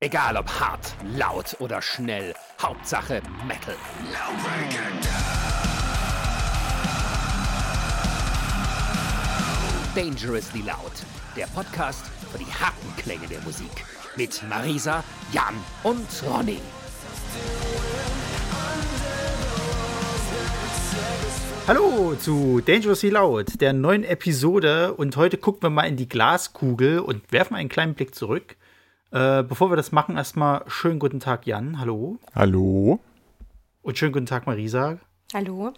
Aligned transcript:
Egal 0.00 0.36
ob 0.36 0.48
hart, 0.48 0.94
laut 1.16 1.56
oder 1.58 1.82
schnell, 1.82 2.32
Hauptsache 2.62 3.20
Metal. 3.48 3.74
Dangerously 9.96 10.60
Loud, 10.60 10.92
der 11.36 11.46
Podcast 11.46 12.06
für 12.30 12.38
die 12.38 12.44
harten 12.44 12.94
Klänge 12.96 13.26
der 13.26 13.40
Musik. 13.40 13.72
Mit 14.14 14.40
Marisa, 14.48 15.02
Jan 15.32 15.56
und 15.82 16.06
Ronny. 16.30 16.60
Hallo 21.66 22.14
zu 22.14 22.62
Dangerously 22.64 23.10
Loud, 23.10 23.60
der 23.60 23.72
neuen 23.72 24.04
Episode. 24.04 24.94
Und 24.94 25.16
heute 25.16 25.38
gucken 25.38 25.62
wir 25.62 25.70
mal 25.70 25.88
in 25.88 25.96
die 25.96 26.08
Glaskugel 26.08 27.00
und 27.00 27.32
werfen 27.32 27.56
einen 27.56 27.68
kleinen 27.68 27.94
Blick 27.94 28.14
zurück. 28.14 28.54
Äh, 29.10 29.42
bevor 29.42 29.70
wir 29.70 29.76
das 29.76 29.92
machen, 29.92 30.16
erstmal 30.16 30.62
schönen 30.66 30.98
guten 30.98 31.20
Tag, 31.20 31.46
Jan. 31.46 31.78
Hallo. 31.80 32.18
Hallo. 32.34 33.00
Und 33.82 33.96
schönen 33.98 34.12
guten 34.12 34.26
Tag, 34.26 34.46
Marisa. 34.46 34.98
Hallo. 35.32 35.72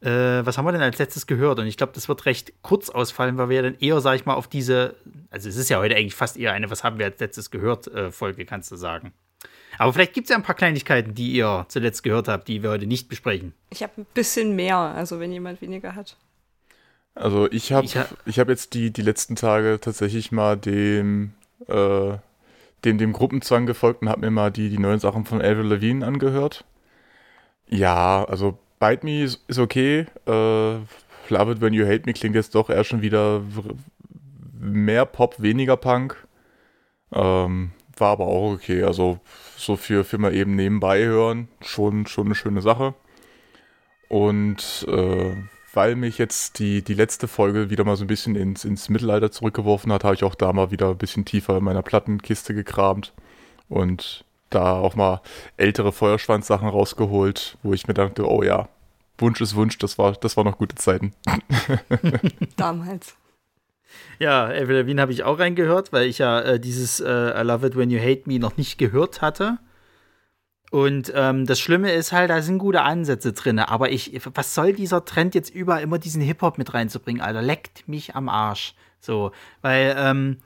Äh, 0.00 0.44
was 0.44 0.58
haben 0.58 0.66
wir 0.66 0.72
denn 0.72 0.82
als 0.82 0.98
letztes 0.98 1.26
gehört? 1.26 1.58
Und 1.58 1.66
ich 1.66 1.76
glaube, 1.76 1.92
das 1.94 2.08
wird 2.08 2.26
recht 2.26 2.52
kurz 2.62 2.90
ausfallen, 2.90 3.36
weil 3.38 3.48
wir 3.48 3.56
ja 3.56 3.62
dann 3.62 3.78
eher, 3.80 4.00
sag 4.00 4.14
ich 4.16 4.26
mal, 4.26 4.34
auf 4.34 4.46
diese, 4.46 4.94
also 5.30 5.48
es 5.48 5.56
ist 5.56 5.70
ja 5.70 5.78
heute 5.78 5.96
eigentlich 5.96 6.14
fast 6.14 6.36
eher 6.36 6.52
eine, 6.52 6.70
was 6.70 6.84
haben 6.84 6.98
wir 6.98 7.06
als 7.06 7.18
letztes 7.18 7.50
gehört, 7.50 7.88
äh, 7.88 8.12
Folge, 8.12 8.44
kannst 8.44 8.70
du 8.70 8.76
sagen. 8.76 9.12
Aber 9.78 9.92
vielleicht 9.92 10.12
gibt 10.12 10.26
es 10.26 10.30
ja 10.30 10.36
ein 10.36 10.42
paar 10.42 10.54
Kleinigkeiten, 10.54 11.14
die 11.14 11.32
ihr 11.32 11.64
zuletzt 11.68 12.02
gehört 12.02 12.28
habt, 12.28 12.48
die 12.48 12.62
wir 12.62 12.70
heute 12.70 12.86
nicht 12.86 13.08
besprechen. 13.08 13.54
Ich 13.70 13.82
habe 13.82 13.92
ein 14.02 14.06
bisschen 14.12 14.54
mehr, 14.54 14.76
also 14.76 15.18
wenn 15.18 15.32
jemand 15.32 15.62
weniger 15.62 15.94
hat. 15.94 16.16
Also 17.14 17.50
ich 17.50 17.72
habe 17.72 17.86
Ich 17.86 17.96
ha- 17.96 18.08
ich 18.26 18.38
hab 18.38 18.48
jetzt 18.48 18.74
die, 18.74 18.92
die 18.92 19.02
letzten 19.02 19.34
Tage 19.34 19.78
tatsächlich 19.80 20.30
mal 20.30 20.56
dem, 20.56 21.32
äh, 21.66 22.18
dem, 22.84 22.98
dem 22.98 23.12
Gruppenzwang 23.12 23.66
gefolgt 23.66 24.02
und 24.02 24.08
habe 24.08 24.20
mir 24.20 24.30
mal 24.30 24.50
die, 24.50 24.70
die 24.70 24.78
neuen 24.78 25.00
Sachen 25.00 25.24
von 25.24 25.40
Avril 25.40 25.66
Lavigne 25.66 26.06
angehört. 26.06 26.64
Ja, 27.68 28.24
also 28.24 28.58
Bite 28.78 29.04
Me 29.04 29.22
ist, 29.22 29.44
ist 29.48 29.58
okay. 29.58 30.06
Äh, 30.26 30.78
Love 31.30 31.52
It 31.52 31.60
When 31.60 31.74
You 31.74 31.86
Hate 31.86 32.04
Me 32.06 32.12
klingt 32.12 32.34
jetzt 32.34 32.54
doch 32.54 32.70
eher 32.70 32.84
schon 32.84 33.02
wieder 33.02 33.42
mehr 34.58 35.04
Pop, 35.04 35.40
weniger 35.40 35.76
Punk. 35.76 36.26
Ähm, 37.12 37.72
war 37.96 38.12
aber 38.12 38.26
auch 38.26 38.52
okay. 38.54 38.82
Also 38.84 39.18
so 39.56 39.76
für, 39.76 40.04
für 40.04 40.18
mal 40.18 40.34
eben 40.34 40.54
nebenbei 40.54 41.04
hören, 41.04 41.48
schon, 41.60 42.06
schon 42.06 42.26
eine 42.26 42.34
schöne 42.34 42.62
Sache. 42.62 42.94
Und 44.08 44.86
äh, 44.88 45.34
weil 45.78 45.94
mich 45.94 46.18
jetzt 46.18 46.58
die, 46.58 46.82
die 46.82 46.94
letzte 46.94 47.28
Folge 47.28 47.70
wieder 47.70 47.84
mal 47.84 47.94
so 47.94 48.02
ein 48.02 48.08
bisschen 48.08 48.34
ins, 48.34 48.64
ins 48.64 48.88
Mittelalter 48.88 49.30
zurückgeworfen 49.30 49.92
hat, 49.92 50.02
habe 50.02 50.16
ich 50.16 50.24
auch 50.24 50.34
da 50.34 50.52
mal 50.52 50.72
wieder 50.72 50.88
ein 50.90 50.98
bisschen 50.98 51.24
tiefer 51.24 51.56
in 51.56 51.62
meiner 51.62 51.82
Plattenkiste 51.82 52.52
gekramt 52.52 53.12
und 53.68 54.24
da 54.50 54.72
auch 54.72 54.96
mal 54.96 55.20
ältere 55.56 55.92
Feuerschwanz-Sachen 55.92 56.68
rausgeholt, 56.68 57.58
wo 57.62 57.74
ich 57.74 57.86
mir 57.86 57.94
dachte, 57.94 58.28
oh 58.28 58.42
ja, 58.42 58.68
Wunsch 59.18 59.40
ist 59.40 59.54
Wunsch, 59.54 59.78
das 59.78 59.98
war, 59.98 60.14
das 60.14 60.36
war 60.36 60.42
noch 60.42 60.58
gute 60.58 60.74
Zeiten. 60.74 61.14
Damals. 62.56 63.14
Ja, 64.18 64.46
Avril 64.46 64.78
Lavigne 64.78 65.00
habe 65.00 65.12
ich 65.12 65.22
auch 65.22 65.38
reingehört, 65.38 65.92
weil 65.92 66.08
ich 66.08 66.18
ja 66.18 66.40
äh, 66.40 66.58
dieses 66.58 66.98
äh, 66.98 67.40
I 67.40 67.44
Love 67.44 67.68
It 67.68 67.76
When 67.76 67.90
You 67.90 68.00
Hate 68.00 68.22
Me 68.26 68.40
noch 68.40 68.56
nicht 68.56 68.78
gehört 68.78 69.22
hatte. 69.22 69.58
Und 70.70 71.12
ähm, 71.14 71.46
das 71.46 71.60
Schlimme 71.60 71.92
ist 71.92 72.12
halt, 72.12 72.30
da 72.30 72.42
sind 72.42 72.58
gute 72.58 72.82
Ansätze 72.82 73.32
drin. 73.32 73.58
Aber 73.58 73.90
ich, 73.90 74.20
was 74.34 74.54
soll 74.54 74.72
dieser 74.74 75.04
Trend 75.04 75.34
jetzt 75.34 75.54
überall 75.54 75.82
immer 75.82 75.98
diesen 75.98 76.20
Hip-Hop 76.20 76.58
mit 76.58 76.74
reinzubringen, 76.74 77.22
Alter? 77.22 77.42
Leckt 77.42 77.88
mich 77.88 78.14
am 78.14 78.28
Arsch. 78.28 78.74
So, 79.00 79.32
weil, 79.62 79.94
ähm, 79.98 80.38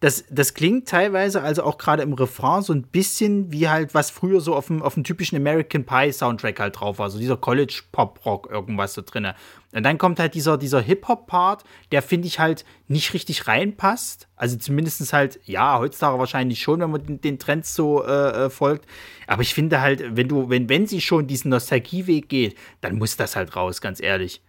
das, 0.00 0.24
das 0.30 0.54
klingt 0.54 0.88
teilweise, 0.88 1.42
also 1.42 1.62
auch 1.62 1.76
gerade 1.76 2.02
im 2.02 2.14
Refrain, 2.14 2.62
so 2.62 2.72
ein 2.72 2.84
bisschen 2.84 3.52
wie 3.52 3.68
halt, 3.68 3.92
was 3.92 4.10
früher 4.10 4.40
so 4.40 4.54
auf 4.54 4.68
dem, 4.68 4.82
auf 4.82 4.94
dem 4.94 5.04
typischen 5.04 5.36
American 5.36 5.84
Pie 5.84 6.10
Soundtrack 6.10 6.58
halt 6.58 6.80
drauf 6.80 6.98
war. 6.98 7.10
So 7.10 7.18
dieser 7.18 7.36
College-Pop-Rock, 7.36 8.48
irgendwas 8.50 8.94
so 8.94 9.02
drinne. 9.04 9.34
Und 9.72 9.82
dann 9.82 9.98
kommt 9.98 10.18
halt 10.18 10.32
dieser, 10.32 10.56
dieser 10.56 10.80
Hip-Hop-Part, 10.80 11.64
der 11.92 12.00
finde 12.00 12.28
ich 12.28 12.38
halt 12.38 12.64
nicht 12.88 13.12
richtig 13.12 13.46
reinpasst. 13.46 14.26
Also 14.36 14.56
zumindest 14.56 15.12
halt, 15.12 15.38
ja, 15.44 15.78
heutzutage 15.78 16.18
wahrscheinlich 16.18 16.62
schon, 16.62 16.80
wenn 16.80 16.90
man 16.90 17.04
den, 17.04 17.20
den 17.20 17.38
Trends 17.38 17.74
so 17.74 18.02
äh, 18.02 18.46
äh, 18.46 18.50
folgt. 18.50 18.86
Aber 19.26 19.42
ich 19.42 19.52
finde 19.52 19.82
halt, 19.82 20.16
wenn 20.16 20.28
du, 20.28 20.48
wenn, 20.48 20.70
wenn 20.70 20.86
sie 20.86 21.02
schon 21.02 21.26
diesen 21.26 21.50
Nostalgieweg 21.50 22.30
geht, 22.30 22.56
dann 22.80 22.96
muss 22.96 23.18
das 23.18 23.36
halt 23.36 23.54
raus, 23.54 23.82
ganz 23.82 24.02
ehrlich. 24.02 24.42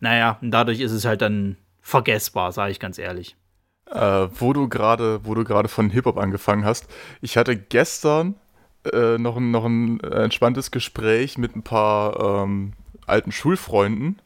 Naja, 0.00 0.38
und 0.40 0.50
dadurch 0.50 0.80
ist 0.80 0.92
es 0.92 1.04
halt 1.04 1.20
dann 1.20 1.58
vergessbar, 1.82 2.52
sage 2.52 2.72
ich 2.72 2.80
ganz 2.80 2.96
ehrlich. 2.98 3.36
Äh, 3.90 4.28
wo 4.38 4.52
du 4.52 4.68
gerade, 4.68 5.20
wo 5.24 5.34
du 5.34 5.44
gerade 5.44 5.68
von 5.68 5.90
Hip-Hop 5.90 6.16
angefangen 6.16 6.64
hast. 6.64 6.86
Ich 7.20 7.36
hatte 7.36 7.56
gestern 7.56 8.34
äh, 8.92 9.18
noch, 9.18 9.36
ein, 9.36 9.50
noch 9.50 9.66
ein 9.66 10.00
entspanntes 10.00 10.70
Gespräch 10.70 11.38
mit 11.38 11.54
ein 11.54 11.62
paar 11.62 12.42
ähm, 12.44 12.72
alten 13.06 13.30
Schulfreunden 13.30 14.18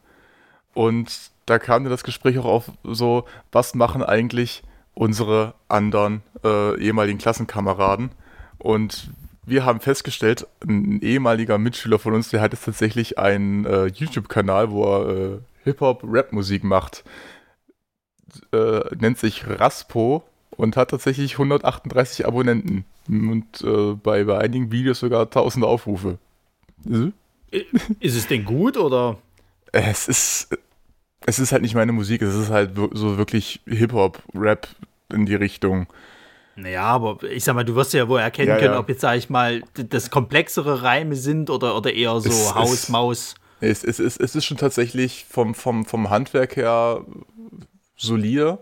und 0.73 1.31
da 1.45 1.59
kam 1.59 1.83
dann 1.83 1.91
das 1.91 2.03
Gespräch 2.03 2.37
auch 2.37 2.45
auf 2.45 2.71
so, 2.83 3.25
was 3.51 3.75
machen 3.75 4.03
eigentlich 4.03 4.63
unsere 4.93 5.55
anderen 5.67 6.21
äh, 6.43 6.79
ehemaligen 6.79 7.17
Klassenkameraden? 7.17 8.11
Und 8.59 9.11
wir 9.45 9.65
haben 9.65 9.79
festgestellt, 9.79 10.45
ein 10.65 11.01
ehemaliger 11.01 11.57
Mitschüler 11.57 11.97
von 11.97 12.13
uns, 12.13 12.29
der 12.29 12.41
hat 12.41 12.53
jetzt 12.53 12.65
tatsächlich 12.65 13.17
einen 13.17 13.65
äh, 13.65 13.87
YouTube-Kanal, 13.87 14.71
wo 14.71 14.85
er 14.85 15.09
äh, 15.09 15.37
Hip-Hop-Rap-Musik 15.63 16.63
macht 16.63 17.03
äh, 18.51 18.81
nennt 18.99 19.17
sich 19.17 19.47
Raspo 19.47 20.23
und 20.51 20.75
hat 20.77 20.91
tatsächlich 20.91 21.33
138 21.33 22.25
Abonnenten 22.27 22.85
und 23.07 23.45
äh, 23.63 23.93
bei, 23.93 24.23
bei 24.23 24.37
einigen 24.39 24.71
Videos 24.71 24.99
sogar 24.99 25.21
1000 25.23 25.65
Aufrufe. 25.65 26.17
Ist 27.99 28.15
es 28.15 28.27
denn 28.27 28.45
gut 28.45 28.77
oder? 28.77 29.17
Es 29.71 30.07
ist, 30.07 30.49
es 31.25 31.39
ist 31.39 31.51
halt 31.51 31.61
nicht 31.61 31.75
meine 31.75 31.91
Musik, 31.91 32.21
es 32.21 32.35
ist 32.35 32.49
halt 32.49 32.71
so 32.93 33.17
wirklich 33.17 33.61
Hip-Hop, 33.65 34.21
Rap 34.35 34.67
in 35.11 35.25
die 35.25 35.35
Richtung. 35.35 35.87
Naja, 36.55 36.83
aber 36.83 37.23
ich 37.23 37.43
sag 37.43 37.55
mal, 37.55 37.63
du 37.63 37.75
wirst 37.75 37.93
ja 37.93 38.07
wohl 38.09 38.19
erkennen 38.19 38.49
Ja, 38.49 38.57
können, 38.57 38.73
ja. 38.73 38.79
ob 38.79 38.89
jetzt, 38.89 39.01
sag 39.01 39.17
ich 39.17 39.29
mal, 39.29 39.63
das 39.75 40.09
komplexere 40.11 40.83
Reime 40.83 41.15
sind 41.15 41.49
oder, 41.49 41.75
oder 41.77 41.93
eher 41.93 42.19
so 42.19 42.29
Es- 42.29 42.53
Haus, 42.53 42.73
es- 42.73 42.89
Maus. 42.89 43.35
Es, 43.61 43.83
es, 43.83 43.99
es, 43.99 44.15
es 44.15 44.35
ist 44.35 44.45
schon 44.45 44.55
tatsächlich 44.57 45.25
vom, 45.29 45.53
vom, 45.53 45.85
vom 45.85 46.09
Handwerk 46.09 46.55
her 46.55 47.03
solide. 47.99 48.59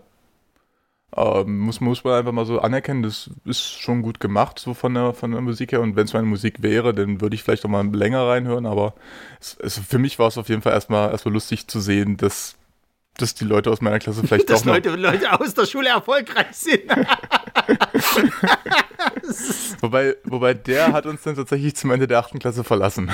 Ähm, 1.16 1.60
muss, 1.60 1.80
muss 1.80 2.04
man 2.04 2.14
einfach 2.14 2.32
mal 2.32 2.44
so 2.44 2.60
anerkennen, 2.60 3.02
das 3.02 3.30
ist 3.46 3.80
schon 3.80 4.02
gut 4.02 4.20
gemacht, 4.20 4.58
so 4.58 4.74
von 4.74 4.92
der, 4.92 5.14
von 5.14 5.32
der 5.32 5.40
Musik 5.40 5.72
her. 5.72 5.80
Und 5.80 5.96
wenn 5.96 6.04
es 6.04 6.12
meine 6.12 6.26
Musik 6.26 6.62
wäre, 6.62 6.92
dann 6.92 7.22
würde 7.22 7.34
ich 7.34 7.42
vielleicht 7.42 7.64
auch 7.64 7.70
mal 7.70 7.86
länger 7.94 8.26
reinhören. 8.26 8.66
Aber 8.66 8.94
es, 9.40 9.56
es, 9.60 9.78
für 9.78 9.98
mich 9.98 10.18
war 10.18 10.28
es 10.28 10.36
auf 10.36 10.50
jeden 10.50 10.60
Fall 10.60 10.74
erstmal, 10.74 11.10
erstmal 11.10 11.32
lustig 11.32 11.66
zu 11.66 11.80
sehen, 11.80 12.18
dass, 12.18 12.56
dass 13.16 13.34
die 13.34 13.44
Leute 13.44 13.70
aus 13.70 13.80
meiner 13.80 13.98
Klasse 13.98 14.22
vielleicht 14.26 14.50
Dass 14.50 14.60
auch 14.62 14.66
noch, 14.66 14.74
Leute, 14.74 14.96
Leute 14.96 15.40
aus 15.40 15.54
der 15.54 15.64
Schule 15.64 15.88
erfolgreich 15.88 16.52
sind. 16.52 16.82
Wobei, 19.80 20.16
wobei 20.24 20.54
der 20.54 20.92
hat 20.92 21.06
uns 21.06 21.22
dann 21.22 21.36
tatsächlich 21.36 21.76
zum 21.76 21.90
Ende 21.90 22.06
der 22.06 22.18
achten 22.18 22.38
Klasse 22.38 22.64
verlassen. 22.64 23.10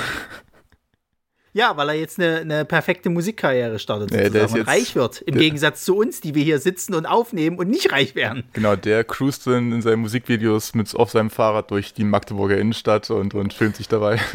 Ja, 1.54 1.76
weil 1.78 1.88
er 1.88 1.94
jetzt 1.94 2.18
eine, 2.20 2.40
eine 2.40 2.64
perfekte 2.66 3.08
Musikkarriere 3.08 3.78
startet 3.78 4.10
Ja, 4.10 4.18
der 4.18 4.26
sozusagen 4.48 4.52
und 4.52 4.58
jetzt- 4.58 4.68
reich 4.68 4.94
wird. 4.94 5.22
Im 5.22 5.34
der- 5.34 5.42
Gegensatz 5.44 5.84
zu 5.84 5.96
uns, 5.96 6.20
die 6.20 6.34
wir 6.34 6.44
hier 6.44 6.58
sitzen 6.58 6.94
und 6.94 7.06
aufnehmen 7.06 7.56
und 7.58 7.70
nicht 7.70 7.90
reich 7.92 8.14
werden. 8.14 8.44
Genau, 8.52 8.76
der 8.76 9.04
cruist 9.04 9.46
dann 9.46 9.72
in 9.72 9.80
seinen 9.80 10.00
Musikvideos 10.00 10.74
mit 10.74 10.94
auf 10.94 11.10
seinem 11.10 11.30
Fahrrad 11.30 11.70
durch 11.70 11.94
die 11.94 12.04
Magdeburger 12.04 12.58
Innenstadt 12.58 13.08
und, 13.10 13.32
und 13.34 13.54
filmt 13.54 13.76
sich 13.76 13.88
dabei. 13.88 14.20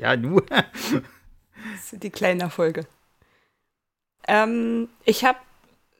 Ja, 0.00 0.16
nur. 0.16 0.44
Das 0.46 1.90
sind 1.90 2.02
die 2.04 2.10
kleinen 2.10 2.40
Erfolge. 2.40 2.86
Ähm, 4.28 4.88
ich 5.04 5.24
habe 5.24 5.38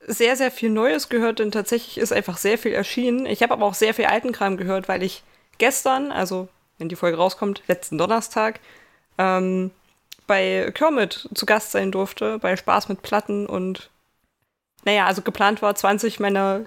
sehr, 0.07 0.37
sehr 0.37 0.51
viel 0.51 0.71
Neues 0.71 1.09
gehört, 1.09 1.41
denn 1.41 1.51
tatsächlich 1.51 1.99
ist 1.99 2.13
einfach 2.13 2.37
sehr 2.37 2.57
viel 2.59 2.73
erschienen. 2.73 3.27
Ich 3.27 3.43
habe 3.43 3.53
aber 3.53 3.67
auch 3.67 3.75
sehr 3.75 3.93
viel 3.95 4.05
alten 4.07 4.33
Kram 4.33 4.57
gehört, 4.57 4.89
weil 4.89 5.03
ich 5.03 5.23
gestern, 5.59 6.13
also 6.13 6.49
wenn 6.79 6.89
die 6.89 6.97
Folge 6.97 7.17
rauskommt, 7.17 7.63
letzten 7.67 7.99
Donnerstag, 7.99 8.61
ähm, 9.21 9.71
bei 10.27 10.71
Kermit 10.75 11.29
zu 11.35 11.45
Gast 11.45 11.73
sein 11.73 11.93
durfte, 11.93 12.39
bei 12.39 12.57
Spaß 12.57 12.89
mit 12.89 13.03
Platten 13.03 13.47
und 13.47 13.91
naja, 14.85 15.05
also 15.05 15.21
geplant 15.21 15.61
war, 15.61 15.75
20 15.75 16.21
meiner 16.21 16.63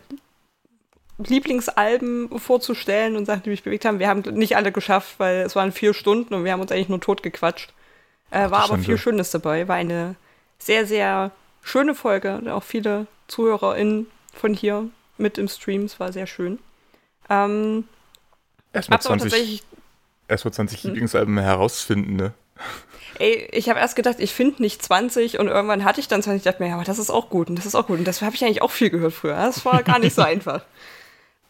Lieblingsalben 1.17 2.39
vorzustellen 2.39 3.15
und 3.15 3.25
Sachen, 3.25 3.43
die 3.43 3.49
mich 3.49 3.63
bewegt 3.63 3.85
haben. 3.85 3.97
Wir 3.97 4.07
haben 4.07 4.21
nicht 4.33 4.55
alle 4.55 4.71
geschafft, 4.71 5.15
weil 5.17 5.37
es 5.37 5.55
waren 5.55 5.71
vier 5.71 5.95
Stunden 5.95 6.33
und 6.33 6.43
wir 6.43 6.51
haben 6.51 6.61
uns 6.61 6.71
eigentlich 6.71 6.89
nur 6.89 7.01
totgequatscht. 7.01 7.73
Äh, 8.29 8.51
war 8.51 8.65
aber 8.65 8.77
viel 8.77 8.97
Schönes 8.97 9.31
dabei. 9.31 9.67
War 9.67 9.75
eine 9.75 10.15
sehr, 10.59 10.85
sehr 10.85 11.31
schöne 11.63 11.95
Folge. 11.95 12.41
Auch 12.51 12.63
viele 12.63 13.07
ZuhörerInnen 13.27 14.07
von 14.33 14.53
hier 14.53 14.89
mit 15.17 15.37
im 15.37 15.47
Stream. 15.47 15.85
Es 15.85 15.99
war 15.99 16.11
sehr 16.11 16.27
schön. 16.27 16.59
Ähm, 17.29 17.87
Erstmal 18.73 18.97
hab's 18.97 19.05
aber 19.07 19.17
20, 19.17 19.31
tatsächlich 19.31 19.63
erst 20.27 20.45
mal 20.45 20.51
20 20.51 20.83
Lieblingsalben 20.83 21.37
herausfinden, 21.37 22.15
ne? 22.15 22.33
Ey, 23.19 23.47
ich 23.51 23.69
habe 23.69 23.79
erst 23.79 23.95
gedacht, 23.95 24.15
ich 24.19 24.33
finde 24.33 24.61
nicht 24.61 24.81
20 24.81 25.39
und 25.39 25.47
irgendwann 25.47 25.83
hatte 25.83 25.99
ich 25.99 26.07
dann 26.07 26.23
20. 26.23 26.39
Ich 26.39 26.43
dachte 26.43 26.63
mir, 26.63 26.69
ja, 26.69 26.75
aber 26.75 26.83
das 26.83 26.99
ist 26.99 27.11
auch 27.11 27.29
gut 27.29 27.49
und 27.49 27.57
das 27.57 27.65
ist 27.65 27.75
auch 27.75 27.87
gut. 27.87 27.99
Und 27.99 28.07
das 28.07 28.21
habe 28.21 28.35
ich 28.35 28.43
eigentlich 28.43 28.61
auch 28.61 28.71
viel 28.71 28.89
gehört 28.89 29.13
früher. 29.13 29.35
Das 29.35 29.65
war 29.65 29.83
gar 29.83 29.99
nicht 29.99 30.15
so 30.15 30.21
einfach. 30.23 30.63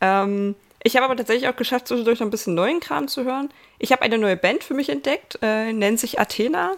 Ähm, 0.01 0.55
ich 0.83 0.97
habe 0.97 1.05
aber 1.05 1.15
tatsächlich 1.15 1.47
auch 1.47 1.55
geschafft, 1.55 1.87
zwischendurch 1.87 2.19
noch 2.19 2.27
ein 2.27 2.31
bisschen 2.31 2.55
neuen 2.55 2.81
Kram 2.81 3.07
zu 3.07 3.23
hören. 3.23 3.49
Ich 3.79 3.91
habe 3.93 4.01
eine 4.01 4.17
neue 4.17 4.35
Band 4.35 4.63
für 4.63 4.73
mich 4.73 4.89
entdeckt, 4.89 5.39
äh, 5.41 5.71
nennt 5.71 5.99
sich 5.99 6.19
Athena. 6.19 6.73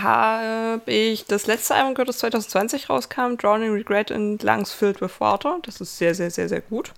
Habe 0.00 0.80
ich 0.90 1.26
das 1.26 1.46
letzte 1.46 1.74
Album 1.74 1.94
gehört, 1.94 2.08
das 2.08 2.18
2020 2.18 2.88
rauskam, 2.88 3.36
Drowning 3.36 3.72
Regret 3.72 4.10
in 4.10 4.38
Lungs 4.38 4.72
Filled 4.72 5.00
with 5.00 5.20
Water. 5.20 5.58
Das 5.62 5.80
ist 5.80 5.98
sehr, 5.98 6.14
sehr, 6.14 6.30
sehr, 6.30 6.48
sehr 6.48 6.60
gut. 6.60 6.92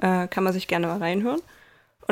Äh, 0.00 0.26
kann 0.26 0.44
man 0.44 0.52
sich 0.52 0.66
gerne 0.66 0.88
mal 0.88 0.98
reinhören. 0.98 1.40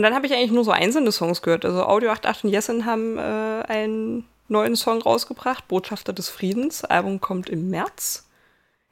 Und 0.00 0.04
dann 0.04 0.14
habe 0.14 0.24
ich 0.24 0.32
eigentlich 0.32 0.50
nur 0.50 0.64
so 0.64 0.70
einzelne 0.70 1.12
Songs 1.12 1.42
gehört. 1.42 1.66
Also 1.66 1.84
Audio 1.84 2.08
88 2.08 2.44
und 2.44 2.50
Jessen 2.52 2.86
haben 2.86 3.18
äh, 3.18 3.20
einen 3.20 4.24
neuen 4.48 4.74
Song 4.74 5.02
rausgebracht, 5.02 5.68
Botschafter 5.68 6.14
des 6.14 6.30
Friedens. 6.30 6.84
Album 6.84 7.20
kommt 7.20 7.50
im 7.50 7.68
März. 7.68 8.26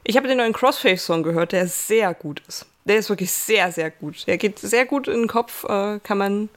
Ich 0.05 0.19
habe 0.19 0.29
den 0.29 0.37
neuen 0.37 0.53
Crossface-Song 0.53 1.23
gehört, 1.23 1.53
der 1.53 1.67
sehr 1.67 2.13
gut 2.13 2.43
ist. 2.47 2.67
Der 2.85 2.99
ist 2.99 3.09
wirklich 3.09 3.33
sehr, 3.33 3.73
sehr 3.73 3.91
gut. 3.91 4.27
Der 4.27 4.37
geht 4.37 4.59
sehr 4.59 4.85
gut 4.85 5.09
in 5.09 5.21
den 5.21 5.29
Kopf, 5.29 5.65
äh, 5.65 5.99
kann 6.01 6.19
man 6.19 6.51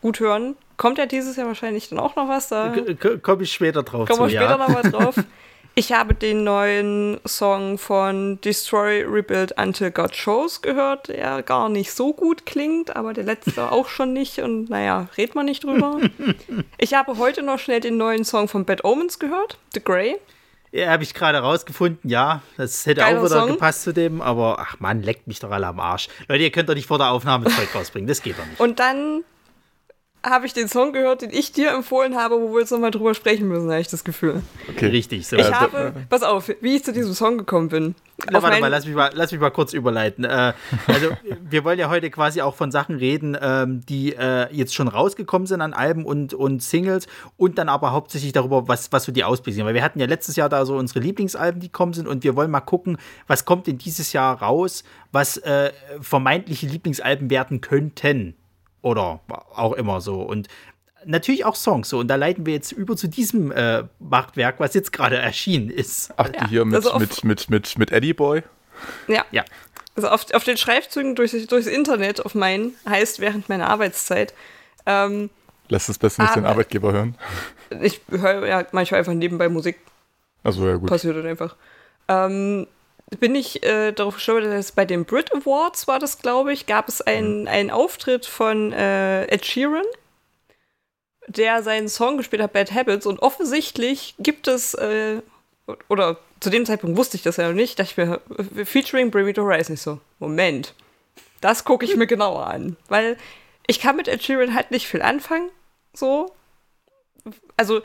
gut 0.00 0.18
hören. 0.18 0.56
Kommt 0.78 0.98
ja 0.98 1.06
dieses 1.06 1.36
Jahr 1.36 1.46
wahrscheinlich 1.46 1.88
dann 1.88 2.00
auch 2.00 2.16
noch 2.16 2.28
was? 2.28 2.48
Da 2.48 2.74
Komme 3.22 3.44
ich 3.44 3.52
später 3.52 3.84
drauf. 3.84 4.08
Kommen 4.08 4.22
wir 4.22 4.30
später 4.30 4.50
ja. 4.50 4.56
noch 4.56 4.68
mal 4.68 4.82
drauf. 4.82 5.14
Ich 5.74 5.90
habe 5.92 6.14
den 6.14 6.44
neuen 6.44 7.18
Song 7.26 7.78
von 7.78 8.38
Destroy, 8.42 9.04
Rebuild 9.04 9.58
Until 9.58 9.90
God 9.90 10.14
Shows 10.14 10.60
gehört, 10.60 11.08
der 11.08 11.42
gar 11.42 11.70
nicht 11.70 11.92
so 11.92 12.12
gut 12.12 12.44
klingt, 12.44 12.94
aber 12.94 13.14
der 13.14 13.24
letzte 13.24 13.72
auch 13.72 13.88
schon 13.88 14.12
nicht 14.12 14.38
und 14.40 14.68
naja, 14.68 15.08
red 15.16 15.34
man 15.34 15.46
nicht 15.46 15.64
drüber. 15.64 16.00
ich 16.78 16.92
habe 16.92 17.16
heute 17.16 17.42
noch 17.42 17.58
schnell 17.58 17.80
den 17.80 17.96
neuen 17.96 18.24
Song 18.24 18.48
von 18.48 18.66
Bad 18.66 18.84
Omens 18.84 19.18
gehört, 19.18 19.56
The 19.72 19.82
Grey. 19.82 20.16
Ja, 20.72 20.90
habe 20.90 21.04
ich 21.04 21.14
gerade 21.14 21.38
rausgefunden, 21.38 22.08
ja. 22.08 22.42
Das 22.58 22.84
hätte 22.84 23.00
Geiler 23.00 23.20
auch 23.20 23.24
wieder 23.24 23.40
Song. 23.40 23.52
gepasst 23.52 23.82
zu 23.82 23.92
dem, 23.92 24.20
aber 24.20 24.58
ach 24.58 24.78
man, 24.78 25.02
leckt 25.02 25.26
mich 25.26 25.38
doch 25.38 25.50
alle 25.50 25.66
am 25.66 25.80
Arsch. 25.80 26.08
Leute, 26.28 26.42
ihr 26.42 26.50
könnt 26.50 26.68
doch 26.68 26.74
nicht 26.74 26.86
vor 26.86 26.98
der 26.98 27.10
Aufnahme 27.10 27.46
Zeug 27.46 27.74
rausbringen, 27.74 28.08
das 28.08 28.22
geht 28.22 28.38
doch 28.38 28.46
nicht. 28.46 28.60
Und 28.60 28.78
dann 28.78 29.24
habe 30.24 30.46
ich 30.46 30.52
den 30.52 30.68
Song 30.68 30.92
gehört, 30.92 31.22
den 31.22 31.30
ich 31.30 31.52
dir 31.52 31.72
empfohlen 31.72 32.16
habe, 32.16 32.40
wo 32.40 32.52
wir 32.52 32.60
jetzt 32.60 32.70
nochmal 32.70 32.92
drüber 32.92 33.14
sprechen 33.14 33.48
müssen, 33.48 33.70
habe 33.70 33.80
ich 33.80 33.88
das 33.88 34.04
Gefühl. 34.04 34.42
Okay, 34.68 34.86
richtig. 34.86 35.26
So. 35.26 35.36
Ich 35.36 35.46
äh, 35.46 35.52
habe, 35.52 35.92
pass 36.08 36.22
auf, 36.22 36.48
wie 36.60 36.76
ich 36.76 36.84
zu 36.84 36.92
diesem 36.92 37.12
Song 37.12 37.38
gekommen 37.38 37.68
bin. 37.68 37.94
Na, 38.30 38.40
warte 38.40 38.60
mal 38.60 38.68
lass, 38.68 38.86
mich 38.86 38.94
mal, 38.94 39.10
lass 39.14 39.32
mich 39.32 39.40
mal 39.40 39.50
kurz 39.50 39.72
überleiten. 39.72 40.24
Äh, 40.24 40.52
also, 40.86 41.10
wir 41.50 41.64
wollen 41.64 41.78
ja 41.78 41.90
heute 41.90 42.08
quasi 42.10 42.40
auch 42.40 42.54
von 42.54 42.70
Sachen 42.70 42.96
reden, 42.96 43.36
ähm, 43.40 43.80
die 43.88 44.14
äh, 44.14 44.46
jetzt 44.54 44.74
schon 44.74 44.86
rausgekommen 44.86 45.46
sind 45.46 45.60
an 45.60 45.72
Alben 45.72 46.04
und, 46.04 46.34
und 46.34 46.62
Singles 46.62 47.08
und 47.36 47.58
dann 47.58 47.68
aber 47.68 47.90
hauptsächlich 47.90 48.32
darüber, 48.32 48.68
was, 48.68 48.92
was 48.92 49.04
so 49.04 49.10
die 49.10 49.24
Ausblick 49.24 49.56
sind. 49.56 49.64
Weil 49.64 49.74
wir 49.74 49.82
hatten 49.82 49.98
ja 49.98 50.06
letztes 50.06 50.36
Jahr 50.36 50.48
da 50.48 50.64
so 50.66 50.76
unsere 50.76 51.00
Lieblingsalben, 51.00 51.60
die 51.60 51.68
kommen 51.68 51.94
sind 51.94 52.06
und 52.06 52.22
wir 52.22 52.36
wollen 52.36 52.50
mal 52.50 52.60
gucken, 52.60 52.96
was 53.26 53.44
kommt 53.44 53.66
denn 53.66 53.78
dieses 53.78 54.12
Jahr 54.12 54.40
raus, 54.40 54.84
was 55.10 55.38
äh, 55.38 55.72
vermeintliche 56.00 56.66
Lieblingsalben 56.66 57.28
werden 57.28 57.60
könnten 57.60 58.36
oder 58.82 59.20
auch 59.54 59.72
immer 59.72 60.00
so. 60.00 60.22
Und 60.22 60.48
natürlich 61.04 61.44
auch 61.44 61.56
Songs 61.56 61.88
so. 61.88 61.98
Und 61.98 62.08
da 62.08 62.16
leiten 62.16 62.46
wir 62.46 62.54
jetzt 62.54 62.72
über 62.72 62.96
zu 62.96 63.08
diesem 63.08 63.52
äh, 63.52 63.84
Machtwerk, 63.98 64.60
was 64.60 64.74
jetzt 64.74 64.92
gerade 64.92 65.16
erschienen 65.16 65.70
ist. 65.70 66.12
Ach, 66.16 66.28
die 66.28 66.46
hier 66.48 66.64
mit, 66.64 66.74
also 66.74 66.98
mit, 66.98 67.24
mit, 67.24 67.50
mit, 67.50 67.78
mit 67.78 67.92
Eddie 67.92 68.12
Boy? 68.12 68.42
Ja. 69.08 69.24
ja. 69.30 69.44
Also 69.94 70.08
auf, 70.08 70.32
auf 70.32 70.44
den 70.44 70.56
Schreibzügen 70.56 71.14
durch, 71.14 71.32
durchs 71.46 71.66
Internet 71.66 72.24
auf 72.24 72.34
meinen 72.34 72.74
heißt 72.88 73.20
während 73.20 73.48
meiner 73.48 73.68
Arbeitszeit. 73.68 74.34
Ähm, 74.86 75.30
Lässt 75.68 75.88
es 75.88 75.98
besser 75.98 76.22
nicht 76.22 76.36
den 76.36 76.46
Arbeitgeber 76.46 76.92
hören. 76.92 77.16
Ich 77.80 78.00
höre 78.10 78.46
ja 78.46 78.66
manchmal 78.72 78.98
einfach 78.98 79.14
nebenbei 79.14 79.48
Musik. 79.48 79.78
Also 80.42 80.66
ja, 80.66 80.76
gut. 80.76 80.88
Passiert 80.88 81.16
dann 81.16 81.26
einfach. 81.26 81.56
Ähm, 82.08 82.66
bin 83.20 83.34
ich 83.34 83.62
äh, 83.62 83.92
darauf 83.92 84.14
geschaut, 84.14 84.44
dass 84.44 84.72
bei 84.72 84.84
den 84.84 85.04
Brit 85.04 85.32
Awards 85.32 85.86
war 85.88 85.98
das, 85.98 86.18
glaube 86.18 86.52
ich, 86.52 86.66
gab 86.66 86.88
es 86.88 87.00
einen, 87.00 87.42
mhm. 87.42 87.48
einen 87.48 87.70
Auftritt 87.70 88.26
von 88.26 88.72
äh, 88.72 89.24
Ed 89.26 89.44
Sheeran, 89.44 89.84
der 91.26 91.62
seinen 91.62 91.88
Song 91.88 92.16
gespielt 92.16 92.42
hat, 92.42 92.52
Bad 92.52 92.72
Habits, 92.72 93.06
und 93.06 93.20
offensichtlich 93.20 94.14
gibt 94.18 94.48
es, 94.48 94.74
äh, 94.74 95.20
oder 95.88 96.18
zu 96.40 96.50
dem 96.50 96.66
Zeitpunkt 96.66 96.96
wusste 96.96 97.16
ich 97.16 97.22
das 97.22 97.36
ja 97.36 97.48
noch 97.48 97.54
nicht, 97.54 97.78
dachte 97.78 97.90
ich 97.90 97.96
mir, 97.96 98.20
äh, 98.58 98.64
featuring 98.64 99.10
Bring 99.10 99.26
Me 99.26 99.32
to 99.32 99.42
Horizon, 99.42 99.74
ich 99.74 99.82
so, 99.82 100.00
Moment, 100.18 100.74
das 101.40 101.64
gucke 101.64 101.84
ich 101.84 101.96
mir 101.96 102.06
genauer 102.06 102.46
an, 102.46 102.76
weil 102.88 103.16
ich 103.66 103.80
kann 103.80 103.96
mit 103.96 104.08
Ed 104.08 104.22
Sheeran 104.22 104.54
halt 104.54 104.70
nicht 104.70 104.86
viel 104.86 105.02
anfangen, 105.02 105.50
so. 105.92 106.32
Also 107.56 107.82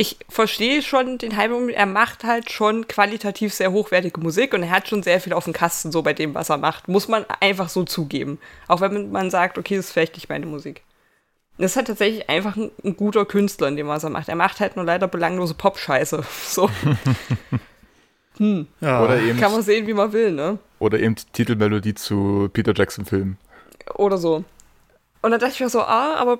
ich 0.00 0.16
verstehe 0.30 0.80
schon 0.80 1.18
den 1.18 1.36
Hype, 1.36 1.50
er 1.74 1.84
macht 1.84 2.24
halt 2.24 2.50
schon 2.50 2.88
qualitativ 2.88 3.52
sehr 3.52 3.70
hochwertige 3.70 4.18
Musik 4.18 4.54
und 4.54 4.62
er 4.62 4.70
hat 4.70 4.88
schon 4.88 5.02
sehr 5.02 5.20
viel 5.20 5.34
auf 5.34 5.44
dem 5.44 5.52
Kasten, 5.52 5.92
so 5.92 6.00
bei 6.00 6.14
dem, 6.14 6.34
was 6.34 6.48
er 6.48 6.56
macht. 6.56 6.88
Muss 6.88 7.06
man 7.06 7.26
einfach 7.40 7.68
so 7.68 7.84
zugeben. 7.84 8.38
Auch 8.66 8.80
wenn 8.80 9.12
man 9.12 9.28
sagt, 9.28 9.58
okay, 9.58 9.76
das 9.76 9.86
ist 9.86 9.92
vielleicht 9.92 10.14
nicht 10.14 10.30
meine 10.30 10.46
Musik. 10.46 10.84
Das 11.58 11.72
ist 11.72 11.76
halt 11.76 11.88
tatsächlich 11.88 12.30
einfach 12.30 12.56
ein, 12.56 12.70
ein, 12.82 12.96
guter 12.96 13.26
Künstler 13.26 13.68
in 13.68 13.76
dem, 13.76 13.88
was 13.88 14.02
er 14.02 14.08
macht. 14.08 14.30
Er 14.30 14.36
macht 14.36 14.60
halt 14.60 14.76
nur 14.76 14.86
leider 14.86 15.06
belanglose 15.06 15.52
Pop-Scheiße. 15.52 16.24
So. 16.48 16.70
hm. 18.38 18.68
Ja. 18.80 19.04
Oder 19.04 19.20
eben, 19.20 19.38
Kann 19.38 19.52
man 19.52 19.60
sehen, 19.60 19.86
wie 19.86 19.92
man 19.92 20.14
will, 20.14 20.32
ne? 20.32 20.58
Oder 20.78 20.98
eben 20.98 21.14
Titelmelodie 21.34 21.92
zu 21.92 22.48
Peter 22.54 22.72
Jackson-Filmen. 22.74 23.36
Oder 23.96 24.16
so. 24.16 24.44
Und 25.22 25.32
dann 25.32 25.40
dachte 25.40 25.54
ich 25.54 25.60
mir 25.60 25.68
so, 25.68 25.82
ah, 25.82 26.14
aber 26.14 26.38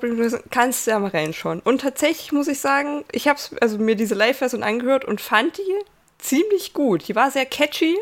kannst 0.50 0.86
du 0.86 0.90
ja 0.92 0.98
mal 0.98 1.10
reinschauen. 1.10 1.60
Und 1.60 1.82
tatsächlich 1.82 2.32
muss 2.32 2.48
ich 2.48 2.60
sagen, 2.60 3.04
ich 3.12 3.28
habe 3.28 3.38
also 3.60 3.78
mir 3.78 3.94
diese 3.94 4.14
Live-Version 4.14 4.62
angehört 4.62 5.04
und 5.04 5.20
fand 5.20 5.58
die 5.58 5.84
ziemlich 6.18 6.72
gut. 6.72 7.06
Die 7.08 7.14
war 7.14 7.30
sehr 7.30 7.44
catchy. 7.44 7.98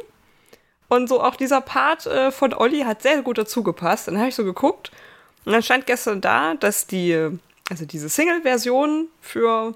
Und 0.89 1.09
so 1.09 1.21
auch 1.21 1.37
dieser 1.37 1.61
Part 1.61 2.07
äh, 2.07 2.31
von 2.31 2.55
Olli 2.55 2.81
hat 2.81 3.03
sehr 3.03 3.23
gut 3.23 3.39
dazu 3.39 3.63
gepasst. 3.63 4.09
Dann 4.09 4.19
habe 4.19 4.29
ich 4.29 4.35
so 4.35 4.45
geguckt 4.45 4.91
und 5.45 5.53
dann 5.53 5.63
stand 5.63 5.87
gestern 5.87 6.21
da, 6.21 6.55
dass 6.55 6.87
die, 6.87 7.31
also 7.69 7.85
diese 7.85 8.09
Single-Version 8.09 9.09
für, 9.21 9.75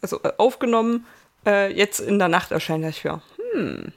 also 0.00 0.22
äh, 0.22 0.32
aufgenommen, 0.38 1.06
äh, 1.44 1.72
jetzt 1.72 2.00
in 2.00 2.18
der 2.18 2.28
Nacht 2.28 2.52
erscheint. 2.52 2.84
Da 2.84 2.88
ich 2.88 3.04
mir, 3.04 3.20
hm, 3.52 3.92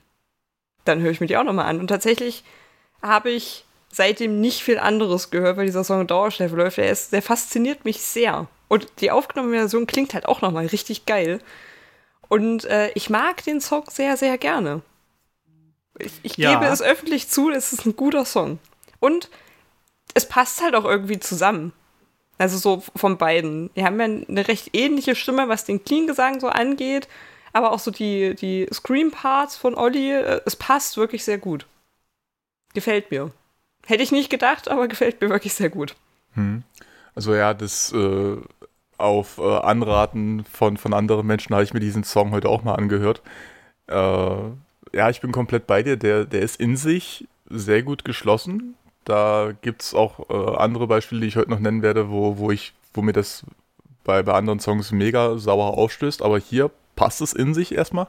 dann 0.85 0.99
höre 1.01 1.11
ich 1.11 1.21
mir 1.21 1.27
die 1.27 1.37
auch 1.37 1.43
nochmal 1.43 1.65
an. 1.65 1.79
Und 1.79 1.87
tatsächlich 1.87 2.43
habe 3.01 3.29
ich 3.29 3.65
seitdem 3.91 4.39
nicht 4.39 4.63
viel 4.63 4.79
anderes 4.79 5.31
gehört, 5.31 5.57
weil 5.57 5.65
dieser 5.65 5.83
Song 5.83 6.05
Dauerschleife 6.05 6.55
läuft. 6.55 6.77
Der, 6.77 6.91
ist, 6.91 7.11
der 7.11 7.21
fasziniert 7.21 7.85
mich 7.85 8.01
sehr. 8.01 8.47
Und 8.67 8.87
die 9.01 9.11
aufgenommene 9.11 9.57
Version 9.57 9.87
klingt 9.87 10.13
halt 10.13 10.25
auch 10.25 10.41
nochmal 10.41 10.67
richtig 10.67 11.05
geil. 11.05 11.39
Und 12.27 12.65
äh, 12.65 12.91
ich 12.93 13.09
mag 13.09 13.43
den 13.43 13.59
Song 13.61 13.85
sehr, 13.89 14.15
sehr 14.15 14.37
gerne. 14.37 14.81
Ich, 15.97 16.13
ich 16.21 16.37
ja. 16.37 16.53
gebe 16.53 16.71
es 16.71 16.81
öffentlich 16.81 17.27
zu, 17.27 17.49
es 17.49 17.73
ist 17.73 17.85
ein 17.85 17.95
guter 17.95 18.25
Song. 18.25 18.59
Und 18.99 19.29
es 20.13 20.27
passt 20.27 20.61
halt 20.61 20.75
auch 20.75 20.85
irgendwie 20.85 21.19
zusammen. 21.19 21.73
Also 22.37 22.57
so 22.57 22.83
von 22.95 23.17
beiden. 23.17 23.73
Die 23.73 23.83
haben 23.83 23.99
ja 23.99 24.05
eine 24.05 24.47
recht 24.47 24.69
ähnliche 24.73 25.15
Stimme, 25.15 25.49
was 25.49 25.65
den 25.65 25.83
Clean-Gesang 25.83 26.39
so 26.39 26.47
angeht. 26.47 27.07
Aber 27.51 27.71
auch 27.71 27.79
so 27.79 27.89
die, 27.89 28.35
die 28.35 28.67
Scream-Parts 28.71 29.57
von 29.57 29.75
Olli, 29.75 30.11
äh, 30.11 30.41
es 30.45 30.55
passt 30.55 30.95
wirklich 30.97 31.23
sehr 31.23 31.39
gut. 31.39 31.65
Gefällt 32.75 33.09
mir. 33.09 33.31
Hätte 33.89 34.03
ich 34.03 34.11
nicht 34.11 34.29
gedacht, 34.29 34.69
aber 34.69 34.87
gefällt 34.87 35.19
mir 35.19 35.29
wirklich 35.29 35.53
sehr 35.55 35.69
gut. 35.69 35.95
Hm. 36.35 36.63
Also 37.15 37.33
ja, 37.33 37.55
das 37.55 37.91
äh, 37.91 38.37
auf 38.99 39.39
äh, 39.39 39.57
Anraten 39.57 40.45
von, 40.45 40.77
von 40.77 40.93
anderen 40.93 41.25
Menschen 41.25 41.55
habe 41.55 41.63
ich 41.63 41.73
mir 41.73 41.79
diesen 41.79 42.03
Song 42.03 42.31
heute 42.31 42.49
auch 42.49 42.63
mal 42.63 42.75
angehört. 42.75 43.23
Äh, 43.87 43.95
ja, 44.93 45.09
ich 45.09 45.21
bin 45.21 45.31
komplett 45.31 45.65
bei 45.65 45.81
dir. 45.81 45.97
Der, 45.97 46.25
der 46.25 46.41
ist 46.41 46.59
in 46.59 46.77
sich 46.77 47.27
sehr 47.49 47.81
gut 47.81 48.05
geschlossen. 48.05 48.75
Da 49.05 49.53
gibt 49.59 49.81
es 49.81 49.95
auch 49.95 50.29
äh, 50.29 50.57
andere 50.57 50.85
Beispiele, 50.85 51.21
die 51.21 51.27
ich 51.27 51.35
heute 51.35 51.49
noch 51.49 51.59
nennen 51.59 51.81
werde, 51.81 52.11
wo, 52.11 52.37
wo 52.37 52.51
ich, 52.51 52.73
wo 52.93 53.01
mir 53.01 53.13
das 53.13 53.43
bei, 54.03 54.21
bei 54.21 54.33
anderen 54.33 54.59
Songs 54.59 54.91
mega 54.91 55.39
sauer 55.39 55.79
aufstößt. 55.79 56.21
Aber 56.21 56.37
hier 56.37 56.69
passt 56.95 57.21
es 57.21 57.33
in 57.33 57.55
sich 57.55 57.73
erstmal. 57.73 58.07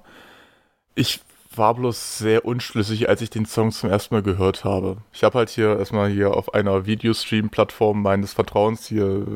Ich 0.95 1.21
war 1.55 1.75
bloß 1.75 2.19
sehr 2.19 2.45
unschlüssig, 2.45 3.09
als 3.09 3.23
ich 3.23 3.31
den 3.31 3.45
Song 3.45 3.73
zum 3.73 3.91
ersten 3.91 4.15
Mal 4.15 4.23
gehört 4.23 4.65
habe. 4.65 4.99
Ich 5.13 5.25
habe 5.25 5.39
halt 5.39 5.51
hier 5.51 5.79
erstmal 5.79 6.09
hier 6.09 6.35
auf 6.35 6.55
einer 6.55 6.87
Videostream-Plattform 6.87 8.03
meines 8.03 8.33
Vertrauens 8.33 8.87
hier 8.87 9.27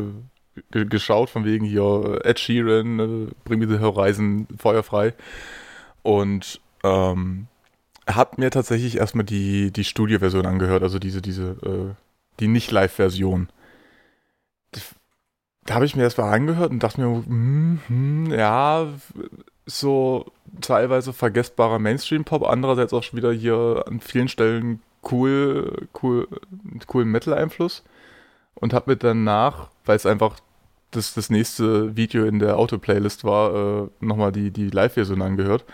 äh, 0.73 0.85
geschaut, 0.85 1.31
von 1.31 1.45
wegen 1.45 1.65
hier 1.65 2.21
Ed 2.25 2.39
Sheeran, 2.39 3.01
äh, 3.01 3.31
Bring 3.45 3.59
Me 3.59 3.67
the 3.67 3.81
Horizon, 3.81 4.47
feuerfrei. 4.57 5.15
Und 6.03 6.61
ähm, 6.85 7.49
hat 8.07 8.39
mir 8.39 8.51
tatsächlich 8.51 8.99
erstmal 8.99 9.25
die, 9.25 9.73
die 9.73 9.85
Studio-Version 9.85 10.47
angehört, 10.47 10.83
also 10.83 10.99
diese, 10.99 11.21
diese, 11.21 11.51
äh, 11.63 11.95
die 12.39 12.49
Nicht-Live-Version. 12.49 13.49
Da 15.65 15.75
habe 15.75 15.87
ich 15.87 15.97
mir 15.97 16.03
erstmal 16.03 16.33
angehört 16.33 16.71
und 16.71 16.83
dachte 16.83 17.01
mir, 17.01 17.25
hm, 17.25 17.81
hm, 17.87 18.31
ja, 18.31 18.89
so 19.67 20.27
teilweise 20.61 21.13
vergessbarer 21.13 21.79
Mainstream-Pop, 21.79 22.47
andererseits 22.47 22.93
auch 22.93 23.03
schon 23.03 23.17
wieder 23.17 23.33
hier 23.33 23.85
an 23.87 24.01
vielen 24.01 24.29
Stellen 24.29 24.83
cool, 25.11 25.89
cool, 26.03 26.29
coolen 26.87 27.09
Metal-Einfluss. 27.09 27.85
Und 28.55 28.73
habe 28.73 28.93
mir 28.93 28.97
danach, 28.97 29.69
weil 29.85 29.97
es 29.97 30.07
einfach 30.07 30.39
das, 30.93 31.15
das 31.15 31.29
nächste 31.29 31.97
Video 31.97 32.25
in 32.25 32.39
der 32.39 32.57
Auto-Playlist 32.57 33.25
war, 33.25 33.85
äh, 33.85 33.89
nochmal 34.01 34.33
die, 34.33 34.51
die 34.51 34.71
Live-Version 34.71 35.23
angehört. 35.23 35.65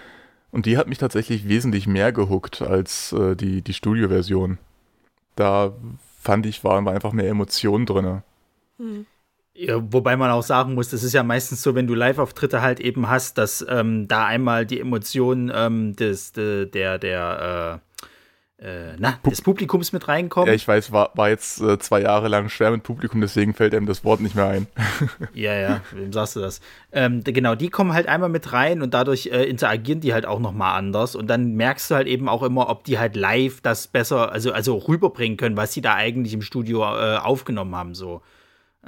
Und 0.50 0.66
die 0.66 0.78
hat 0.78 0.88
mich 0.88 0.98
tatsächlich 0.98 1.46
wesentlich 1.48 1.86
mehr 1.86 2.12
gehuckt 2.12 2.62
als 2.62 3.12
äh, 3.12 3.36
die, 3.36 3.62
die 3.62 3.74
Studio-Version. 3.74 4.58
Da 5.36 5.72
fand 6.20 6.46
ich, 6.46 6.64
waren 6.64 6.88
einfach 6.88 7.12
mehr 7.12 7.28
Emotionen 7.28 7.86
drin. 7.86 8.22
Hm. 8.78 9.06
Ja, 9.62 9.78
wobei 9.92 10.16
man 10.16 10.30
auch 10.30 10.42
sagen 10.42 10.72
muss, 10.72 10.88
das 10.88 11.02
ist 11.02 11.12
ja 11.12 11.22
meistens 11.22 11.62
so, 11.62 11.74
wenn 11.74 11.86
du 11.86 11.94
Live-Auftritte 11.94 12.62
halt 12.62 12.80
eben 12.80 13.10
hast, 13.10 13.36
dass 13.36 13.64
ähm, 13.68 14.08
da 14.08 14.24
einmal 14.24 14.64
die 14.64 14.80
Emotionen 14.80 15.52
ähm, 15.54 15.94
des, 15.94 16.32
de, 16.32 16.64
der, 16.64 16.98
der, 16.98 17.82
äh, 18.58 18.66
äh, 18.66 18.96
na, 18.98 19.18
des 19.28 19.42
Publikums 19.42 19.92
mit 19.92 20.08
reinkommen. 20.08 20.48
Ja, 20.48 20.54
ich 20.54 20.66
weiß, 20.66 20.92
war, 20.92 21.10
war 21.14 21.28
jetzt 21.28 21.60
äh, 21.60 21.78
zwei 21.78 22.00
Jahre 22.00 22.28
lang 22.28 22.48
schwer 22.48 22.70
mit 22.70 22.84
Publikum, 22.84 23.20
deswegen 23.20 23.52
fällt 23.52 23.74
einem 23.74 23.84
das 23.84 24.02
Wort 24.02 24.22
nicht 24.22 24.34
mehr 24.34 24.46
ein. 24.48 24.66
ja, 25.34 25.52
ja, 25.52 25.82
wem 25.92 26.10
sagst 26.10 26.36
du 26.36 26.40
das? 26.40 26.62
Ähm, 26.90 27.22
genau, 27.22 27.54
die 27.54 27.68
kommen 27.68 27.92
halt 27.92 28.08
einmal 28.08 28.30
mit 28.30 28.54
rein 28.54 28.80
und 28.80 28.94
dadurch 28.94 29.26
äh, 29.26 29.44
interagieren 29.44 30.00
die 30.00 30.14
halt 30.14 30.24
auch 30.24 30.40
nochmal 30.40 30.78
anders 30.78 31.14
und 31.14 31.26
dann 31.26 31.52
merkst 31.52 31.90
du 31.90 31.96
halt 31.96 32.06
eben 32.06 32.30
auch 32.30 32.42
immer, 32.42 32.70
ob 32.70 32.84
die 32.84 32.98
halt 32.98 33.14
live 33.14 33.60
das 33.60 33.88
besser, 33.88 34.32
also, 34.32 34.52
also 34.52 34.78
rüberbringen 34.78 35.36
können, 35.36 35.58
was 35.58 35.74
sie 35.74 35.82
da 35.82 35.96
eigentlich 35.96 36.32
im 36.32 36.40
Studio 36.40 36.82
äh, 36.82 37.18
aufgenommen 37.18 37.76
haben, 37.76 37.94
so. 37.94 38.22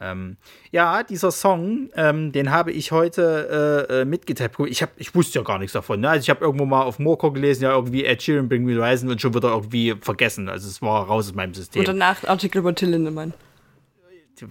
Ähm, 0.00 0.38
ja, 0.70 1.02
dieser 1.02 1.30
Song, 1.30 1.90
ähm, 1.96 2.32
den 2.32 2.50
habe 2.50 2.72
ich 2.72 2.92
heute 2.92 3.86
äh, 3.90 4.00
äh 4.00 4.04
mitgetappt. 4.06 4.58
Ich, 4.66 4.82
hab, 4.82 4.90
ich 4.96 5.14
wusste 5.14 5.38
ja 5.38 5.44
gar 5.44 5.58
nichts 5.58 5.74
davon. 5.74 6.00
Ne? 6.00 6.08
Also 6.08 6.22
ich 6.22 6.30
habe 6.30 6.44
irgendwo 6.44 6.64
mal 6.64 6.82
auf 6.82 6.98
Moorcore 6.98 7.34
gelesen, 7.34 7.64
ja, 7.64 7.74
irgendwie 7.74 8.04
Ed 8.04 8.22
Sheeran, 8.22 8.48
Bring 8.48 8.64
Me 8.64 8.74
Horizon 8.74 9.10
und 9.10 9.20
schon 9.20 9.34
wieder 9.34 9.50
irgendwie 9.50 9.94
vergessen. 10.00 10.48
Also 10.48 10.68
es 10.68 10.80
war 10.80 11.06
raus 11.06 11.28
aus 11.28 11.34
meinem 11.34 11.52
System. 11.52 11.80
Und 11.80 11.88
danach 11.88 12.24
Artikel 12.24 12.58
über 12.58 12.74
Till 12.74 12.90
Lindemann. 12.90 13.34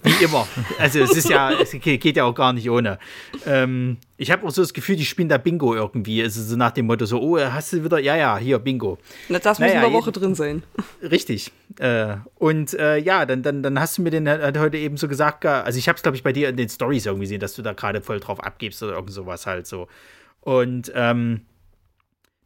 Wie 0.04 0.24
immer. 0.24 0.48
Also 0.80 1.00
es 1.00 1.12
ist 1.12 1.30
ja, 1.30 1.52
es 1.52 1.72
geht 1.72 2.16
ja 2.16 2.24
auch 2.24 2.34
gar 2.34 2.54
nicht 2.54 2.70
ohne. 2.70 3.00
Ähm, 3.46 3.98
ich 4.18 4.32
habe 4.32 4.46
auch 4.46 4.52
so 4.52 4.62
das 4.62 4.74
Gefühl, 4.74 4.96
die 4.96 5.06
spielen 5.06 5.30
da 5.30 5.38
Bingo 5.38 5.76
irgendwie. 5.76 6.22
Also 6.22 6.42
so 6.42 6.56
nach 6.56 6.72
dem 6.72 6.86
Motto 6.86 7.06
so, 7.06 7.22
oh, 7.22 7.40
hast 7.40 7.74
du 7.74 7.84
wieder, 7.84 8.00
ja, 8.00 8.16
ja, 8.16 8.38
hier, 8.38 8.60
Bingo. 8.60 8.98
Na, 9.30 9.40
das 9.40 9.60
muss 9.60 9.68
naja, 9.68 9.84
in 9.84 9.92
der 9.92 10.00
Woche 10.00 10.12
drin 10.12 10.36
sein. 10.36 10.64
Richtig. 11.02 11.52
Äh, 11.80 12.18
und 12.36 12.74
äh, 12.74 12.98
ja, 12.98 13.26
dann, 13.26 13.44
dann, 13.44 13.64
dann 13.64 13.80
hast 13.80 13.98
du 13.98 14.02
mir 14.02 14.12
den 14.12 14.30
halt 14.30 14.58
heute 14.58 14.78
eben 14.78 14.98
so 14.98 15.08
gesagt, 15.08 15.46
also 15.46 15.78
ich 15.78 15.88
habe 15.88 15.98
es, 15.98 16.04
glaube 16.04 16.16
ich, 16.16 16.24
bei 16.24 16.34
dir 16.34 16.50
in 16.50 16.58
den 16.58 16.70
Stories 16.70 17.06
irgendwie 17.06 17.26
gesehen, 17.26 17.40
dass 17.40 17.56
du 17.56 17.62
da 17.62 17.74
gerade 17.74 18.02
voll 18.02 18.20
drauf 18.20 18.44
abgibst 18.44 18.82
oder 18.84 18.94
irgend 18.94 19.12
sowas 19.12 19.46
halt 19.46 19.68
so. 19.68 19.88
Und 20.42 20.92
ähm, 20.96 21.42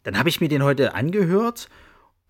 dann 0.03 0.17
habe 0.17 0.29
ich 0.29 0.41
mir 0.41 0.49
den 0.49 0.63
heute 0.63 0.93
angehört 0.93 1.69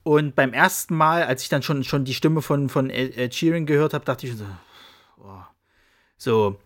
und 0.03 0.36
beim 0.36 0.53
ersten 0.53 0.95
Mal, 0.95 1.24
als 1.24 1.41
ich 1.41 1.50
dann 1.50 1.63
schon, 1.63 1.84
schon 1.84 2.05
die 2.05 2.13
Stimme 2.13 2.43
von, 2.43 2.69
von 2.69 2.91
Ed 2.91 3.34
Sheeran 3.34 3.65
gehört 3.65 3.95
habe, 3.95 4.05
dachte 4.05 4.27
ich 4.27 4.36
so, 4.36 4.45
so. 6.17 6.60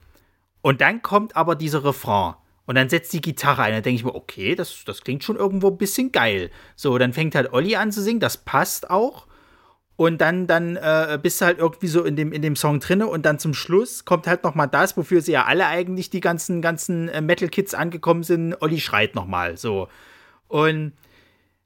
Und 0.62 0.82
dann 0.82 1.02
kommt 1.02 1.36
aber 1.36 1.56
dieser 1.56 1.84
Refrain. 1.84 2.36
Und 2.66 2.76
dann 2.76 2.90
setzt 2.90 3.14
die 3.14 3.22
Gitarre 3.22 3.64
ein. 3.64 3.74
Dann 3.74 3.82
denke 3.82 3.96
ich 3.96 4.06
mir, 4.06 4.14
okay, 4.14 4.54
das, 4.54 4.84
das 4.86 5.02
klingt 5.02 5.24
schon 5.24 5.38
irgendwo 5.38 5.70
ein 5.70 5.78
bisschen 5.78 6.12
geil. 6.12 6.52
So, 6.76 6.98
dann 7.00 7.14
fängt 7.14 7.34
halt 7.34 7.52
Olli 7.52 7.76
an 7.76 7.92
zu 7.92 8.02
singen, 8.02 8.20
das 8.20 8.38
passt 8.38 8.90
auch. 8.92 9.26
Und 9.96 10.22
dann, 10.22 10.48
dann 10.48 10.76
äh, 10.78 11.20
bist 11.22 11.42
du 11.42 11.46
halt 11.46 11.58
irgendwie 11.58 11.88
so 11.88 12.04
in 12.04 12.16
dem, 12.16 12.32
in 12.32 12.42
dem 12.42 12.56
Song 12.56 12.80
drinne 12.80 13.08
und 13.08 13.26
dann 13.26 13.40
zum 13.40 13.54
Schluss 13.54 14.06
kommt 14.06 14.28
halt 14.28 14.44
noch 14.44 14.56
mal 14.56 14.68
das, 14.68 14.96
wofür 14.96 15.22
sie 15.22 15.34
ja 15.34 15.46
alle 15.46 15.66
eigentlich 15.66 16.10
die 16.10 16.22
ganzen, 16.22 16.62
ganzen 16.62 17.10
äh, 17.10 17.22
Metal-Kids 17.22 17.74
angekommen 17.74 18.24
sind. 18.24 18.56
Olli 18.62 18.80
schreit 18.80 19.16
noch 19.16 19.26
mal, 19.26 19.58
so. 19.58 19.90
Und 20.48 20.94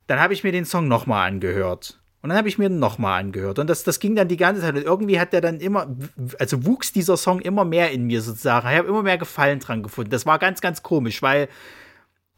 dann 0.08 0.20
habe 0.20 0.34
ich 0.34 0.44
mir 0.44 0.52
den 0.52 0.66
Song 0.66 0.88
noch 0.88 1.06
mal 1.06 1.26
angehört. 1.28 2.00
Und 2.24 2.30
dann 2.30 2.38
habe 2.38 2.48
ich 2.48 2.58
mir 2.58 2.70
nochmal 2.70 3.20
angehört. 3.20 3.60
Und 3.60 3.70
das, 3.70 3.84
das 3.84 4.00
ging 4.00 4.16
dann 4.16 4.30
die 4.30 4.38
ganze 4.38 4.62
Zeit. 4.62 4.76
Und 4.76 4.84
irgendwie 4.84 5.20
hat 5.20 5.34
der 5.34 5.42
dann 5.42 5.60
immer, 5.60 5.94
also 6.40 6.66
wuchs 6.66 6.94
dieser 6.94 7.18
Song 7.18 7.42
immer 7.42 7.66
mehr 7.66 7.92
in 7.92 8.06
mir 8.06 8.22
sozusagen. 8.22 8.66
Ich 8.70 8.78
habe 8.78 8.88
immer 8.88 9.04
mehr 9.04 9.18
Gefallen 9.18 9.60
dran 9.60 9.84
gefunden. 9.84 10.10
Das 10.10 10.26
war 10.26 10.40
ganz, 10.40 10.62
ganz 10.62 10.82
komisch, 10.82 11.22
weil 11.22 11.50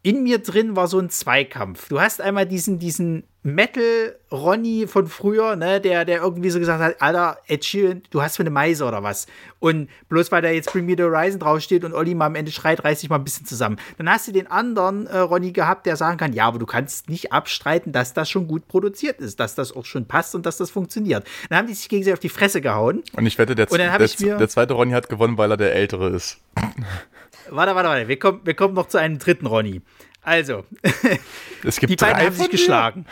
in 0.05 0.21
mir 0.21 0.38
drin 0.38 0.75
war 0.75 0.88
so 0.88 1.00
ein 1.00 1.09
Zweikampf. 1.09 1.89
Du 1.89 2.00
hast 2.00 2.21
einmal 2.21 2.45
diesen, 2.45 2.77
diesen 2.77 3.24
Metal-Ronny 3.41 4.85
von 4.85 5.07
früher, 5.07 5.55
ne, 5.55 5.81
der, 5.81 6.05
der 6.05 6.21
irgendwie 6.21 6.51
so 6.51 6.59
gesagt 6.59 6.79
hat, 6.79 7.01
Alter, 7.01 7.39
Ed 7.47 7.65
Sheeran, 7.65 8.03
du 8.12 8.21
hast 8.21 8.35
für 8.35 8.43
eine 8.43 8.51
Meise 8.51 8.85
oder 8.85 9.01
was. 9.01 9.25
Und 9.57 9.89
bloß 10.07 10.31
weil 10.31 10.43
da 10.43 10.50
jetzt 10.50 10.71
Bring 10.71 10.85
Me 10.85 10.93
the 10.95 11.01
Horizon 11.01 11.39
draufsteht 11.39 11.83
und 11.83 11.95
Olli 11.95 12.13
mal 12.13 12.27
am 12.27 12.35
Ende 12.35 12.51
schreit, 12.51 12.83
reiß 12.83 13.00
dich 13.00 13.09
mal 13.09 13.15
ein 13.15 13.24
bisschen 13.24 13.47
zusammen. 13.47 13.77
Dann 13.97 14.07
hast 14.07 14.27
du 14.27 14.31
den 14.31 14.45
anderen 14.45 15.07
äh, 15.07 15.17
Ronny 15.17 15.53
gehabt, 15.53 15.88
der 15.88 15.95
sagen 15.95 16.17
kann, 16.17 16.33
ja, 16.33 16.45
aber 16.45 16.59
du 16.59 16.67
kannst 16.67 17.09
nicht 17.09 17.33
abstreiten, 17.33 17.91
dass 17.91 18.13
das 18.13 18.29
schon 18.29 18.47
gut 18.47 18.67
produziert 18.67 19.19
ist, 19.21 19.39
dass 19.39 19.55
das 19.55 19.75
auch 19.75 19.85
schon 19.85 20.05
passt 20.05 20.35
und 20.35 20.45
dass 20.45 20.57
das 20.57 20.69
funktioniert. 20.69 21.25
Dann 21.50 21.57
haben 21.57 21.67
die 21.67 21.74
sich 21.74 21.89
gegenseitig 21.89 22.13
auf 22.13 22.19
die 22.19 22.29
Fresse 22.29 22.62
gehauen. 22.62 23.01
Und 23.13 23.25
ich 23.25 23.39
wette, 23.39 23.55
der, 23.55 23.65
der, 23.65 23.97
der 23.97 24.50
zweite 24.50 24.75
Ronny 24.75 24.91
hat 24.91 25.09
gewonnen, 25.09 25.39
weil 25.39 25.50
er 25.50 25.57
der 25.57 25.74
Ältere 25.74 26.09
ist. 26.09 26.38
Warte, 27.50 27.75
warte, 27.75 27.89
warte. 27.89 28.08
Wir 28.08 28.20
kommen, 28.20 28.41
wir 28.44 28.53
kommen 28.53 28.74
noch 28.74 28.88
zu 28.88 28.98
einem 28.98 29.20
dritten 29.20 29.46
Ronny. 29.46 29.82
Also, 30.22 30.65
es 31.63 31.79
gibt 31.79 31.91
die 31.91 31.96
beiden 31.96 32.25
haben 32.25 32.36
sich 32.36 32.50
geschlagen. 32.50 33.05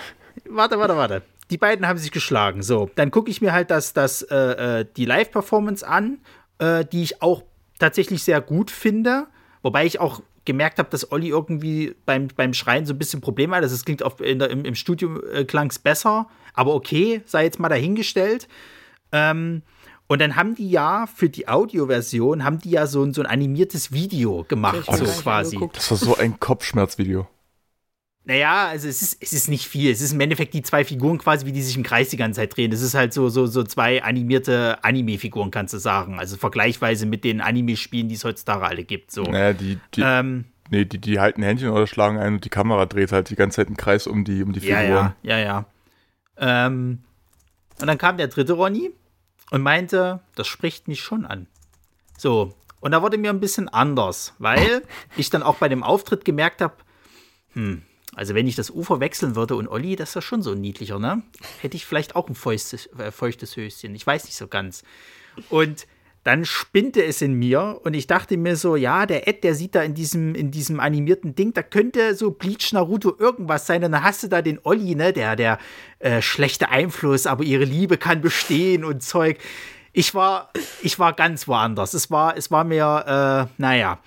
Warte, 0.45 0.79
warte, 0.79 0.97
warte. 0.97 1.21
Die 1.49 1.57
beiden 1.57 1.87
haben 1.87 1.99
sich 1.99 2.11
geschlagen. 2.11 2.63
So, 2.63 2.89
dann 2.95 3.11
gucke 3.11 3.29
ich 3.29 3.41
mir 3.41 3.53
halt 3.53 3.69
das, 3.69 3.93
das, 3.93 4.23
äh, 4.23 4.35
äh, 4.79 4.85
die 4.97 5.05
Live-Performance 5.05 5.87
an, 5.87 6.19
äh, 6.57 6.85
die 6.85 7.03
ich 7.03 7.21
auch 7.21 7.43
tatsächlich 7.79 8.23
sehr 8.23 8.41
gut 8.41 8.71
finde. 8.71 9.27
Wobei 9.61 9.85
ich 9.85 9.99
auch 9.99 10.21
gemerkt 10.45 10.79
habe, 10.79 10.89
dass 10.89 11.11
Olli 11.11 11.29
irgendwie 11.29 11.95
beim, 12.05 12.27
beim 12.35 12.53
Schreien 12.53 12.85
so 12.85 12.93
ein 12.93 12.97
bisschen 12.97 13.21
Probleme 13.21 13.55
hat. 13.55 13.63
Also 13.63 13.75
es 13.75 13.85
klingt 13.85 14.03
auf, 14.03 14.17
der, 14.17 14.49
im, 14.49 14.65
im 14.65 14.75
Studio 14.75 15.21
äh, 15.27 15.45
klang 15.45 15.69
es 15.69 15.79
besser, 15.79 16.27
aber 16.53 16.73
okay, 16.73 17.21
sei 17.25 17.43
jetzt 17.43 17.59
mal 17.59 17.69
dahingestellt. 17.69 18.47
Ähm, 19.11 19.61
und 20.07 20.19
dann 20.19 20.35
haben 20.35 20.55
die 20.55 20.69
ja 20.69 21.07
für 21.07 21.29
die 21.29 21.47
Audioversion, 21.47 22.43
haben 22.43 22.59
die 22.59 22.71
ja 22.71 22.87
so 22.87 23.03
ein, 23.03 23.13
so 23.13 23.21
ein 23.21 23.27
animiertes 23.27 23.91
Video 23.91 24.45
gemacht, 24.47 24.85
so 24.85 25.05
quasi. 25.05 25.59
Das 25.73 25.91
war 25.91 25.97
so 25.97 26.17
ein 26.17 26.39
Kopfschmerzvideo. 26.39 27.27
Naja, 28.25 28.67
also 28.67 28.87
es 28.87 29.01
ist, 29.01 29.17
es 29.21 29.33
ist 29.33 29.49
nicht 29.49 29.67
viel. 29.67 29.91
Es 29.91 29.99
ist 29.99 30.13
im 30.13 30.21
Endeffekt 30.21 30.53
die 30.53 30.61
zwei 30.61 30.85
Figuren 30.85 31.17
quasi, 31.17 31.45
wie 31.45 31.51
die 31.51 31.61
sich 31.61 31.75
im 31.75 31.83
Kreis 31.83 32.07
die 32.07 32.15
ganze 32.15 32.39
Zeit 32.39 32.55
drehen. 32.55 32.71
Es 32.71 32.81
ist 32.81 32.93
halt 32.93 33.11
so, 33.11 33.27
so, 33.27 33.47
so 33.47 33.63
zwei 33.63 34.01
animierte 34.01 34.81
Anime-Figuren, 34.81 35.51
kannst 35.51 35.73
du 35.73 35.77
sagen. 35.77 36.19
Also 36.19 36.37
vergleichsweise 36.37 37.05
mit 37.05 37.25
den 37.25 37.41
Anime-Spielen, 37.41 38.07
die 38.07 38.15
es 38.15 38.23
heutzutage 38.23 38.65
alle 38.65 38.85
gibt. 38.85 39.11
So. 39.11 39.23
Naja, 39.23 39.51
die, 39.51 39.77
die, 39.93 40.01
ähm, 40.05 40.45
nee, 40.69 40.85
die, 40.85 40.99
die 40.99 41.19
halten 41.19 41.43
Händchen 41.43 41.69
oder 41.69 41.85
schlagen 41.85 42.17
ein 42.17 42.35
und 42.35 42.45
die 42.45 42.49
Kamera 42.49 42.85
dreht 42.85 43.11
halt 43.11 43.29
die 43.29 43.35
ganze 43.35 43.57
Zeit 43.57 43.67
im 43.67 43.75
Kreis 43.75 44.07
um 44.07 44.23
die, 44.23 44.41
um 44.41 44.53
die 44.53 44.61
Figuren. 44.61 44.79
Ja, 44.79 45.15
ja, 45.21 45.37
ja. 45.37 45.65
ja. 46.39 46.67
Ähm, 46.67 46.99
und 47.81 47.87
dann 47.87 47.97
kam 47.97 48.15
der 48.15 48.27
dritte 48.27 48.53
Ronny 48.53 48.91
und 49.51 49.61
meinte, 49.61 50.21
das 50.35 50.47
spricht 50.47 50.87
mich 50.87 51.01
schon 51.01 51.25
an. 51.25 51.47
So, 52.17 52.53
und 52.79 52.91
da 52.91 53.01
wurde 53.01 53.17
mir 53.17 53.29
ein 53.29 53.39
bisschen 53.39 53.69
anders, 53.69 54.33
weil 54.39 54.83
ich 55.17 55.29
dann 55.29 55.43
auch 55.43 55.55
bei 55.55 55.69
dem 55.69 55.83
Auftritt 55.83 56.25
gemerkt 56.25 56.61
habe, 56.61 56.75
hm, 57.53 57.83
also 58.15 58.35
wenn 58.35 58.47
ich 58.47 58.55
das 58.55 58.69
Ufer 58.69 58.99
wechseln 58.99 59.35
würde 59.35 59.55
und 59.55 59.67
Olli, 59.67 59.95
das 59.95 60.09
ist 60.09 60.15
ja 60.15 60.21
schon 60.21 60.43
so 60.43 60.51
ein 60.51 60.61
niedlicher, 60.61 60.99
ne? 60.99 61.23
Hätte 61.61 61.77
ich 61.77 61.85
vielleicht 61.85 62.15
auch 62.15 62.27
ein 62.29 62.35
feuchtes, 62.35 62.87
äh, 62.97 63.11
feuchtes 63.11 63.55
Höschen. 63.55 63.95
Ich 63.95 64.05
weiß 64.05 64.25
nicht 64.25 64.35
so 64.35 64.47
ganz. 64.47 64.83
Und 65.49 65.87
dann 66.23 66.45
spinnte 66.45 67.03
es 67.03 67.21
in 67.21 67.33
mir 67.33 67.79
und 67.83 67.93
ich 67.93 68.07
dachte 68.07 68.37
mir 68.37 68.55
so, 68.55 68.75
ja, 68.75 69.05
der 69.05 69.27
Ed, 69.27 69.43
der 69.43 69.55
sieht 69.55 69.75
da 69.75 69.81
in 69.83 69.93
diesem, 69.93 70.35
in 70.35 70.51
diesem 70.51 70.79
animierten 70.79 71.35
Ding, 71.35 71.53
da 71.53 71.63
könnte 71.63 72.15
so 72.15 72.31
Bleach 72.31 72.71
Naruto 72.71 73.13
irgendwas 73.19 73.67
sein. 73.67 73.83
Und 73.83 73.91
dann 73.91 74.03
hast 74.03 74.23
du 74.23 74.27
da 74.27 74.41
den 74.41 74.59
Olli, 74.63 74.95
ne, 74.95 75.11
der, 75.11 75.35
der 75.35 75.59
äh, 75.99 76.21
schlechte 76.21 76.69
Einfluss, 76.69 77.27
aber 77.27 77.43
ihre 77.43 77.65
Liebe 77.65 77.97
kann 77.97 78.21
bestehen 78.21 78.85
und 78.85 79.03
Zeug. 79.03 79.37
Ich 79.91 80.15
war, 80.15 80.49
ich 80.81 80.97
war 80.97 81.13
ganz 81.13 81.47
woanders. 81.47 81.93
Es 81.93 82.09
war, 82.09 82.37
es 82.37 82.49
war 82.51 82.63
mir, 82.63 83.47
äh, 83.47 83.61
naja 83.61 83.99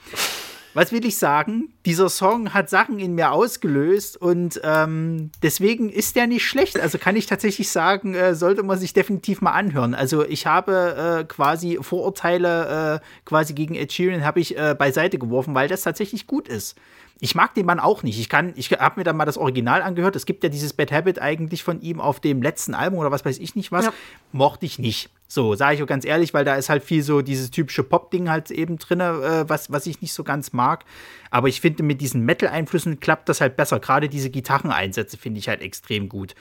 was 0.77 0.93
will 0.93 1.07
ich 1.07 1.17
sagen? 1.17 1.73
Dieser 1.87 2.11
Song 2.11 2.53
hat 2.53 2.69
Sachen 2.69 2.99
in 2.99 3.15
mir 3.15 3.33
ausgelöst 3.33 4.21
und 4.21 4.61
ähm, 4.63 5.31
deswegen 5.43 5.89
ist 5.89 6.17
der 6.17 6.27
nicht 6.27 6.45
schlecht. 6.45 6.79
Also 6.79 6.99
kann 6.99 7.17
ich 7.17 7.25
tatsächlich 7.25 7.71
sagen, 7.71 8.15
äh, 8.15 8.35
sollte 8.35 8.63
man 8.63 8.79
sich 8.79 8.93
definitiv 8.93 9.41
mal 9.41 9.53
anhören. 9.53 9.95
Also 9.95 10.23
ich 10.27 10.47
habe 10.47 11.23
äh, 11.23 11.25
quasi 11.25 11.79
Vorurteile 11.81 13.01
äh, 13.01 13.25
quasi 13.25 13.55
gegen 13.55 13.75
Ed 13.75 13.91
Sheeran 13.91 14.23
habe 14.23 14.41
ich 14.41 14.59
äh, 14.59 14.75
beiseite 14.79 15.19
geworfen, 15.19 15.55
weil 15.55 15.67
das 15.67 15.81
tatsächlich 15.81 16.27
gut 16.27 16.47
ist. 16.47 16.77
Ich 17.19 17.35
mag 17.35 17.55
den 17.55 17.65
Mann 17.65 17.81
auch 17.81 18.03
nicht. 18.03 18.21
Ich 18.21 18.29
kann, 18.29 18.53
ich 18.57 18.71
habe 18.73 19.01
mir 19.01 19.05
dann 19.05 19.17
mal 19.17 19.25
das 19.25 19.39
Original 19.39 19.81
angehört. 19.81 20.17
Es 20.17 20.27
gibt 20.27 20.43
ja 20.43 20.51
dieses 20.51 20.75
Bad 20.75 20.93
Habit 20.93 21.19
eigentlich 21.19 21.63
von 21.63 21.81
ihm 21.81 21.99
auf 21.99 22.21
dem 22.21 22.43
letzten 22.43 22.75
Album 22.75 22.99
oder 22.99 23.11
was 23.11 23.25
weiß 23.25 23.39
ich 23.39 23.55
nicht 23.55 23.73
was. 23.73 23.87
Ja. 23.87 23.93
Mochte 24.33 24.67
ich 24.67 24.79
nicht. 24.79 25.09
So, 25.27 25.55
sage 25.55 25.77
ich 25.77 25.83
auch 25.83 25.87
ganz 25.87 26.05
ehrlich, 26.05 26.35
weil 26.35 26.45
da 26.45 26.57
ist 26.57 26.69
halt 26.69 26.85
viel 26.85 27.03
so 27.03 27.23
dieses 27.23 27.51
typische 27.51 27.83
Pop-Ding 27.83 28.29
halt 28.29 28.51
eben 28.51 28.79
drin, 28.79 29.01
äh, 29.01 29.49
was, 29.49 29.73
was 29.73 29.87
ich 29.87 30.03
nicht 30.03 30.13
so 30.13 30.25
ganz 30.25 30.53
mag. 30.53 30.85
Aber 31.31 31.49
ich 31.49 31.63
finde, 31.63 31.83
mit 31.83 32.03
diesen 32.03 32.23
Metal-Einflüssen 32.23 33.01
klappt 33.01 33.29
das 33.31 33.41
halt 33.41 33.57
besser. 33.57 33.81
Gerade 33.81 34.09
diese 34.11 34.29
Gitarreneinsätze 34.29 35.17
finde 35.17 35.39
ich 35.39 35.49
halt 35.49 35.63
extrem 35.63 36.11
gut. 36.11 36.35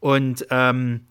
Und 0.00 0.46
ähm, 0.50 1.06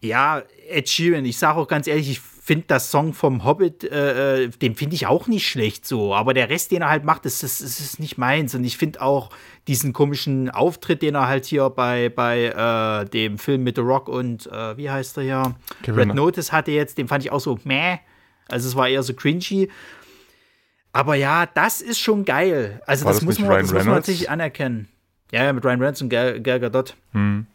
ja, 0.00 0.42
Ed 0.68 0.88
Sheeran, 0.88 1.24
ich 1.24 1.38
sage 1.38 1.58
auch 1.58 1.68
ganz 1.68 1.86
ehrlich, 1.86 2.10
ich 2.10 2.20
finde 2.46 2.66
das 2.68 2.92
Song 2.92 3.12
vom 3.12 3.44
Hobbit, 3.44 3.82
äh, 3.82 4.44
äh 4.44 4.48
den 4.48 4.76
finde 4.76 4.94
ich 4.94 5.08
auch 5.08 5.26
nicht 5.26 5.48
schlecht 5.48 5.84
so. 5.84 6.14
Aber 6.14 6.32
der 6.32 6.48
Rest, 6.48 6.70
den 6.70 6.82
er 6.82 6.90
halt 6.90 7.02
macht, 7.02 7.24
das, 7.24 7.40
das, 7.40 7.58
das 7.58 7.80
ist 7.80 7.98
nicht 7.98 8.18
meins. 8.18 8.54
Und 8.54 8.62
ich 8.62 8.78
finde 8.78 9.02
auch 9.02 9.30
diesen 9.66 9.92
komischen 9.92 10.48
Auftritt, 10.48 11.02
den 11.02 11.16
er 11.16 11.26
halt 11.26 11.44
hier 11.44 11.68
bei, 11.70 12.08
bei 12.08 12.44
äh, 12.44 13.10
dem 13.10 13.38
Film 13.38 13.64
mit 13.64 13.74
The 13.74 13.82
Rock 13.82 14.08
und 14.08 14.46
äh, 14.46 14.76
wie 14.76 14.88
heißt 14.88 15.16
er 15.18 15.22
hier? 15.24 15.56
Red 15.88 16.14
Notice 16.14 16.52
hatte 16.52 16.70
jetzt, 16.70 16.98
den 16.98 17.08
fand 17.08 17.24
ich 17.24 17.32
auch 17.32 17.40
so 17.40 17.58
meh. 17.64 17.98
Also 18.46 18.68
es 18.68 18.76
war 18.76 18.88
eher 18.88 19.02
so 19.02 19.12
cringy. 19.12 19.68
Aber 20.92 21.16
ja, 21.16 21.46
das 21.46 21.80
ist 21.80 21.98
schon 21.98 22.24
geil. 22.24 22.80
Also 22.86 23.06
das, 23.06 23.16
das, 23.16 23.24
muss 23.24 23.40
man, 23.40 23.50
das 23.50 23.72
muss 23.72 23.84
man 23.84 23.94
tatsächlich 23.96 24.30
anerkennen. 24.30 24.88
Ja, 25.32 25.42
ja, 25.42 25.52
mit 25.52 25.64
Ryan 25.64 25.80
Reynolds 25.80 26.00
und 26.00 26.10
Gal, 26.10 26.40
Gal 26.40 26.60
Gadot. 26.60 26.94
Hm. 27.10 27.48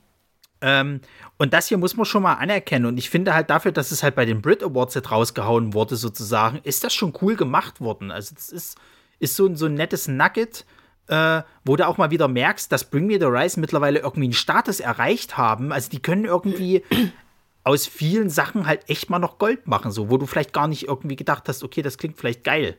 Ähm, 0.61 1.01
und 1.37 1.53
das 1.53 1.67
hier 1.67 1.77
muss 1.77 1.97
man 1.97 2.05
schon 2.05 2.23
mal 2.23 2.35
anerkennen. 2.35 2.85
Und 2.85 2.97
ich 2.97 3.09
finde 3.09 3.33
halt 3.33 3.49
dafür, 3.49 3.71
dass 3.71 3.91
es 3.91 4.03
halt 4.03 4.15
bei 4.15 4.25
den 4.25 4.41
Brit 4.41 4.63
Awards 4.63 4.93
jetzt 4.93 5.11
rausgehauen 5.11 5.73
wurde, 5.73 5.95
sozusagen, 5.95 6.59
ist 6.63 6.83
das 6.83 6.93
schon 6.93 7.13
cool 7.21 7.35
gemacht 7.35 7.81
worden. 7.81 8.11
Also, 8.11 8.35
das 8.35 8.49
ist, 8.49 8.77
ist 9.19 9.35
so, 9.35 9.53
so 9.55 9.65
ein 9.65 9.73
nettes 9.73 10.07
Nugget, 10.07 10.65
äh, 11.07 11.41
wo 11.65 11.75
du 11.75 11.87
auch 11.87 11.97
mal 11.97 12.11
wieder 12.11 12.27
merkst, 12.27 12.71
dass 12.71 12.89
Bring 12.89 13.07
Me 13.07 13.19
the 13.19 13.25
Rise 13.25 13.59
mittlerweile 13.59 13.99
irgendwie 13.99 14.27
einen 14.27 14.33
Status 14.33 14.79
erreicht 14.79 15.37
haben. 15.37 15.71
Also, 15.71 15.89
die 15.89 16.01
können 16.01 16.25
irgendwie 16.25 16.83
aus 17.63 17.87
vielen 17.87 18.29
Sachen 18.29 18.67
halt 18.67 18.87
echt 18.89 19.09
mal 19.09 19.19
noch 19.19 19.39
Gold 19.39 19.67
machen, 19.67 19.91
so, 19.91 20.09
wo 20.09 20.17
du 20.17 20.27
vielleicht 20.27 20.53
gar 20.53 20.67
nicht 20.67 20.87
irgendwie 20.87 21.15
gedacht 21.15 21.47
hast, 21.47 21.63
okay, 21.63 21.81
das 21.81 21.97
klingt 21.97 22.17
vielleicht 22.17 22.43
geil. 22.43 22.77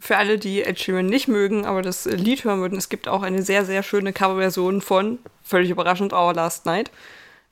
Für 0.00 0.16
alle, 0.16 0.38
die 0.38 0.62
Ed 0.62 0.80
Sheeran 0.80 1.06
nicht 1.06 1.28
mögen, 1.28 1.66
aber 1.66 1.82
das 1.82 2.06
Lied 2.06 2.44
hören 2.44 2.60
würden, 2.60 2.78
es 2.78 2.88
gibt 2.88 3.06
auch 3.06 3.22
eine 3.22 3.42
sehr, 3.42 3.66
sehr 3.66 3.82
schöne 3.82 4.12
Coverversion 4.12 4.80
von, 4.80 5.18
völlig 5.42 5.70
überraschend, 5.70 6.12
Our 6.12 6.32
Last 6.32 6.64
Night. 6.64 6.90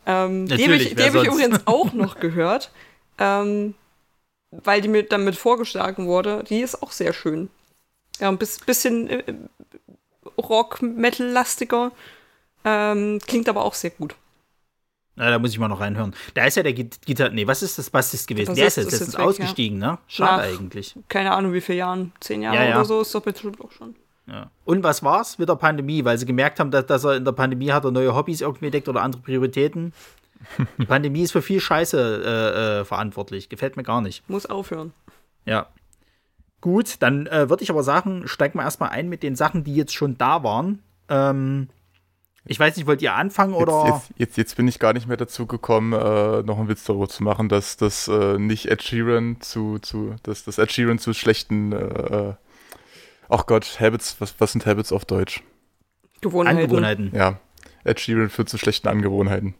Ähm, 0.07 0.47
die 0.47 0.65
habe 0.65 0.77
ich, 0.77 0.97
hab 0.97 1.15
ich 1.15 1.29
übrigens 1.29 1.61
auch 1.67 1.93
noch 1.93 2.19
gehört, 2.19 2.71
ähm, 3.19 3.75
weil 4.51 4.81
die 4.81 4.89
mir 4.89 5.03
damit 5.03 5.37
vorgeschlagen 5.37 6.07
wurde. 6.07 6.43
Die 6.49 6.61
ist 6.61 6.83
auch 6.83 6.93
sehr 6.93 7.13
schön. 7.13 7.51
Ja, 8.19 8.31
ein 8.31 8.39
bisschen 8.39 9.11
äh, 9.11 9.23
Rock-Metal-lastiger. 10.39 11.93
Ähm, 12.65 13.21
klingt 13.27 13.49
aber 13.49 13.65
auch 13.65 13.75
sehr 13.75 13.91
gut. 13.91 14.15
Na, 15.19 15.31
da 15.31 15.39
muss 15.39 15.51
ich 15.51 15.59
mal 15.59 15.69
noch 15.69 15.81
reinhören. 15.81 16.15
Da 16.35 16.45
ist 16.45 16.57
ja 16.57 16.63
der 16.63 16.73
Gitarre. 16.73 17.35
Nee, 17.35 17.47
was 17.47 17.63
ist 17.63 17.77
das 17.77 17.91
Bassist 17.91 18.29
gewesen? 18.29 18.55
Der 18.55 18.69
ist 18.69 18.77
jetzt, 18.77 19.13
weg, 19.13 19.21
ausgestiegen, 19.21 19.81
ja. 19.81 19.93
ne? 19.93 19.99
Schade 20.07 20.43
Nach, 20.43 20.61
eigentlich. 20.61 20.95
Keine 21.09 21.33
Ahnung, 21.33 21.53
wie 21.53 21.61
viele 21.61 21.79
Jahren. 21.79 22.13
Zehn 22.21 22.43
Jahre 22.43 22.57
ja, 22.57 22.65
ja. 22.65 22.77
oder 22.77 22.85
so 22.85 23.01
ist 23.01 23.13
doch 23.13 23.23
bestimmt 23.23 23.61
auch 23.61 23.73
schon. 23.73 23.97
Ja. 24.29 24.51
Und 24.65 24.85
was 24.85 25.03
war's 25.03 25.39
mit 25.39 25.49
der 25.49 25.57
Pandemie? 25.57 26.05
Weil 26.05 26.19
sie 26.19 26.27
gemerkt 26.27 26.61
haben, 26.61 26.71
dass, 26.71 26.87
dass 26.87 27.05
er 27.05 27.17
in 27.17 27.25
der 27.25 27.33
Pandemie 27.33 27.73
hat 27.73 27.85
er 27.85 27.91
neue 27.91 28.15
Hobbys 28.15 28.41
irgendwie 28.41 28.67
entdeckt 28.67 28.89
oder 28.89 29.03
andere 29.03 29.23
Prioritäten. 29.23 29.93
Die 30.79 30.87
Pandemie 30.87 31.23
ist 31.23 31.33
für 31.33 31.43
viel 31.43 31.61
Scheiße 31.61 32.23
äh, 32.25 32.81
äh, 32.81 32.85
verantwortlich. 32.85 33.49
Gefällt 33.49 33.77
mir 33.77 33.83
gar 33.83 34.01
nicht. 34.01 34.29
Muss 34.31 34.47
aufhören. 34.47 34.93
Ja. 35.47 35.67
Gut, 36.61 36.97
dann 37.01 37.27
äh, 37.27 37.51
würde 37.51 37.65
ich 37.65 37.71
aber 37.71 37.83
sagen, 37.83 38.29
steigen 38.29 38.59
wir 38.59 38.63
erstmal 38.63 38.91
ein 38.91 39.09
mit 39.09 39.25
den 39.25 39.35
Sachen, 39.35 39.65
die 39.65 39.75
jetzt 39.75 39.95
schon 39.95 40.17
da 40.17 40.45
waren. 40.45 40.83
Ähm, 41.09 41.69
ich 42.45 42.59
weiß 42.59 42.77
nicht, 42.77 42.87
wollt 42.87 43.03
ihr 43.03 43.15
anfangen 43.15 43.55
oder? 43.55 43.85
Jetzt, 43.87 44.11
jetzt, 44.17 44.37
jetzt, 44.37 44.57
bin 44.57 44.69
ich 44.69 44.79
gar 44.79 44.93
nicht 44.93 45.07
mehr 45.07 45.17
dazu 45.17 45.47
gekommen, 45.47 45.93
äh, 45.93 46.43
noch 46.43 46.59
einen 46.59 46.69
Witz 46.69 46.85
darüber 46.85 47.09
zu 47.09 47.23
machen, 47.23 47.49
dass 47.49 47.77
das 47.77 48.09
äh, 48.09 48.39
nicht 48.39 48.67
Ed 48.67 48.83
Sheeran 48.83 49.41
zu, 49.41 49.79
zu 49.79 50.17
dass 50.23 50.45
das 50.45 50.59
Ed 50.59 50.73
Sheeran 50.73 50.99
zu 50.99 51.13
schlechten, 51.13 51.73
äh, 51.73 51.77
äh, 51.77 52.35
ach 53.29 53.47
Gott, 53.47 53.79
Habits, 53.81 54.21
was, 54.21 54.35
was 54.39 54.53
sind 54.53 54.67
Habits 54.67 54.93
auf 54.93 55.05
Deutsch? 55.05 55.43
Gewohnheiten. 56.21 56.59
Angewohnheiten. 56.59 57.13
Ja, 57.15 57.39
Ed 57.85 58.01
Sheeran 58.01 58.31
führt 58.31 58.49
zu 58.49 58.59
schlechten 58.59 58.89
Angewohnheiten. 58.89 59.55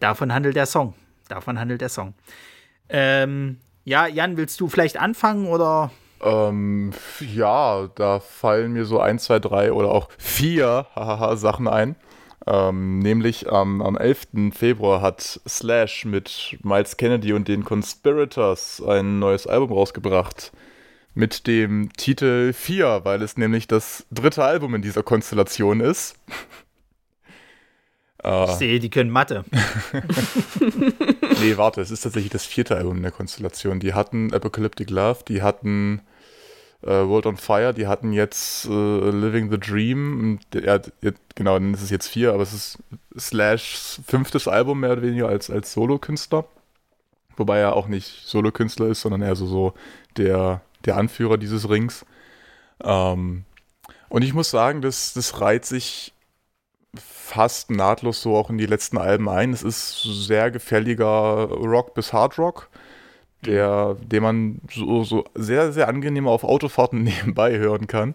Davon 0.00 0.32
handelt 0.32 0.56
der 0.56 0.66
Song. 0.66 0.94
Davon 1.28 1.58
handelt 1.58 1.80
der 1.80 1.88
Song. 1.88 2.14
Ähm, 2.88 3.58
ja, 3.84 4.06
Jan, 4.06 4.36
willst 4.36 4.60
du 4.60 4.68
vielleicht 4.68 4.98
anfangen 4.98 5.46
oder? 5.46 5.90
Ähm, 6.22 6.92
ja, 7.20 7.88
da 7.94 8.20
fallen 8.20 8.72
mir 8.72 8.84
so 8.84 9.00
ein, 9.00 9.18
zwei, 9.18 9.38
drei 9.38 9.72
oder 9.72 9.90
auch 9.90 10.08
vier 10.18 10.86
Sachen 11.34 11.68
ein. 11.68 11.96
Ähm, 12.46 12.98
nämlich 13.00 13.46
ähm, 13.50 13.82
am 13.82 13.96
11. 13.96 14.52
Februar 14.52 15.02
hat 15.02 15.40
Slash 15.46 16.04
mit 16.04 16.58
Miles 16.62 16.96
Kennedy 16.96 17.32
und 17.32 17.48
den 17.48 17.64
Conspirators 17.64 18.82
ein 18.82 19.18
neues 19.18 19.46
Album 19.46 19.72
rausgebracht. 19.72 20.52
Mit 21.12 21.46
dem 21.48 21.92
Titel 21.94 22.52
4, 22.52 23.00
weil 23.02 23.20
es 23.22 23.36
nämlich 23.36 23.66
das 23.66 24.06
dritte 24.10 24.44
Album 24.44 24.74
in 24.76 24.82
dieser 24.82 25.02
Konstellation 25.02 25.80
ist. 25.80 26.16
Ich 28.22 28.50
sehe, 28.56 28.78
die 28.80 28.90
können 28.90 29.10
Mathe. 29.10 29.46
nee, 31.40 31.56
warte, 31.56 31.80
es 31.80 31.90
ist 31.90 32.02
tatsächlich 32.02 32.30
das 32.30 32.44
vierte 32.44 32.76
Album 32.76 32.98
in 32.98 33.02
der 33.02 33.12
Konstellation. 33.12 33.80
Die 33.80 33.94
hatten 33.94 34.34
Apocalyptic 34.34 34.90
Love, 34.90 35.20
die 35.26 35.40
hatten 35.40 36.02
äh, 36.82 36.88
World 36.88 37.26
on 37.26 37.36
Fire, 37.36 37.74
die 37.74 37.86
hatten 37.86 38.12
jetzt 38.12 38.66
äh, 38.66 39.10
Living 39.10 39.50
the 39.50 39.58
Dream. 39.58 40.38
Ja, 40.54 40.80
genau, 41.34 41.54
dann 41.54 41.74
ist 41.74 41.82
es 41.82 41.90
jetzt 41.90 42.08
vier, 42.08 42.32
aber 42.32 42.42
es 42.42 42.52
ist 42.52 42.78
Slash 43.18 44.00
fünftes 44.06 44.48
Album 44.48 44.80
mehr 44.80 44.92
oder 44.92 45.02
weniger 45.02 45.28
als, 45.28 45.50
als 45.50 45.72
Solo-Künstler. 45.72 46.44
Wobei 47.36 47.58
er 47.58 47.74
auch 47.74 47.86
nicht 47.86 48.26
Solo-Künstler 48.26 48.86
ist, 48.86 49.02
sondern 49.02 49.22
eher 49.22 49.36
so, 49.36 49.46
so 49.46 49.74
der, 50.16 50.62
der 50.84 50.96
Anführer 50.96 51.38
dieses 51.38 51.68
Rings. 51.68 52.04
Ähm, 52.82 53.44
und 54.08 54.22
ich 54.22 54.34
muss 54.34 54.50
sagen, 54.50 54.82
das, 54.82 55.12
das 55.12 55.40
reiht 55.40 55.64
sich 55.64 56.12
fast 56.96 57.70
nahtlos 57.70 58.22
so 58.22 58.36
auch 58.36 58.50
in 58.50 58.58
die 58.58 58.66
letzten 58.66 58.98
Alben 58.98 59.28
ein. 59.28 59.52
Es 59.52 59.62
ist 59.62 60.02
sehr 60.02 60.50
gefälliger 60.50 61.48
Rock 61.48 61.94
bis 61.94 62.12
Hard 62.12 62.38
Rock 62.38 62.68
der, 63.46 63.96
den 64.00 64.22
man 64.22 64.60
so, 64.70 65.04
so 65.04 65.24
sehr, 65.34 65.72
sehr 65.72 65.88
angenehm 65.88 66.28
auf 66.28 66.44
Autofahrten 66.44 67.02
nebenbei 67.04 67.58
hören 67.58 67.86
kann. 67.86 68.14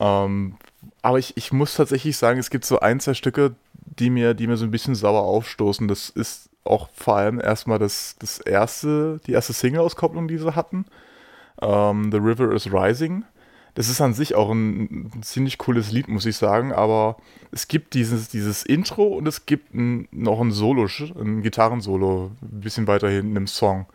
Ähm, 0.00 0.56
aber 1.02 1.18
ich, 1.18 1.36
ich 1.36 1.52
muss 1.52 1.74
tatsächlich 1.74 2.16
sagen, 2.16 2.38
es 2.38 2.50
gibt 2.50 2.64
so 2.64 2.80
ein, 2.80 3.00
zwei 3.00 3.14
Stücke, 3.14 3.54
die 3.74 4.10
mir, 4.10 4.34
die 4.34 4.46
mir 4.46 4.56
so 4.56 4.64
ein 4.64 4.70
bisschen 4.70 4.94
sauer 4.94 5.22
aufstoßen. 5.22 5.86
Das 5.88 6.08
ist 6.10 6.50
auch 6.64 6.88
vor 6.94 7.16
allem 7.16 7.40
erstmal 7.40 7.78
das, 7.78 8.16
das 8.18 8.38
erste, 8.38 9.20
die 9.26 9.32
erste 9.32 9.52
Single-Auskopplung, 9.52 10.28
die 10.28 10.38
sie 10.38 10.54
hatten. 10.54 10.86
Ähm, 11.60 12.10
The 12.10 12.18
River 12.18 12.52
is 12.52 12.72
Rising. 12.72 13.24
Das 13.74 13.88
ist 13.88 14.00
an 14.00 14.14
sich 14.14 14.34
auch 14.34 14.50
ein, 14.50 15.10
ein, 15.14 15.22
ziemlich 15.22 15.58
cooles 15.58 15.90
Lied, 15.90 16.08
muss 16.08 16.26
ich 16.26 16.36
sagen, 16.36 16.72
aber 16.72 17.16
es 17.50 17.66
gibt 17.66 17.94
dieses, 17.94 18.28
dieses 18.28 18.62
Intro 18.62 19.04
und 19.08 19.26
es 19.26 19.46
gibt 19.46 19.74
ein, 19.74 20.06
noch 20.12 20.40
ein 20.40 20.52
Solo, 20.52 20.86
ein 21.20 21.42
Gitarrensolo, 21.42 22.30
ein 22.40 22.60
bisschen 22.60 22.86
weiter 22.86 23.10
hinten 23.10 23.34
im 23.36 23.48
Song 23.48 23.86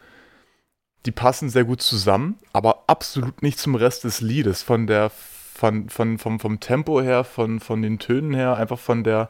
die 1.05 1.11
passen 1.11 1.49
sehr 1.49 1.63
gut 1.63 1.81
zusammen, 1.81 2.37
aber 2.51 2.83
absolut 2.87 3.41
nicht 3.41 3.59
zum 3.59 3.75
Rest 3.75 4.03
des 4.03 4.21
Liedes. 4.21 4.61
Von 4.61 4.87
der, 4.87 5.09
von, 5.09 5.89
von, 5.89 6.17
vom, 6.17 6.39
vom 6.39 6.59
Tempo 6.59 7.01
her, 7.01 7.23
von, 7.23 7.59
von 7.59 7.81
den 7.81 7.99
Tönen 7.99 8.33
her, 8.33 8.57
einfach 8.57 8.79
von 8.79 9.03
der, 9.03 9.29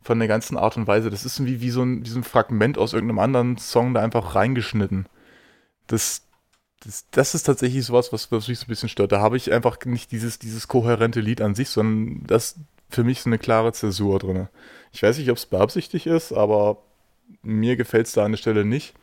von 0.00 0.18
der 0.18 0.28
ganzen 0.28 0.56
Art 0.56 0.76
und 0.76 0.86
Weise. 0.86 1.10
Das 1.10 1.24
ist 1.24 1.44
wie, 1.44 1.60
wie, 1.60 1.70
so 1.70 1.82
ein, 1.82 2.04
wie 2.04 2.08
so 2.08 2.18
ein 2.18 2.24
Fragment 2.24 2.78
aus 2.78 2.92
irgendeinem 2.92 3.18
anderen 3.18 3.58
Song 3.58 3.94
da 3.94 4.02
einfach 4.02 4.34
reingeschnitten. 4.34 5.06
Das, 5.88 6.22
das, 6.84 7.06
das 7.10 7.34
ist 7.34 7.44
tatsächlich 7.44 7.84
sowas, 7.84 8.12
was, 8.12 8.30
was 8.30 8.46
mich 8.46 8.60
so 8.60 8.66
ein 8.66 8.68
bisschen 8.68 8.88
stört. 8.88 9.12
Da 9.12 9.20
habe 9.20 9.36
ich 9.36 9.52
einfach 9.52 9.78
nicht 9.84 10.12
dieses, 10.12 10.38
dieses 10.38 10.68
kohärente 10.68 11.20
Lied 11.20 11.40
an 11.40 11.54
sich, 11.54 11.68
sondern 11.68 12.26
das 12.26 12.56
für 12.88 13.04
mich 13.04 13.22
so 13.22 13.28
eine 13.28 13.38
klare 13.38 13.72
Zäsur 13.72 14.18
drin. 14.18 14.48
Ich 14.92 15.02
weiß 15.02 15.18
nicht, 15.18 15.30
ob 15.30 15.36
es 15.36 15.46
beabsichtigt 15.46 16.06
ist, 16.06 16.32
aber 16.32 16.78
mir 17.42 17.76
gefällt 17.76 18.06
es 18.06 18.12
da 18.12 18.24
an 18.24 18.32
der 18.32 18.38
Stelle 18.38 18.64
nicht. 18.64 18.94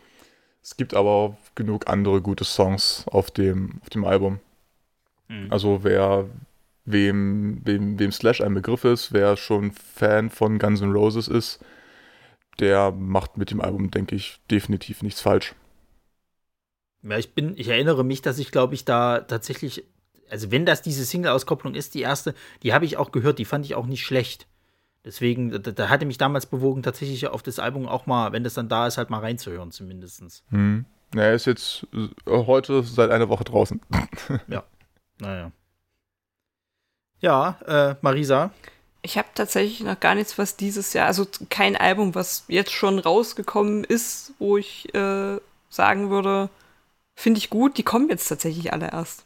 Es 0.65 0.77
gibt 0.77 0.95
aber 0.95 1.11
auch 1.11 1.37
genug 1.53 1.87
andere 1.87 2.23
gute 2.23 2.43
Songs 2.43 3.05
auf 3.11 3.29
dem, 3.29 3.79
auf 3.83 3.91
dem 3.91 4.03
Album. 4.03 4.39
Mhm. 5.27 5.51
Also 5.51 5.83
wer 5.83 6.27
wem, 6.85 7.61
wem, 7.63 7.99
wem 7.99 8.11
Slash 8.11 8.41
ein 8.41 8.55
Begriff 8.55 8.83
ist, 8.83 9.13
wer 9.13 9.37
schon 9.37 9.73
Fan 9.73 10.31
von 10.31 10.57
Guns 10.57 10.81
N' 10.81 10.91
Roses 10.91 11.27
ist, 11.27 11.59
der 12.59 12.89
macht 12.89 13.37
mit 13.37 13.51
dem 13.51 13.61
Album, 13.61 13.91
denke 13.91 14.15
ich, 14.15 14.39
definitiv 14.49 15.03
nichts 15.03 15.21
falsch. 15.21 15.53
Ja, 17.03 17.19
ich 17.19 17.35
bin, 17.35 17.55
ich 17.57 17.67
erinnere 17.67 18.03
mich, 18.03 18.23
dass 18.23 18.39
ich, 18.39 18.49
glaube 18.49 18.73
ich, 18.73 18.85
da 18.85 19.19
tatsächlich, 19.19 19.83
also 20.31 20.49
wenn 20.49 20.65
das 20.65 20.81
diese 20.81 21.05
Single-Auskopplung 21.05 21.75
ist, 21.75 21.93
die 21.93 22.01
erste, 22.01 22.33
die 22.63 22.73
habe 22.73 22.85
ich 22.85 22.97
auch 22.97 23.11
gehört, 23.11 23.37
die 23.37 23.45
fand 23.45 23.67
ich 23.67 23.75
auch 23.75 23.85
nicht 23.85 24.03
schlecht. 24.03 24.47
Deswegen, 25.05 25.51
da, 25.51 25.71
da, 25.71 25.89
hatte 25.89 26.05
mich 26.05 26.17
damals 26.17 26.47
bewogen, 26.47 26.81
tatsächlich 26.81 27.27
auf 27.27 27.43
das 27.43 27.59
Album 27.59 27.87
auch 27.87 28.07
mal, 28.07 28.31
wenn 28.31 28.43
das 28.43 28.55
dann 28.55 28.67
da 28.67 28.87
ist, 28.87 28.97
halt 28.97 29.11
mal 29.11 29.19
reinzuhören, 29.19 29.71
zumindest. 29.71 30.43
Hm. 30.49 30.85
Ja, 31.13 31.21
er 31.21 31.35
ist 31.35 31.45
jetzt 31.45 31.85
äh, 31.93 32.07
heute 32.25 32.81
seit 32.81 33.11
einer 33.11 33.29
Woche 33.29 33.43
draußen. 33.43 33.79
ja. 34.47 34.63
Naja. 35.19 35.51
Ja, 37.21 37.59
äh, 37.65 37.95
Marisa. 38.01 38.51
Ich 39.03 39.19
habe 39.19 39.27
tatsächlich 39.35 39.81
noch 39.81 39.99
gar 39.99 40.15
nichts, 40.15 40.39
was 40.39 40.57
dieses 40.57 40.93
Jahr, 40.93 41.05
also 41.05 41.27
kein 41.51 41.75
Album, 41.75 42.15
was 42.15 42.45
jetzt 42.47 42.71
schon 42.71 42.97
rausgekommen 42.97 43.83
ist, 43.83 44.33
wo 44.39 44.57
ich 44.57 44.93
äh, 44.95 45.37
sagen 45.69 46.09
würde, 46.09 46.49
finde 47.13 47.37
ich 47.37 47.51
gut. 47.51 47.77
Die 47.77 47.83
kommen 47.83 48.09
jetzt 48.09 48.27
tatsächlich 48.27 48.73
alle 48.73 48.91
erst 48.91 49.24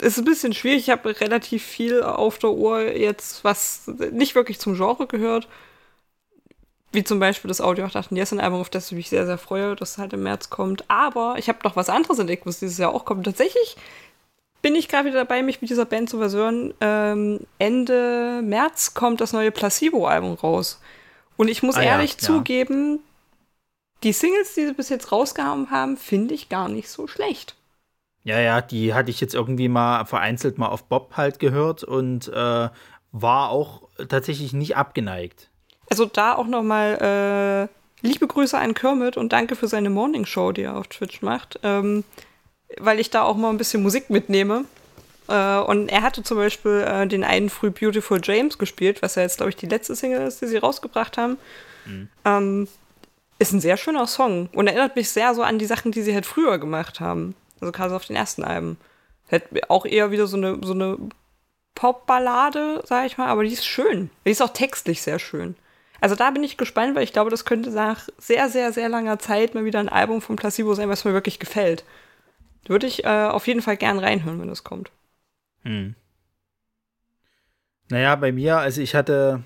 ist 0.00 0.18
ein 0.18 0.24
bisschen 0.24 0.52
schwierig. 0.52 0.82
Ich 0.82 0.90
habe 0.90 1.20
relativ 1.20 1.64
viel 1.64 2.02
auf 2.02 2.38
der 2.38 2.50
Uhr 2.50 2.82
jetzt, 2.96 3.44
was 3.44 3.86
nicht 3.86 4.34
wirklich 4.34 4.58
zum 4.58 4.74
Genre 4.74 5.06
gehört. 5.06 5.48
Wie 6.92 7.04
zum 7.04 7.20
Beispiel 7.20 7.48
das 7.48 7.60
Audio 7.60 7.84
8 7.84 8.10
Yesin 8.10 8.40
Album, 8.40 8.60
auf 8.60 8.70
das 8.70 8.90
ich 8.90 8.96
mich 8.96 9.08
sehr, 9.08 9.24
sehr 9.24 9.38
freue, 9.38 9.76
das 9.76 9.98
halt 9.98 10.12
im 10.12 10.24
März 10.24 10.50
kommt. 10.50 10.84
Aber 10.88 11.36
ich 11.38 11.48
habe 11.48 11.60
noch 11.62 11.76
was 11.76 11.88
anderes 11.88 12.18
entdeckt, 12.18 12.46
was 12.46 12.58
dieses 12.58 12.78
Jahr 12.78 12.94
auch 12.94 13.04
kommt. 13.04 13.24
Tatsächlich 13.24 13.76
bin 14.62 14.74
ich 14.74 14.88
gerade 14.88 15.08
wieder 15.08 15.20
dabei, 15.20 15.42
mich 15.42 15.60
mit 15.60 15.70
dieser 15.70 15.84
Band 15.84 16.10
zu 16.10 16.18
versieren. 16.18 16.74
Ähm, 16.80 17.40
Ende 17.58 18.42
März 18.42 18.94
kommt 18.94 19.20
das 19.20 19.32
neue 19.32 19.52
Placebo-Album 19.52 20.34
raus. 20.34 20.80
Und 21.36 21.48
ich 21.48 21.62
muss 21.62 21.76
ah, 21.76 21.82
ehrlich 21.82 22.12
ja, 22.12 22.18
zugeben, 22.18 22.96
ja. 22.96 22.98
die 24.02 24.12
Singles, 24.12 24.54
die 24.54 24.66
sie 24.66 24.72
bis 24.74 24.88
jetzt 24.88 25.12
rausgehauen 25.12 25.70
haben, 25.70 25.96
finde 25.96 26.34
ich 26.34 26.48
gar 26.48 26.68
nicht 26.68 26.90
so 26.90 27.06
schlecht. 27.06 27.56
Ja, 28.24 28.38
ja, 28.38 28.60
die 28.60 28.92
hatte 28.92 29.10
ich 29.10 29.20
jetzt 29.20 29.34
irgendwie 29.34 29.68
mal 29.68 30.04
vereinzelt 30.04 30.58
mal 30.58 30.68
auf 30.68 30.84
Bob 30.84 31.16
halt 31.16 31.38
gehört 31.38 31.84
und 31.84 32.28
äh, 32.28 32.68
war 33.12 33.50
auch 33.50 33.82
tatsächlich 34.08 34.52
nicht 34.52 34.76
abgeneigt. 34.76 35.48
Also 35.88 36.04
da 36.06 36.34
auch 36.34 36.46
noch 36.46 36.62
mal 36.62 37.68
äh, 38.02 38.06
liebe 38.06 38.26
Grüße 38.26 38.56
an 38.58 38.74
Kermit 38.74 39.16
und 39.16 39.32
danke 39.32 39.56
für 39.56 39.68
seine 39.68 39.90
Morning 39.90 40.26
Show, 40.26 40.52
die 40.52 40.62
er 40.62 40.76
auf 40.76 40.88
Twitch 40.88 41.22
macht, 41.22 41.58
ähm, 41.62 42.04
weil 42.78 43.00
ich 43.00 43.10
da 43.10 43.22
auch 43.22 43.36
mal 43.36 43.50
ein 43.50 43.58
bisschen 43.58 43.82
Musik 43.82 44.10
mitnehme. 44.10 44.64
Äh, 45.28 45.58
und 45.58 45.88
er 45.88 46.02
hatte 46.02 46.22
zum 46.22 46.36
Beispiel 46.36 46.84
äh, 46.86 47.06
den 47.06 47.24
einen 47.24 47.50
früh 47.50 47.70
Beautiful 47.70 48.20
James 48.22 48.58
gespielt, 48.58 49.02
was 49.02 49.14
ja 49.14 49.22
jetzt, 49.22 49.38
glaube 49.38 49.50
ich, 49.50 49.56
die 49.56 49.66
letzte 49.66 49.94
Single 49.94 50.26
ist, 50.26 50.42
die 50.42 50.46
sie 50.46 50.58
rausgebracht 50.58 51.18
haben. 51.18 51.38
Mhm. 51.86 52.08
Ähm, 52.24 52.68
ist 53.38 53.52
ein 53.52 53.60
sehr 53.60 53.78
schöner 53.78 54.06
Song 54.06 54.50
und 54.52 54.66
erinnert 54.66 54.96
mich 54.96 55.08
sehr 55.08 55.34
so 55.34 55.42
an 55.42 55.58
die 55.58 55.66
Sachen, 55.66 55.92
die 55.92 56.02
sie 56.02 56.12
halt 56.12 56.26
früher 56.26 56.58
gemacht 56.58 57.00
haben. 57.00 57.34
Also 57.60 57.72
gerade 57.72 57.94
auf 57.94 58.06
den 58.06 58.16
ersten 58.16 58.42
Alben. 58.44 58.78
Halt 59.30 59.44
auch 59.70 59.86
eher 59.86 60.10
wieder 60.10 60.26
so 60.26 60.36
eine, 60.36 60.58
so 60.62 60.72
eine 60.72 60.98
Popballade, 61.74 62.82
sag 62.84 63.06
ich 63.06 63.18
mal, 63.18 63.28
aber 63.28 63.44
die 63.44 63.52
ist 63.52 63.66
schön. 63.66 64.10
Die 64.24 64.30
ist 64.30 64.42
auch 64.42 64.52
textlich 64.52 65.02
sehr 65.02 65.18
schön. 65.18 65.54
Also 66.00 66.14
da 66.14 66.30
bin 66.30 66.42
ich 66.42 66.56
gespannt, 66.56 66.94
weil 66.94 67.04
ich 67.04 67.12
glaube, 67.12 67.30
das 67.30 67.44
könnte 67.44 67.70
nach 67.70 68.08
sehr, 68.18 68.48
sehr, 68.48 68.72
sehr 68.72 68.88
langer 68.88 69.18
Zeit 69.18 69.54
mal 69.54 69.64
wieder 69.64 69.80
ein 69.80 69.88
Album 69.88 70.22
vom 70.22 70.36
Placebo 70.36 70.74
sein, 70.74 70.88
was 70.88 71.04
mir 71.04 71.12
wirklich 71.12 71.38
gefällt. 71.38 71.84
Würde 72.66 72.86
ich 72.86 73.04
äh, 73.04 73.26
auf 73.26 73.46
jeden 73.46 73.62
Fall 73.62 73.76
gern 73.76 73.98
reinhören, 73.98 74.40
wenn 74.40 74.48
das 74.48 74.64
kommt. 74.64 74.90
Hm. 75.62 75.94
Naja, 77.90 78.16
bei 78.16 78.32
mir, 78.32 78.58
also 78.58 78.80
ich 78.80 78.94
hatte, 78.94 79.42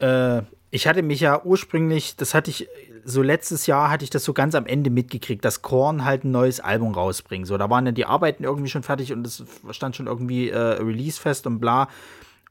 äh, 0.00 0.42
ich 0.70 0.86
hatte 0.86 1.02
mich 1.02 1.20
ja 1.20 1.42
ursprünglich, 1.44 2.16
das 2.16 2.34
hatte 2.34 2.50
ich, 2.50 2.68
so 3.08 3.22
letztes 3.22 3.66
Jahr 3.66 3.90
hatte 3.90 4.04
ich 4.04 4.10
das 4.10 4.22
so 4.22 4.34
ganz 4.34 4.54
am 4.54 4.66
Ende 4.66 4.90
mitgekriegt, 4.90 5.42
dass 5.42 5.62
Korn 5.62 6.04
halt 6.04 6.24
ein 6.24 6.30
neues 6.30 6.60
Album 6.60 6.92
rausbringt. 6.92 7.46
So, 7.46 7.56
da 7.56 7.70
waren 7.70 7.86
ja 7.86 7.92
die 7.92 8.04
Arbeiten 8.04 8.44
irgendwie 8.44 8.68
schon 8.68 8.82
fertig 8.82 9.14
und 9.14 9.26
es 9.26 9.42
stand 9.70 9.96
schon 9.96 10.06
irgendwie 10.06 10.50
äh, 10.50 10.58
Release 10.58 11.18
fest 11.18 11.46
und 11.46 11.58
bla. 11.58 11.88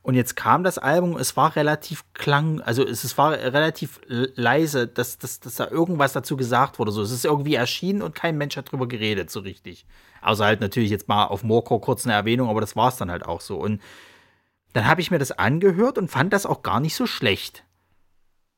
Und 0.02 0.16
jetzt 0.16 0.36
kam 0.36 0.64
das 0.64 0.80
Album, 0.80 1.16
es 1.18 1.38
war 1.38 1.56
relativ 1.56 2.06
klang, 2.14 2.62
also 2.62 2.84
es, 2.84 3.04
es 3.04 3.18
war 3.20 3.34
relativ 3.34 4.00
leise, 4.08 4.88
dass, 4.88 5.20
dass, 5.20 5.40
dass 5.42 5.56
da 5.56 5.68
irgendwas 5.70 6.14
dazu 6.14 6.38
gesagt 6.38 6.80
wurde. 6.80 6.92
So, 6.92 7.04
es 7.04 7.12
ist 7.12 7.26
irgendwie 7.26 7.56
erschienen 7.56 8.02
und 8.02 8.16
kein 8.16 8.38
Mensch 8.38 8.58
hat 8.58 8.72
drüber 8.72 8.88
geredet, 8.88 9.30
so 9.30 9.42
richtig. 9.42 9.86
Außer 10.22 10.46
halt 10.46 10.62
natürlich 10.62 10.90
jetzt 10.90 11.08
mal 11.08 11.26
auf 11.26 11.44
Morco 11.44 11.78
kurz 11.80 12.06
eine 12.06 12.16
Erwähnung, 12.16 12.50
aber 12.50 12.62
das 12.62 12.76
war 12.76 12.88
es 12.88 12.96
dann 12.96 13.12
halt 13.12 13.26
auch 13.26 13.42
so. 13.42 13.58
Und 13.58 13.80
dann 14.74 14.88
habe 14.88 15.02
ich 15.02 15.12
mir 15.12 15.20
das 15.20 15.34
angehört 15.34 16.00
und 16.00 16.10
fand 16.10 16.34
das 16.34 16.48
auch 16.48 16.64
gar 16.64 16.80
nicht 16.80 16.96
so 16.96 17.06
schlecht. 17.06 17.64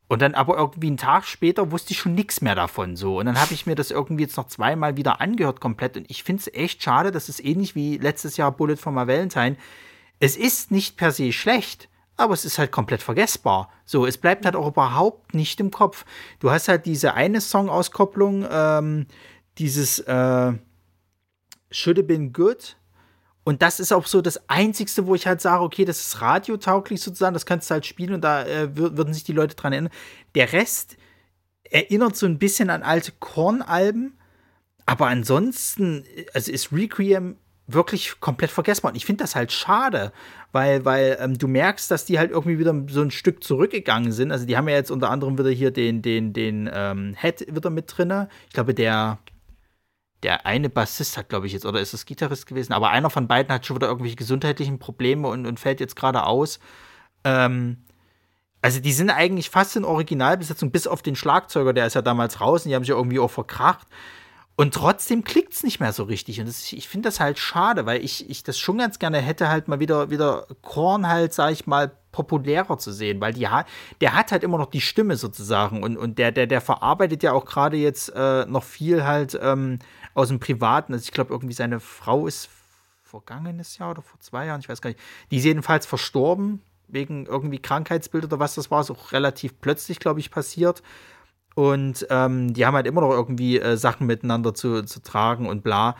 Und 0.10 0.24
dann 0.24 0.34
aber 0.34 0.58
irgendwie 0.58 0.88
einen 0.88 0.98
Tag 0.98 1.28
später 1.28 1.72
wusste 1.72 1.91
ich 1.91 2.00
schon 2.00 2.15
nichts 2.15 2.41
mehr 2.41 2.56
davon 2.56 2.95
so. 2.95 3.19
Und 3.19 3.28
dann 3.28 3.39
habe 3.39 3.54
ich 3.54 3.67
mir 3.67 3.76
das 3.76 3.91
irgendwie 3.91 4.24
jetzt 4.24 4.38
noch 4.38 4.48
zweimal 4.48 4.98
wieder 4.98 5.22
angehört 5.22 5.62
komplett. 5.62 5.95
Und 5.98 6.10
ich 6.10 6.24
finde 6.24 6.41
es 6.41 6.54
echt 6.54 6.82
schade, 6.82 7.12
dass 7.12 7.30
es 7.30 7.39
ähnlich 7.39 7.76
wie 7.76 8.00
letztes 8.00 8.36
Jahr 8.36 8.52
Bullet 8.52 8.78
for 8.78 8.91
my 8.91 9.06
Valentine. 9.06 9.56
Es 10.19 10.36
ist 10.36 10.72
nicht 10.72 10.98
per 10.98 11.12
se 11.12 11.32
schlecht, 11.32 11.89
aber 12.17 12.34
es 12.34 12.43
ist 12.43 12.58
halt 12.58 12.72
komplett 12.72 13.04
vergessbar. 13.04 13.69
So, 13.86 14.08
es 14.08 14.17
bleibt 14.17 14.45
halt 14.45 14.56
auch 14.56 14.69
überhaupt 14.69 15.36
nicht 15.36 15.60
im 15.60 15.69
Kopf. 15.69 16.06
Du 16.39 16.50
hast 16.50 16.69
halt 16.69 16.88
diese 16.88 17.13
eine 17.13 17.39
Song-Auskopplung, 17.39 18.48
ähm, 18.50 19.06
dieses 19.60 20.00
äh, 20.00 20.54
Should 21.69 22.08
been 22.08 22.34
good 22.34 22.78
und 23.43 23.62
das 23.62 23.80
ist 23.80 23.91
auch 23.91 24.06
so 24.06 24.21
das 24.21 24.49
Einzigste, 24.49 25.08
wo 25.08 25.15
ich 25.15 25.25
halt 25.25 25.41
sage, 25.41 25.63
okay, 25.63 25.86
das 25.86 25.99
ist 25.99 26.21
radiotauglich 26.21 27.02
sozusagen, 27.02 27.34
das 27.34 27.45
kannst 27.45 27.69
du 27.69 27.73
halt 27.73 27.86
spielen 27.86 28.13
und 28.13 28.21
da 28.21 28.45
äh, 28.45 28.75
würden 28.75 29.13
sich 29.13 29.23
die 29.23 29.34
Leute 29.34 29.56
dran 29.56 29.73
erinnern. 29.73 29.93
Der 30.36 30.54
Rest 30.54 30.97
erinnert 31.63 32.15
so 32.15 32.25
ein 32.25 32.38
bisschen 32.38 32.69
an 32.69 32.84
alte 32.84 33.12
Korn-Alben, 33.19 34.17
aber 34.86 35.08
ansonsten, 35.08 36.04
also 36.34 36.52
ist 36.52 36.71
Requiem 36.71 37.38
wirklich 37.67 38.19
komplett 38.19 38.49
vergessbar. 38.49 38.91
Und 38.91 38.95
ich 38.95 39.06
finde 39.06 39.23
das 39.23 39.36
halt 39.36 39.52
schade, 39.52 40.12
weil, 40.52 40.86
weil 40.86 41.17
ähm, 41.19 41.38
du 41.38 41.47
merkst, 41.47 41.89
dass 41.91 42.06
die 42.06 42.17
halt 42.17 42.32
irgendwie 42.32 42.58
wieder 42.58 42.73
so 42.88 43.02
ein 43.02 43.12
Stück 43.12 43.43
zurückgegangen 43.43 44.12
sind. 44.12 44.32
Also 44.32 44.45
die 44.45 44.58
haben 44.58 44.67
ja 44.67 44.75
jetzt 44.75 44.91
unter 44.91 45.12
anderem 45.12 45.38
wieder 45.38 45.52
hier 45.52 45.71
den, 45.71 46.02
den, 46.02 46.34
den 46.34 46.69
ähm, 46.73 47.15
Head 47.19 47.45
wieder 47.54 47.69
mit 47.69 47.95
drin. 47.95 48.28
Ich 48.47 48.54
glaube, 48.54 48.73
der, 48.73 49.19
der 50.23 50.45
eine 50.45 50.69
Bassist 50.69 51.17
hat, 51.17 51.29
glaube 51.29 51.47
ich, 51.47 51.53
jetzt, 51.53 51.65
oder 51.65 51.79
ist 51.79 51.93
es 51.93 52.05
Gitarrist 52.05 52.45
gewesen, 52.45 52.73
aber 52.73 52.89
einer 52.89 53.10
von 53.10 53.27
beiden 53.27 53.53
hat 53.53 53.65
schon 53.65 53.77
wieder 53.77 53.88
irgendwelche 53.88 54.15
gesundheitlichen 54.15 54.79
Probleme 54.79 55.27
und, 55.27 55.45
und 55.45 55.60
fällt 55.60 55.79
jetzt 55.79 55.95
gerade 55.95 56.23
aus. 56.23 56.60
Ähm, 57.23 57.77
also 58.62 58.82
die 58.82 58.91
sind 58.91 59.10
eigentlich 59.10 59.49
fast 59.49 59.75
in 59.75 59.86
Originalbesetzung, 59.86 60.71
bis 60.71 60.88
auf 60.88 61.01
den 61.01 61.15
Schlagzeuger, 61.15 61.73
der 61.73 61.88
ist 61.88 61.93
ja 61.93 62.01
damals 62.01 62.41
raus 62.41 62.65
und 62.65 62.69
die 62.69 62.75
haben 62.75 62.84
sich 62.84 62.89
irgendwie 62.89 63.19
auch 63.19 63.32
verkracht. 63.32 63.88
Und 64.58 64.73
trotzdem 64.73 65.23
klickt 65.23 65.53
es 65.53 65.63
nicht 65.63 65.79
mehr 65.79 65.93
so 65.93 66.03
richtig. 66.03 66.41
Und 66.41 66.49
das, 66.49 66.73
ich 66.73 66.89
finde 66.89 67.08
das 67.08 67.21
halt 67.21 67.39
schade, 67.39 67.86
weil 67.86 68.03
ich, 68.03 68.29
ich 68.29 68.43
das 68.43 68.60
schon 68.60 68.77
ganz 68.77 68.99
gerne 68.99 69.19
hätte, 69.19 69.47
halt 69.47 69.69
mal 69.69 69.79
wieder, 69.79 70.10
wieder 70.10 70.47
Korn 70.62 71.08
halt, 71.08 71.34
sag 71.34 71.53
ich 71.53 71.65
mal, 71.65 71.93
populärer 72.12 72.77
zu 72.77 72.91
sehen, 72.91 73.21
weil 73.21 73.32
die 73.34 73.47
der 74.01 74.13
hat 74.13 74.34
halt 74.34 74.43
immer 74.43 74.58
noch 74.58 74.69
die 74.69 74.82
Stimme 74.82 75.15
sozusagen 75.15 75.82
und, 75.82 75.95
und 75.95 76.17
der, 76.17 76.34
der, 76.34 76.45
der 76.45 76.60
verarbeitet 76.60 77.23
ja 77.23 77.32
auch 77.32 77.45
gerade 77.45 77.77
jetzt 77.77 78.10
äh, 78.13 78.45
noch 78.47 78.63
viel 78.63 79.05
halt 79.05 79.39
ähm, 79.41 79.79
aus 80.13 80.30
dem 80.30 80.39
Privaten. 80.39 80.93
Also 80.93 81.04
ich 81.04 81.12
glaube, 81.12 81.34
irgendwie 81.34 81.54
seine 81.54 81.80
Frau 81.80 82.28
ist 82.28 82.50
vergangenes 83.04 83.78
Jahr 83.78 83.91
oder 83.91 84.02
vor 84.02 84.19
zwei 84.19 84.45
Jahren, 84.45 84.62
ich 84.62 84.69
weiß 84.69 84.82
gar 84.82 84.89
nicht. 84.89 85.00
Die 85.32 85.38
ist 85.38 85.45
jedenfalls 85.45 85.86
verstorben, 85.86 86.62
wegen 86.88 87.26
irgendwie 87.26 87.60
Krankheitsbild 87.60 88.26
oder 88.26 88.39
was 88.39 88.56
das 88.56 88.72
war. 88.72 88.82
Ist 88.82 88.91
auch 88.91 89.12
relativ 89.12 89.60
plötzlich, 89.62 90.00
glaube 90.00 90.19
ich, 90.19 90.32
passiert. 90.32 90.84
Und 91.56 92.06
ähm, 92.10 92.54
die 92.54 92.65
haben 92.65 92.76
halt 92.76 92.88
immer 92.88 93.02
noch 93.02 93.12
irgendwie 93.12 93.60
äh, 93.60 93.76
Sachen 93.78 94.08
miteinander 94.08 94.54
zu, 94.54 94.84
zu 94.84 95.02
tragen 95.02 95.48
und 95.48 95.63
bla. 95.63 95.95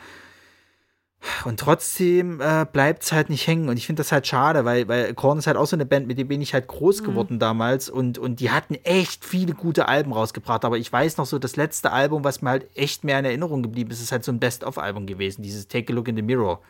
Und 1.44 1.60
trotzdem 1.60 2.40
äh, 2.40 2.64
bleibt 2.70 3.02
es 3.02 3.12
halt 3.12 3.28
nicht 3.28 3.46
hängen. 3.46 3.68
Und 3.68 3.76
ich 3.76 3.86
finde 3.86 4.00
das 4.00 4.10
halt 4.10 4.26
schade, 4.26 4.64
weil, 4.64 4.88
weil 4.88 5.12
Korn 5.14 5.38
ist 5.38 5.46
halt 5.46 5.56
auch 5.56 5.66
so 5.66 5.76
eine 5.76 5.84
Band, 5.84 6.06
mit 6.06 6.18
der 6.18 6.24
bin 6.24 6.40
ich 6.40 6.54
halt 6.54 6.66
groß 6.66 7.02
mhm. 7.02 7.06
geworden 7.06 7.34
mhm. 7.34 7.40
damals. 7.40 7.90
Und, 7.90 8.18
und 8.18 8.40
die 8.40 8.50
hatten 8.50 8.74
echt 8.84 9.24
viele 9.24 9.54
gute 9.54 9.86
Alben 9.86 10.12
rausgebracht. 10.12 10.64
Aber 10.64 10.78
ich 10.78 10.90
weiß 10.90 11.18
noch 11.18 11.26
so, 11.26 11.38
das 11.38 11.56
letzte 11.56 11.92
Album, 11.92 12.24
was 12.24 12.40
mir 12.40 12.50
halt 12.50 12.68
echt 12.74 13.04
mehr 13.04 13.18
in 13.18 13.26
Erinnerung 13.26 13.62
geblieben 13.62 13.90
ist, 13.90 14.00
ist 14.00 14.12
halt 14.12 14.24
so 14.24 14.32
ein 14.32 14.40
Best-of-Album 14.40 15.06
gewesen. 15.06 15.42
Dieses 15.42 15.68
Take 15.68 15.92
a 15.92 15.96
Look 15.96 16.08
in 16.08 16.16
the 16.16 16.22
Mirror. 16.22 16.60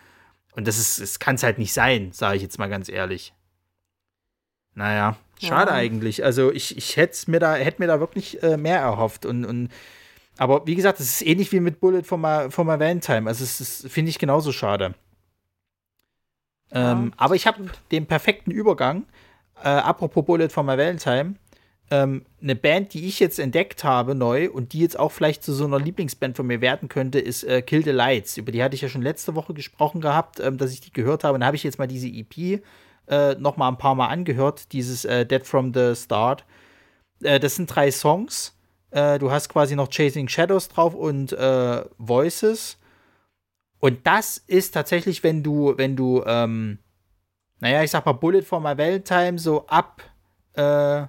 Und 0.56 0.66
das 0.66 0.78
ist, 0.78 1.00
das 1.00 1.20
kann 1.20 1.36
es 1.36 1.44
halt 1.44 1.58
nicht 1.58 1.72
sein, 1.72 2.10
sage 2.12 2.36
ich 2.36 2.42
jetzt 2.42 2.58
mal 2.58 2.68
ganz 2.68 2.88
ehrlich. 2.88 3.32
Naja, 4.74 5.16
schade 5.40 5.70
ja. 5.70 5.76
eigentlich. 5.76 6.24
Also 6.24 6.50
ich, 6.50 6.76
ich 6.76 6.96
hätte 6.96 7.30
mir 7.30 7.38
da, 7.38 7.54
hätte 7.54 7.80
mir 7.80 7.86
da 7.86 8.00
wirklich 8.00 8.42
äh, 8.42 8.56
mehr 8.56 8.80
erhofft. 8.80 9.26
Und, 9.26 9.44
und 9.44 9.68
aber 10.40 10.66
wie 10.66 10.74
gesagt, 10.74 11.00
es 11.00 11.20
ist 11.20 11.26
ähnlich 11.26 11.52
wie 11.52 11.60
mit 11.60 11.80
Bullet 11.80 12.02
von 12.02 12.18
my, 12.18 12.48
my 12.48 12.80
Valentine. 12.80 13.28
Also, 13.28 13.44
es 13.44 13.86
finde 13.90 14.08
ich 14.08 14.18
genauso 14.18 14.52
schade. 14.52 14.94
Ja, 16.72 16.92
ähm, 16.92 17.12
aber 17.18 17.34
ich 17.34 17.46
habe 17.46 17.66
den 17.92 18.06
perfekten 18.06 18.50
Übergang. 18.50 19.04
Äh, 19.62 19.68
apropos 19.68 20.24
Bullet 20.24 20.48
von 20.48 20.64
my 20.64 20.78
Valentine. 20.78 21.34
Ähm, 21.90 22.24
eine 22.40 22.56
Band, 22.56 22.94
die 22.94 23.06
ich 23.06 23.20
jetzt 23.20 23.38
entdeckt 23.38 23.84
habe, 23.84 24.14
neu 24.14 24.48
und 24.50 24.72
die 24.72 24.80
jetzt 24.80 24.98
auch 24.98 25.12
vielleicht 25.12 25.44
zu 25.44 25.52
so 25.52 25.66
einer 25.66 25.78
Lieblingsband 25.78 26.38
von 26.38 26.46
mir 26.46 26.62
werden 26.62 26.88
könnte, 26.88 27.18
ist 27.18 27.44
äh, 27.44 27.60
Kill 27.60 27.84
the 27.84 27.90
Lights. 27.90 28.38
Über 28.38 28.50
die 28.50 28.62
hatte 28.62 28.74
ich 28.74 28.80
ja 28.80 28.88
schon 28.88 29.02
letzte 29.02 29.34
Woche 29.34 29.52
gesprochen 29.52 30.00
gehabt, 30.00 30.40
ähm, 30.40 30.56
dass 30.56 30.72
ich 30.72 30.80
die 30.80 30.92
gehört 30.92 31.22
habe. 31.22 31.34
Und 31.34 31.40
da 31.40 31.48
habe 31.48 31.56
ich 31.56 31.64
jetzt 31.64 31.78
mal 31.78 31.86
diese 31.86 32.08
EP 32.08 32.62
äh, 33.08 33.34
noch 33.34 33.58
mal 33.58 33.68
ein 33.68 33.76
paar 33.76 33.94
Mal 33.94 34.06
angehört, 34.06 34.72
dieses 34.72 35.04
äh, 35.04 35.26
Dead 35.26 35.46
from 35.46 35.74
the 35.74 35.94
Start. 35.94 36.46
Äh, 37.22 37.38
das 37.38 37.56
sind 37.56 37.66
drei 37.66 37.90
Songs 37.90 38.56
äh, 38.90 39.18
du 39.18 39.30
hast 39.30 39.48
quasi 39.48 39.76
noch 39.76 39.88
Chasing 39.88 40.28
Shadows 40.28 40.68
drauf 40.68 40.94
und 40.94 41.32
äh, 41.32 41.84
Voices. 41.98 42.78
Und 43.78 44.06
das 44.06 44.38
ist 44.38 44.72
tatsächlich, 44.72 45.22
wenn 45.22 45.42
du, 45.42 45.74
wenn 45.76 45.96
du, 45.96 46.22
ähm, 46.26 46.78
naja, 47.60 47.82
ich 47.82 47.90
sag 47.90 48.04
mal, 48.04 48.12
Bullet 48.12 48.42
for 48.42 48.60
my 48.60 48.76
Valentine 48.76 49.38
so 49.38 49.66
ab, 49.66 50.02
äh, 50.54 51.06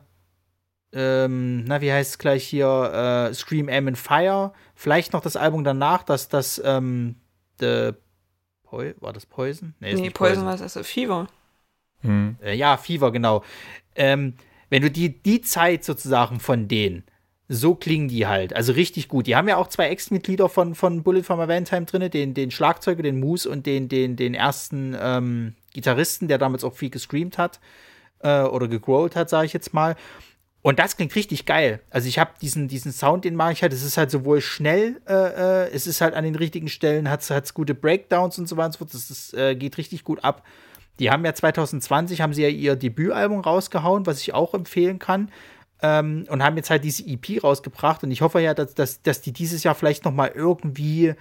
ähm, 0.93 1.63
na, 1.65 1.81
wie 1.81 1.91
heißt 1.91 2.11
es 2.11 2.17
gleich 2.17 2.45
hier, 2.45 3.29
äh, 3.29 3.33
Scream, 3.33 3.69
Aim 3.69 3.89
and 3.89 3.97
Fire, 3.97 4.53
vielleicht 4.75 5.13
noch 5.13 5.21
das 5.21 5.35
Album 5.35 5.63
danach, 5.63 6.03
dass 6.03 6.29
das, 6.29 6.61
ähm, 6.63 7.15
the, 7.59 7.91
Poi 8.63 8.95
war 8.99 9.11
das 9.11 9.25
Poison? 9.25 9.73
Nee, 9.79 9.93
nee 9.93 10.09
Poison, 10.09 10.13
Poison 10.13 10.45
war 10.45 10.55
es 10.55 10.61
also 10.61 10.83
Fever. 10.83 11.27
Hm. 12.01 12.37
Äh, 12.41 12.55
ja, 12.55 12.77
Fever, 12.77 13.11
genau. 13.11 13.43
Ähm, 13.95 14.35
wenn 14.69 14.81
du 14.81 14.89
die, 14.89 15.21
die 15.21 15.41
Zeit 15.41 15.83
sozusagen 15.83 16.39
von 16.39 16.69
denen, 16.69 17.03
so 17.53 17.75
klingen 17.75 18.07
die 18.07 18.27
halt. 18.27 18.55
Also 18.55 18.71
richtig 18.71 19.09
gut. 19.09 19.27
Die 19.27 19.35
haben 19.35 19.49
ja 19.49 19.57
auch 19.57 19.67
zwei 19.67 19.89
Ex-Mitglieder 19.89 20.47
von, 20.47 20.73
von 20.73 21.03
Bullet 21.03 21.23
for 21.23 21.35
my 21.35 21.49
Valentine 21.49 21.83
drin, 21.83 22.09
den, 22.09 22.33
den 22.33 22.49
Schlagzeuger, 22.49 23.03
den 23.03 23.19
Moose 23.19 23.49
und 23.49 23.65
den, 23.65 23.89
den, 23.89 24.15
den 24.15 24.33
ersten 24.33 24.95
ähm, 24.97 25.55
Gitarristen, 25.73 26.29
der 26.29 26.37
damals 26.37 26.63
auch 26.63 26.73
viel 26.73 26.89
gescreamt 26.89 27.37
hat 27.37 27.59
äh, 28.19 28.43
oder 28.43 28.69
gegrowlt 28.69 29.17
hat, 29.17 29.29
sage 29.29 29.47
ich 29.47 29.53
jetzt 29.53 29.73
mal. 29.73 29.97
Und 30.61 30.79
das 30.79 30.95
klingt 30.95 31.13
richtig 31.13 31.45
geil. 31.45 31.81
Also 31.89 32.07
ich 32.07 32.19
habe 32.19 32.31
diesen, 32.41 32.69
diesen 32.69 32.93
Sound, 32.93 33.25
den 33.25 33.35
mag 33.35 33.51
ich 33.51 33.63
halt. 33.63 33.73
Es 33.73 33.83
ist 33.83 33.97
halt 33.97 34.11
sowohl 34.11 34.39
schnell, 34.39 35.01
äh, 35.05 35.65
äh, 35.65 35.71
es 35.73 35.87
ist 35.87 35.99
halt 35.99 36.13
an 36.13 36.23
den 36.23 36.35
richtigen 36.35 36.69
Stellen, 36.69 37.09
hat 37.09 37.29
es 37.29 37.53
gute 37.53 37.75
Breakdowns 37.75 38.39
und 38.39 38.47
so 38.47 38.55
weiter 38.55 38.67
und 38.67 38.73
so 38.73 38.77
fort. 38.77 38.93
Das 38.93 39.09
ist, 39.09 39.33
äh, 39.33 39.55
geht 39.55 39.77
richtig 39.77 40.05
gut 40.05 40.23
ab. 40.23 40.45
Die 40.99 41.11
haben 41.11 41.25
ja 41.25 41.33
2020 41.33 42.21
haben 42.21 42.33
sie 42.33 42.43
ja 42.43 42.47
ihr 42.47 42.77
Debütalbum 42.77 43.41
rausgehauen, 43.41 44.05
was 44.05 44.21
ich 44.21 44.33
auch 44.33 44.53
empfehlen 44.53 44.99
kann 44.99 45.29
ähm, 45.81 46.25
und 46.29 46.43
haben 46.43 46.57
jetzt 46.57 46.69
halt 46.69 46.83
diese 46.83 47.03
EP 47.07 47.43
rausgebracht. 47.43 48.03
Und 48.03 48.11
ich 48.11 48.21
hoffe 48.21 48.39
ja, 48.39 48.53
dass, 48.53 48.73
dass, 48.73 49.01
dass 49.01 49.21
die 49.21 49.31
dieses 49.31 49.63
Jahr 49.63 49.75
vielleicht 49.75 50.05
noch 50.05 50.13
mal 50.13 50.31
irgendwie 50.33 51.13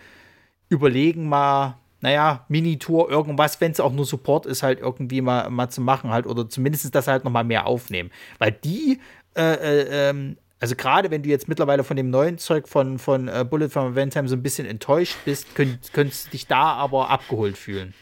überlegen, 0.68 1.28
mal, 1.28 1.78
naja, 2.00 2.44
Mini-Tour, 2.48 3.10
irgendwas, 3.10 3.60
wenn 3.60 3.72
es 3.72 3.80
auch 3.80 3.92
nur 3.92 4.06
Support 4.06 4.46
ist, 4.46 4.62
halt 4.62 4.80
irgendwie 4.80 5.20
mal, 5.20 5.50
mal 5.50 5.68
zu 5.68 5.80
machen 5.80 6.10
halt 6.10 6.26
oder 6.26 6.48
zumindest 6.48 6.94
das 6.94 7.08
halt 7.08 7.24
noch 7.24 7.32
mal 7.32 7.44
mehr 7.44 7.66
aufnehmen. 7.66 8.10
Weil 8.38 8.52
die 8.52 9.00
äh, 9.36 9.54
äh, 9.54 10.08
ähm, 10.10 10.36
also 10.60 10.76
gerade 10.76 11.10
wenn 11.10 11.22
du 11.22 11.30
jetzt 11.30 11.48
mittlerweile 11.48 11.84
von 11.84 11.96
dem 11.96 12.10
neuen 12.10 12.36
Zeug 12.36 12.68
von, 12.68 12.98
von 12.98 13.28
äh, 13.28 13.46
Bullet 13.48 13.70
from 13.70 13.94
Valentine 13.94 14.28
so 14.28 14.36
ein 14.36 14.42
bisschen 14.42 14.66
enttäuscht 14.66 15.16
bist, 15.24 15.54
könnt, 15.54 15.92
könntest 15.92 16.26
du 16.26 16.30
dich 16.32 16.46
da 16.46 16.74
aber 16.74 17.08
abgeholt 17.08 17.56
fühlen. 17.56 17.94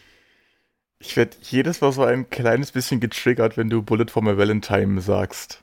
Ich 0.98 1.16
werde 1.16 1.36
jedes 1.42 1.80
Mal 1.80 1.92
so 1.92 2.02
ein 2.02 2.28
kleines 2.28 2.72
bisschen 2.72 2.98
getriggert, 2.98 3.56
wenn 3.56 3.70
du 3.70 3.82
Bullet 3.82 4.06
for 4.08 4.22
my 4.22 4.36
Valentine 4.36 5.00
sagst. 5.00 5.62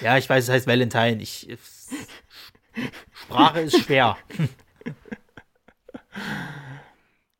Ja, 0.00 0.18
ich 0.18 0.28
weiß, 0.28 0.44
es 0.44 0.50
heißt 0.50 0.66
Valentine. 0.66 1.20
Ich, 1.20 1.48
Sprache 3.14 3.60
ist 3.60 3.84
schwer. 3.84 4.16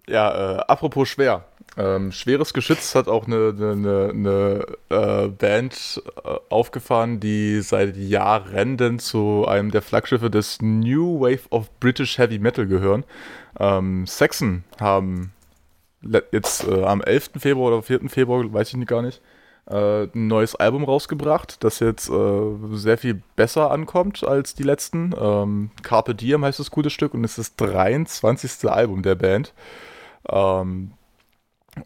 ja, 0.09 0.59
äh, 0.59 0.61
apropos 0.67 1.09
schwer. 1.09 1.45
Ähm, 1.77 2.13
Schweres 2.13 2.55
Geschütz 2.55 2.95
hat 2.95 3.09
auch 3.09 3.27
eine, 3.27 3.53
eine, 3.57 4.11
eine, 4.13 4.67
eine 4.91 5.23
äh, 5.25 5.29
Band 5.29 6.03
äh, 6.23 6.37
aufgefahren, 6.49 7.19
die 7.19 7.63
seit 7.63 7.97
Jahren 7.97 9.01
zu 9.01 9.45
einem 9.47 9.73
der 9.73 9.83
Flaggschiffe 9.83 10.31
des 10.31 10.63
New 10.63 11.21
Wave 11.21 11.51
of 11.51 11.69
British 11.81 12.19
Heavy 12.19 12.39
Metal 12.39 12.67
gehören. 12.67 13.05
Ähm, 13.59 14.07
Saxon 14.07 14.63
haben 14.81 15.33
jetzt 16.31 16.69
äh, 16.69 16.85
am 16.85 17.03
11. 17.03 17.31
Februar 17.39 17.73
oder 17.73 17.83
4. 17.83 18.09
Februar, 18.09 18.53
weiß 18.53 18.69
ich 18.69 18.77
nicht 18.77 18.89
gar 18.89 19.03
nicht, 19.03 19.21
äh, 19.67 20.05
ein 20.05 20.27
neues 20.27 20.55
Album 20.55 20.85
rausgebracht, 20.85 21.65
das 21.65 21.81
jetzt 21.81 22.11
äh, 22.11 22.43
sehr 22.73 22.99
viel 22.99 23.23
besser 23.37 23.71
ankommt 23.71 24.25
als 24.25 24.55
die 24.55 24.63
letzten. 24.63 25.15
Ähm, 25.19 25.71
Carpe 25.83 26.15
Diem 26.15 26.45
heißt 26.45 26.61
das 26.61 26.71
gute 26.71 26.91
Stück 26.91 27.15
und 27.15 27.25
es 27.25 27.39
ist 27.39 27.61
das 27.61 27.69
23. 27.69 28.71
Album 28.71 29.03
der 29.03 29.15
Band. 29.15 29.55
Ähm, 30.29 30.93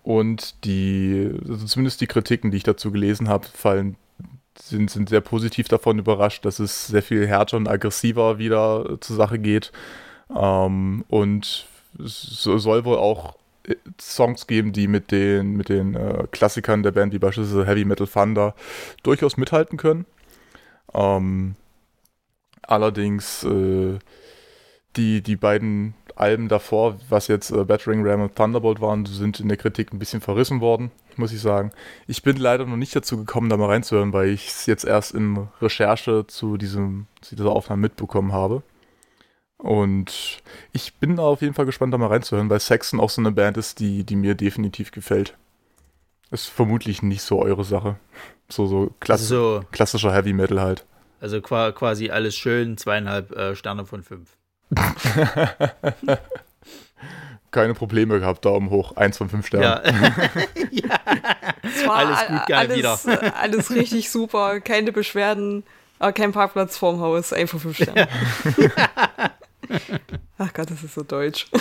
und 0.02 0.64
die, 0.64 1.30
also 1.48 1.66
zumindest 1.66 2.00
die 2.00 2.06
Kritiken, 2.06 2.50
die 2.50 2.58
ich 2.58 2.62
dazu 2.62 2.90
gelesen 2.90 3.28
habe, 3.28 3.46
fallen, 3.46 3.96
sind, 4.58 4.90
sind 4.90 5.08
sehr 5.08 5.20
positiv 5.20 5.68
davon 5.68 5.98
überrascht, 5.98 6.44
dass 6.44 6.58
es 6.58 6.88
sehr 6.88 7.02
viel 7.02 7.26
härter 7.26 7.56
und 7.56 7.68
aggressiver 7.68 8.38
wieder 8.38 8.98
zur 9.00 9.16
Sache 9.16 9.38
geht. 9.38 9.72
Ähm, 10.36 11.04
und 11.08 11.66
es 11.98 12.42
soll 12.42 12.84
wohl 12.84 12.98
auch 12.98 13.37
Songs 14.00 14.46
geben, 14.46 14.72
die 14.72 14.88
mit 14.88 15.10
den, 15.10 15.56
mit 15.56 15.68
den 15.68 15.94
äh, 15.94 16.26
Klassikern 16.30 16.82
der 16.82 16.92
Band, 16.92 17.12
wie 17.12 17.18
beispielsweise 17.18 17.66
Heavy 17.66 17.84
Metal 17.84 18.06
Thunder, 18.06 18.54
durchaus 19.02 19.36
mithalten 19.36 19.78
können. 19.78 20.06
Ähm, 20.94 21.56
allerdings 22.62 23.44
äh, 23.44 23.98
die, 24.96 25.22
die 25.22 25.36
beiden 25.36 25.94
Alben 26.16 26.48
davor, 26.48 26.98
was 27.08 27.28
jetzt 27.28 27.50
äh, 27.50 27.64
Battering 27.64 28.04
Ram 28.04 28.22
und 28.22 28.34
Thunderbolt 28.34 28.80
waren, 28.80 29.06
sind 29.06 29.38
in 29.38 29.48
der 29.48 29.56
Kritik 29.56 29.92
ein 29.92 29.98
bisschen 29.98 30.20
verrissen 30.20 30.60
worden, 30.60 30.90
muss 31.16 31.32
ich 31.32 31.40
sagen. 31.40 31.70
Ich 32.06 32.22
bin 32.22 32.36
leider 32.36 32.66
noch 32.66 32.76
nicht 32.76 32.94
dazu 32.96 33.16
gekommen, 33.16 33.48
da 33.48 33.56
mal 33.56 33.66
reinzuhören, 33.66 34.12
weil 34.12 34.30
ich 34.30 34.48
es 34.48 34.66
jetzt 34.66 34.84
erst 34.84 35.14
in 35.14 35.48
Recherche 35.62 36.26
zu, 36.26 36.56
diesem, 36.56 37.06
zu 37.20 37.36
dieser 37.36 37.50
Aufnahme 37.50 37.82
mitbekommen 37.82 38.32
habe. 38.32 38.62
Und 39.58 40.40
ich 40.72 40.94
bin 40.94 41.18
auf 41.18 41.42
jeden 41.42 41.54
Fall 41.54 41.66
gespannt, 41.66 41.92
da 41.92 41.98
mal 41.98 42.06
reinzuhören, 42.06 42.48
weil 42.48 42.60
Saxon 42.60 43.00
auch 43.00 43.10
so 43.10 43.20
eine 43.20 43.32
Band 43.32 43.56
ist, 43.56 43.80
die, 43.80 44.04
die 44.04 44.16
mir 44.16 44.34
definitiv 44.34 44.92
gefällt. 44.92 45.36
Ist 46.30 46.46
vermutlich 46.46 47.02
nicht 47.02 47.22
so 47.22 47.42
eure 47.42 47.64
Sache. 47.64 47.96
So, 48.48 48.66
so, 48.66 48.94
klass 49.00 49.20
also, 49.22 49.64
klassischer 49.72 50.12
Heavy 50.12 50.32
Metal 50.32 50.60
halt. 50.60 50.84
Also 51.20 51.40
quasi 51.40 52.10
alles 52.10 52.36
schön, 52.36 52.76
zweieinhalb 52.78 53.32
äh, 53.32 53.56
Sterne 53.56 53.84
von 53.84 54.04
fünf. 54.04 54.30
Keine 57.50 57.74
Probleme 57.74 58.20
gehabt, 58.20 58.44
Daumen 58.44 58.70
hoch, 58.70 58.96
eins 58.96 59.16
von 59.16 59.28
fünf 59.28 59.46
Sternen. 59.46 59.80
Ja. 59.82 59.82
ja. 60.70 61.00
alles 61.90 62.26
gut, 62.28 62.46
geil 62.46 62.70
alles, 62.70 62.76
wieder. 62.76 62.98
Äh, 63.22 63.32
alles 63.40 63.70
richtig 63.70 64.10
super, 64.10 64.60
keine 64.60 64.92
Beschwerden, 64.92 65.64
aber 65.98 66.12
kein 66.12 66.32
Parkplatz 66.32 66.76
vorm 66.76 67.00
Haus, 67.00 67.32
einfach 67.32 67.58
fünf 67.58 67.76
Sterne. 67.76 68.06
Ach 70.38 70.52
Gott, 70.52 70.70
das 70.70 70.82
ist 70.82 70.94
so 70.94 71.02
deutsch. 71.02 71.46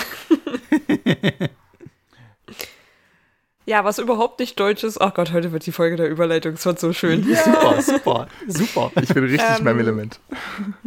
Ja, 3.68 3.84
was 3.84 4.00
überhaupt 4.00 4.40
nicht 4.40 4.58
deutsch 4.58 4.86
ist. 4.86 5.02
Ach 5.02 5.14
Gott, 5.14 5.34
heute 5.34 5.52
wird 5.52 5.66
die 5.66 5.74
Folge 5.74 5.98
der 5.98 6.08
Überleitung. 6.08 6.54
Es 6.54 6.66
wird 6.66 6.80
so 6.80 6.94
schön. 6.94 7.30
Ja. 7.30 7.44
Super, 7.44 7.82
super, 7.82 8.28
super. 8.48 8.92
Ich 9.02 9.14
bin 9.14 9.26
richtig 9.26 9.42
ähm, 9.58 9.66
meinem 9.66 9.82
Element. 9.82 10.22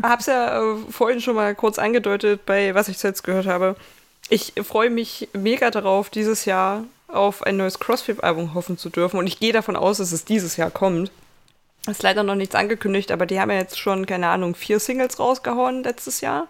Hab's 0.03 0.25
ja 0.25 0.59
äh, 0.59 0.77
vorhin 0.89 1.21
schon 1.21 1.35
mal 1.35 1.55
kurz 1.55 1.79
angedeutet, 1.79 2.47
bei 2.47 2.75
was 2.75 2.89
ich 2.89 3.03
jetzt 3.03 3.23
gehört 3.23 3.47
habe. 3.47 3.77
Ich 4.31 4.55
freue 4.63 4.89
mich 4.89 5.29
mega 5.35 5.71
darauf, 5.71 6.09
dieses 6.09 6.47
Jahr 6.47 6.85
auf 7.09 7.43
ein 7.43 7.59
neues 7.59 7.81
Crossfit-Album 7.81 8.55
hoffen 8.55 8.79
zu 8.79 8.89
dürfen. 8.89 9.19
Und 9.19 9.27
ich 9.27 9.39
gehe 9.41 9.53
davon 9.53 9.77
aus, 9.77 9.99
dass 9.99 10.13
es 10.13 10.25
dieses 10.25 10.57
Jahr 10.57 10.71
kommt. 10.71 11.11
Ist 11.87 12.03
leider 12.03 12.23
noch 12.23 12.35
nichts 12.35 12.55
angekündigt, 12.55 13.13
aber 13.13 13.27
die 13.27 13.39
haben 13.41 13.51
ja 13.51 13.59
jetzt 13.59 13.79
schon, 13.79 14.07
keine 14.07 14.29
Ahnung, 14.29 14.55
vier 14.55 14.81
Singles 14.81 15.19
rausgehauen 15.19 15.83
letztes 15.83 16.23
Jahr. 16.23 16.49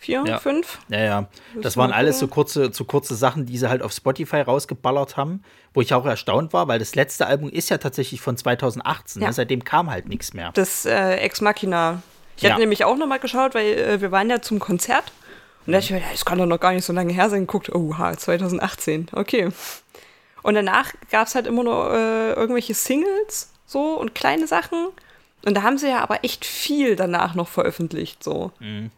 Vier, 0.00 0.22
ja. 0.24 0.38
fünf? 0.38 0.78
Ja, 0.88 1.00
ja. 1.00 1.28
Das 1.60 1.76
waren 1.76 1.92
alles 1.92 2.20
so 2.20 2.28
kurze, 2.28 2.72
so 2.72 2.84
kurze 2.84 3.16
Sachen, 3.16 3.46
die 3.46 3.58
sie 3.58 3.68
halt 3.68 3.82
auf 3.82 3.92
Spotify 3.92 4.42
rausgeballert 4.42 5.16
haben, 5.16 5.42
wo 5.74 5.80
ich 5.80 5.92
auch 5.92 6.06
erstaunt 6.06 6.52
war, 6.52 6.68
weil 6.68 6.78
das 6.78 6.94
letzte 6.94 7.26
Album 7.26 7.50
ist 7.50 7.68
ja 7.68 7.78
tatsächlich 7.78 8.20
von 8.20 8.36
2018. 8.36 9.20
Ja. 9.20 9.28
Ne? 9.28 9.34
Seitdem 9.34 9.64
kam 9.64 9.90
halt 9.90 10.08
nichts 10.08 10.34
mehr. 10.34 10.52
Das 10.54 10.86
äh, 10.86 11.16
Ex 11.16 11.40
Machina. 11.40 12.00
Ich 12.36 12.44
ja. 12.44 12.50
hatte 12.50 12.60
nämlich 12.60 12.84
auch 12.84 12.96
noch 12.96 13.08
mal 13.08 13.18
geschaut, 13.18 13.56
weil 13.56 13.66
äh, 13.66 14.00
wir 14.00 14.12
waren 14.12 14.30
ja 14.30 14.40
zum 14.40 14.60
Konzert. 14.60 15.12
Und 15.66 15.72
da 15.72 15.80
dachte 15.80 15.96
ich 15.96 16.00
mir, 16.00 16.08
das 16.12 16.24
kann 16.24 16.38
doch 16.38 16.46
noch 16.46 16.60
gar 16.60 16.72
nicht 16.72 16.84
so 16.84 16.92
lange 16.92 17.12
her 17.12 17.28
sein. 17.28 17.48
Guckt, 17.48 17.74
oha, 17.74 18.16
2018. 18.16 19.08
Okay. 19.12 19.48
Und 20.44 20.54
danach 20.54 20.92
gab 21.10 21.26
es 21.26 21.34
halt 21.34 21.48
immer 21.48 21.64
nur 21.64 21.92
äh, 21.92 22.32
irgendwelche 22.34 22.74
Singles 22.74 23.52
so 23.66 23.98
und 23.98 24.14
kleine 24.14 24.46
Sachen. 24.46 24.88
Und 25.44 25.54
da 25.54 25.62
haben 25.62 25.76
sie 25.76 25.88
ja 25.88 26.00
aber 26.00 26.24
echt 26.24 26.44
viel 26.44 26.94
danach 26.94 27.34
noch 27.34 27.48
veröffentlicht. 27.48 28.22
So. 28.22 28.52
Mhm. 28.60 28.92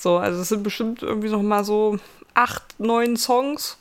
So, 0.00 0.16
also 0.16 0.40
es 0.40 0.48
sind 0.48 0.62
bestimmt 0.62 1.02
irgendwie 1.02 1.28
noch 1.28 1.42
mal 1.42 1.62
so 1.62 1.98
acht, 2.32 2.80
neun 2.80 3.18
Songs. 3.18 3.76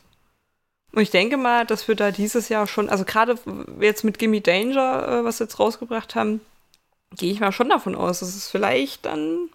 Und 0.92 1.02
ich 1.02 1.12
denke 1.12 1.38
mal, 1.38 1.66
dass 1.66 1.88
wir 1.88 1.96
da 1.96 2.12
dieses 2.12 2.50
Jahr 2.50 2.68
schon, 2.68 2.90
also 2.90 3.06
gerade 3.06 3.36
jetzt 3.80 4.04
mit 4.04 4.20
Gimme 4.20 4.42
Danger, 4.42 5.08
äh, 5.08 5.24
was 5.24 5.40
wir 5.40 5.46
jetzt 5.46 5.60
rausgebracht 5.60 6.16
haben, 6.16 6.42
gehe 7.16 7.32
ich 7.32 7.40
mal 7.40 7.54
schon 7.54 7.70
davon 7.70 7.96
aus, 7.96 8.20
dass 8.20 8.36
es 8.36 8.50
vielleicht 8.50 9.06
dann 9.06 9.48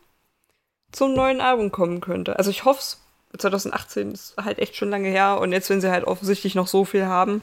zum 0.90 1.12
neuen 1.12 1.42
Album 1.42 1.70
kommen 1.70 2.00
könnte. 2.00 2.38
Also 2.38 2.50
ich 2.50 2.64
hoffe 2.64 2.80
es. 2.80 3.00
2018 3.36 4.12
ist 4.12 4.34
halt 4.36 4.58
echt 4.60 4.76
schon 4.76 4.90
lange 4.90 5.08
her 5.08 5.40
und 5.40 5.52
jetzt, 5.52 5.68
wenn 5.68 5.80
sie 5.80 5.90
halt 5.90 6.04
offensichtlich 6.04 6.54
noch 6.54 6.68
so 6.68 6.84
viel 6.84 7.04
haben. 7.06 7.42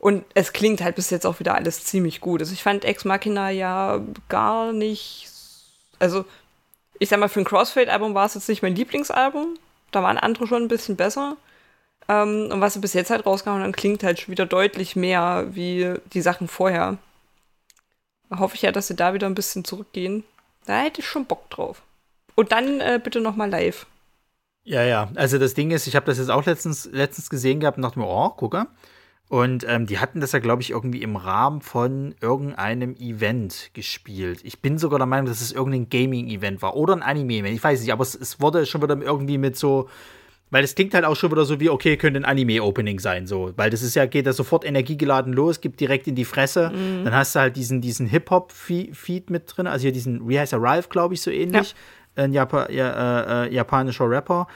Und 0.00 0.24
es 0.34 0.52
klingt 0.52 0.82
halt 0.82 0.96
bis 0.96 1.10
jetzt 1.10 1.26
auch 1.26 1.38
wieder 1.38 1.54
alles 1.54 1.84
ziemlich 1.84 2.20
gut. 2.20 2.40
Also 2.40 2.52
ich 2.52 2.62
fand 2.64 2.84
Ex 2.84 3.04
Machina 3.04 3.50
ja 3.50 4.00
gar 4.28 4.72
nicht. 4.72 5.28
Also 5.98 6.24
ich 6.98 7.08
sag 7.08 7.18
mal, 7.18 7.28
für 7.28 7.40
ein 7.40 7.44
Crossfade-Album 7.44 8.14
war 8.14 8.26
es 8.26 8.34
jetzt 8.34 8.48
nicht 8.48 8.62
mein 8.62 8.74
Lieblingsalbum. 8.74 9.58
Da 9.90 10.02
waren 10.02 10.18
andere 10.18 10.46
schon 10.46 10.62
ein 10.62 10.68
bisschen 10.68 10.96
besser. 10.96 11.36
Ähm, 12.08 12.48
und 12.52 12.60
was 12.60 12.74
sie 12.74 12.80
bis 12.80 12.94
jetzt 12.94 13.10
halt 13.10 13.26
rausgehauen 13.26 13.62
haben, 13.62 13.72
klingt 13.72 14.02
halt 14.02 14.20
schon 14.20 14.32
wieder 14.32 14.46
deutlich 14.46 14.96
mehr 14.96 15.46
wie 15.50 15.94
die 16.12 16.20
Sachen 16.20 16.48
vorher. 16.48 16.98
Da 18.30 18.38
hoffe 18.38 18.56
ich 18.56 18.62
ja, 18.62 18.72
dass 18.72 18.88
sie 18.88 18.96
da 18.96 19.14
wieder 19.14 19.26
ein 19.26 19.34
bisschen 19.34 19.64
zurückgehen. 19.64 20.24
Da 20.66 20.80
hätte 20.80 21.00
ich 21.00 21.06
schon 21.06 21.26
Bock 21.26 21.50
drauf. 21.50 21.82
Und 22.34 22.52
dann 22.52 22.80
äh, 22.80 23.00
bitte 23.02 23.20
noch 23.20 23.36
mal 23.36 23.50
live. 23.50 23.86
Ja, 24.64 24.82
ja. 24.82 25.10
Also 25.14 25.38
das 25.38 25.54
Ding 25.54 25.70
ist, 25.70 25.86
ich 25.86 25.94
habe 25.94 26.06
das 26.06 26.18
jetzt 26.18 26.30
auch 26.30 26.44
letztens, 26.46 26.86
letztens 26.90 27.30
gesehen 27.30 27.60
gehabt 27.60 27.76
und 27.76 27.82
dachte 27.82 27.98
mir, 27.98 28.06
oh, 28.06 28.30
gucke. 28.30 28.66
Und 29.28 29.64
ähm, 29.66 29.86
die 29.86 29.98
hatten 29.98 30.20
das 30.20 30.32
ja, 30.32 30.38
glaube 30.38 30.62
ich, 30.62 30.70
irgendwie 30.70 31.02
im 31.02 31.16
Rahmen 31.16 31.62
von 31.62 32.14
irgendeinem 32.20 32.94
Event 32.96 33.70
gespielt. 33.72 34.40
Ich 34.44 34.60
bin 34.60 34.76
sogar 34.76 34.98
der 34.98 35.06
Meinung, 35.06 35.26
dass 35.26 35.40
es 35.40 35.50
irgendein 35.50 35.88
Gaming-Event 35.88 36.60
war 36.60 36.76
oder 36.76 36.94
ein 36.94 37.02
Anime-Event. 37.02 37.54
Ich 37.54 37.64
weiß 37.64 37.80
nicht, 37.80 37.92
aber 37.92 38.02
es, 38.02 38.14
es, 38.14 38.40
wurde 38.40 38.66
schon 38.66 38.82
wieder 38.82 39.00
irgendwie 39.00 39.38
mit 39.38 39.56
so. 39.56 39.88
Weil 40.50 40.62
es 40.62 40.74
klingt 40.74 40.94
halt 40.94 41.04
auch 41.04 41.16
schon 41.16 41.32
wieder 41.32 41.46
so 41.46 41.58
wie, 41.58 41.70
okay, 41.70 41.96
könnte 41.96 42.20
ein 42.20 42.24
Anime-Opening 42.24 43.00
sein, 43.00 43.26
so. 43.26 43.52
Weil 43.56 43.70
das 43.70 43.82
ist 43.82 43.96
ja, 43.96 44.04
geht 44.06 44.26
da 44.26 44.32
sofort 44.32 44.64
energiegeladen 44.64 45.32
los, 45.32 45.60
gibt 45.60 45.80
direkt 45.80 46.06
in 46.06 46.14
die 46.14 46.26
Fresse. 46.26 46.70
Mhm. 46.70 47.04
Dann 47.04 47.14
hast 47.14 47.34
du 47.34 47.40
halt 47.40 47.56
diesen, 47.56 47.80
diesen 47.80 48.06
Hip-Hop-Feed 48.06 49.30
mit 49.30 49.44
drin, 49.46 49.66
also 49.66 49.82
hier 49.82 49.92
diesen, 49.92 50.30
er, 50.30 50.46
Ralph, 50.52 50.90
glaube 50.90 51.14
ich, 51.14 51.22
so 51.22 51.30
ähnlich. 51.30 51.74
Ja. 52.16 52.24
Ein 52.24 52.32
Japa 52.32 52.70
ja, 52.70 53.44
äh, 53.44 53.48
äh, 53.48 53.54
japanischer 53.54 54.08
Rapper. 54.08 54.46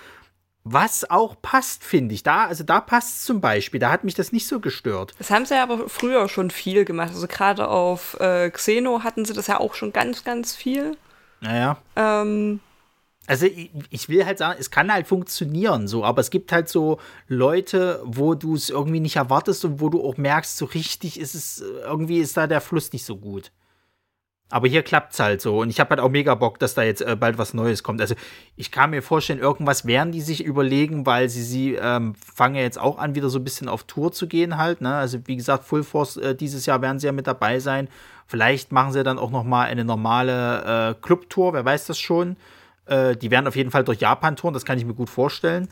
Was 0.71 1.09
auch 1.09 1.41
passt, 1.41 1.83
finde 1.85 2.15
ich. 2.15 2.23
Da, 2.23 2.47
also 2.47 2.63
da 2.63 2.81
passt 2.81 3.19
es 3.19 3.25
zum 3.25 3.41
Beispiel. 3.41 3.81
Da 3.81 3.91
hat 3.91 4.05
mich 4.05 4.15
das 4.15 4.33
nicht 4.33 4.47
so 4.47 4.61
gestört. 4.61 5.15
Das 5.19 5.31
haben 5.31 5.47
sie 5.47 5.55
ja 5.55 5.63
aber 5.63 5.89
früher 5.89 6.29
schon 6.29 6.51
viel 6.51 6.85
gemacht. 6.85 7.11
Also 7.15 7.27
gerade 7.27 7.69
auf 7.69 8.19
äh, 8.21 8.51
Xeno 8.51 9.03
hatten 9.03 9.25
sie 9.25 9.33
das 9.33 9.47
ja 9.47 9.61
auch 9.61 9.75
schon 9.75 9.93
ganz, 9.93 10.25
ganz 10.25 10.55
viel. 10.55 10.97
Naja. 11.41 11.79
Ähm, 11.97 12.61
also 13.27 13.47
ich, 13.47 13.71
ich, 13.91 14.09
will 14.09 14.25
halt 14.27 14.39
sagen, 14.39 14.59
es 14.59 14.71
kann 14.71 14.93
halt 14.93 15.07
funktionieren 15.07 15.87
so, 15.87 16.05
aber 16.05 16.21
es 16.21 16.31
gibt 16.31 16.51
halt 16.51 16.69
so 16.69 16.99
Leute, 17.29 18.01
wo 18.05 18.35
du 18.35 18.55
es 18.55 18.71
irgendwie 18.71 19.01
nicht 19.01 19.17
erwartest 19.17 19.65
und 19.65 19.81
wo 19.81 19.91
du 19.91 20.03
auch 20.03 20.17
merkst, 20.17 20.57
so 20.57 20.65
richtig 20.65 21.21
ist 21.21 21.35
es, 21.35 21.61
irgendwie 21.61 22.19
ist 22.19 22.37
da 22.37 22.47
der 22.47 22.61
Fluss 22.61 22.93
nicht 22.93 23.05
so 23.05 23.17
gut. 23.17 23.53
Aber 24.51 24.67
hier 24.67 24.83
klappt 24.83 25.13
es 25.13 25.21
halt 25.21 25.43
so. 25.43 25.59
Und 25.59 25.69
ich 25.69 25.79
habe 25.79 25.91
halt 25.91 26.01
auch 26.01 26.09
mega 26.09 26.35
Bock, 26.35 26.59
dass 26.59 26.73
da 26.75 26.83
jetzt 26.83 27.03
äh, 27.03 27.17
bald 27.17 27.37
was 27.37 27.53
Neues 27.53 27.83
kommt. 27.83 28.01
Also 28.01 28.15
ich 28.57 28.71
kann 28.71 28.91
mir 28.91 29.03
vorstellen, 29.03 29.41
irgendwas 29.41 29.87
werden 29.87 30.11
die 30.11 30.23
sich 30.23 30.43
überlegen, 30.43 31.05
weil 31.05 31.29
sie, 31.29 31.43
sie 31.43 31.75
ähm, 31.75 32.15
fangen 32.15 32.55
ja 32.55 32.63
jetzt 32.63 32.81
auch 32.81 32.99
an, 32.99 33.15
wieder 33.15 33.29
so 33.29 33.39
ein 33.39 33.45
bisschen 33.45 33.69
auf 33.69 33.85
Tour 33.85 34.11
zu 34.11 34.27
gehen 34.27 34.57
halt. 34.57 34.81
Ne? 34.81 34.95
Also 34.95 35.19
wie 35.27 35.37
gesagt, 35.37 35.65
Full 35.65 35.85
Force 35.85 36.17
äh, 36.17 36.35
dieses 36.35 36.65
Jahr 36.65 36.81
werden 36.81 36.99
sie 36.99 37.07
ja 37.07 37.13
mit 37.13 37.27
dabei 37.27 37.59
sein. 37.59 37.89
Vielleicht 38.27 38.73
machen 38.73 38.93
sie 38.93 39.03
dann 39.03 39.19
auch 39.19 39.31
noch 39.31 39.45
mal 39.45 39.67
eine 39.67 39.85
normale 39.85 40.91
äh, 40.91 40.95
Clubtour, 41.03 41.53
wer 41.53 41.65
weiß 41.65 41.87
das 41.87 41.99
schon. 41.99 42.37
Äh, 42.87 43.17
die 43.17 43.31
werden 43.31 43.47
auf 43.47 43.57
jeden 43.57 43.71
Fall 43.71 43.85
durch 43.85 44.01
Japan 44.01 44.37
touren, 44.37 44.55
das 44.55 44.65
kann 44.65 44.79
ich 44.79 44.87
mir 44.87 44.95
gut 44.95 45.11
vorstellen. 45.11 45.69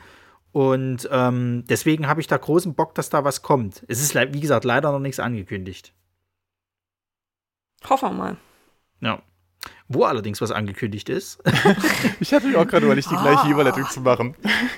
Und 0.52 1.08
ähm, 1.10 1.64
deswegen 1.68 2.08
habe 2.08 2.20
ich 2.20 2.26
da 2.26 2.36
großen 2.36 2.74
Bock, 2.74 2.94
dass 2.94 3.10
da 3.10 3.24
was 3.24 3.42
kommt. 3.42 3.84
Es 3.88 4.00
ist, 4.00 4.14
wie 4.14 4.40
gesagt, 4.40 4.64
leider 4.64 4.92
noch 4.92 5.00
nichts 5.00 5.20
angekündigt. 5.20 5.92
Hoffen 7.88 8.10
wir 8.10 8.14
mal. 8.14 8.36
Ja. 9.00 9.22
Wo 9.88 10.04
allerdings 10.04 10.40
was 10.40 10.50
angekündigt 10.50 11.09
ist. 11.09 11.38
ich 12.20 12.32
hatte 12.32 12.46
mich 12.46 12.56
auch 12.56 12.66
gerade 12.66 12.87
überlegt, 12.87 13.11
die 13.11 13.16
gleiche 13.16 13.48
Überleitung 13.48 13.88
zu 13.88 14.00
machen. 14.00 14.35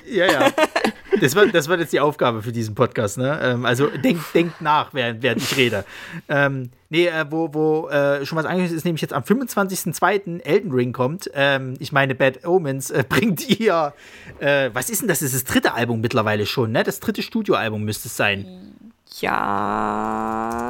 Ja, 0.07 0.25
ja. 0.25 0.51
Das 1.19 1.35
wird, 1.35 1.53
das 1.53 1.67
wird 1.67 1.79
jetzt 1.79 1.93
die 1.93 1.99
Aufgabe 1.99 2.41
für 2.41 2.51
diesen 2.51 2.75
Podcast, 2.75 3.17
ne? 3.17 3.39
Ähm, 3.41 3.65
also 3.65 3.87
denkt 3.87 4.23
denk 4.33 4.61
nach, 4.61 4.93
während, 4.93 5.21
während 5.23 5.41
ich 5.41 5.57
rede. 5.57 5.83
Ähm, 6.27 6.69
nee, 6.89 7.07
äh, 7.07 7.25
wo, 7.29 7.53
wo 7.53 7.89
äh, 7.89 8.25
schon 8.25 8.37
was 8.37 8.45
angekündigt 8.45 8.77
ist, 8.77 8.85
nämlich 8.85 9.01
jetzt 9.01 9.13
am 9.13 9.23
25.02. 9.23 10.41
Elden 10.41 10.71
Ring 10.71 10.93
kommt. 10.93 11.29
Ähm, 11.33 11.73
ich 11.79 11.91
meine, 11.91 12.15
Bad 12.15 12.45
Omens 12.45 12.91
äh, 12.91 13.03
bringt 13.07 13.59
ihr, 13.59 13.93
äh, 14.39 14.69
was 14.73 14.89
ist 14.89 15.01
denn 15.01 15.07
das? 15.07 15.19
Das 15.19 15.33
ist 15.33 15.47
das 15.47 15.53
dritte 15.53 15.73
Album 15.73 16.01
mittlerweile 16.01 16.45
schon, 16.45 16.71
ne? 16.71 16.83
Das 16.83 16.99
dritte 16.99 17.23
Studioalbum 17.23 17.83
müsste 17.83 18.07
es 18.07 18.15
sein. 18.15 18.77
Ja. 19.21 20.69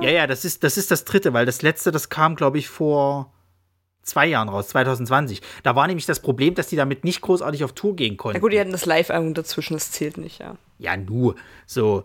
Ja, 0.00 0.10
ja, 0.10 0.26
das 0.26 0.44
ist, 0.44 0.62
das 0.64 0.76
ist 0.76 0.90
das 0.90 1.04
dritte, 1.04 1.32
weil 1.32 1.46
das 1.46 1.62
letzte, 1.62 1.90
das 1.92 2.08
kam, 2.08 2.36
glaube 2.36 2.58
ich, 2.58 2.68
vor 2.68 3.32
zwei 4.02 4.26
Jahren 4.26 4.48
raus, 4.48 4.68
2020. 4.68 5.40
Da 5.62 5.74
war 5.74 5.86
nämlich 5.86 6.06
das 6.06 6.20
Problem, 6.20 6.54
dass 6.54 6.68
die 6.68 6.76
damit 6.76 7.04
nicht 7.04 7.20
großartig 7.20 7.64
auf 7.64 7.72
Tour 7.72 7.96
gehen 7.96 8.16
konnten. 8.16 8.36
Ja 8.36 8.40
gut, 8.40 8.52
die 8.52 8.60
hatten 8.60 8.72
das 8.72 8.86
Live-Album 8.86 9.34
dazwischen, 9.34 9.74
das 9.74 9.90
zählt 9.90 10.16
nicht, 10.18 10.40
ja. 10.40 10.56
Ja, 10.78 10.96
nur. 10.96 11.34
So. 11.66 12.04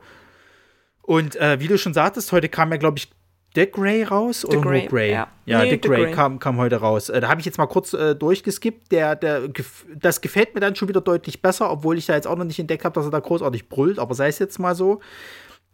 Und 1.02 1.36
äh, 1.36 1.60
wie 1.60 1.68
du 1.68 1.78
schon 1.78 1.94
sagtest, 1.94 2.32
heute 2.32 2.50
kam 2.50 2.72
ja, 2.72 2.78
glaube 2.78 2.98
ich, 2.98 3.10
The 3.54 3.70
Grey 3.70 4.04
raus 4.04 4.46
Grey, 4.50 4.62
nur 4.62 4.90
Grey? 4.90 5.12
ja. 5.12 5.28
Ja, 5.46 5.60
Nee, 5.60 5.72
The 5.72 5.72
The 5.72 5.82
Grey 5.90 6.04
Grey. 6.04 6.12
kam, 6.14 6.40
kam 6.40 6.58
heute 6.58 6.78
raus. 6.78 7.10
Äh, 7.10 7.20
da 7.20 7.28
habe 7.28 7.42
ich 7.42 7.46
jetzt 7.46 7.58
mal 7.58 7.66
kurz 7.68 7.92
äh, 7.94 8.16
durchgeskippt. 8.16 8.92
Der, 8.94 9.18
der, 9.18 9.50
das 9.94 10.22
gefällt 10.22 10.56
mir 10.56 10.62
dann 10.62 10.76
schon 10.76 10.88
wieder 10.88 11.02
deutlich 11.02 11.42
besser, 11.42 11.70
obwohl 11.70 11.98
ich 11.98 12.06
da 12.06 12.16
jetzt 12.16 12.28
auch 12.28 12.38
noch 12.38 12.46
nicht 12.46 12.60
entdeckt 12.60 12.86
habe, 12.86 12.96
dass 12.96 13.06
er 13.06 13.12
da 13.12 13.20
großartig 13.20 13.68
brüllt, 13.68 14.00
aber 14.00 14.16
sei 14.16 14.30
es 14.30 14.40
jetzt 14.40 14.58
mal 14.58 14.74
so. 14.74 15.02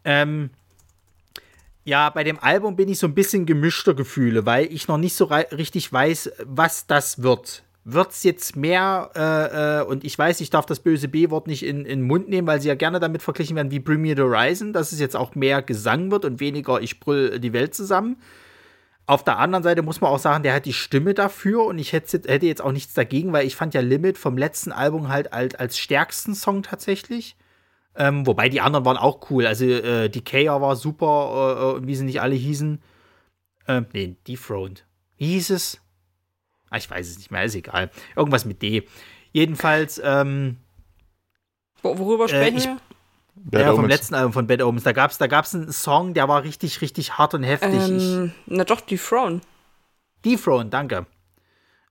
Ähm, 0.08 0.48
ja, 1.84 2.08
bei 2.08 2.24
dem 2.24 2.38
Album 2.38 2.76
bin 2.76 2.88
ich 2.88 2.98
so 2.98 3.06
ein 3.06 3.14
bisschen 3.14 3.44
gemischter 3.44 3.92
Gefühle, 3.92 4.46
weil 4.46 4.72
ich 4.72 4.88
noch 4.88 4.96
nicht 4.96 5.14
so 5.14 5.26
richtig 5.26 5.92
weiß, 5.92 6.32
was 6.44 6.86
das 6.86 7.22
wird. 7.22 7.62
Wird 7.84 8.12
es 8.12 8.22
jetzt 8.22 8.56
mehr, 8.56 9.10
äh, 9.14 9.80
äh, 9.80 9.84
und 9.84 10.04
ich 10.04 10.18
weiß, 10.18 10.40
ich 10.40 10.48
darf 10.48 10.64
das 10.64 10.80
böse 10.80 11.08
B-Wort 11.08 11.46
nicht 11.46 11.62
in, 11.62 11.80
in 11.80 12.00
den 12.00 12.02
Mund 12.02 12.30
nehmen, 12.30 12.46
weil 12.46 12.60
sie 12.60 12.68
ja 12.68 12.74
gerne 12.74 13.00
damit 13.00 13.20
verglichen 13.20 13.54
werden 13.54 13.70
wie 13.70 13.80
Bring 13.80 14.00
Me 14.00 14.16
the 14.16 14.22
Horizon, 14.22 14.72
dass 14.72 14.92
es 14.92 15.00
jetzt 15.00 15.14
auch 15.14 15.34
mehr 15.34 15.60
Gesang 15.60 16.10
wird 16.10 16.24
und 16.24 16.40
weniger 16.40 16.80
ich 16.80 17.00
brüll 17.00 17.38
die 17.38 17.52
Welt 17.52 17.74
zusammen. 17.74 18.16
Auf 19.06 19.24
der 19.24 19.38
anderen 19.38 19.62
Seite 19.62 19.82
muss 19.82 20.00
man 20.00 20.10
auch 20.10 20.18
sagen, 20.18 20.42
der 20.42 20.54
hat 20.54 20.64
die 20.64 20.72
Stimme 20.72 21.12
dafür 21.12 21.66
und 21.66 21.78
ich 21.78 21.92
hätte, 21.92 22.22
hätte 22.26 22.46
jetzt 22.46 22.62
auch 22.62 22.72
nichts 22.72 22.94
dagegen, 22.94 23.32
weil 23.34 23.46
ich 23.46 23.56
fand 23.56 23.74
ja 23.74 23.82
Limit 23.82 24.16
vom 24.16 24.38
letzten 24.38 24.72
Album 24.72 25.08
halt 25.08 25.34
als, 25.34 25.54
als 25.54 25.78
stärksten 25.78 26.34
Song 26.34 26.62
tatsächlich. 26.62 27.36
Ähm, 28.00 28.26
wobei 28.26 28.48
die 28.48 28.60
anderen 28.60 28.84
waren 28.84 28.96
auch 28.96 29.28
cool. 29.30 29.46
Also 29.46 29.64
äh, 29.66 30.08
Decaya 30.08 30.60
war 30.60 30.76
super, 30.76 31.76
äh, 31.76 31.78
äh, 31.82 31.86
wie 31.86 31.94
sie 31.96 32.04
nicht 32.04 32.20
alle 32.22 32.36
hießen. 32.36 32.80
Ähm, 33.66 33.86
nee, 33.92 34.16
Dethroned. 34.26 34.86
Wie 35.16 35.26
hieß 35.26 35.50
es? 35.50 35.80
Ah, 36.70 36.76
ich 36.76 36.88
weiß 36.88 37.08
es 37.08 37.18
nicht 37.18 37.30
mehr, 37.30 37.42
ist 37.44 37.56
egal. 37.56 37.90
Irgendwas 38.14 38.44
mit 38.44 38.62
D. 38.62 38.86
Jedenfalls, 39.32 40.00
ähm, 40.04 40.58
Wo, 41.82 41.98
worüber 41.98 42.24
Äh, 42.26 42.28
sprechen 42.28 42.56
ich- 42.58 42.64
wir? 42.64 42.78
Bad 43.40 43.60
ja, 43.62 43.66
vom 43.68 43.78
Omens. 43.84 43.94
letzten 43.94 44.14
Album 44.16 44.32
von 44.32 44.46
Bad 44.48 44.62
Omens, 44.62 44.82
da 44.82 44.90
gab 44.92 45.12
es 45.12 45.18
da 45.18 45.28
gab's 45.28 45.54
einen 45.54 45.70
Song, 45.72 46.12
der 46.12 46.28
war 46.28 46.42
richtig, 46.42 46.80
richtig 46.80 47.18
hart 47.18 47.34
und 47.34 47.44
heftig. 47.44 47.72
ich, 47.74 48.02
Ähm, 48.02 48.32
na 48.46 48.64
doch, 48.64 48.80
die 48.80 48.96
Throne. 48.96 49.40
Dethrone, 50.24 50.70
danke. 50.70 51.06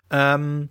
Ähm, 0.10 0.68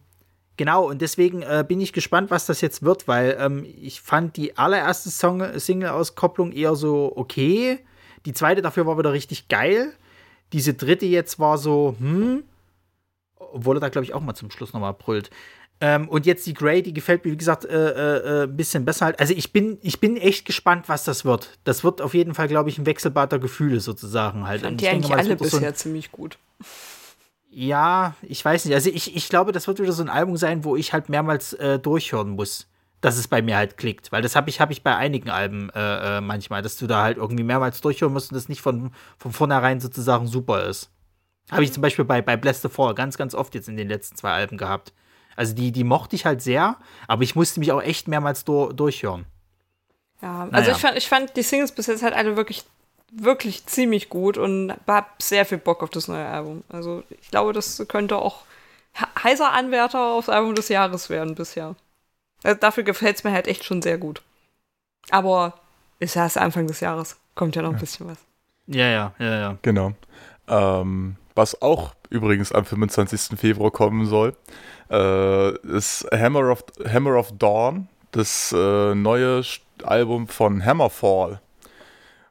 genau, 0.57 0.89
und 0.89 1.03
deswegen 1.03 1.43
äh, 1.43 1.65
bin 1.67 1.81
ich 1.81 1.93
gespannt, 1.93 2.31
was 2.31 2.47
das 2.47 2.61
jetzt 2.61 2.83
wird, 2.83 3.09
weil 3.09 3.37
ähm, 3.41 3.65
ich 3.81 4.01
fand 4.01 4.37
die 4.37 4.57
allererste 4.57 5.11
Song 5.11 5.43
Single-Auskopplung 5.59 6.53
eher 6.53 6.77
so 6.77 7.13
okay. 7.17 7.81
Die 8.25 8.33
zweite 8.33 8.63
dafür 8.63 8.87
war 8.87 8.99
wieder 8.99 9.13
richtig 9.13 9.49
geil. 9.49 9.93
Diese 10.53 10.75
dritte 10.75 11.07
jetzt 11.07 11.39
war 11.39 11.59
so, 11.59 11.97
hm, 11.99 12.45
obwohl 13.37 13.77
er 13.77 13.81
da, 13.81 13.89
glaube 13.89 14.05
ich, 14.05 14.15
auch 14.15 14.21
mal 14.21 14.35
zum 14.35 14.51
Schluss 14.51 14.73
nochmal 14.73 14.95
brüllt. 14.95 15.31
Ähm, 15.79 16.09
und 16.09 16.25
jetzt 16.25 16.47
die 16.47 16.55
Grey, 16.55 16.83
die 16.83 16.95
gefällt 16.95 17.25
mir, 17.25 17.33
wie 17.33 17.37
gesagt, 17.37 17.67
äh, 17.67 17.69
äh, 17.69 18.17
äh, 18.17 18.43
ein 18.45 18.57
bisschen 18.57 18.87
besser 18.87 19.07
halt. 19.07 19.21
Also 19.21 19.35
ich 19.35 19.53
bin, 19.53 19.79
ich 19.83 20.01
bin 20.01 20.17
echt 20.17 20.47
gespannt, 20.47 20.89
was 20.89 21.05
das 21.05 21.27
wird. 21.27 21.59
Das 21.65 21.85
wird 21.85 22.01
auf 22.01 22.15
jeden 22.15 22.35
Fall, 22.35 22.49
glaube 22.49 22.71
ich, 22.71 22.79
ein 22.79 22.87
Wechselbad 22.87 23.33
der 23.33 23.39
Gefühle 23.39 23.81
sozusagen 23.81 24.47
halt. 24.47 24.63
Fand 24.63 24.73
Und 24.73 24.81
die 24.81 24.85
ich 24.85 24.91
denke 24.91 25.07
eigentlich 25.07 25.11
mal, 25.11 25.19
alle 25.19 25.35
auch 25.35 25.51
so 25.51 25.57
bisher 25.57 25.75
ziemlich 25.75 26.13
gut. 26.13 26.39
Ja, 27.59 28.15
ich 28.21 28.45
weiß 28.45 28.67
nicht. 28.67 28.75
Also 28.75 28.91
ich, 28.91 29.17
ich 29.17 29.31
glaube, 29.31 29.51
das 29.51 29.67
wird 29.67 29.79
wieder 29.79 29.93
so 29.93 30.03
ein 30.03 30.11
Album 30.11 30.37
sein, 30.37 30.63
wo 30.63 30.77
ich 30.77 30.93
halt 30.93 31.09
mehrmals 31.09 31.55
äh, 31.55 31.79
durchhören 31.79 32.33
muss, 32.33 32.69
dass 33.01 33.17
es 33.17 33.29
bei 33.29 33.41
mir 33.41 33.57
halt 33.57 33.79
klickt. 33.79 34.13
Weil 34.13 34.21
das 34.21 34.37
habe 34.37 34.51
ich, 34.51 34.61
hab 34.61 34.71
ich 34.71 34.83
bei 34.83 34.95
einigen 34.95 35.31
Alben 35.31 35.71
äh, 35.71 36.19
äh, 36.19 36.21
manchmal, 36.21 36.61
dass 36.61 36.77
du 36.77 36.87
da 36.87 37.03
halt 37.03 37.17
irgendwie 37.17 37.45
mehrmals 37.45 37.81
durchhören 37.81 38.13
musst 38.13 38.31
und 38.31 38.35
das 38.35 38.51
nicht 38.51 38.61
von, 38.61 38.91
von 39.17 39.33
vornherein 39.33 39.81
sozusagen 39.81 40.27
super 40.27 40.65
ist. 40.65 40.91
Habe 41.51 41.65
ich 41.65 41.73
zum 41.73 41.81
Beispiel 41.81 42.05
bei, 42.05 42.21
bei 42.21 42.37
Bless 42.37 42.61
the 42.61 42.69
Fall 42.69 42.95
ganz, 42.95 43.17
ganz 43.17 43.35
oft 43.35 43.55
jetzt 43.55 43.71
in 43.71 43.79
den 43.79 43.89
letzten 43.89 44.17
zwei 44.17 44.33
Alben 44.33 44.59
gehabt. 44.59 44.93
Also 45.35 45.55
die, 45.55 45.73
die 45.73 45.85
mochte 45.85 46.15
ich 46.15 46.27
halt 46.27 46.43
sehr, 46.43 46.77
aber 47.09 47.23
ich 47.23 47.37
musste 47.37 47.61
mich 47.61 47.73
auch 47.73 47.83
echt 47.83 48.07
mehrmals 48.07 48.45
dur 48.45 48.75
durchhören. 48.75 49.25
Ja, 50.21 50.43
also 50.43 50.53
Naja. 50.53 50.73
ich, 50.73 50.79
fand, 50.79 50.99
ich 50.99 51.09
fand 51.09 51.37
die 51.39 51.43
Singles 51.43 51.73
bis 51.73 51.87
jetzt 51.87 52.03
halt 52.03 52.13
alle 52.13 52.37
wirklich, 52.37 52.65
wirklich 53.13 53.67
ziemlich 53.67 54.09
gut 54.09 54.39
und 54.39 54.75
hab 54.87 55.23
sehr 55.23 55.45
viel 55.47 55.59
Bock 55.59 55.83
auf 55.83 55.91
das 55.91 56.09
neue 56.09 56.27
Album. 56.27 56.65
Also 56.69 57.03
ich 57.23 57.31
glaube, 57.31 57.53
das 57.53 57.83
könnte 57.89 58.17
auch 58.17 58.43
he- 58.93 59.07
heißer 59.25 59.53
Anwärter 59.53 60.13
aufs 60.15 60.29
Album 60.29 60.55
des 60.55 60.69
Jahres 60.69 61.11
werden 61.11 61.35
bisher. 61.35 61.75
Also 62.45 62.59
dafür 62.61 62.85
gefällt 62.85 63.17
es 63.17 63.25
mir 63.25 63.33
halt 63.33 63.49
echt 63.49 63.65
schon 63.65 63.83
sehr 63.83 63.99
gut. 63.99 64.23
Aber 65.11 65.55
ist 65.99 66.15
ja 66.15 66.23
erst 66.25 66.39
Anfang 66.39 66.67
des 66.67 66.81
Jahres. 66.81 67.17
Kommt 67.35 67.57
ja 67.57 67.63
noch 67.63 67.71
ein 67.71 67.79
bisschen 67.79 68.09
was. 68.09 68.19
Ja, 68.67 68.87
ja, 68.89 69.15
ja, 69.19 69.39
ja. 69.39 69.59
Genau. 69.63 69.93
Ähm, 70.49 71.17
was 71.35 71.61
auch 71.63 71.95
übrigens 72.11 72.53
am 72.53 72.65
25. 72.65 73.39
Februar 73.39 73.71
kommen 73.71 74.07
soll, 74.07 74.35
äh, 74.91 75.51
ist 75.69 76.07
Hammer 76.13 76.51
of, 76.51 76.65
Hammer 76.91 77.17
of 77.19 77.33
Dawn, 77.39 77.89
das 78.13 78.53
äh, 78.53 78.95
neue 78.95 79.41
St- 79.41 79.61
Album 79.85 80.29
von 80.29 80.65
Hammerfall. 80.65 81.41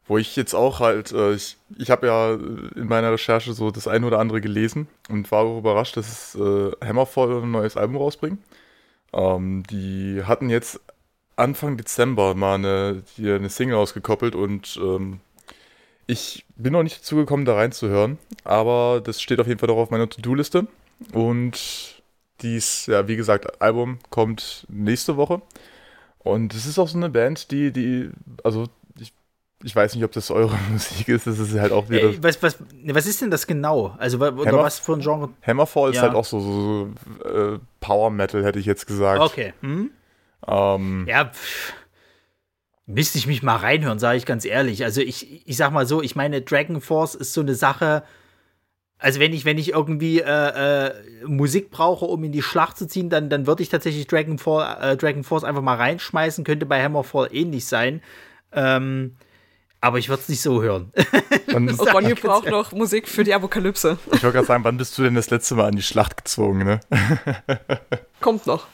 Wo 0.07 0.17
ich 0.17 0.35
jetzt 0.35 0.53
auch 0.53 0.79
halt, 0.79 1.11
äh, 1.11 1.33
ich, 1.33 1.57
ich 1.77 1.89
habe 1.89 2.07
ja 2.07 2.33
in 2.33 2.87
meiner 2.87 3.11
Recherche 3.11 3.53
so 3.53 3.71
das 3.71 3.87
eine 3.87 4.05
oder 4.05 4.19
andere 4.19 4.41
gelesen 4.41 4.87
und 5.09 5.31
war 5.31 5.43
auch 5.43 5.57
überrascht, 5.59 5.97
dass 5.97 6.07
es, 6.07 6.35
äh, 6.35 6.71
Hammerfall 6.85 7.41
ein 7.41 7.51
neues 7.51 7.75
Album 7.75 7.97
rausbringt. 7.97 8.39
Ähm, 9.13 9.63
die 9.69 10.23
hatten 10.23 10.49
jetzt 10.49 10.79
Anfang 11.35 11.77
Dezember 11.77 12.35
mal 12.35 12.55
eine, 12.55 13.03
die, 13.17 13.31
eine 13.31 13.49
Single 13.49 13.77
ausgekoppelt 13.77 14.35
und 14.35 14.79
ähm, 14.81 15.19
ich 16.07 16.45
bin 16.55 16.73
noch 16.73 16.83
nicht 16.83 16.99
dazu 16.99 17.15
gekommen, 17.15 17.45
da 17.45 17.55
reinzuhören, 17.55 18.19
aber 18.43 19.01
das 19.03 19.21
steht 19.21 19.39
auf 19.39 19.47
jeden 19.47 19.59
Fall 19.59 19.69
noch 19.69 19.77
auf 19.77 19.89
meiner 19.89 20.09
To-Do-Liste. 20.09 20.67
Und 21.13 22.03
dies, 22.41 22.85
ja, 22.85 23.07
wie 23.07 23.15
gesagt, 23.15 23.61
Album 23.61 23.99
kommt 24.09 24.65
nächste 24.69 25.17
Woche. 25.17 25.41
Und 26.19 26.53
es 26.53 26.65
ist 26.65 26.79
auch 26.79 26.87
so 26.87 26.97
eine 26.97 27.09
Band, 27.09 27.51
die, 27.51 27.71
die, 27.71 28.09
also 28.43 28.67
ich, 29.63 29.75
weiß 29.75 29.95
nicht, 29.95 30.03
ob 30.03 30.11
das 30.11 30.29
eure 30.31 30.55
Musik 30.71 31.07
ist, 31.07 31.27
das 31.27 31.39
ist 31.39 31.57
halt 31.59 31.71
auch 31.71 31.89
wieder. 31.89 32.09
Äh, 32.09 32.23
was, 32.23 32.41
was, 32.43 32.59
ne, 32.73 32.93
was 32.93 33.05
ist 33.05 33.21
denn 33.21 33.31
das 33.31 33.47
genau? 33.47 33.95
Also 33.97 34.19
Hammer- 34.19 34.63
was 34.63 34.79
für 34.79 34.93
ein 34.93 34.99
Genre? 35.01 35.29
Hammerfall 35.45 35.91
ist 35.91 35.97
Ja. 35.97 36.03
halt 36.03 36.13
auch 36.15 36.25
so, 36.25 36.39
so, 36.39 36.89
so 37.23 37.29
äh, 37.29 37.59
Power 37.79 38.09
Metal, 38.11 38.43
hätte 38.43 38.59
ich 38.59 38.65
jetzt 38.65 38.85
gesagt. 38.87 39.21
Okay. 39.21 39.53
Hm? 39.61 39.91
Ähm, 40.47 41.05
Ja, 41.07 41.25
pff, 41.25 41.73
müsste 42.85 43.17
ich 43.17 43.25
mich 43.27 43.41
mal 43.41 43.55
reinhören, 43.55 43.97
sage 43.99 44.17
ich 44.17 44.25
ganz 44.25 44.45
ehrlich. 44.45 44.83
Also 44.83 45.01
ich, 45.01 45.47
ich 45.47 45.57
sag 45.57 45.71
mal 45.71 45.85
so, 45.87 46.01
ich 46.01 46.15
meine, 46.15 46.41
Dragon 46.41 46.81
Force 46.81 47.15
ist 47.15 47.33
so 47.33 47.41
eine 47.41 47.55
Sache. 47.55 48.03
Also 48.97 49.19
wenn 49.19 49.33
ich, 49.33 49.43
wenn 49.43 49.57
ich 49.57 49.69
irgendwie 49.71 50.19
äh, 50.21 50.87
äh, 50.87 50.93
Musik 51.25 51.69
brauche, 51.71 52.05
um 52.05 52.23
in 52.23 52.31
die 52.31 52.41
Schlacht 52.41 52.77
zu 52.77 52.87
ziehen, 52.87 53.09
dann, 53.09 53.29
dann 53.29 53.47
würde 53.47 53.63
ich 53.63 53.69
tatsächlich 53.69 54.07
Dragon, 54.07 54.37
Fall, 54.37 54.77
äh, 54.93 54.97
Dragon 54.97 55.23
Force 55.23 55.43
einfach 55.43 55.61
mal 55.63 55.75
reinschmeißen. 55.75 56.43
Könnte 56.43 56.65
bei 56.65 56.81
Hammerfall 56.81 57.29
ähnlich 57.31 57.65
sein. 57.65 58.01
Ähm, 58.51 59.15
aber 59.81 59.97
ich 59.99 60.09
würde 60.09 60.21
es 60.21 60.29
nicht 60.29 60.41
so 60.41 60.61
hören. 60.61 60.91
dann, 61.47 61.69
Und 61.69 61.93
Ronny 61.93 62.13
braucht 62.13 62.49
noch 62.49 62.71
Musik 62.71 63.07
für 63.07 63.23
die 63.23 63.33
Apokalypse. 63.33 63.97
ich 64.07 64.23
wollte 64.23 64.31
gerade 64.33 64.47
sagen, 64.47 64.63
wann 64.63 64.77
bist 64.77 64.97
du 64.97 65.03
denn 65.03 65.15
das 65.15 65.29
letzte 65.29 65.55
Mal 65.55 65.67
an 65.67 65.75
die 65.75 65.83
Schlacht 65.83 66.17
gezwungen, 66.17 66.65
ne? 66.65 66.79
Kommt 68.21 68.47
noch. 68.47 68.67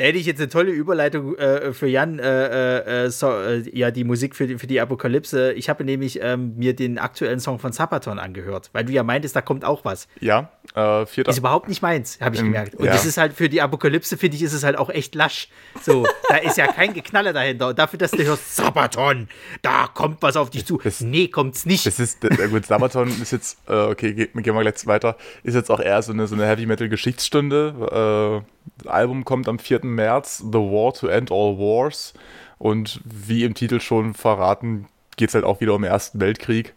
Da 0.00 0.06
hätte 0.06 0.16
ich 0.16 0.24
jetzt 0.24 0.40
eine 0.40 0.48
tolle 0.48 0.70
Überleitung 0.70 1.36
äh, 1.36 1.74
für 1.74 1.86
Jan, 1.86 2.18
äh, 2.18 3.04
äh, 3.04 3.10
so, 3.10 3.30
äh, 3.30 3.62
ja, 3.76 3.90
die 3.90 4.04
Musik 4.04 4.34
für 4.34 4.46
die, 4.46 4.56
für 4.56 4.66
die 4.66 4.80
Apokalypse. 4.80 5.52
Ich 5.52 5.68
habe 5.68 5.84
nämlich 5.84 6.20
ähm, 6.22 6.54
mir 6.56 6.74
den 6.74 6.98
aktuellen 6.98 7.38
Song 7.38 7.58
von 7.58 7.72
Sabaton 7.72 8.18
angehört, 8.18 8.70
weil 8.72 8.86
du 8.86 8.92
ja 8.92 9.02
meintest, 9.02 9.36
da 9.36 9.42
kommt 9.42 9.62
auch 9.62 9.84
was. 9.84 10.08
Ja, 10.20 10.48
äh, 10.74 11.04
vierter. 11.04 11.30
Ist 11.30 11.36
überhaupt 11.36 11.68
nicht 11.68 11.82
meins, 11.82 12.18
habe 12.22 12.34
ich 12.34 12.40
Ähm, 12.40 12.46
gemerkt. 12.46 12.76
Und 12.76 12.86
ja. 12.86 12.92
das 12.92 13.04
ist 13.04 13.18
halt 13.18 13.34
für 13.34 13.50
die 13.50 13.60
Apokalypse, 13.60 14.16
finde 14.16 14.38
ich, 14.38 14.42
ist 14.42 14.54
es 14.54 14.64
halt 14.64 14.78
auch 14.78 14.88
echt 14.88 15.14
lasch. 15.14 15.48
So, 15.82 16.06
da 16.30 16.36
ist 16.36 16.56
ja 16.56 16.66
kein 16.68 16.94
Geknalle 16.94 17.34
dahinter. 17.34 17.68
Und 17.68 17.78
dafür, 17.78 17.98
dass 17.98 18.12
du 18.12 18.24
hörst, 18.24 18.56
Sabaton, 18.56 19.28
da 19.60 19.86
kommt 19.92 20.22
was 20.22 20.34
auf 20.38 20.48
dich 20.48 20.64
zu. 20.64 20.78
Das- 20.82 21.02
nee, 21.02 21.28
kommt's 21.28 21.66
nicht. 21.66 21.84
Das 21.84 22.00
ist, 22.00 22.24
äh, 22.24 22.48
gut, 22.48 22.64
Sabaton 22.64 23.08
ist 23.20 23.32
jetzt, 23.32 23.58
äh, 23.68 23.74
okay, 23.74 24.14
ge- 24.14 24.28
gehen 24.32 24.54
wir 24.54 24.62
gleich 24.62 24.86
weiter, 24.86 25.18
ist 25.42 25.54
jetzt 25.56 25.70
auch 25.70 25.80
eher 25.80 26.00
so 26.00 26.12
eine, 26.12 26.26
so 26.26 26.34
eine 26.36 26.46
Heavy-Metal-Geschichtsstunde. 26.46 28.42
Äh, 28.42 28.46
das 28.78 28.86
Album 28.86 29.24
kommt 29.24 29.48
am 29.48 29.58
4. 29.58 29.80
März, 29.94 30.38
The 30.38 30.58
War 30.58 30.92
to 30.94 31.08
End 31.08 31.30
All 31.30 31.58
Wars. 31.58 32.14
Und 32.58 33.00
wie 33.04 33.44
im 33.44 33.54
Titel 33.54 33.80
schon 33.80 34.14
verraten, 34.14 34.86
geht 35.16 35.30
es 35.30 35.34
halt 35.34 35.44
auch 35.44 35.60
wieder 35.60 35.74
um 35.74 35.82
den 35.82 35.90
Ersten 35.90 36.20
Weltkrieg. 36.20 36.74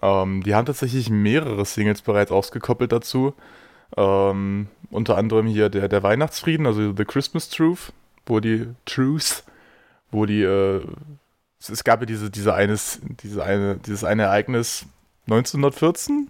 Ähm, 0.00 0.42
die 0.42 0.54
haben 0.54 0.66
tatsächlich 0.66 1.10
mehrere 1.10 1.64
Singles 1.64 2.02
bereits 2.02 2.32
ausgekoppelt 2.32 2.92
dazu. 2.92 3.34
Ähm, 3.96 4.68
unter 4.90 5.16
anderem 5.16 5.46
hier 5.46 5.68
der, 5.68 5.88
der 5.88 6.02
Weihnachtsfrieden, 6.02 6.66
also 6.66 6.94
The 6.96 7.04
Christmas 7.04 7.48
Truth, 7.48 7.92
wo 8.26 8.40
die 8.40 8.68
Truth, 8.84 9.44
wo 10.10 10.26
die, 10.26 10.42
äh, 10.42 10.82
es, 11.60 11.68
es 11.68 11.84
gab 11.84 12.00
ja 12.00 12.06
diese, 12.06 12.30
diese 12.30 12.54
eines, 12.54 13.00
diese 13.22 13.44
eine, 13.44 13.76
dieses 13.76 14.04
eine 14.04 14.22
Ereignis 14.24 14.86
1914. 15.26 16.28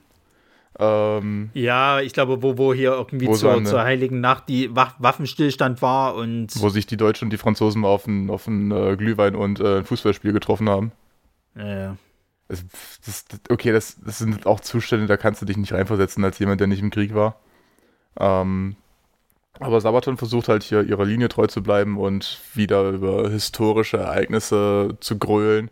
Ähm, 0.79 1.51
Ja, 1.55 2.01
ich 2.01 2.13
glaube, 2.13 2.43
wo, 2.43 2.57
wo 2.59 2.73
hier 2.73 2.93
irgendwie 2.93 3.27
Wo 3.27 3.35
zur, 3.35 3.53
eine- 3.53 3.69
zur 3.69 3.83
Heiligen 3.83 4.21
Nacht 4.21 4.49
die 4.49 4.75
Wa 4.75 4.95
Waffenstillstand 4.99 5.83
war 5.83 6.15
und. 6.15 6.49
wo 6.61 6.69
sich 6.71 6.87
die 6.87 6.97
Deutschen 6.97 7.27
und 7.27 7.31
die 7.31 7.37
Franzosen 7.39 7.85
auf 7.85 8.07
einen, 8.07 8.31
auf 8.31 8.49
einen 8.49 8.71
äh, 8.71 8.97
Glühwein 8.97 9.35
und 9.37 9.61
äh, 9.61 9.79
ein 9.79 9.85
Fußballspiel 9.85 10.33
getroffen 10.33 10.69
haben. 10.69 10.93
Es, 12.49 12.65
das, 13.05 13.25
das, 13.27 13.41
okay, 13.51 13.73
das, 13.73 13.99
das 14.05 14.19
sind 14.19 14.47
auch 14.47 14.61
Zustände, 14.61 15.07
da 15.07 15.17
kannst 15.17 15.41
du 15.43 15.47
dich 15.47 15.57
nicht 15.57 15.73
reinversetzen 15.73 16.25
als 16.25 16.39
jemand, 16.39 16.61
der 16.61 16.67
nicht 16.69 16.81
im 16.83 16.91
Krieg 16.91 17.15
war. 17.15 17.37
Ähm, 18.19 18.77
aber 19.61 19.81
Sabaton 19.81 20.17
versucht 20.17 20.49
halt 20.49 20.63
hier 20.63 20.83
ihrer 20.83 21.05
Linie 21.05 21.29
treu 21.29 21.47
zu 21.47 21.63
bleiben 21.63 21.99
und 21.99 22.41
wieder 22.55 22.89
über 22.91 23.29
historische 23.29 23.99
Ereignisse 23.99 24.97
zu 25.01 25.19
grölen. 25.19 25.71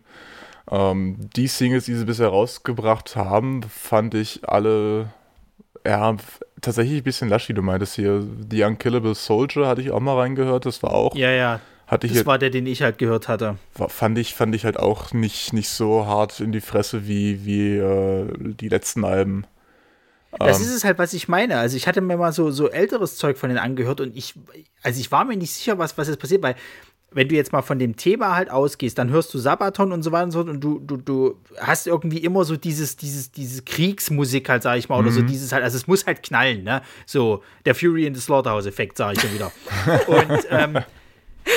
Ähm, 0.69 1.29
die 1.35 1.47
Singles, 1.47 1.85
die 1.85 1.95
sie 1.95 2.05
bisher 2.05 2.27
rausgebracht 2.29 3.15
haben, 3.15 3.63
fand 3.63 4.13
ich 4.15 4.47
alle 4.47 5.13
ja, 5.85 6.15
tatsächlich 6.61 6.99
ein 7.01 7.03
bisschen 7.03 7.29
lasch, 7.29 7.49
wie 7.49 7.53
du 7.53 7.61
meintest 7.63 7.95
hier. 7.95 8.25
The 8.51 8.63
Unkillable 8.65 9.15
Soldier 9.15 9.67
hatte 9.67 9.81
ich 9.81 9.91
auch 9.91 9.99
mal 10.01 10.17
reingehört, 10.17 10.65
das 10.65 10.83
war 10.83 10.93
auch, 10.93 11.15
ja, 11.15 11.31
ja. 11.31 11.59
hatte 11.87 12.07
ich 12.07 12.13
Das 12.13 12.17
jetzt 12.17 12.27
war 12.27 12.37
der, 12.39 12.49
den 12.49 12.65
ich 12.67 12.81
halt 12.81 12.97
gehört 12.97 13.27
hatte. 13.27 13.57
war- 13.75 13.89
fand 13.89 14.17
ich, 14.17 14.33
fand 14.35 14.55
ich 14.55 14.65
halt 14.65 14.77
auch 14.77 15.13
nicht, 15.13 15.53
nicht 15.53 15.69
so 15.69 16.05
hart 16.05 16.39
in 16.39 16.51
die 16.51 16.61
Fresse 16.61 17.07
wie, 17.07 17.45
wie 17.45 17.77
äh, 17.77 18.27
die 18.37 18.69
letzten 18.69 19.03
Alben. 19.05 19.45
Das 20.43 20.59
Ähm, 20.59 20.61
ist 20.61 20.71
es 20.73 20.83
halt, 20.85 20.97
was 20.97 21.13
ich 21.13 21.27
meine. 21.27 21.57
Also 21.57 21.75
ich 21.75 21.87
hatte 21.87 21.99
mir 21.99 22.15
mal 22.17 22.31
so, 22.31 22.51
so 22.51 22.69
älteres 22.69 23.17
Zeug 23.17 23.37
von 23.37 23.49
denen 23.49 23.59
angehört 23.59 23.99
und 23.99 24.15
ich, 24.15 24.33
also 24.81 24.99
ich 24.99 25.11
war 25.11 25.25
mir 25.25 25.35
nicht 25.35 25.53
sicher, 25.53 25.77
was, 25.77 25.97
was 25.97 26.07
jetzt 26.07 26.19
passiert, 26.19 26.41
weil 26.41 26.55
wenn 27.13 27.27
du 27.27 27.35
jetzt 27.35 27.51
mal 27.51 27.61
von 27.61 27.77
dem 27.77 27.97
Thema 27.97 28.35
halt 28.35 28.49
ausgehst, 28.49 28.97
dann 28.97 29.09
hörst 29.09 29.33
du 29.33 29.37
Sabaton 29.37 29.91
und 29.91 30.01
so 30.01 30.11
weiter 30.11 30.23
und 30.25 30.31
so 30.31 30.39
und 30.39 30.61
du, 30.61 30.79
du, 30.79 30.97
du 30.97 31.35
hast 31.59 31.85
irgendwie 31.85 32.19
immer 32.19 32.45
so 32.45 32.55
dieses, 32.55 32.95
dieses, 32.95 33.31
diese 33.31 33.63
Kriegsmusik 33.63 34.47
halt, 34.47 34.63
sag 34.63 34.77
ich 34.77 34.87
mal, 34.87 34.97
oder 34.97 35.11
so 35.11 35.21
dieses 35.21 35.51
halt, 35.51 35.63
also 35.63 35.75
es 35.75 35.87
muss 35.87 36.05
halt 36.05 36.23
knallen, 36.23 36.63
ne? 36.63 36.81
So, 37.05 37.43
der 37.65 37.75
Fury 37.75 38.05
in 38.05 38.15
the 38.15 38.21
Slaughterhouse-Effekt, 38.21 38.97
sag 38.97 39.13
ich 39.13 39.21
schon 39.21 39.33
wieder. 39.33 39.51
und, 40.07 40.47
ähm, 40.49 40.77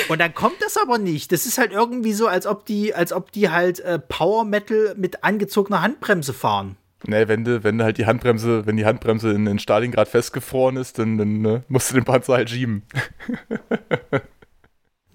und 0.09 0.19
dann 0.19 0.33
kommt 0.33 0.61
das 0.61 0.75
aber 0.77 0.97
nicht. 0.97 1.31
Das 1.31 1.45
ist 1.45 1.57
halt 1.57 1.71
irgendwie 1.71 2.13
so, 2.13 2.27
als 2.27 2.45
ob 2.45 2.65
die, 2.65 2.93
als 2.93 3.13
ob 3.13 3.31
die 3.31 3.49
halt 3.49 3.79
äh, 3.79 3.97
Power 3.97 4.43
Metal 4.43 4.93
mit 4.97 5.23
angezogener 5.23 5.81
Handbremse 5.81 6.33
fahren. 6.33 6.75
Nee, 7.07 7.27
wenn 7.27 7.45
du, 7.45 7.63
wenn 7.63 7.77
du 7.77 7.83
halt 7.83 7.97
die 7.97 8.07
Handbremse, 8.07 8.65
wenn 8.65 8.77
die 8.77 8.85
Handbremse 8.85 9.31
in, 9.31 9.47
in 9.47 9.59
Stalingrad 9.59 10.07
festgefroren 10.07 10.75
ist, 10.75 10.97
dann, 10.99 11.17
dann 11.17 11.41
ne, 11.41 11.63
musst 11.67 11.91
du 11.91 11.95
den 11.95 12.03
Panzer 12.03 12.33
halt 12.33 12.49
schieben. 12.49 12.83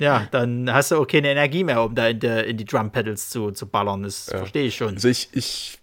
Ja, 0.01 0.27
dann 0.31 0.73
hast 0.73 0.91
du 0.91 0.97
auch 0.97 1.07
keine 1.07 1.29
Energie 1.29 1.63
mehr, 1.63 1.83
um 1.85 1.95
da 1.95 2.09
in, 2.09 2.21
der, 2.21 2.47
in 2.47 2.57
die 2.57 2.65
Drum 2.65 2.91
Pedals 2.91 3.29
zu, 3.29 3.51
zu 3.51 3.67
ballern. 3.67 4.03
Das 4.03 4.31
Ja. 4.33 4.39
verstehe 4.39 4.65
ich 4.65 4.75
schon. 4.75 4.95
Also 4.95 5.09
ich, 5.09 5.29
ich, 5.33 5.79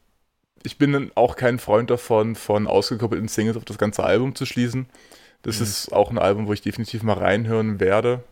ich 0.63 0.79
bin 0.79 0.91
dann 0.91 1.11
auch 1.13 1.35
kein 1.35 1.59
Freund 1.59 1.91
davon, 1.91 2.35
von 2.35 2.65
ausgekoppelten 2.65 3.27
Singles 3.27 3.57
auf 3.57 3.65
das 3.65 3.77
ganze 3.77 4.03
Album 4.03 4.33
zu 4.33 4.47
schließen. 4.47 4.87
Das 5.43 5.61
ist 5.61 5.93
auch 5.93 6.09
ein 6.09 6.17
Album, 6.17 6.47
wo 6.47 6.53
ich 6.53 6.61
definitiv 6.61 7.03
mal 7.03 7.13
reinhören 7.13 7.79
werde. 7.79 8.23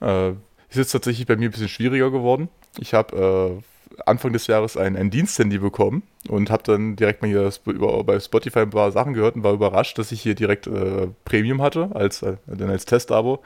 Äh, 0.00 0.30
ist 0.30 0.76
jetzt 0.76 0.92
tatsächlich 0.92 1.26
bei 1.26 1.36
mir 1.36 1.50
ein 1.50 1.52
bisschen 1.52 1.68
schwieriger 1.68 2.10
geworden. 2.10 2.48
Ich 2.78 2.94
habe 2.94 3.62
äh, 3.96 4.00
Anfang 4.06 4.32
des 4.32 4.46
Jahres 4.46 4.76
ein, 4.78 4.96
ein 4.96 5.10
Diensthandy 5.10 5.58
bekommen 5.58 6.02
und 6.28 6.50
habe 6.50 6.62
dann 6.64 6.96
direkt 6.96 7.20
mal 7.20 7.28
hier 7.28 7.52
über, 7.66 8.02
bei 8.02 8.18
Spotify 8.18 8.60
ein 8.60 8.70
paar 8.70 8.92
Sachen 8.92 9.12
gehört 9.12 9.36
und 9.36 9.44
war 9.44 9.52
überrascht, 9.52 9.98
dass 9.98 10.10
ich 10.10 10.22
hier 10.22 10.34
direkt 10.34 10.66
äh, 10.66 11.08
Premium 11.24 11.60
hatte, 11.60 11.90
als, 11.94 12.22
äh, 12.22 12.36
als 12.66 12.86
Testabo. 12.86 13.42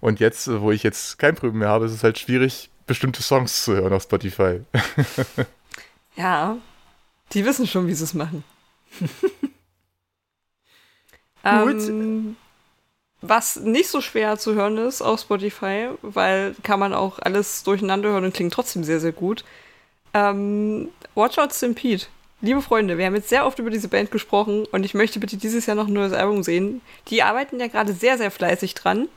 Und 0.00 0.20
jetzt, 0.20 0.48
wo 0.60 0.70
ich 0.70 0.82
jetzt 0.82 1.18
kein 1.18 1.34
Premium 1.34 1.58
mehr 1.58 1.68
habe, 1.68 1.86
ist 1.86 1.92
es 1.92 2.02
halt 2.02 2.18
schwierig, 2.18 2.70
bestimmte 2.86 3.22
Songs 3.22 3.64
zu 3.64 3.74
hören 3.74 3.92
auf 3.92 4.02
Spotify. 4.02 4.60
Ja, 6.16 6.58
die 7.32 7.44
wissen 7.44 7.66
schon, 7.66 7.86
wie 7.86 7.94
sie 7.94 8.04
es 8.04 8.14
machen. 8.14 8.44
ähm, 11.44 12.36
was 13.22 13.56
nicht 13.56 13.88
so 13.88 14.00
schwer 14.00 14.36
zu 14.38 14.54
hören 14.54 14.76
ist 14.78 15.02
auf 15.02 15.20
Spotify, 15.20 15.88
weil 16.02 16.54
kann 16.62 16.80
man 16.80 16.92
auch 16.92 17.18
alles 17.20 17.62
durcheinander 17.62 18.10
hören 18.10 18.24
und 18.24 18.34
klingt 18.34 18.52
trotzdem 18.52 18.84
sehr, 18.84 19.00
sehr 19.00 19.12
gut. 19.12 19.44
Ähm, 20.12 20.88
Watch 21.14 21.38
Out 21.38 21.54
Stampede. 21.54 22.04
Liebe 22.42 22.62
Freunde, 22.62 22.98
wir 22.98 23.06
haben 23.06 23.14
jetzt 23.14 23.28
sehr 23.28 23.46
oft 23.46 23.58
über 23.58 23.70
diese 23.70 23.88
Band 23.88 24.10
gesprochen 24.10 24.66
und 24.72 24.84
ich 24.84 24.94
möchte 24.94 25.20
bitte 25.20 25.36
dieses 25.36 25.66
Jahr 25.66 25.76
noch 25.76 25.86
ein 25.86 25.92
neues 25.92 26.14
Album 26.14 26.42
sehen. 26.42 26.80
Die 27.08 27.22
arbeiten 27.22 27.60
ja 27.60 27.68
gerade 27.68 27.92
sehr, 27.92 28.18
sehr 28.18 28.30
fleißig 28.30 28.74
dran. 28.74 29.08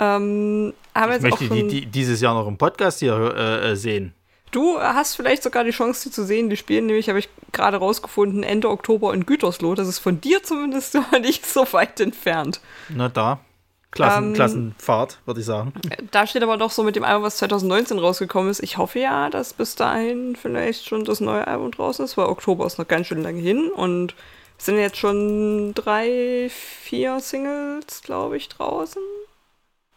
Ähm, 0.00 0.74
haben 0.94 1.12
Ich 1.12 1.22
möchte 1.22 1.48
die, 1.48 1.66
die 1.66 1.86
dieses 1.86 2.20
Jahr 2.20 2.34
noch 2.34 2.46
im 2.46 2.58
Podcast 2.58 3.00
hier 3.00 3.14
äh, 3.14 3.72
äh, 3.72 3.76
sehen. 3.76 4.14
Du 4.52 4.78
hast 4.78 5.16
vielleicht 5.16 5.42
sogar 5.42 5.64
die 5.64 5.70
Chance, 5.70 6.08
die 6.08 6.14
zu 6.14 6.24
sehen. 6.24 6.48
Die 6.48 6.56
spielen 6.56 6.86
nämlich, 6.86 7.08
habe 7.08 7.18
ich 7.18 7.28
gerade 7.52 7.76
rausgefunden, 7.78 8.42
Ende 8.42 8.70
Oktober 8.70 9.12
in 9.12 9.26
Gütersloh. 9.26 9.74
Das 9.74 9.88
ist 9.88 9.98
von 9.98 10.20
dir 10.20 10.42
zumindest 10.42 10.94
noch 10.94 11.12
nicht 11.12 11.46
so 11.46 11.66
weit 11.72 12.00
entfernt. 12.00 12.60
Na 12.88 13.08
da. 13.08 13.40
Klassen, 13.90 14.24
Ähm, 14.28 14.34
Klassenfahrt, 14.34 15.18
würde 15.24 15.40
ich 15.40 15.46
sagen. 15.46 15.72
Da 16.10 16.26
steht 16.26 16.42
aber 16.42 16.58
doch 16.58 16.70
so 16.70 16.82
mit 16.82 16.96
dem 16.96 17.04
Album, 17.04 17.22
was 17.22 17.38
2019 17.38 17.98
rausgekommen 17.98 18.50
ist. 18.50 18.62
Ich 18.62 18.76
hoffe 18.78 18.98
ja, 18.98 19.30
dass 19.30 19.52
bis 19.54 19.74
dahin 19.74 20.36
vielleicht 20.36 20.86
schon 20.86 21.04
das 21.04 21.20
neue 21.20 21.46
Album 21.46 21.70
draußen 21.70 22.04
ist, 22.04 22.16
weil 22.16 22.26
Oktober 22.26 22.66
ist 22.66 22.78
noch 22.78 22.88
ganz 22.88 23.06
schön 23.06 23.22
lange 23.22 23.40
hin 23.40 23.70
und 23.74 24.14
es 24.58 24.66
sind 24.66 24.78
jetzt 24.78 24.96
schon 24.98 25.72
drei, 25.74 26.48
vier 26.50 27.20
Singles, 27.20 28.02
glaube 28.02 28.36
ich, 28.36 28.48
draußen. 28.48 29.02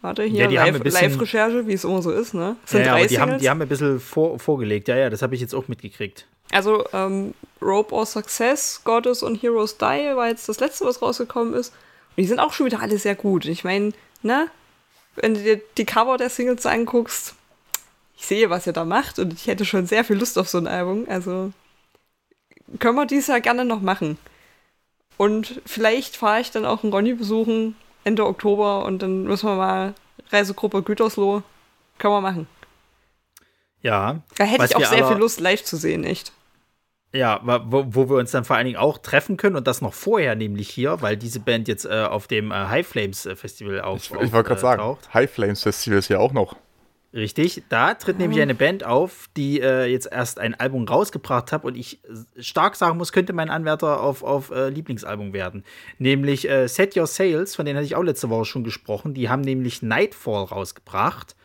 Warte, 0.02 0.24
hier 0.24 0.50
Ja, 0.50 0.66
Live- 0.66 0.84
Live-Recherche, 0.84 1.68
wie 1.68 1.74
es 1.74 1.84
immer 1.84 2.02
so 2.02 2.12
ist, 2.12 2.34
ne? 2.34 2.56
Es 2.64 2.72
sind 2.72 2.82
Ja, 2.82 2.86
ja, 2.88 2.92
drei 2.94 3.08
die 3.08 3.20
haben, 3.20 3.38
die 3.38 3.50
haben 3.50 3.62
ein 3.62 3.68
bisschen 3.68 4.00
vor, 4.00 4.40
vorgelegt. 4.40 4.88
Ja, 4.88 4.96
ja, 4.96 5.10
das 5.10 5.22
habe 5.22 5.36
ich 5.36 5.42
jetzt 5.42 5.54
auch 5.54 5.68
mitgekriegt. 5.68 6.26
Also, 6.52 6.86
ähm, 6.94 7.34
Rope 7.62 7.94
or 7.94 8.06
Success, 8.06 8.82
Goddess 8.86 9.22
und 9.24 9.36
Heroes 9.36 9.78
Die 9.78 9.84
war 10.16 10.28
jetzt 10.30 10.48
das 10.48 10.60
letzte, 10.60 10.86
was 10.86 11.02
rausgekommen 11.02 11.54
ist. 11.54 11.70
Und 12.16 12.24
die 12.24 12.26
sind 12.28 12.40
auch 12.40 12.54
schon 12.54 12.66
wieder 12.66 12.82
alle 12.82 12.98
sehr 12.98 13.16
gut. 13.16 13.46
Ich 13.46 13.64
meine, 13.64 13.92
ne? 14.22 14.48
Wenn 15.16 15.34
du 15.34 15.42
dir 15.44 15.62
die 15.78 15.86
Cover 15.86 16.18
der 16.18 16.30
Singles 16.30 16.66
anguckst, 16.66 17.36
ich 18.18 18.26
sehe, 18.26 18.50
was 18.50 18.68
ihr 18.68 18.74
da 18.74 18.86
macht 18.86 19.20
und 19.20 19.34
ich 19.34 19.48
hätte 19.48 19.66
schon 19.66 19.86
sehr 19.86 20.06
viel 20.06 20.18
Lust 20.18 20.38
auf 20.38 20.48
so 20.48 20.58
ein 20.60 20.68
Album. 20.68 21.06
Also, 21.10 21.52
können 22.80 22.96
wir 22.96 23.06
dieses 23.06 23.28
Jahr 23.28 23.42
gerne 23.42 23.66
noch 23.66 23.82
machen. 23.82 24.18
Und 25.18 25.62
vielleicht 25.66 26.16
fahre 26.16 26.40
ich 26.40 26.52
dann 26.52 26.66
auch 26.66 26.84
einen 26.84 26.94
Ronny 26.94 27.14
besuchen 27.14 27.76
Ende 28.10 28.26
Oktober 28.26 28.86
und 28.86 29.02
dann 29.02 29.24
müssen 29.24 29.48
wir 29.48 29.56
mal 29.56 29.94
Reisegruppe 30.32 30.82
Gütersloh. 30.82 31.44
Können 32.00 32.14
wir 32.14 32.22
machen. 32.22 32.48
Ja. 33.82 34.22
Da 34.38 34.44
hätte 34.44 34.66
ich 34.66 34.76
auch 34.76 34.86
sehr 34.86 35.00
aber- 35.06 35.10
viel 35.14 35.18
Lust, 35.18 35.40
live 35.40 35.64
zu 35.64 35.78
sehen, 35.78 36.04
echt. 36.04 36.34
Ja, 37.12 37.40
wo, 37.66 37.86
wo 37.88 38.10
wir 38.10 38.18
uns 38.18 38.32
dann 38.32 38.46
vor 38.46 38.56
allen 38.56 38.66
Dingen 38.68 38.78
auch 38.78 39.00
treffen 39.00 39.36
können 39.36 39.56
und 39.56 39.66
das 39.66 39.82
noch 39.82 39.94
vorher, 39.94 40.36
nämlich 40.36 40.70
hier, 40.70 41.02
weil 41.02 41.18
diese 41.18 41.40
Band 41.40 41.68
jetzt 41.68 41.86
äh, 41.86 42.04
auf 42.04 42.28
dem 42.28 42.52
äh, 42.52 42.56
High 42.56 42.88
Flames 42.88 43.26
äh, 43.26 43.36
Festival 43.36 43.82
auf, 43.82 43.98
Ich, 43.98 44.12
ich 44.12 44.32
wollte 44.32 44.50
gerade 44.50 44.62
sagen, 44.62 44.82
auftaucht. 44.82 45.14
High 45.16 45.32
Flames 45.32 45.64
Festival 45.64 45.98
ist 45.98 46.10
ja 46.10 46.20
auch 46.20 46.34
noch. 46.34 46.56
Richtig, 47.12 47.64
da 47.70 47.96
tritt 47.96 48.20
nämlich 48.20 48.40
eine 48.40 48.54
Band 48.54 48.84
auf, 48.84 49.30
die 49.36 49.60
äh, 49.62 49.86
jetzt 49.86 50.08
erst 50.12 50.40
ein 50.40 50.54
Album 50.54 50.88
rausgebracht 50.88 51.52
hat 51.52 51.64
und 51.64 51.76
ich 51.76 52.00
stark 52.38 52.76
sagen 52.76 52.98
muss, 53.00 53.12
könnte 53.12 53.34
mein 53.34 53.50
Anwärter 53.50 54.04
auf, 54.04 54.22
auf 54.22 54.52
äh, 54.52 54.70
Lieblingsalbum 54.70 55.34
werden. 55.34 55.64
Nämlich 55.98 56.48
äh, 56.48 56.68
Set 56.68 56.96
Your 56.96 57.08
Sails, 57.08 57.56
von 57.56 57.66
denen 57.66 57.78
hatte 57.78 57.86
ich 57.88 57.96
auch 57.96 58.04
letzte 58.04 58.30
Woche 58.30 58.46
schon 58.46 58.64
gesprochen. 58.64 59.16
Die 59.16 59.28
haben 59.28 59.42
nämlich 59.42 59.82
Nightfall 59.82 60.44
rausgebracht. 60.44 61.36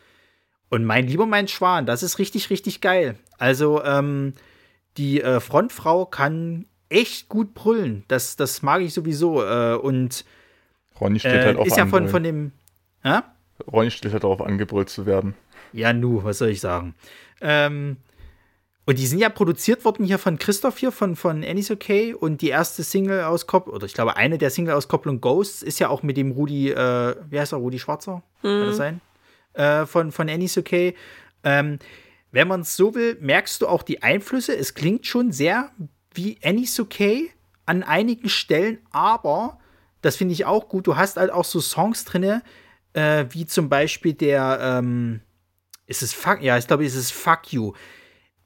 Und 0.69 0.85
mein 0.85 1.07
lieber 1.07 1.25
mein 1.25 1.47
Schwan, 1.47 1.87
das 1.87 2.03
ist 2.03 2.19
richtig, 2.19 2.51
richtig 2.51 2.81
geil. 2.81 3.17
Also, 3.39 3.83
ähm, 3.83 4.33
die 4.97 5.21
äh, 5.21 5.39
Frontfrau 5.39 6.05
kann 6.05 6.65
echt 6.89 7.27
gut 7.27 7.53
brüllen. 7.55 8.03
Das, 8.07 8.35
das 8.35 8.61
mag 8.61 8.81
ich 8.81 8.93
sowieso. 8.93 9.43
Äh, 9.43 9.75
und 9.75 10.25
Ronny 10.99 11.19
steht 11.19 11.33
äh, 11.33 11.45
halt 11.45 11.57
auf 11.57 11.67
ist 11.67 11.77
ja 11.77 11.85
von, 11.85 12.07
von 12.07 12.23
dem. 12.23 12.51
Ja? 13.03 13.35
Ronny 13.71 13.91
steht 13.91 14.13
halt 14.13 14.23
darauf 14.23 14.41
angebrüllt 14.41 14.89
zu 14.89 15.05
werden. 15.05 15.33
Ja, 15.75 15.93
nu, 15.93 16.23
was 16.23 16.37
soll 16.37 16.49
ich 16.49 16.61
sagen? 16.61 16.95
Ähm, 17.41 17.97
und 18.85 18.99
die 18.99 19.07
sind 19.07 19.19
ja 19.19 19.29
produziert 19.29 19.83
worden 19.83 20.05
hier 20.05 20.19
von 20.19 20.37
Christoph 20.37 20.77
hier, 20.77 20.91
von, 20.91 21.15
von 21.15 21.43
Annie's 21.43 21.71
Okay. 21.71 22.13
Und 22.13 22.41
die 22.41 22.49
erste 22.49 22.83
Single-Auskopplung, 22.83 23.75
oder 23.75 23.85
ich 23.85 23.93
glaube, 23.93 24.15
eine 24.15 24.37
der 24.37 24.51
Single-Auskopplungen 24.51 25.21
Ghosts 25.21 25.63
ist 25.63 25.79
ja 25.79 25.89
auch 25.89 26.03
mit 26.03 26.17
dem 26.17 26.31
Rudi, 26.31 26.69
äh, 26.69 27.15
wie 27.29 27.39
heißt 27.39 27.53
er, 27.53 27.57
Rudi 27.57 27.79
Schwarzer? 27.79 28.23
Mhm. 28.41 28.47
Kann 28.47 28.65
das 28.67 28.77
sein? 28.77 29.01
Äh, 29.53 29.85
von, 29.85 30.11
von 30.11 30.29
Annie's 30.29 30.57
Okay. 30.57 30.95
Ähm, 31.43 31.79
wenn 32.31 32.47
man 32.47 32.61
es 32.61 32.75
so 32.75 32.93
will, 32.95 33.17
merkst 33.21 33.61
du 33.61 33.67
auch 33.67 33.83
die 33.83 34.03
Einflüsse. 34.03 34.55
Es 34.55 34.73
klingt 34.73 35.05
schon 35.05 35.31
sehr 35.31 35.71
wie 36.13 36.37
Annie's 36.43 36.79
Okay 36.79 37.31
an 37.65 37.83
einigen 37.83 38.29
Stellen, 38.29 38.79
aber 38.91 39.59
das 40.01 40.15
finde 40.15 40.33
ich 40.33 40.45
auch 40.45 40.69
gut. 40.69 40.85
Du 40.85 40.95
hast 40.95 41.17
halt 41.17 41.31
auch 41.31 41.45
so 41.45 41.59
Songs 41.59 42.05
drin, 42.05 42.41
äh, 42.93 43.25
wie 43.29 43.45
zum 43.45 43.69
Beispiel 43.69 44.13
der, 44.13 44.59
ähm, 44.61 45.21
ist 45.87 46.03
es 46.03 46.13
Fuck, 46.13 46.41
ja, 46.41 46.57
ich 46.57 46.67
glaube, 46.67 46.85
es 46.85 46.95
ist 46.95 47.11
Fuck 47.11 47.53
You 47.53 47.73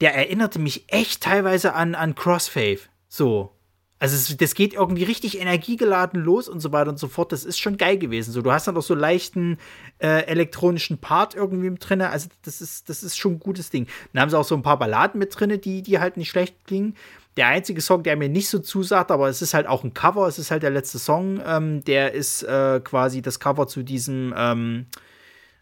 der 0.00 0.14
erinnerte 0.14 0.58
mich 0.58 0.84
echt 0.88 1.22
teilweise 1.22 1.74
an, 1.74 1.94
an 1.94 2.14
Crossfave. 2.14 2.80
So. 3.08 3.52
Also 3.98 4.16
es, 4.16 4.34
das 4.38 4.54
geht 4.54 4.72
irgendwie 4.72 5.04
richtig 5.04 5.38
energiegeladen 5.38 6.22
los 6.22 6.48
und 6.48 6.60
so 6.60 6.72
weiter 6.72 6.88
und 6.88 6.98
so 6.98 7.06
fort. 7.06 7.32
Das 7.32 7.44
ist 7.44 7.58
schon 7.58 7.76
geil 7.76 7.98
gewesen. 7.98 8.32
So, 8.32 8.40
du 8.40 8.50
hast 8.50 8.66
dann 8.66 8.76
auch 8.78 8.82
so 8.82 8.94
leichten 8.94 9.58
äh, 9.98 10.24
elektronischen 10.24 10.96
Part 10.96 11.34
irgendwie 11.34 11.68
mit 11.68 11.86
drin. 11.86 12.00
Also 12.00 12.28
das 12.42 12.62
ist, 12.62 12.88
das 12.88 13.02
ist 13.02 13.18
schon 13.18 13.34
ein 13.34 13.40
gutes 13.40 13.68
Ding. 13.68 13.86
Dann 14.12 14.22
haben 14.22 14.30
sie 14.30 14.38
auch 14.38 14.44
so 14.44 14.54
ein 14.54 14.62
paar 14.62 14.78
Balladen 14.78 15.18
mit 15.18 15.38
drin, 15.38 15.60
die, 15.60 15.82
die 15.82 15.98
halt 15.98 16.16
nicht 16.16 16.30
schlecht 16.30 16.64
klingen. 16.66 16.96
Der 17.36 17.48
einzige 17.48 17.82
Song, 17.82 18.02
der 18.02 18.16
mir 18.16 18.30
nicht 18.30 18.48
so 18.48 18.58
zusagt, 18.58 19.10
aber 19.10 19.28
es 19.28 19.42
ist 19.42 19.52
halt 19.52 19.66
auch 19.66 19.84
ein 19.84 19.92
Cover, 19.92 20.26
es 20.26 20.38
ist 20.38 20.50
halt 20.50 20.62
der 20.62 20.70
letzte 20.70 20.98
Song, 20.98 21.40
ähm, 21.46 21.84
der 21.84 22.12
ist 22.12 22.42
äh, 22.42 22.80
quasi 22.82 23.22
das 23.22 23.38
Cover 23.38 23.68
zu 23.68 23.82
diesem 23.82 24.34
ähm, 24.36 24.86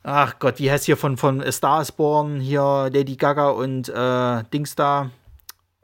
ach 0.03 0.39
Gott, 0.39 0.59
wie 0.59 0.71
heißt 0.71 0.87
hier 0.87 0.97
von, 0.97 1.17
von 1.17 1.43
Star 1.53 1.83
is 1.83 1.93
Born, 1.93 2.41
hier 2.41 2.91
Lady 2.93 3.17
Gaga 3.17 3.51
und 3.51 3.89
äh, 3.89 4.45
Dings 4.53 4.75
da, 4.75 5.11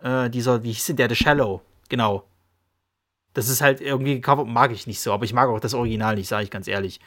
äh, 0.02 0.30
dieser, 0.30 0.62
wie 0.62 0.72
hieß 0.72 0.86
denn 0.86 0.96
der, 0.96 1.08
The 1.08 1.16
Shallow, 1.16 1.62
genau. 1.88 2.24
Das 3.32 3.48
ist 3.48 3.60
halt 3.60 3.80
irgendwie 3.80 4.14
gecovert, 4.14 4.46
mag 4.46 4.70
ich 4.70 4.86
nicht 4.86 5.00
so, 5.00 5.12
aber 5.12 5.24
ich 5.24 5.32
mag 5.32 5.48
auch 5.48 5.60
das 5.60 5.74
Original 5.74 6.14
nicht, 6.14 6.28
sage 6.28 6.44
ich 6.44 6.50
ganz 6.50 6.68
ehrlich. 6.68 7.00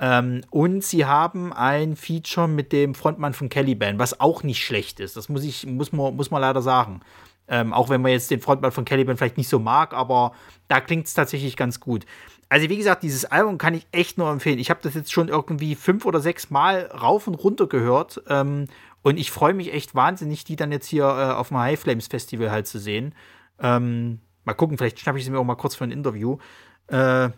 Ähm, 0.00 0.42
und 0.50 0.84
sie 0.84 1.04
haben 1.04 1.52
ein 1.52 1.96
Feature 1.96 2.48
mit 2.48 2.72
dem 2.72 2.94
Frontmann 2.94 3.34
von 3.34 3.48
Caliban, 3.48 3.98
was 3.98 4.20
auch 4.20 4.42
nicht 4.42 4.64
schlecht 4.64 5.00
ist. 5.00 5.16
Das 5.16 5.28
muss 5.28 5.44
ich, 5.44 5.66
muss 5.66 5.92
man, 5.92 6.16
muss 6.16 6.30
man 6.30 6.40
leider 6.40 6.62
sagen. 6.62 7.00
Ähm, 7.48 7.72
auch 7.72 7.88
wenn 7.88 8.02
man 8.02 8.12
jetzt 8.12 8.30
den 8.30 8.40
Frontmann 8.40 8.72
von 8.72 8.84
Caliban 8.84 9.16
vielleicht 9.16 9.38
nicht 9.38 9.48
so 9.48 9.58
mag, 9.58 9.92
aber 9.94 10.32
da 10.68 10.80
klingt 10.80 11.06
es 11.06 11.14
tatsächlich 11.14 11.56
ganz 11.56 11.80
gut 11.80 12.04
also 12.48 12.68
wie 12.68 12.76
gesagt, 12.76 13.02
dieses 13.02 13.24
Album 13.26 13.58
kann 13.58 13.74
ich 13.74 13.86
echt 13.92 14.16
nur 14.16 14.30
empfehlen. 14.30 14.58
Ich 14.58 14.70
habe 14.70 14.80
das 14.82 14.94
jetzt 14.94 15.12
schon 15.12 15.28
irgendwie 15.28 15.74
fünf 15.74 16.06
oder 16.06 16.20
sechs 16.20 16.50
Mal 16.50 16.86
rauf 16.86 17.26
und 17.26 17.34
runter 17.34 17.66
gehört. 17.66 18.22
Ähm, 18.28 18.66
und 19.02 19.18
ich 19.18 19.30
freue 19.30 19.54
mich 19.54 19.72
echt 19.72 19.94
wahnsinnig, 19.94 20.44
die 20.44 20.56
dann 20.56 20.72
jetzt 20.72 20.86
hier 20.86 21.04
äh, 21.04 21.32
auf 21.34 21.48
dem 21.48 21.58
High 21.58 21.78
Flames 21.78 22.06
Festival 22.06 22.50
halt 22.50 22.66
zu 22.66 22.78
sehen. 22.78 23.14
Ähm, 23.60 24.20
mal 24.44 24.54
gucken, 24.54 24.78
vielleicht 24.78 24.98
schnappe 24.98 25.18
ich 25.18 25.24
sie 25.24 25.30
mir 25.30 25.38
auch 25.38 25.44
mal 25.44 25.56
kurz 25.56 25.74
für 25.74 25.84
ein 25.84 25.90
Interview. 25.90 26.38
Äh, 26.86 27.30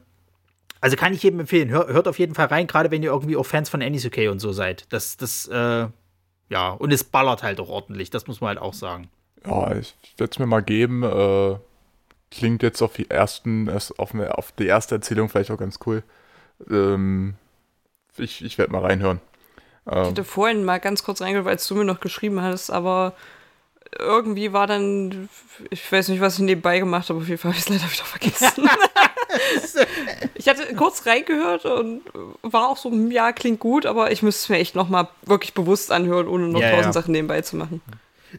also 0.81 0.97
kann 0.97 1.13
ich 1.13 1.23
jedem 1.23 1.41
empfehlen. 1.41 1.69
Hör, 1.69 1.89
hört 1.89 2.09
auf 2.09 2.19
jeden 2.19 2.35
Fall 2.35 2.47
rein, 2.47 2.67
gerade 2.67 2.91
wenn 2.91 3.03
ihr 3.03 3.11
irgendwie 3.11 3.37
auch 3.37 3.47
Fans 3.47 3.69
von 3.69 3.83
Annie's 3.83 4.07
Okay 4.07 4.29
und 4.29 4.39
so 4.39 4.53
seid. 4.53 4.87
Das, 4.91 5.17
das, 5.17 5.47
äh, 5.49 5.89
ja, 6.49 6.71
und 6.71 6.93
es 6.93 7.05
ballert 7.05 7.43
halt 7.43 7.61
auch 7.61 7.69
ordentlich, 7.69 8.11
das 8.11 8.27
muss 8.27 8.41
man 8.41 8.49
halt 8.49 8.59
auch 8.59 8.75
sagen. 8.75 9.09
Ja, 9.45 9.75
ich 9.75 9.95
werde 10.17 10.31
es 10.31 10.39
mir 10.39 10.47
mal 10.47 10.63
geben. 10.63 11.03
Äh, 11.03 11.57
klingt 12.31 12.63
jetzt 12.63 12.83
auf 12.83 12.95
die 12.95 13.11
ersten, 13.11 13.69
auf, 13.69 14.15
auf 14.15 14.53
die 14.53 14.67
erste 14.67 14.97
Erzählung 14.97 15.29
vielleicht 15.29 15.51
auch 15.51 15.59
ganz 15.59 15.79
cool. 15.87 16.03
Ähm, 16.71 17.35
ich 18.17 18.45
ich 18.45 18.59
werde 18.59 18.73
mal 18.73 18.83
reinhören. 18.83 19.21
Ähm, 19.87 20.03
ich 20.03 20.09
hatte 20.11 20.25
vorhin 20.25 20.65
mal 20.65 20.79
ganz 20.79 21.03
kurz 21.03 21.21
reingehört, 21.21 21.47
weil 21.47 21.57
du 21.57 21.75
mir 21.75 21.85
noch 21.85 22.01
geschrieben 22.01 22.41
hast, 22.43 22.71
aber 22.71 23.15
irgendwie 23.99 24.53
war 24.53 24.67
dann, 24.67 25.29
ich 25.71 25.91
weiß 25.91 26.09
nicht, 26.09 26.21
was 26.21 26.35
ich 26.35 26.41
nebenbei 26.41 26.79
gemacht 26.79 27.09
habe, 27.09 27.21
auf 27.21 27.29
jeden 27.29 27.41
Fall 27.41 27.51
habe 27.51 27.59
ich 27.59 27.65
es 27.65 27.69
leider 27.69 27.93
wieder 27.93 28.05
vergessen. 28.05 28.69
ich 30.35 30.49
hatte 30.49 30.75
kurz 30.75 31.07
reingehört 31.07 31.65
und 31.65 32.03
war 32.43 32.69
auch 32.69 32.77
so, 32.77 32.91
hm, 32.91 33.11
ja, 33.11 33.33
klingt 33.33 33.61
gut, 33.61 33.87
aber 33.87 34.13
ich 34.13 34.23
müsste 34.23 34.43
es 34.43 34.49
mir 34.49 34.59
echt 34.59 34.75
nochmal 34.77 35.09
wirklich 35.23 35.55
bewusst 35.55 35.91
anhören, 35.91 36.29
ohne 36.29 36.49
noch 36.49 36.61
tausend 36.61 36.85
ja. 36.87 36.93
Sachen 36.93 37.13
nebenbei 37.13 37.41
zu 37.43 37.57
machen. 37.57 37.83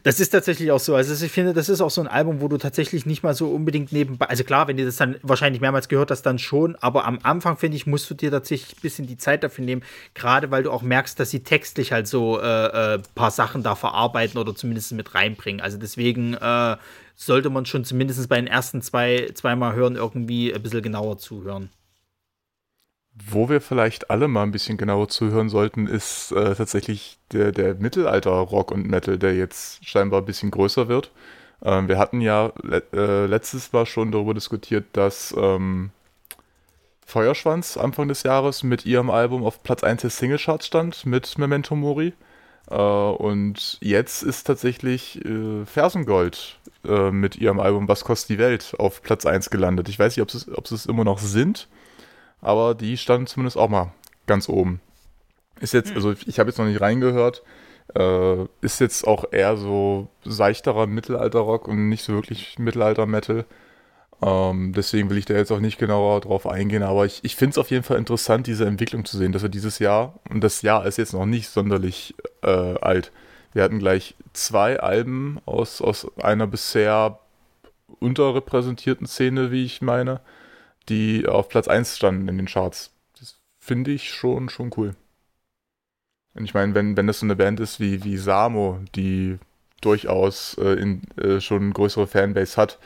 Das 0.02 0.20
ist 0.20 0.30
tatsächlich 0.30 0.70
auch 0.70 0.80
so. 0.80 0.94
Also 0.94 1.24
ich 1.24 1.32
finde, 1.32 1.52
das 1.52 1.68
ist 1.68 1.80
auch 1.80 1.90
so 1.90 2.00
ein 2.00 2.06
Album, 2.06 2.40
wo 2.40 2.48
du 2.48 2.56
tatsächlich 2.56 3.04
nicht 3.04 3.22
mal 3.22 3.34
so 3.34 3.50
unbedingt 3.50 3.92
nebenbei, 3.92 4.26
also 4.26 4.42
klar, 4.44 4.66
wenn 4.68 4.76
du 4.76 4.84
das 4.84 4.96
dann 4.96 5.16
wahrscheinlich 5.22 5.60
mehrmals 5.60 5.88
gehört 5.88 6.10
hast, 6.10 6.22
dann 6.22 6.38
schon, 6.38 6.76
aber 6.76 7.04
am 7.04 7.18
Anfang, 7.22 7.56
finde 7.56 7.76
ich, 7.76 7.86
musst 7.86 8.08
du 8.08 8.14
dir 8.14 8.30
tatsächlich 8.30 8.78
ein 8.78 8.80
bisschen 8.80 9.06
die 9.06 9.18
Zeit 9.18 9.44
dafür 9.44 9.64
nehmen, 9.64 9.82
gerade 10.14 10.50
weil 10.50 10.62
du 10.62 10.70
auch 10.70 10.82
merkst, 10.82 11.20
dass 11.20 11.30
sie 11.30 11.40
textlich 11.40 11.92
halt 11.92 12.08
so 12.08 12.40
äh, 12.40 12.94
äh, 12.94 12.98
paar 13.14 13.30
Sachen 13.30 13.62
da 13.62 13.74
verarbeiten 13.74 14.38
oder 14.38 14.54
zumindest 14.54 14.92
mit 14.92 15.14
reinbringen. 15.14 15.60
Also 15.60 15.78
deswegen 15.78 16.34
äh, 16.34 16.76
sollte 17.14 17.50
man 17.50 17.66
schon 17.66 17.84
zumindest 17.84 18.28
bei 18.28 18.36
den 18.36 18.46
ersten 18.46 18.82
zwei, 18.82 19.30
zweimal 19.34 19.74
hören 19.74 19.96
irgendwie 19.96 20.54
ein 20.54 20.62
bisschen 20.62 20.82
genauer 20.82 21.18
zuhören. 21.18 21.70
Wo 23.14 23.48
wir 23.50 23.60
vielleicht 23.60 24.10
alle 24.10 24.26
mal 24.26 24.42
ein 24.42 24.52
bisschen 24.52 24.78
genauer 24.78 25.08
zuhören 25.08 25.50
sollten, 25.50 25.86
ist 25.86 26.32
äh, 26.32 26.54
tatsächlich 26.54 27.18
der, 27.32 27.52
der 27.52 27.74
Mittelalter-Rock 27.74 28.70
und 28.70 28.86
Metal, 28.88 29.18
der 29.18 29.34
jetzt 29.34 29.84
scheinbar 29.86 30.22
ein 30.22 30.24
bisschen 30.24 30.50
größer 30.50 30.88
wird. 30.88 31.10
Ähm, 31.62 31.88
wir 31.88 31.98
hatten 31.98 32.22
ja 32.22 32.52
le 32.62 32.82
äh, 32.94 33.26
letztes 33.26 33.72
Mal 33.72 33.84
schon 33.84 34.12
darüber 34.12 34.32
diskutiert, 34.32 34.86
dass 34.94 35.34
ähm, 35.36 35.90
Feuerschwanz 37.04 37.76
Anfang 37.76 38.08
des 38.08 38.22
Jahres 38.22 38.62
mit 38.62 38.86
ihrem 38.86 39.10
Album 39.10 39.44
auf 39.44 39.62
Platz 39.62 39.84
1 39.84 40.00
der 40.00 40.10
Singlecharts 40.10 40.66
stand, 40.66 41.04
mit 41.04 41.36
Memento 41.36 41.76
Mori. 41.76 42.14
Äh, 42.70 42.76
und 42.76 43.76
jetzt 43.82 44.22
ist 44.22 44.44
tatsächlich 44.44 45.22
äh, 45.22 45.66
Fersengold 45.66 46.58
äh, 46.86 47.10
mit 47.10 47.36
ihrem 47.36 47.60
Album 47.60 47.88
Was 47.88 48.04
kostet 48.04 48.30
die 48.30 48.38
Welt 48.38 48.74
auf 48.78 49.02
Platz 49.02 49.26
1 49.26 49.50
gelandet. 49.50 49.90
Ich 49.90 49.98
weiß 49.98 50.16
nicht, 50.16 50.22
ob 50.22 50.66
sie 50.66 50.74
es 50.74 50.86
immer 50.86 51.04
noch 51.04 51.18
sind 51.18 51.68
aber 52.42 52.74
die 52.74 52.98
standen 52.98 53.26
zumindest 53.26 53.56
auch 53.56 53.70
mal 53.70 53.92
ganz 54.26 54.48
oben. 54.48 54.80
Ist 55.60 55.72
jetzt, 55.72 55.90
hm. 55.90 55.96
also 55.96 56.14
ich 56.26 56.38
habe 56.38 56.50
jetzt 56.50 56.58
noch 56.58 56.66
nicht 56.66 56.80
reingehört, 56.80 57.42
äh, 57.94 58.44
ist 58.60 58.80
jetzt 58.80 59.06
auch 59.06 59.24
eher 59.32 59.56
so 59.56 60.08
seichterer 60.24 60.86
Mittelalter-Rock 60.86 61.68
und 61.68 61.88
nicht 61.88 62.04
so 62.04 62.12
wirklich 62.12 62.58
Mittelalter-Metal. 62.58 63.46
Ähm, 64.22 64.72
deswegen 64.74 65.10
will 65.10 65.18
ich 65.18 65.24
da 65.24 65.34
jetzt 65.34 65.50
auch 65.50 65.60
nicht 65.60 65.78
genauer 65.78 66.20
drauf 66.20 66.46
eingehen, 66.46 66.82
aber 66.82 67.06
ich, 67.06 67.20
ich 67.24 67.34
finde 67.34 67.52
es 67.52 67.58
auf 67.58 67.70
jeden 67.70 67.82
Fall 67.82 67.98
interessant, 67.98 68.46
diese 68.46 68.66
Entwicklung 68.66 69.04
zu 69.04 69.16
sehen, 69.16 69.32
dass 69.32 69.42
wir 69.42 69.48
dieses 69.48 69.78
Jahr, 69.80 70.20
und 70.30 70.42
das 70.42 70.62
Jahr 70.62 70.86
ist 70.86 70.98
jetzt 70.98 71.12
noch 71.12 71.26
nicht 71.26 71.48
sonderlich 71.48 72.14
äh, 72.42 72.48
alt, 72.48 73.10
wir 73.52 73.64
hatten 73.64 73.80
gleich 73.80 74.14
zwei 74.32 74.80
Alben 74.80 75.38
aus, 75.44 75.82
aus 75.82 76.06
einer 76.18 76.46
bisher 76.46 77.18
unterrepräsentierten 78.00 79.06
Szene, 79.06 79.50
wie 79.50 79.64
ich 79.64 79.82
meine, 79.82 80.20
die 80.88 81.26
auf 81.26 81.48
Platz 81.48 81.68
1 81.68 81.96
standen 81.96 82.28
in 82.28 82.36
den 82.36 82.46
Charts. 82.46 82.90
Das 83.18 83.38
finde 83.58 83.90
ich 83.92 84.10
schon, 84.10 84.48
schon 84.48 84.70
cool. 84.76 84.94
Und 86.34 86.44
ich 86.44 86.54
meine, 86.54 86.74
wenn, 86.74 86.96
wenn 86.96 87.06
das 87.06 87.20
so 87.20 87.26
eine 87.26 87.36
Band 87.36 87.60
ist 87.60 87.78
wie, 87.78 88.04
wie 88.04 88.16
Samo, 88.16 88.80
die 88.94 89.38
durchaus 89.80 90.56
äh, 90.58 90.74
in, 90.74 91.02
äh, 91.18 91.40
schon 91.40 91.62
eine 91.62 91.72
größere 91.72 92.06
Fanbase 92.06 92.56
hat, 92.56 92.78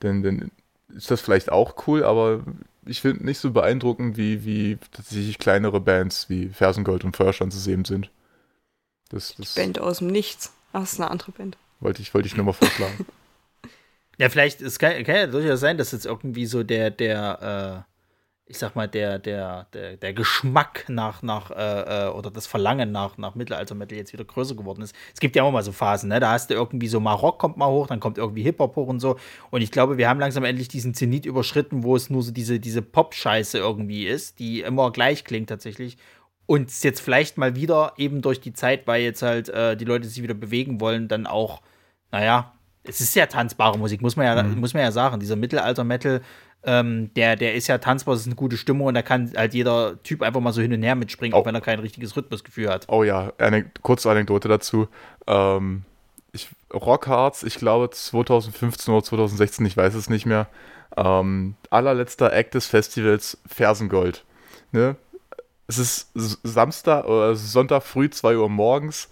dann, 0.00 0.22
dann 0.22 0.50
ist 0.94 1.10
das 1.10 1.20
vielleicht 1.20 1.52
auch 1.52 1.86
cool, 1.86 2.04
aber 2.04 2.44
ich 2.86 3.00
finde 3.00 3.24
nicht 3.24 3.38
so 3.38 3.50
beeindruckend, 3.50 4.16
wie, 4.16 4.44
wie 4.44 4.78
tatsächlich 4.92 5.38
kleinere 5.38 5.80
Bands 5.80 6.28
wie 6.28 6.48
Fersengold 6.48 7.04
und 7.04 7.16
Feuerstand 7.16 7.52
zu 7.52 7.58
sehen 7.58 7.84
sind. 7.84 8.10
Das, 9.08 9.34
das 9.36 9.54
Band 9.54 9.78
aus 9.78 9.98
dem 9.98 10.08
Nichts. 10.08 10.52
Ach, 10.72 10.80
das 10.80 10.94
ist 10.94 11.00
eine 11.00 11.10
andere 11.10 11.32
Band. 11.32 11.56
Wollte 11.80 12.02
ich, 12.02 12.14
wollte 12.14 12.26
ich 12.26 12.36
nur 12.36 12.46
mal 12.46 12.52
vorschlagen. 12.52 13.06
Ja, 14.18 14.28
vielleicht, 14.28 14.60
es 14.60 14.78
kann, 14.78 15.02
kann, 15.04 15.16
ja 15.16 15.26
durchaus 15.26 15.60
sein, 15.60 15.78
dass 15.78 15.92
jetzt 15.92 16.06
irgendwie 16.06 16.46
so 16.46 16.62
der, 16.62 16.90
der, 16.90 17.84
äh, 17.86 17.90
ich 18.46 18.58
sag 18.58 18.76
mal, 18.76 18.86
der, 18.86 19.18
der, 19.18 19.66
der, 19.72 19.96
der 19.96 20.12
Geschmack 20.12 20.84
nach, 20.88 21.22
nach, 21.22 21.50
äh, 21.50 22.06
äh 22.06 22.08
oder 22.10 22.30
das 22.30 22.46
Verlangen 22.46 22.92
nach, 22.92 23.16
nach 23.18 23.34
Mittelalter-Metal 23.34 23.96
jetzt 23.96 24.12
wieder 24.12 24.24
größer 24.24 24.54
geworden 24.54 24.82
ist. 24.82 24.94
Es 25.12 25.20
gibt 25.20 25.34
ja 25.34 25.42
auch 25.42 25.50
mal 25.50 25.62
so 25.62 25.72
Phasen, 25.72 26.10
ne? 26.10 26.20
Da 26.20 26.32
hast 26.32 26.50
du 26.50 26.54
irgendwie 26.54 26.88
so 26.88 27.00
mal 27.00 27.14
Rock 27.14 27.38
kommt 27.38 27.56
mal 27.56 27.68
hoch, 27.68 27.86
dann 27.86 28.00
kommt 28.00 28.18
irgendwie 28.18 28.42
Hip-Hop 28.42 28.76
hoch 28.76 28.86
und 28.86 29.00
so. 29.00 29.16
Und 29.50 29.62
ich 29.62 29.70
glaube, 29.70 29.98
wir 29.98 30.08
haben 30.08 30.20
langsam 30.20 30.44
endlich 30.44 30.68
diesen 30.68 30.94
Zenit 30.94 31.26
überschritten, 31.26 31.82
wo 31.82 31.96
es 31.96 32.10
nur 32.10 32.22
so 32.22 32.32
diese, 32.32 32.60
diese 32.60 32.82
Pop-Scheiße 32.82 33.58
irgendwie 33.58 34.06
ist, 34.06 34.38
die 34.38 34.60
immer 34.60 34.92
gleich 34.92 35.24
klingt 35.24 35.48
tatsächlich. 35.48 35.96
Und 36.46 36.82
jetzt 36.82 37.00
vielleicht 37.00 37.38
mal 37.38 37.56
wieder 37.56 37.94
eben 37.96 38.20
durch 38.20 38.40
die 38.40 38.52
Zeit, 38.52 38.86
weil 38.86 39.02
jetzt 39.02 39.22
halt 39.22 39.48
äh, 39.48 39.76
die 39.76 39.86
Leute 39.86 40.06
sich 40.06 40.22
wieder 40.22 40.34
bewegen 40.34 40.80
wollen, 40.80 41.08
dann 41.08 41.26
auch, 41.26 41.62
naja, 42.12 42.53
es 42.84 43.00
ist 43.00 43.14
ja 43.14 43.26
tanzbare 43.26 43.78
Musik, 43.78 44.02
muss 44.02 44.16
man 44.16 44.26
ja, 44.26 44.42
mhm. 44.42 44.60
muss 44.60 44.74
man 44.74 44.82
ja 44.82 44.92
sagen. 44.92 45.18
Dieser 45.20 45.36
Mittelalter-Metal, 45.36 46.20
ähm, 46.64 47.12
der, 47.14 47.36
der 47.36 47.54
ist 47.54 47.66
ja 47.66 47.78
tanzbar, 47.78 48.14
das 48.14 48.22
ist 48.22 48.26
eine 48.26 48.36
gute 48.36 48.56
Stimmung 48.56 48.86
und 48.86 48.94
da 48.94 49.02
kann 49.02 49.32
halt 49.36 49.54
jeder 49.54 50.02
Typ 50.02 50.22
einfach 50.22 50.40
mal 50.40 50.52
so 50.52 50.60
hin 50.60 50.72
und 50.72 50.82
her 50.82 50.94
mitspringen, 50.94 51.34
oh. 51.34 51.38
auch 51.38 51.46
wenn 51.46 51.54
er 51.54 51.60
kein 51.60 51.78
richtiges 51.78 52.16
Rhythmusgefühl 52.16 52.68
hat. 52.68 52.86
Oh 52.88 53.02
ja, 53.02 53.32
eine 53.38 53.64
kurze 53.82 54.10
Anekdote 54.10 54.48
dazu. 54.48 54.88
Ähm, 55.26 55.84
ich, 56.32 56.48
Rockhards, 56.72 57.42
ich 57.42 57.56
glaube 57.56 57.90
2015 57.90 58.92
oder 58.92 59.02
2016, 59.02 59.66
ich 59.66 59.76
weiß 59.76 59.94
es 59.94 60.10
nicht 60.10 60.26
mehr. 60.26 60.48
Ähm, 60.96 61.54
allerletzter 61.70 62.32
Act 62.32 62.54
des 62.54 62.66
Festivals 62.66 63.38
Fersengold. 63.46 64.24
Ne? 64.72 64.96
es 65.66 65.78
ist 65.78 66.10
Samstag 66.42 67.06
oder 67.06 67.34
Sonntag 67.34 67.82
früh, 67.82 68.10
2 68.10 68.36
Uhr 68.36 68.48
morgens 68.48 69.08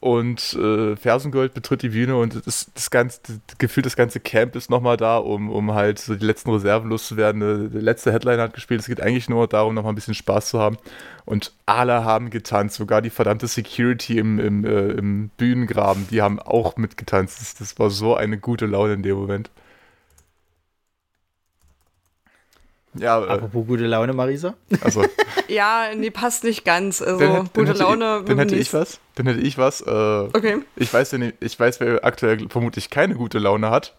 und 0.00 0.54
äh, 0.54 0.96
Fersengold 0.96 1.52
betritt 1.52 1.82
die 1.82 1.90
Bühne 1.90 2.16
und 2.16 2.46
das, 2.46 2.70
das 2.72 2.90
ganze, 2.90 3.20
das 3.46 3.58
Gefühl, 3.58 3.82
das 3.82 3.96
ganze 3.96 4.18
Camp 4.18 4.56
ist 4.56 4.70
nochmal 4.70 4.96
da, 4.96 5.18
um, 5.18 5.50
um 5.50 5.74
halt 5.74 5.98
so 5.98 6.14
die 6.14 6.24
letzten 6.24 6.50
Reserven 6.50 6.88
loszuwerden. 6.88 7.70
Der 7.70 7.82
letzte 7.82 8.10
Headliner 8.10 8.44
hat 8.44 8.54
gespielt. 8.54 8.80
Es 8.80 8.86
geht 8.86 9.02
eigentlich 9.02 9.28
nur 9.28 9.46
darum, 9.46 9.74
nochmal 9.74 9.92
ein 9.92 9.96
bisschen 9.96 10.14
Spaß 10.14 10.48
zu 10.48 10.58
haben. 10.58 10.78
Und 11.26 11.52
alle 11.66 12.02
haben 12.02 12.30
getanzt, 12.30 12.76
sogar 12.76 13.02
die 13.02 13.10
verdammte 13.10 13.46
Security 13.46 14.18
im, 14.18 14.38
im, 14.38 14.64
äh, 14.64 14.92
im 14.92 15.28
Bühnengraben, 15.36 16.08
die 16.10 16.22
haben 16.22 16.38
auch 16.40 16.78
mitgetanzt. 16.78 17.38
Das, 17.40 17.54
das 17.54 17.78
war 17.78 17.90
so 17.90 18.16
eine 18.16 18.38
gute 18.38 18.64
Laune 18.64 18.94
in 18.94 19.02
dem 19.02 19.16
Moment. 19.18 19.50
Ja, 22.94 23.24
äh, 23.24 23.28
Apropos 23.28 23.66
gute 23.66 23.86
Laune, 23.86 24.12
Marisa. 24.12 24.54
Also. 24.80 25.04
ja, 25.48 25.86
nee, 25.96 26.10
passt 26.10 26.44
nicht 26.44 26.64
ganz. 26.64 27.00
Also, 27.00 27.18
dann, 27.18 27.50
gute 27.52 27.72
dann 27.72 27.76
Laune. 27.76 28.18
Ich, 28.20 28.24
dann 28.26 28.38
hätte 28.38 28.56
ich 28.56 28.72
was. 28.74 29.00
Dann 29.14 29.26
hätte 29.26 29.40
ich 29.40 29.58
was. 29.58 29.80
Äh, 29.80 29.90
okay. 29.90 30.58
Ich 30.76 30.92
weiß, 30.92 31.14
ich 31.40 31.60
weiß, 31.60 31.80
wer 31.80 32.04
aktuell 32.04 32.48
vermutlich 32.48 32.90
keine 32.90 33.14
gute 33.14 33.38
Laune 33.38 33.70
hat. 33.70 33.94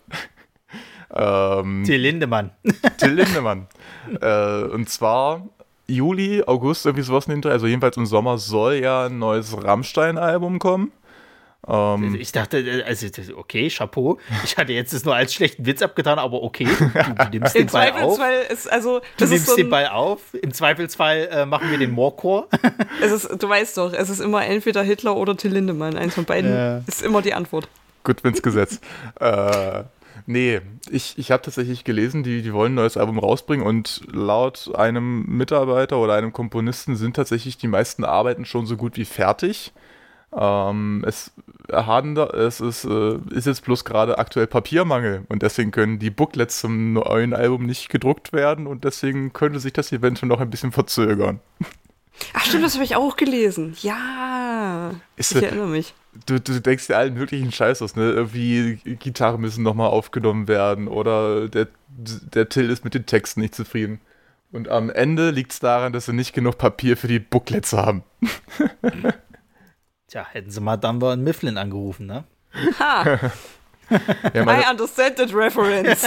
ähm, 1.13 1.83
Till 1.85 2.01
Lindemann. 2.01 2.51
Till 2.97 3.13
Lindemann. 3.13 3.67
äh, 4.19 4.63
und 4.63 4.89
zwar 4.89 5.47
Juli, 5.87 6.43
August, 6.45 6.85
irgendwie 6.85 7.03
sowas 7.03 7.25
hinter. 7.25 7.51
Also 7.51 7.67
jedenfalls 7.67 7.97
im 7.97 8.05
Sommer 8.05 8.37
soll 8.37 8.75
ja 8.75 9.05
ein 9.05 9.19
neues 9.19 9.55
Rammstein-Album 9.63 10.59
kommen. 10.59 10.91
Ähm, 11.68 12.16
ich 12.16 12.32
dachte, 12.32 12.59
äh, 12.59 12.84
also 12.84 13.07
okay, 13.36 13.70
Chapeau. 13.70 14.18
Ich 14.43 14.57
hatte 14.57 14.74
jetzt 14.74 14.93
das 14.93 15.05
nur 15.05 15.16
als 15.16 15.34
schlechten 15.34 15.66
Witz 15.66 15.82
abgetan, 15.82 16.18
aber 16.18 16.41
okay, 16.41 16.66
du, 16.66 17.38
nimmst 17.38 17.55
den 17.55 17.68
Ball 17.68 17.91
auf. 17.91 18.20
Ist, 18.49 18.72
also, 18.72 19.01
du 19.18 19.26
nimmst 19.26 19.45
so 19.45 19.55
den 19.55 19.70
Ball 19.70 19.88
auf. 19.88 20.34
Im 20.34 20.53
Zweifelsfall 20.53 21.30
äh, 21.32 21.45
machen 21.45 21.70
wir 21.70 21.78
den 21.78 21.91
Moorchor. 21.91 22.47
Es 23.01 23.12
ist, 23.12 23.41
du 23.41 23.49
weißt 23.49 23.78
doch, 23.78 23.93
es 23.93 24.09
ist 24.09 24.20
immer 24.20 24.45
entweder 24.45 24.84
Hitler 24.84 25.16
oder 25.16 25.36
Till 25.36 25.51
Lindemann. 25.51 25.97
Eins 25.97 26.14
von 26.14 26.26
beiden 26.26 26.51
ja. 26.51 26.78
ist 26.88 27.01
immer 27.01 27.22
die 27.22 27.34
Antwort. 27.34 27.68
Gut, 28.03 28.24
wenn's 28.24 28.41
Gesetz. 28.41 28.80
äh, 29.20 29.84
nee, 30.26 30.62
ich, 30.89 31.18
ich 31.18 31.32
habe 31.32 31.41
tatsächlich 31.41 31.84
gelesen, 31.84 32.24
die, 32.24 32.41
die 32.41 32.53
wollen 32.53 32.74
ein 32.74 32.76
neues 32.76 32.97
Album 32.97 33.20
rausbringen 33.20 33.66
und 33.66 34.01
laut 34.12 34.72
einem 34.76 35.26
Mitarbeiter 35.26 35.97
oder 35.97 36.14
einem 36.14 36.34
Komponisten 36.34 36.95
sind 36.95 37.16
tatsächlich 37.16 37.57
die 37.57 37.68
meisten 37.68 38.03
Arbeiten 38.03 38.45
schon 38.45 38.66
so 38.66 38.78
gut 38.78 38.97
wie 38.97 39.05
fertig. 39.05 39.74
Ähm, 40.34 41.03
es, 41.05 41.32
es 41.67 42.61
ist, 42.61 42.86
äh, 42.86 43.17
ist 43.32 43.47
jetzt 43.47 43.65
bloß 43.65 43.84
gerade 43.84 44.17
aktuell 44.17 44.47
Papiermangel 44.47 45.25
und 45.27 45.41
deswegen 45.41 45.71
können 45.71 45.99
die 45.99 46.09
Booklets 46.09 46.59
zum 46.59 46.93
neuen 46.93 47.34
Album 47.34 47.65
nicht 47.65 47.89
gedruckt 47.89 48.32
werden 48.32 48.67
und 48.67 48.84
deswegen 48.84 49.34
könnte 49.34 49.59
sich 49.59 49.73
das 49.73 49.91
eventuell 49.91 50.29
noch 50.29 50.39
ein 50.39 50.49
bisschen 50.49 50.71
verzögern. 50.71 51.39
Ach 52.34 52.45
stimmt, 52.45 52.63
das 52.63 52.75
habe 52.75 52.84
ich 52.84 52.95
auch 52.95 53.17
gelesen. 53.17 53.75
Ja. 53.82 54.91
Ist, 55.15 55.36
ich 55.36 55.43
erinnere 55.43 55.67
mich. 55.67 55.93
Du, 56.25 56.39
du 56.39 56.61
denkst 56.61 56.88
dir 56.88 56.97
allen 56.97 57.13
möglichen 57.13 57.51
Scheiß 57.51 57.82
aus, 57.82 57.95
ne? 57.95 58.11
Irgendwie 58.11 58.75
Gitarren 58.99 59.41
müssen 59.41 59.63
nochmal 59.63 59.89
aufgenommen 59.89 60.47
werden 60.47 60.88
oder 60.88 61.47
der, 61.47 61.67
der 61.89 62.49
Till 62.49 62.69
ist 62.69 62.84
mit 62.84 62.93
den 62.93 63.05
Texten 63.05 63.41
nicht 63.41 63.55
zufrieden. 63.55 63.99
Und 64.51 64.67
am 64.67 64.89
Ende 64.89 65.32
liegt 65.32 65.53
es 65.53 65.59
daran, 65.59 65.93
dass 65.93 66.05
sie 66.05 66.13
nicht 66.13 66.34
genug 66.34 66.57
Papier 66.57 66.97
für 66.97 67.07
die 67.07 67.19
Booklets 67.19 67.73
haben. 67.73 68.03
Tja, 70.12 70.28
hätten 70.30 70.51
sie 70.51 70.59
mal 70.59 70.76
Dunbar 70.76 71.14
und 71.14 71.24
Mifflin 71.24 71.57
angerufen, 71.57 72.05
ne? 72.05 72.26
Ha! 72.80 73.32
ja, 74.34 74.43
meine, 74.43 74.64
I 74.64 74.70
understand 74.70 75.16
that 75.16 75.34
reference. 75.34 76.03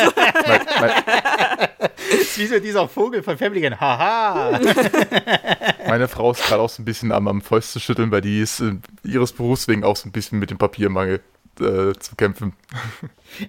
ist 2.10 2.38
wie 2.38 2.46
so 2.46 2.58
dieser 2.60 2.86
Vogel 2.86 3.22
von 3.22 3.38
Family 3.38 3.62
Guy. 3.62 3.70
Haha! 3.70 4.60
meine 5.88 6.06
Frau 6.06 6.32
ist 6.32 6.44
gerade 6.44 6.60
auch 6.60 6.68
so 6.68 6.82
ein 6.82 6.84
bisschen 6.84 7.12
am, 7.12 7.28
am 7.28 7.40
Fäuste 7.40 7.80
schütteln, 7.80 8.10
weil 8.10 8.20
die 8.20 8.40
ist 8.40 8.60
äh, 8.60 8.74
ihres 9.04 9.32
Berufs 9.32 9.68
wegen 9.68 9.84
auch 9.84 9.96
so 9.96 10.06
ein 10.06 10.12
bisschen 10.12 10.38
mit 10.38 10.50
dem 10.50 10.58
Papiermangel 10.58 11.20
äh, 11.60 11.92
zu 11.98 12.16
kämpfen. 12.16 12.54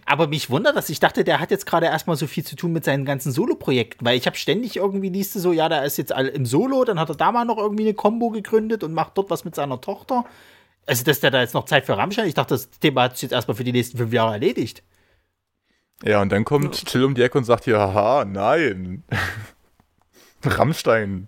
Aber 0.05 0.27
mich 0.27 0.49
wundert 0.49 0.75
das. 0.75 0.89
Ich 0.89 0.99
dachte, 0.99 1.23
der 1.23 1.39
hat 1.39 1.51
jetzt 1.51 1.65
gerade 1.65 1.87
erstmal 1.87 2.15
so 2.15 2.27
viel 2.27 2.43
zu 2.43 2.55
tun 2.55 2.73
mit 2.73 2.85
seinen 2.85 3.05
ganzen 3.05 3.31
Solo-Projekten, 3.31 4.05
weil 4.05 4.17
ich 4.17 4.25
habe 4.25 4.35
ständig 4.35 4.77
irgendwie 4.77 5.09
liest 5.09 5.33
so, 5.33 5.51
ja, 5.51 5.69
der 5.69 5.83
ist 5.83 5.97
jetzt 5.97 6.11
im 6.11 6.45
Solo, 6.45 6.83
dann 6.85 6.99
hat 6.99 7.09
er 7.09 7.15
da 7.15 7.31
mal 7.31 7.45
noch 7.45 7.57
irgendwie 7.57 7.83
eine 7.83 7.93
Combo 7.93 8.29
gegründet 8.29 8.83
und 8.83 8.93
macht 8.93 9.17
dort 9.17 9.29
was 9.29 9.45
mit 9.45 9.55
seiner 9.55 9.81
Tochter. 9.81 10.25
Also, 10.85 11.03
dass 11.03 11.19
der 11.19 11.31
da 11.31 11.41
jetzt 11.41 11.53
noch 11.53 11.65
Zeit 11.65 11.85
für 11.85 11.97
Rammstein, 11.97 12.27
ich 12.27 12.35
dachte, 12.35 12.53
das 12.53 12.69
Thema 12.69 13.03
hat 13.03 13.13
sich 13.13 13.23
jetzt 13.23 13.31
erstmal 13.31 13.55
für 13.55 13.63
die 13.63 13.71
nächsten 13.71 13.97
fünf 13.97 14.13
Jahre 14.13 14.33
erledigt. 14.33 14.83
Ja, 16.03 16.21
und 16.21 16.31
dann 16.31 16.45
kommt 16.45 16.77
ja. 16.77 16.85
Till 16.85 17.03
um 17.03 17.15
die 17.15 17.21
Ecke 17.21 17.37
und 17.37 17.45
sagt 17.45 17.63
hier, 17.63 17.79
haha, 17.79 18.25
nein. 18.25 19.03
Rammstein, 20.43 21.27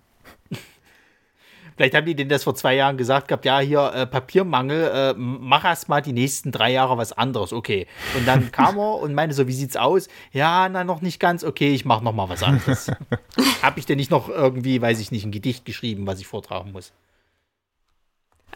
Vielleicht 1.78 1.94
haben 1.94 2.06
die 2.06 2.16
denen 2.16 2.28
das 2.28 2.42
vor 2.42 2.56
zwei 2.56 2.74
Jahren 2.74 2.96
gesagt 2.96 3.28
gehabt, 3.28 3.44
ja, 3.44 3.60
hier 3.60 3.92
äh, 3.94 4.04
Papiermangel, 4.04 4.90
äh, 4.92 5.14
mach 5.16 5.64
erst 5.64 5.88
mal 5.88 6.02
die 6.02 6.12
nächsten 6.12 6.50
drei 6.50 6.72
Jahre 6.72 6.98
was 6.98 7.12
anderes, 7.12 7.52
okay. 7.52 7.86
Und 8.16 8.26
dann 8.26 8.50
kam 8.52 8.76
er 8.78 8.96
und 8.96 9.14
meinte 9.14 9.32
so, 9.32 9.46
wie 9.46 9.52
sieht's 9.52 9.76
aus? 9.76 10.08
Ja, 10.32 10.68
na, 10.68 10.82
noch 10.82 11.02
nicht 11.02 11.20
ganz, 11.20 11.44
okay, 11.44 11.72
ich 11.72 11.84
mach 11.84 12.00
noch 12.00 12.12
mal 12.12 12.28
was 12.28 12.42
anderes. 12.42 12.90
Hab 13.62 13.78
ich 13.78 13.86
denn 13.86 13.96
nicht 13.96 14.10
noch 14.10 14.28
irgendwie, 14.28 14.82
weiß 14.82 14.98
ich 14.98 15.12
nicht, 15.12 15.24
ein 15.24 15.30
Gedicht 15.30 15.64
geschrieben, 15.64 16.04
was 16.04 16.18
ich 16.18 16.26
vortragen 16.26 16.72
muss? 16.72 16.92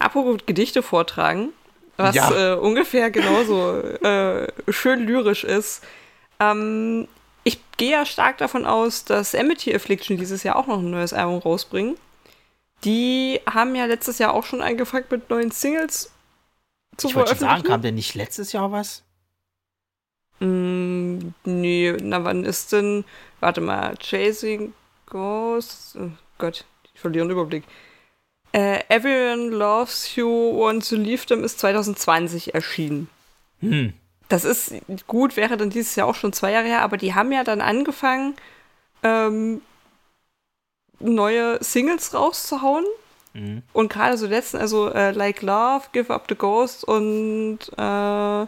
Apropos 0.00 0.40
Gedichte 0.44 0.82
vortragen, 0.82 1.50
was 1.96 2.16
ja. 2.16 2.54
äh, 2.54 2.58
ungefähr 2.58 3.12
genauso 3.12 3.78
äh, 3.82 4.48
schön 4.68 5.06
lyrisch 5.06 5.44
ist. 5.44 5.84
Ähm, 6.40 7.06
ich 7.44 7.60
gehe 7.76 7.92
ja 7.92 8.04
stark 8.04 8.38
davon 8.38 8.66
aus, 8.66 9.04
dass 9.04 9.36
Amity 9.36 9.72
Affliction 9.72 10.16
dieses 10.16 10.42
Jahr 10.42 10.56
auch 10.56 10.66
noch 10.66 10.80
ein 10.80 10.90
neues 10.90 11.12
Album 11.12 11.38
rausbringen. 11.38 11.94
Die 12.84 13.40
haben 13.48 13.74
ja 13.74 13.86
letztes 13.86 14.18
Jahr 14.18 14.34
auch 14.34 14.44
schon 14.44 14.62
angefangen 14.62 15.06
mit 15.10 15.30
neuen 15.30 15.50
Singles 15.50 16.10
zu 16.96 17.08
ich 17.08 17.12
veröffentlichen. 17.12 17.44
Ich 17.44 17.48
wollte 17.48 17.62
sagen, 17.62 17.62
kam 17.62 17.82
denn 17.82 17.94
nicht 17.94 18.14
letztes 18.14 18.52
Jahr 18.52 18.72
was? 18.72 19.02
Mm, 20.40 21.18
nee, 21.44 21.96
na 22.00 22.24
wann 22.24 22.44
ist 22.44 22.72
denn, 22.72 23.04
warte 23.40 23.60
mal, 23.60 23.94
Chasing 23.98 24.74
Ghosts, 25.06 25.96
oh 25.96 26.10
Gott, 26.38 26.64
ich 26.94 27.00
verliere 27.00 27.26
den 27.26 27.32
Überblick. 27.32 27.64
Äh, 28.52 28.80
Everyone 28.88 29.50
Loves 29.50 30.16
You, 30.16 30.26
Want 30.26 30.88
to 30.88 30.96
Leave 30.96 31.24
Them 31.26 31.44
ist 31.44 31.60
2020 31.60 32.54
erschienen. 32.54 33.08
Hm. 33.60 33.94
Das 34.28 34.44
ist 34.44 34.74
gut, 35.06 35.36
wäre 35.36 35.56
dann 35.56 35.70
dieses 35.70 35.94
Jahr 35.94 36.06
auch 36.06 36.14
schon 36.14 36.32
zwei 36.32 36.52
Jahre 36.52 36.66
her, 36.66 36.82
aber 36.82 36.96
die 36.96 37.14
haben 37.14 37.32
ja 37.32 37.44
dann 37.44 37.60
angefangen, 37.60 38.34
ähm, 39.02 39.60
neue 41.02 41.62
Singles 41.62 42.14
rauszuhauen. 42.14 42.84
Mhm. 43.34 43.62
Und 43.72 43.92
gerade 43.92 44.16
so 44.16 44.26
letzten, 44.26 44.58
also 44.58 44.88
äh, 44.90 45.12
Like 45.12 45.42
Love, 45.42 45.84
Give 45.92 46.12
Up 46.12 46.26
the 46.28 46.34
Ghost 46.34 46.84
und 46.84 47.58
äh, 47.76 48.46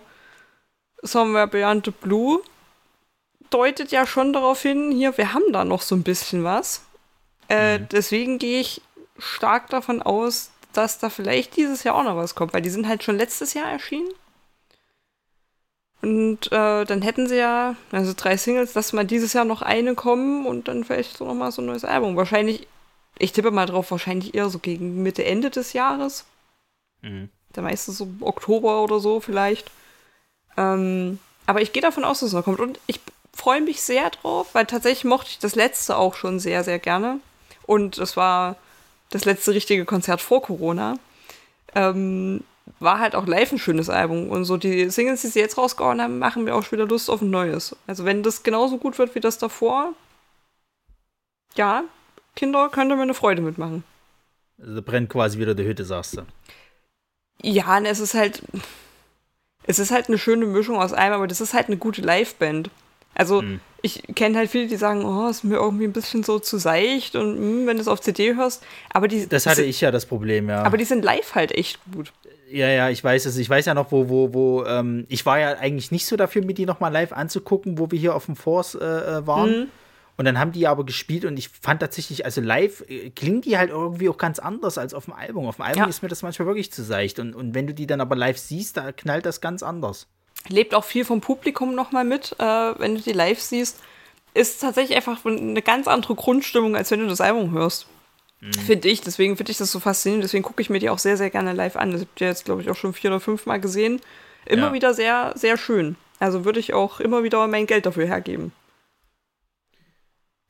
Somewhere 1.02 1.48
Beyond 1.48 1.86
the 1.86 1.90
Blue 1.90 2.42
deutet 3.50 3.92
ja 3.92 4.06
schon 4.06 4.32
darauf 4.32 4.62
hin, 4.62 4.90
hier, 4.90 5.16
wir 5.16 5.32
haben 5.32 5.52
da 5.52 5.64
noch 5.64 5.82
so 5.82 5.94
ein 5.94 6.02
bisschen 6.02 6.42
was. 6.42 6.82
Äh, 7.48 7.78
mhm. 7.78 7.88
Deswegen 7.90 8.38
gehe 8.38 8.60
ich 8.60 8.82
stark 9.18 9.70
davon 9.70 10.02
aus, 10.02 10.50
dass 10.72 10.98
da 10.98 11.08
vielleicht 11.08 11.56
dieses 11.56 11.84
Jahr 11.84 11.94
auch 11.94 12.02
noch 12.02 12.16
was 12.16 12.34
kommt, 12.34 12.52
weil 12.52 12.62
die 12.62 12.70
sind 12.70 12.88
halt 12.88 13.04
schon 13.04 13.16
letztes 13.16 13.54
Jahr 13.54 13.70
erschienen. 13.70 14.08
Und 16.04 16.52
äh, 16.52 16.84
dann 16.84 17.00
hätten 17.00 17.26
sie 17.28 17.38
ja, 17.38 17.76
also 17.90 18.12
drei 18.14 18.36
Singles, 18.36 18.74
dass 18.74 18.92
mal 18.92 19.06
dieses 19.06 19.32
Jahr 19.32 19.46
noch 19.46 19.62
eine 19.62 19.94
kommen 19.94 20.44
und 20.44 20.68
dann 20.68 20.84
vielleicht 20.84 21.16
so 21.16 21.24
nochmal 21.24 21.50
so 21.50 21.62
ein 21.62 21.66
neues 21.66 21.86
Album. 21.86 22.14
Wahrscheinlich, 22.14 22.68
ich 23.18 23.32
tippe 23.32 23.50
mal 23.50 23.64
drauf, 23.64 23.90
wahrscheinlich 23.90 24.34
eher 24.34 24.50
so 24.50 24.58
gegen 24.58 25.02
Mitte, 25.02 25.24
Ende 25.24 25.48
des 25.48 25.72
Jahres. 25.72 26.26
Mhm. 27.00 27.30
Der 27.56 27.62
meiste 27.62 27.90
so 27.90 28.06
Oktober 28.20 28.82
oder 28.82 29.00
so 29.00 29.20
vielleicht. 29.20 29.70
Ähm, 30.58 31.20
aber 31.46 31.62
ich 31.62 31.72
gehe 31.72 31.80
davon 31.80 32.04
aus, 32.04 32.20
dass 32.20 32.28
es 32.28 32.34
noch 32.34 32.44
kommt. 32.44 32.60
Und 32.60 32.78
ich 32.86 33.00
freue 33.32 33.62
mich 33.62 33.80
sehr 33.80 34.10
drauf, 34.10 34.48
weil 34.52 34.66
tatsächlich 34.66 35.04
mochte 35.04 35.30
ich 35.30 35.38
das 35.38 35.54
letzte 35.54 35.96
auch 35.96 36.16
schon 36.16 36.38
sehr, 36.38 36.64
sehr 36.64 36.78
gerne. 36.78 37.18
Und 37.62 37.96
es 37.96 38.14
war 38.14 38.56
das 39.08 39.24
letzte 39.24 39.54
richtige 39.54 39.86
Konzert 39.86 40.20
vor 40.20 40.42
Corona. 40.42 40.98
Ähm, 41.74 42.44
war 42.80 42.98
halt 42.98 43.14
auch 43.14 43.26
live 43.26 43.52
ein 43.52 43.58
schönes 43.58 43.88
Album. 43.88 44.28
Und 44.30 44.44
so 44.44 44.56
die 44.56 44.90
Singles, 44.90 45.22
die 45.22 45.28
sie 45.28 45.40
jetzt 45.40 45.58
rausgehauen 45.58 46.00
haben, 46.00 46.18
machen 46.18 46.44
mir 46.44 46.54
auch 46.54 46.62
schon 46.62 46.78
wieder 46.78 46.88
Lust 46.88 47.10
auf 47.10 47.22
ein 47.22 47.30
neues. 47.30 47.76
Also 47.86 48.04
wenn 48.04 48.22
das 48.22 48.42
genauso 48.42 48.78
gut 48.78 48.98
wird 48.98 49.14
wie 49.14 49.20
das 49.20 49.38
davor, 49.38 49.92
ja, 51.54 51.84
Kinder 52.36 52.68
könnt 52.68 52.90
ihr 52.90 52.96
mir 52.96 53.02
eine 53.02 53.14
Freude 53.14 53.42
mitmachen. 53.42 53.84
Also 54.60 54.82
brennt 54.82 55.08
quasi 55.08 55.38
wieder 55.38 55.54
die 55.54 55.64
Hütte, 55.64 55.84
sagst 55.84 56.16
du. 56.16 56.22
Ja, 57.42 57.76
und 57.76 57.86
es 57.86 58.00
ist 58.00 58.14
halt. 58.14 58.42
Es 59.66 59.78
ist 59.78 59.90
halt 59.90 60.08
eine 60.08 60.18
schöne 60.18 60.44
Mischung 60.44 60.76
aus 60.76 60.92
allem, 60.92 61.14
aber 61.14 61.26
das 61.26 61.40
ist 61.40 61.54
halt 61.54 61.68
eine 61.68 61.78
gute 61.78 62.02
Liveband. 62.02 62.70
Also, 63.14 63.40
hm. 63.40 63.60
ich 63.80 64.02
kenne 64.14 64.36
halt 64.36 64.50
viele, 64.50 64.66
die 64.66 64.76
sagen, 64.76 65.04
oh, 65.04 65.28
ist 65.28 65.42
mir 65.42 65.56
irgendwie 65.56 65.84
ein 65.84 65.92
bisschen 65.92 66.22
so 66.22 66.38
zu 66.38 66.58
seicht 66.58 67.16
und 67.16 67.36
mh, 67.36 67.40
hm, 67.40 67.66
wenn 67.66 67.76
du 67.76 67.80
es 67.80 67.88
auf 67.88 68.00
CD 68.00 68.34
hörst. 68.34 68.62
Aber 68.92 69.08
die. 69.08 69.26
Das 69.26 69.46
hatte 69.46 69.62
ich 69.62 69.80
ja 69.80 69.90
das 69.90 70.06
Problem, 70.06 70.48
ja. 70.48 70.62
Aber 70.62 70.76
die 70.76 70.84
sind 70.84 71.04
live 71.04 71.34
halt 71.34 71.52
echt 71.52 71.80
gut. 71.92 72.12
Ja, 72.54 72.68
ja, 72.68 72.88
ich 72.88 73.02
weiß 73.02 73.26
es. 73.26 73.36
Ich 73.36 73.50
weiß 73.50 73.66
ja 73.66 73.74
noch, 73.74 73.90
wo, 73.90 74.08
wo, 74.08 74.32
wo, 74.32 74.64
ähm, 74.64 75.06
ich 75.08 75.26
war 75.26 75.40
ja 75.40 75.58
eigentlich 75.58 75.90
nicht 75.90 76.06
so 76.06 76.14
dafür, 76.14 76.44
mir 76.44 76.54
die 76.54 76.66
nochmal 76.66 76.92
live 76.92 77.12
anzugucken, 77.12 77.78
wo 77.78 77.90
wir 77.90 77.98
hier 77.98 78.14
auf 78.14 78.26
dem 78.26 78.36
Force 78.36 78.76
äh, 78.76 78.84
äh 78.84 79.26
waren. 79.26 79.50
Mhm. 79.50 79.66
Und 80.16 80.24
dann 80.26 80.38
haben 80.38 80.52
die 80.52 80.68
aber 80.68 80.86
gespielt 80.86 81.24
und 81.24 81.36
ich 81.36 81.48
fand 81.48 81.80
tatsächlich, 81.80 82.24
also 82.24 82.40
live 82.40 82.84
äh, 82.88 83.10
klingt 83.10 83.44
die 83.44 83.58
halt 83.58 83.70
irgendwie 83.70 84.08
auch 84.08 84.18
ganz 84.18 84.38
anders 84.38 84.78
als 84.78 84.94
auf 84.94 85.06
dem 85.06 85.14
Album. 85.14 85.46
Auf 85.46 85.56
dem 85.56 85.62
Album 85.62 85.82
Ja. 85.82 85.88
ist 85.88 86.02
mir 86.02 86.08
das 86.08 86.22
manchmal 86.22 86.46
wirklich 86.46 86.70
zu 86.70 86.84
seicht. 86.84 87.18
Und, 87.18 87.34
und 87.34 87.54
wenn 87.56 87.66
du 87.66 87.74
die 87.74 87.88
dann 87.88 88.00
aber 88.00 88.14
live 88.14 88.38
siehst, 88.38 88.76
da 88.76 88.92
knallt 88.92 89.26
das 89.26 89.40
ganz 89.40 89.64
anders. 89.64 90.06
lebt 90.48 90.76
auch 90.76 90.84
viel 90.84 91.04
vom 91.04 91.20
Publikum 91.20 91.74
nochmal 91.74 92.04
mit, 92.04 92.36
äh, 92.38 92.44
wenn 92.44 92.94
du 92.94 93.00
die 93.00 93.12
live 93.12 93.40
siehst. 93.40 93.80
Ist 94.32 94.60
tatsächlich 94.60 94.96
einfach 94.96 95.24
eine 95.24 95.62
ganz 95.62 95.88
andere 95.88 96.14
Grundstimmung, 96.14 96.76
als 96.76 96.92
wenn 96.92 97.00
du 97.00 97.08
das 97.08 97.20
Album 97.20 97.50
hörst. 97.50 97.88
Finde 98.66 98.88
ich. 98.88 99.00
Deswegen 99.00 99.36
finde 99.36 99.52
ich 99.52 99.58
das 99.58 99.70
so 99.72 99.80
faszinierend. 99.80 100.24
Deswegen 100.24 100.42
gucke 100.42 100.60
ich 100.60 100.70
mir 100.70 100.78
die 100.78 100.90
auch 100.90 100.98
sehr, 100.98 101.16
sehr 101.16 101.30
gerne 101.30 101.52
live 101.52 101.76
an. 101.76 101.92
Das 101.92 102.02
habt 102.02 102.20
ihr 102.20 102.26
jetzt, 102.28 102.44
glaube 102.44 102.62
ich, 102.62 102.70
auch 102.70 102.76
schon 102.76 102.92
vier 102.92 103.10
oder 103.10 103.20
fünf 103.20 103.46
Mal 103.46 103.60
gesehen. 103.60 104.00
Immer 104.46 104.66
Ja. 104.68 104.72
wieder 104.72 104.92
sehr, 104.94 105.32
sehr 105.36 105.56
schön. 105.56 105.96
Also 106.18 106.44
würde 106.44 106.60
ich 106.60 106.74
auch 106.74 107.00
immer 107.00 107.22
wieder 107.22 107.46
mein 107.46 107.66
Geld 107.66 107.86
dafür 107.86 108.06
hergeben. 108.06 108.52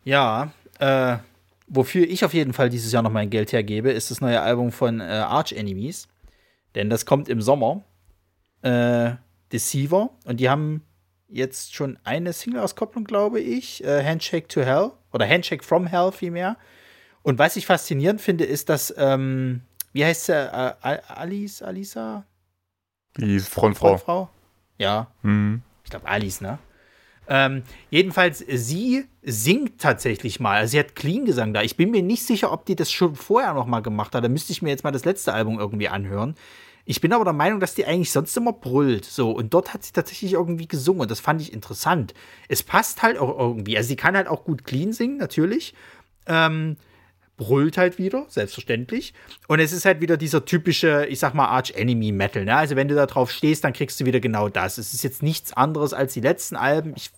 Ja, 0.03 0.53
äh, 0.79 1.17
wofür 1.67 2.05
ich 2.07 2.25
auf 2.25 2.35
jeden 2.35 2.53
Fall 2.53 2.69
dieses 2.69 2.93
Jahr 2.93 3.03
noch 3.03 3.11
mein 3.13 3.31
Geld 3.31 3.53
hergebe, 3.53 3.91
ist 3.91 4.11
das 4.11 4.21
neue 4.21 4.41
Album 4.41 4.73
von 4.73 5.01
äh, 5.01 5.05
Arch 5.05 5.53
Enemies. 5.53 6.09
Denn 6.75 6.91
das 6.91 7.07
kommt 7.07 7.29
im 7.29 7.41
Sommer. 7.41 7.85
Äh, 8.63 9.13
Deceiver. 9.53 10.11
Und 10.25 10.41
die 10.41 10.51
haben 10.51 10.83
jetzt 11.29 11.75
schon 11.75 11.99
eine 12.05 12.33
Single-Auskopplung, 12.33 13.05
glaube 13.05 13.41
ich. 13.41 13.83
Äh, 13.85 14.05
Handshake 14.05 14.49
to 14.49 14.63
Hell. 14.63 14.91
Oder 15.13 15.29
Handshake 15.29 15.65
from 15.65 15.87
Hell 15.87 16.11
vielmehr. 16.13 16.57
Und 17.25 17.39
was 17.41 17.57
ich 17.57 17.67
faszinierend 17.67 18.21
finde, 18.21 18.45
ist, 18.45 18.69
dass, 18.69 18.95
ähm, 18.97 19.63
wie 19.93 20.05
heißt 20.05 20.27
sie? 20.27 20.33
Äh, 20.35 20.75
Al- 20.81 21.03
Alice, 21.09 21.63
Alisa? 21.63 22.25
Die 23.17 23.41
Frontfrau. 23.41 23.97
Frau? 23.97 24.29
Ja, 24.79 25.09
Mhm. 25.23 25.63
ich 25.85 25.91
glaube 25.91 26.07
Alice, 26.07 26.41
ne? 26.41 26.59
Ähm, 27.27 27.63
jedenfalls, 27.91 28.45
sie 28.47 29.07
singt 29.23 29.81
tatsächlich 29.81 30.39
mal. 30.41 30.59
Also 30.59 30.73
sie 30.73 30.79
hat 30.79 30.95
Clean-Gesang 30.95 31.55
da. 31.55 31.63
Ich 31.63 31.77
bin 31.79 31.91
mir 31.91 32.03
nicht 32.03 32.23
sicher, 32.27 32.53
ob 32.53 32.67
die 32.67 32.77
das 32.77 32.93
schon 32.93 33.15
vorher 33.17 33.55
noch 33.55 33.65
mal 33.67 33.81
gemacht 33.81 34.15
hat. 34.15 34.23
Da 34.23 34.29
müsste 34.29 34.53
ich 34.53 34.61
mir 34.61 34.69
jetzt 34.69 34.85
mal 34.85 34.91
das 34.91 35.07
letzte 35.07 35.33
Album 35.33 35.59
irgendwie 35.59 35.89
anhören. 35.89 36.35
Ich 36.85 37.01
bin 37.01 37.15
aber 37.15 37.25
der 37.25 37.33
Meinung, 37.33 37.61
dass 37.61 37.75
die 37.75 37.87
eigentlich 37.87 38.13
sonst 38.13 38.37
immer 38.37 38.53
brüllt. 38.53 39.07
So, 39.07 39.31
und 39.31 39.55
dort 39.55 39.73
hat 39.73 39.85
sie 39.85 39.93
tatsächlich 39.95 40.35
irgendwie 40.35 40.69
gesungen. 40.69 41.01
Und 41.01 41.11
das 41.11 41.21
fand 41.21 41.41
ich 41.41 41.51
interessant. 41.55 42.13
Es 42.49 42.63
passt 42.63 43.03
halt 43.03 43.17
auch 43.17 43.39
irgendwie. 43.39 43.79
Also 43.79 43.89
sie 43.89 43.97
kann 43.97 44.15
halt 44.17 44.29
auch 44.29 44.45
gut 44.45 44.65
clean 44.65 44.93
singen, 44.93 45.17
natürlich. 45.17 45.73
Ähm, 46.27 46.77
brüllt 47.37 47.77
halt 47.77 47.99
wieder, 47.99 48.27
selbstverständlich. 48.29 49.15
Und 49.49 49.61
es 49.61 49.73
ist 49.73 49.85
halt 49.85 50.01
wieder 50.01 50.17
dieser 50.17 50.45
typische, 50.45 51.07
ich 51.07 51.19
sag 51.19 51.35
mal, 51.35 51.47
Arch-Enemy-Metal. 51.47 52.45
Ne? 52.45 52.57
Also 52.57 52.77
wenn 52.77 52.89
du 52.89 52.95
da 52.95 53.07
drauf 53.07 53.31
stehst, 53.31 53.65
dann 53.65 53.73
kriegst 53.73 54.01
du 54.01 54.05
wieder 54.05 54.21
genau 54.21 54.49
das. 54.49 54.79
Es 54.79 54.95
ist 54.95 55.03
jetzt 55.03 55.23
nichts 55.23 55.53
anderes 55.53 55.93
als 55.93 56.13
die 56.13 56.21
letzten 56.21 56.57
Alben. 56.57 56.93
Ich 56.97 57.11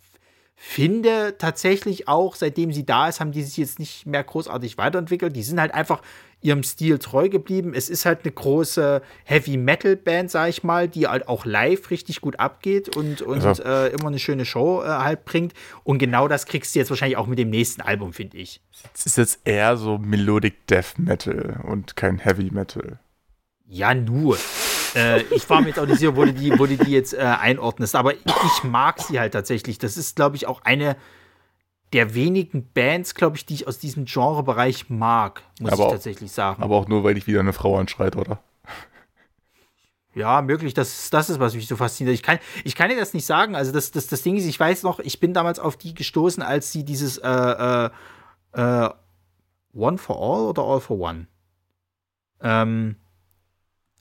finde 0.54 1.36
tatsächlich 1.36 2.08
auch, 2.08 2.34
seitdem 2.34 2.72
sie 2.72 2.86
da 2.86 3.08
ist, 3.08 3.20
haben 3.20 3.32
die 3.32 3.42
sich 3.42 3.58
jetzt 3.58 3.78
nicht 3.78 4.06
mehr 4.06 4.24
großartig 4.24 4.78
weiterentwickelt. 4.78 5.36
Die 5.36 5.42
sind 5.42 5.60
halt 5.60 5.74
einfach 5.74 6.00
ihrem 6.42 6.62
Stil 6.62 6.98
treu 6.98 7.28
geblieben. 7.28 7.72
Es 7.74 7.88
ist 7.88 8.04
halt 8.06 8.20
eine 8.24 8.32
große 8.32 9.02
Heavy-Metal-Band, 9.24 10.30
sag 10.30 10.48
ich 10.48 10.62
mal, 10.62 10.88
die 10.88 11.06
halt 11.08 11.28
auch 11.28 11.44
live 11.44 11.90
richtig 11.90 12.20
gut 12.20 12.38
abgeht 12.38 12.94
und, 12.96 13.22
und 13.22 13.44
Also- 13.44 13.62
äh, 13.62 13.88
immer 13.92 14.08
eine 14.08 14.18
schöne 14.18 14.44
Show 14.44 14.82
äh, 14.82 14.86
halt 14.86 15.24
bringt. 15.24 15.54
Und 15.84 15.98
genau 15.98 16.28
das 16.28 16.46
kriegst 16.46 16.74
du 16.74 16.78
jetzt 16.78 16.90
wahrscheinlich 16.90 17.16
auch 17.16 17.26
mit 17.26 17.38
dem 17.38 17.50
nächsten 17.50 17.80
Album, 17.80 18.12
finde 18.12 18.36
ich. 18.38 18.60
Es 18.94 19.06
ist 19.06 19.16
jetzt 19.18 19.40
eher 19.44 19.76
so 19.76 19.98
Melodic 19.98 20.66
Death 20.66 20.98
Metal 20.98 21.60
und 21.66 21.96
kein 21.96 22.18
Heavy 22.18 22.50
Metal. 22.52 22.98
Ja, 23.68 23.94
nur. 23.94 24.38
äh, 24.94 25.22
ich 25.34 25.48
war 25.50 25.60
mir 25.60 25.68
jetzt 25.68 25.78
auch 25.80 25.86
nicht 25.86 25.98
sicher, 25.98 26.14
wo 26.16 26.24
du 26.24 26.32
die, 26.32 26.56
wo 26.58 26.66
du 26.66 26.76
die 26.76 26.92
jetzt 26.92 27.14
äh, 27.14 27.18
einordnest, 27.18 27.96
aber 27.96 28.14
ich, 28.14 28.20
ich 28.26 28.64
mag 28.64 29.00
sie 29.00 29.18
halt 29.18 29.32
tatsächlich. 29.32 29.78
Das 29.78 29.96
ist, 29.96 30.14
glaube 30.16 30.36
ich, 30.36 30.46
auch 30.46 30.60
eine 30.62 30.96
der 31.92 32.14
wenigen 32.14 32.68
Bands, 32.72 33.14
glaube 33.14 33.36
ich, 33.36 33.46
die 33.46 33.54
ich 33.54 33.68
aus 33.68 33.78
diesem 33.78 34.04
Genrebereich 34.06 34.90
mag, 34.90 35.42
muss 35.60 35.72
Aber 35.72 35.82
ich 35.82 35.86
auch- 35.88 35.92
tatsächlich 35.92 36.32
sagen. 36.32 36.62
Aber 36.62 36.76
auch 36.76 36.88
nur, 36.88 37.04
weil 37.04 37.14
dich 37.14 37.26
wieder 37.26 37.40
eine 37.40 37.52
Frau 37.52 37.78
anschreit, 37.78 38.16
oder? 38.16 38.38
Ja, 40.14 40.40
möglich, 40.40 40.72
das, 40.72 41.10
das 41.10 41.28
ist, 41.28 41.40
was 41.40 41.54
mich 41.54 41.68
so 41.68 41.76
fasziniert. 41.76 42.14
Ich 42.14 42.22
kann, 42.22 42.38
ich 42.64 42.74
kann 42.74 42.88
dir 42.88 42.96
das 42.96 43.12
nicht 43.12 43.26
sagen. 43.26 43.54
Also, 43.54 43.70
das, 43.70 43.90
das, 43.90 44.06
das 44.06 44.22
Ding 44.22 44.36
ist, 44.36 44.46
ich 44.46 44.58
weiß 44.58 44.82
noch, 44.82 44.98
ich 44.98 45.20
bin 45.20 45.34
damals 45.34 45.58
auf 45.58 45.76
die 45.76 45.92
gestoßen, 45.92 46.42
als 46.42 46.72
sie 46.72 46.84
dieses 46.84 47.18
äh, 47.18 47.28
äh, 47.28 47.90
äh, 48.52 48.88
One 49.74 49.98
for 49.98 50.16
All 50.16 50.46
oder 50.48 50.62
All 50.62 50.80
for 50.80 50.98
One? 50.98 51.26
Ähm, 52.40 52.96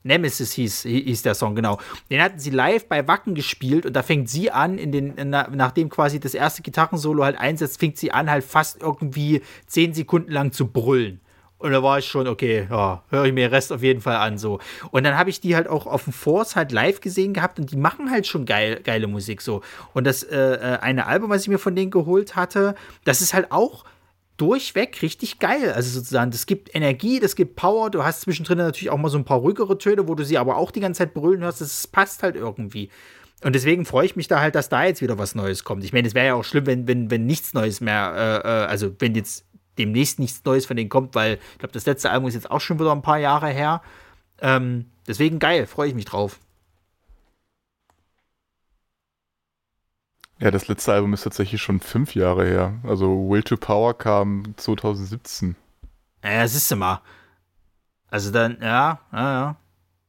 Nemesis 0.06 0.52
hieß, 0.52 0.82
hieß 0.82 1.22
der 1.22 1.34
Song, 1.34 1.54
genau. 1.54 1.78
Den 2.10 2.22
hatten 2.22 2.38
sie 2.38 2.50
live 2.50 2.86
bei 2.86 3.06
Wacken 3.06 3.34
gespielt 3.34 3.86
und 3.86 3.94
da 3.94 4.02
fängt 4.02 4.28
sie 4.28 4.50
an, 4.50 4.78
in 4.78 4.92
den, 4.92 5.14
in, 5.14 5.30
nachdem 5.30 5.88
quasi 5.88 6.20
das 6.20 6.34
erste 6.34 6.62
Gitarrensolo 6.62 7.24
halt 7.24 7.38
einsetzt, 7.38 7.78
fängt 7.78 7.96
sie 7.96 8.12
an, 8.12 8.30
halt 8.30 8.44
fast 8.44 8.82
irgendwie 8.82 9.42
zehn 9.66 9.94
Sekunden 9.94 10.30
lang 10.30 10.52
zu 10.52 10.68
brüllen. 10.68 11.20
Und 11.58 11.72
da 11.72 11.82
war 11.82 11.98
ich 11.98 12.06
schon, 12.06 12.28
okay, 12.28 12.66
ja, 12.70 13.02
höre 13.08 13.24
ich 13.24 13.32
mir 13.32 13.48
den 13.48 13.54
Rest 13.54 13.72
auf 13.72 13.82
jeden 13.82 14.02
Fall 14.02 14.16
an 14.16 14.36
so. 14.36 14.60
Und 14.90 15.04
dann 15.04 15.16
habe 15.16 15.30
ich 15.30 15.40
die 15.40 15.56
halt 15.56 15.68
auch 15.68 15.86
auf 15.86 16.04
dem 16.04 16.12
Force 16.12 16.54
halt 16.54 16.70
live 16.70 17.00
gesehen 17.00 17.32
gehabt 17.32 17.58
und 17.58 17.70
die 17.72 17.76
machen 17.76 18.10
halt 18.10 18.26
schon 18.26 18.44
geil, 18.44 18.80
geile 18.84 19.06
Musik 19.06 19.40
so. 19.40 19.62
Und 19.94 20.06
das 20.06 20.22
äh, 20.22 20.36
äh, 20.36 20.78
eine 20.80 21.06
Album, 21.06 21.30
was 21.30 21.42
ich 21.42 21.48
mir 21.48 21.58
von 21.58 21.74
denen 21.74 21.90
geholt 21.90 22.36
hatte, 22.36 22.74
das 23.04 23.22
ist 23.22 23.32
halt 23.32 23.52
auch 23.52 23.84
durchweg 24.36 25.00
richtig 25.02 25.38
geil. 25.38 25.72
Also 25.72 25.90
sozusagen, 25.90 26.30
das 26.30 26.46
gibt 26.46 26.74
Energie, 26.74 27.20
das 27.20 27.36
gibt 27.36 27.56
Power. 27.56 27.90
Du 27.90 28.04
hast 28.04 28.22
zwischendrin 28.22 28.58
natürlich 28.58 28.90
auch 28.90 28.98
mal 28.98 29.08
so 29.08 29.18
ein 29.18 29.24
paar 29.24 29.38
ruhigere 29.38 29.78
Töne, 29.78 30.08
wo 30.08 30.14
du 30.14 30.24
sie 30.24 30.38
aber 30.38 30.56
auch 30.56 30.70
die 30.70 30.80
ganze 30.80 30.98
Zeit 30.98 31.14
brüllen 31.14 31.42
hörst. 31.42 31.60
Das 31.60 31.86
passt 31.86 32.22
halt 32.22 32.36
irgendwie. 32.36 32.90
Und 33.42 33.54
deswegen 33.54 33.84
freue 33.84 34.06
ich 34.06 34.16
mich 34.16 34.28
da 34.28 34.40
halt, 34.40 34.54
dass 34.54 34.68
da 34.68 34.84
jetzt 34.84 35.02
wieder 35.02 35.18
was 35.18 35.34
Neues 35.34 35.64
kommt. 35.64 35.84
Ich 35.84 35.92
meine, 35.92 36.08
es 36.08 36.14
wäre 36.14 36.26
ja 36.26 36.34
auch 36.34 36.44
schlimm, 36.44 36.66
wenn, 36.66 36.88
wenn, 36.88 37.10
wenn 37.10 37.26
nichts 37.26 37.54
Neues 37.54 37.80
mehr, 37.80 38.42
äh, 38.44 38.48
äh, 38.48 38.66
also 38.66 38.94
wenn 38.98 39.14
jetzt 39.14 39.44
demnächst 39.78 40.18
nichts 40.18 40.42
Neues 40.44 40.66
von 40.66 40.76
denen 40.76 40.88
kommt, 40.88 41.14
weil 41.14 41.38
ich 41.52 41.58
glaube, 41.58 41.72
das 41.72 41.86
letzte 41.86 42.10
Album 42.10 42.28
ist 42.28 42.34
jetzt 42.34 42.50
auch 42.50 42.60
schon 42.60 42.78
wieder 42.78 42.92
ein 42.92 43.02
paar 43.02 43.18
Jahre 43.18 43.48
her. 43.48 43.82
Ähm, 44.40 44.86
deswegen 45.06 45.38
geil, 45.38 45.66
freue 45.66 45.88
ich 45.88 45.94
mich 45.94 46.06
drauf. 46.06 46.38
Ja, 50.38 50.50
das 50.50 50.68
letzte 50.68 50.92
Album 50.92 51.14
ist 51.14 51.22
tatsächlich 51.22 51.62
schon 51.62 51.80
fünf 51.80 52.14
Jahre 52.14 52.44
her. 52.46 52.74
Also 52.82 53.06
Will 53.30 53.42
to 53.42 53.56
Power 53.56 53.96
kam 53.96 54.54
2017. 54.56 55.56
Ja, 56.22 56.42
das 56.42 56.54
ist 56.54 56.70
immer. 56.70 57.00
Also 58.10 58.30
dann, 58.30 58.58
ja, 58.60 59.00
ja, 59.12 59.32
ja. 59.32 59.56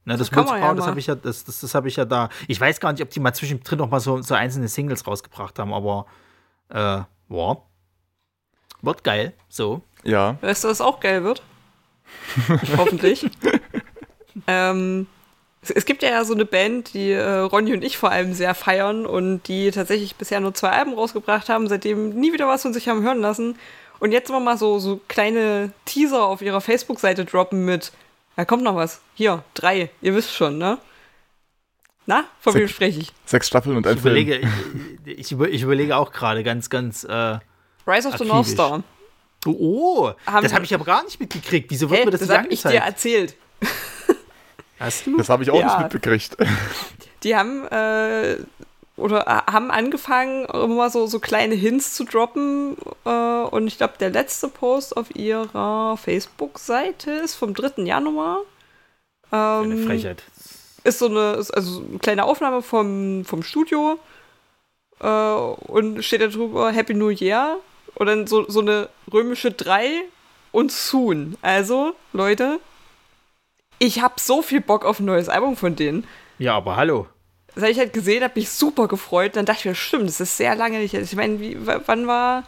Na, 0.04 0.16
das, 0.16 0.28
Das 0.28 0.36
Will 0.36 0.44
to 0.44 0.50
Power, 0.50 0.58
ja 0.58 0.74
das 0.74 0.84
mal. 0.84 0.90
habe 0.90 1.00
ich 1.00 1.06
ja, 1.06 1.14
das, 1.14 1.44
das, 1.44 1.60
das 1.60 1.74
habe 1.74 1.88
ich 1.88 1.96
ja 1.96 2.04
da. 2.04 2.28
Ich 2.46 2.60
weiß 2.60 2.78
gar 2.80 2.92
nicht, 2.92 3.02
ob 3.02 3.10
die 3.10 3.20
mal 3.20 3.32
zwischendrin 3.32 3.78
noch 3.78 3.90
mal 3.90 4.00
so, 4.00 4.20
so 4.20 4.34
einzelne 4.34 4.68
Singles 4.68 5.06
rausgebracht 5.06 5.58
haben, 5.58 5.72
aber 5.72 6.06
äh, 6.68 7.02
ja. 7.30 7.56
Wird 8.82 9.04
geil. 9.04 9.32
So. 9.48 9.82
Ja, 10.04 10.36
Weißt 10.40 10.64
du, 10.64 10.68
was 10.68 10.80
auch 10.80 11.00
geil 11.00 11.24
wird? 11.24 11.42
Hoffentlich. 12.76 13.28
ähm, 14.46 15.06
es, 15.62 15.70
es 15.70 15.84
gibt 15.84 16.02
ja 16.02 16.24
so 16.24 16.34
eine 16.34 16.44
Band, 16.44 16.94
die 16.94 17.10
äh, 17.12 17.22
Ronny 17.40 17.72
und 17.72 17.82
ich 17.82 17.96
vor 17.98 18.10
allem 18.10 18.32
sehr 18.34 18.54
feiern 18.54 19.06
und 19.06 19.42
die 19.48 19.70
tatsächlich 19.70 20.16
bisher 20.16 20.40
nur 20.40 20.54
zwei 20.54 20.70
Alben 20.70 20.94
rausgebracht 20.94 21.48
haben, 21.48 21.68
seitdem 21.68 22.10
nie 22.10 22.32
wieder 22.32 22.46
was 22.48 22.62
von 22.62 22.72
sich 22.72 22.88
haben 22.88 23.02
hören 23.02 23.20
lassen. 23.20 23.56
Und 24.00 24.12
jetzt 24.12 24.28
immer 24.28 24.38
mal 24.40 24.56
so, 24.56 24.78
so 24.78 25.00
kleine 25.08 25.72
Teaser 25.84 26.22
auf 26.24 26.40
ihrer 26.42 26.60
Facebook-Seite 26.60 27.24
droppen 27.24 27.64
mit, 27.64 27.90
da 28.36 28.44
kommt 28.44 28.62
noch 28.62 28.76
was. 28.76 29.00
Hier, 29.14 29.42
drei. 29.54 29.90
Ihr 30.00 30.14
wisst 30.14 30.32
schon, 30.32 30.58
ne? 30.58 30.78
Na, 32.06 32.24
von 32.40 32.54
wem 32.54 32.68
spreche 32.68 33.00
ich? 33.00 33.12
sechs 33.26 33.48
Staffeln 33.48 33.76
und 33.76 33.86
ein 33.86 33.96
Ich 33.96 34.00
Film. 34.02 34.16
überlege, 34.16 34.48
ich, 35.04 35.18
ich, 35.18 35.32
über- 35.32 35.48
ich 35.48 35.62
überlege 35.62 35.96
auch 35.96 36.12
gerade 36.12 36.42
ganz, 36.44 36.70
ganz. 36.70 37.02
Äh, 37.04 37.10
Rise 37.10 37.40
of 37.86 38.02
the 38.04 38.08
Akribisch. 38.14 38.28
North 38.32 38.46
Star. 38.46 38.82
oh, 39.46 39.50
oh 39.58 40.12
Haben- 40.26 40.44
das 40.44 40.52
habe 40.54 40.64
ich 40.64 40.72
aber 40.72 40.84
gar 40.84 41.02
nicht 41.04 41.18
mitgekriegt. 41.20 41.70
Wieso 41.70 41.90
wird 41.90 42.00
Hä, 42.00 42.04
mir 42.06 42.10
das, 42.12 42.20
das 42.20 42.28
nicht 42.28 42.38
habe 42.38 42.48
ich 42.52 42.62
dir 42.62 42.68
angezeigt? 42.84 42.86
erzählt. 42.94 43.36
Hast 44.80 45.06
du? 45.06 45.16
Das 45.16 45.28
habe 45.28 45.42
ich 45.42 45.50
auch 45.50 45.58
Ja. 45.60 45.66
nicht 45.66 45.78
mitbekriegt. 45.92 46.36
Die 47.24 47.34
haben 47.36 47.66
äh, 47.66 48.36
oder 48.96 49.26
äh, 49.26 49.52
haben 49.52 49.70
angefangen, 49.70 50.44
immer 50.46 50.90
so, 50.90 51.06
so 51.06 51.18
kleine 51.20 51.54
Hints 51.54 51.94
zu 51.94 52.04
droppen. 52.04 52.76
Äh, 53.04 53.10
und 53.10 53.66
ich 53.66 53.78
glaube, 53.78 53.94
der 53.98 54.10
letzte 54.10 54.48
Post 54.48 54.96
auf 54.96 55.14
ihrer 55.16 55.96
Facebook-Seite 55.96 57.10
ist 57.12 57.34
vom 57.34 57.54
3. 57.54 57.82
Januar. 57.82 58.38
Eine 59.30 59.74
Ähm, 59.74 59.86
Frechheit. 59.86 60.22
ist 60.84 60.98
so 61.00 61.06
eine, 61.06 61.32
ist 61.34 61.50
also 61.50 61.82
eine 61.88 61.98
kleine 61.98 62.24
Aufnahme 62.24 62.62
vom, 62.62 63.24
vom 63.24 63.42
Studio. 63.42 63.98
Äh, 65.00 65.06
und 65.08 66.02
steht 66.04 66.20
da 66.22 66.26
drüber 66.28 66.70
Happy 66.72 66.94
New 66.94 67.10
Year. 67.10 67.58
Und 67.94 68.06
dann 68.06 68.26
so, 68.28 68.48
so 68.48 68.60
eine 68.60 68.88
römische 69.12 69.50
3 69.50 70.02
und 70.52 70.70
Soon. 70.72 71.36
Also, 71.42 71.94
Leute, 72.12 72.58
ich 73.78 74.00
habe 74.02 74.14
so 74.18 74.42
viel 74.42 74.60
Bock 74.60 74.84
auf 74.84 75.00
ein 75.00 75.04
neues 75.06 75.28
Album 75.28 75.56
von 75.56 75.76
denen. 75.76 76.06
Ja, 76.38 76.54
aber 76.56 76.76
hallo. 76.76 77.06
Das 77.54 77.62
habe 77.62 77.72
ich 77.72 77.78
halt 77.78 77.92
gesehen, 77.92 78.22
habe 78.22 78.34
mich 78.38 78.50
super 78.50 78.86
gefreut. 78.88 79.34
Dann 79.36 79.44
dachte 79.46 79.60
ich 79.60 79.64
mir, 79.66 79.74
stimmt, 79.74 80.08
das 80.08 80.20
ist 80.20 80.36
sehr 80.36 80.54
lange 80.54 80.78
nicht. 80.78 80.94
Ich 80.94 81.16
meine, 81.16 81.38
wann 81.86 82.06
war. 82.06 82.44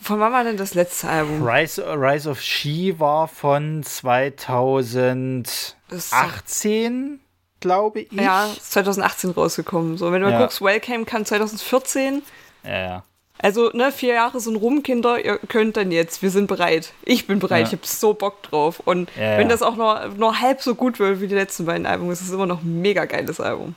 Von 0.00 0.20
wann 0.20 0.32
war 0.32 0.44
denn 0.44 0.56
das 0.56 0.74
letzte 0.74 1.08
Album? 1.08 1.46
Rise, 1.46 1.82
Rise 1.96 2.28
of 2.28 2.40
She 2.40 2.94
war 2.98 3.26
von 3.26 3.82
2018, 3.82 5.70
Das- 5.88 6.10
glaube 7.60 8.00
ich. 8.02 8.12
Ja, 8.12 8.46
ist 8.46 8.72
2018 8.72 9.30
rausgekommen. 9.30 9.96
So, 9.96 10.12
wenn 10.12 10.20
du 10.20 10.26
mal 10.28 10.32
Ja. 10.34 10.40
guckst, 10.40 10.60
Welcome 10.60 11.04
kam 11.06 11.24
2014. 11.24 12.22
Ja, 12.64 12.78
ja. 12.78 13.04
Also, 13.40 13.70
ne, 13.74 13.90
vier 13.92 14.14
Jahre 14.14 14.40
sind 14.40 14.56
rum, 14.56 14.82
Kinder, 14.82 15.22
ihr 15.22 15.38
könnt 15.38 15.76
dann 15.76 15.90
jetzt, 15.90 16.22
wir 16.22 16.30
sind 16.30 16.46
bereit. 16.46 16.92
Ich 17.04 17.26
bin 17.26 17.40
bereit, 17.40 17.62
Ja. 17.62 17.66
ich 17.66 17.72
hab 17.72 17.84
so 17.86 18.14
Bock 18.14 18.42
drauf. 18.44 18.80
Und 18.84 19.10
Ja, 19.16 19.38
wenn 19.38 19.48
das 19.48 19.60
auch 19.62 19.76
nur, 19.76 20.08
nur 20.16 20.40
halb 20.40 20.62
so 20.62 20.74
gut 20.74 20.98
wird 20.98 21.20
wie 21.20 21.26
die 21.26 21.34
letzten 21.34 21.66
beiden 21.66 21.84
Alben, 21.84 22.10
ist 22.10 22.20
es 22.22 22.30
immer 22.30 22.46
noch 22.46 22.62
ein 22.62 22.80
mega 22.80 23.04
geiles 23.06 23.40
Album. 23.40 23.74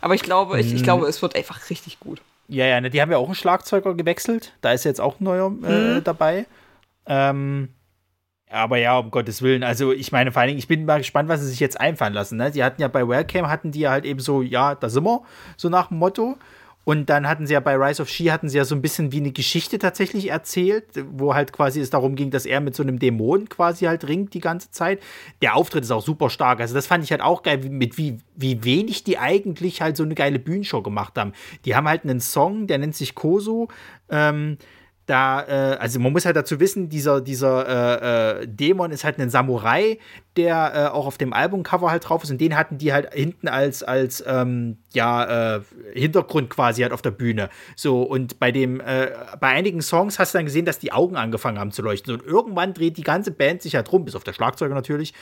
Aber 0.00 0.14
ich 0.14 0.22
glaube, 0.22 0.58
ich, 0.60 0.70
Mhm. 0.70 0.76
ich 0.76 0.82
glaube, 0.84 1.06
es 1.08 1.20
wird 1.20 1.36
einfach 1.36 1.68
richtig 1.68 2.00
gut. 2.00 2.20
Ja, 2.48 2.66
ja, 2.66 2.80
ne, 2.80 2.90
die 2.90 3.00
haben 3.02 3.10
ja 3.10 3.18
auch 3.18 3.26
einen 3.26 3.34
Schlagzeuger 3.34 3.94
gewechselt. 3.94 4.52
Da 4.60 4.72
ist 4.72 4.84
jetzt 4.84 5.00
auch 5.00 5.20
ein 5.20 5.24
neuer 5.24 5.46
äh, 5.64 5.96
Mhm. 5.98 6.04
dabei. 6.04 6.46
Ähm, 7.06 7.68
aber 8.50 8.76
ja, 8.76 8.98
um 8.98 9.10
Gottes 9.10 9.42
Willen. 9.42 9.62
Also 9.64 9.92
ich 9.92 10.12
meine, 10.12 10.30
vor 10.32 10.40
allen 10.40 10.48
Dingen, 10.48 10.58
ich 10.58 10.68
bin 10.68 10.84
mal 10.84 10.98
gespannt, 10.98 11.28
was 11.28 11.40
sie 11.40 11.46
sich 11.48 11.60
jetzt 11.60 11.80
einfallen 11.80 12.12
lassen. 12.12 12.36
Ne? 12.36 12.50
Die 12.50 12.62
hatten 12.62 12.80
ja 12.80 12.88
bei 12.88 13.06
Wellcam, 13.08 13.48
hatten 13.48 13.72
die 13.72 13.80
ja 13.80 13.90
halt 13.90 14.04
eben 14.04 14.20
so, 14.20 14.42
ja, 14.42 14.74
da 14.74 14.88
sind 14.88 15.04
wir, 15.04 15.22
so 15.56 15.68
nach 15.68 15.88
dem 15.88 15.98
Motto. 15.98 16.36
Und 16.84 17.10
dann 17.10 17.28
hatten 17.28 17.46
sie 17.46 17.52
ja 17.52 17.60
bei 17.60 17.76
Rise 17.76 18.02
of 18.02 18.08
She 18.08 18.32
hatten 18.32 18.48
sie 18.48 18.56
ja 18.56 18.64
so 18.64 18.74
ein 18.74 18.82
bisschen 18.82 19.12
wie 19.12 19.18
eine 19.18 19.30
Geschichte 19.30 19.78
tatsächlich 19.78 20.30
erzählt, 20.30 20.84
wo 21.12 21.34
halt 21.34 21.52
quasi 21.52 21.80
es 21.80 21.90
darum 21.90 22.16
ging, 22.16 22.30
dass 22.30 22.44
er 22.44 22.60
mit 22.60 22.74
so 22.74 22.82
einem 22.82 22.98
Dämon 22.98 23.48
quasi 23.48 23.84
halt 23.84 24.08
ringt 24.08 24.34
die 24.34 24.40
ganze 24.40 24.70
Zeit. 24.72 25.00
Der 25.42 25.54
Auftritt 25.54 25.84
ist 25.84 25.92
auch 25.92 26.02
super 26.02 26.28
stark. 26.28 26.60
Also 26.60 26.74
das 26.74 26.86
fand 26.86 27.04
ich 27.04 27.12
halt 27.12 27.20
auch 27.20 27.42
geil, 27.42 27.58
mit 27.58 27.98
wie, 27.98 28.18
wie 28.34 28.64
wenig 28.64 29.04
die 29.04 29.18
eigentlich 29.18 29.80
halt 29.80 29.96
so 29.96 30.02
eine 30.02 30.14
geile 30.14 30.40
Bühnenshow 30.40 30.82
gemacht 30.82 31.16
haben. 31.16 31.32
Die 31.64 31.76
haben 31.76 31.86
halt 31.86 32.04
einen 32.04 32.20
Song, 32.20 32.66
der 32.66 32.78
nennt 32.78 32.96
sich 32.96 33.14
Koso. 33.14 33.68
Ähm, 34.10 34.58
da, 35.06 35.42
äh, 35.42 35.76
also 35.78 35.98
man 35.98 36.12
muss 36.12 36.24
halt 36.24 36.36
dazu 36.36 36.60
wissen, 36.60 36.88
dieser, 36.88 37.20
dieser 37.20 38.40
äh, 38.40 38.42
äh, 38.42 38.46
Dämon 38.46 38.92
ist 38.92 39.02
halt 39.02 39.18
ein 39.18 39.30
Samurai, 39.30 39.98
der 40.36 40.72
äh, 40.74 40.86
auch 40.86 41.06
auf 41.06 41.18
dem 41.18 41.32
Albumcover 41.32 41.90
halt 41.90 42.08
drauf 42.08 42.22
ist 42.22 42.30
und 42.30 42.40
den 42.40 42.56
hatten 42.56 42.78
die 42.78 42.92
halt 42.92 43.12
hinten 43.12 43.48
als, 43.48 43.82
als 43.82 44.22
ähm, 44.26 44.78
ja, 44.94 45.56
äh, 45.56 45.60
Hintergrund 45.92 46.50
quasi 46.50 46.82
halt 46.82 46.92
auf 46.92 47.02
der 47.02 47.10
Bühne. 47.10 47.50
So, 47.74 48.02
und 48.02 48.38
bei 48.38 48.52
dem, 48.52 48.80
äh, 48.80 49.10
bei 49.40 49.48
einigen 49.48 49.82
Songs 49.82 50.20
hast 50.20 50.34
du 50.34 50.38
dann 50.38 50.46
gesehen, 50.46 50.64
dass 50.64 50.78
die 50.78 50.92
Augen 50.92 51.16
angefangen 51.16 51.58
haben 51.58 51.72
zu 51.72 51.82
leuchten. 51.82 52.14
Und 52.14 52.24
irgendwann 52.24 52.72
dreht 52.72 52.96
die 52.96 53.02
ganze 53.02 53.32
Band 53.32 53.62
sich 53.62 53.74
halt 53.74 53.90
rum, 53.90 54.04
bis 54.04 54.14
auf 54.14 54.24
der 54.24 54.32
Schlagzeuger 54.32 54.74
natürlich, 54.74 55.14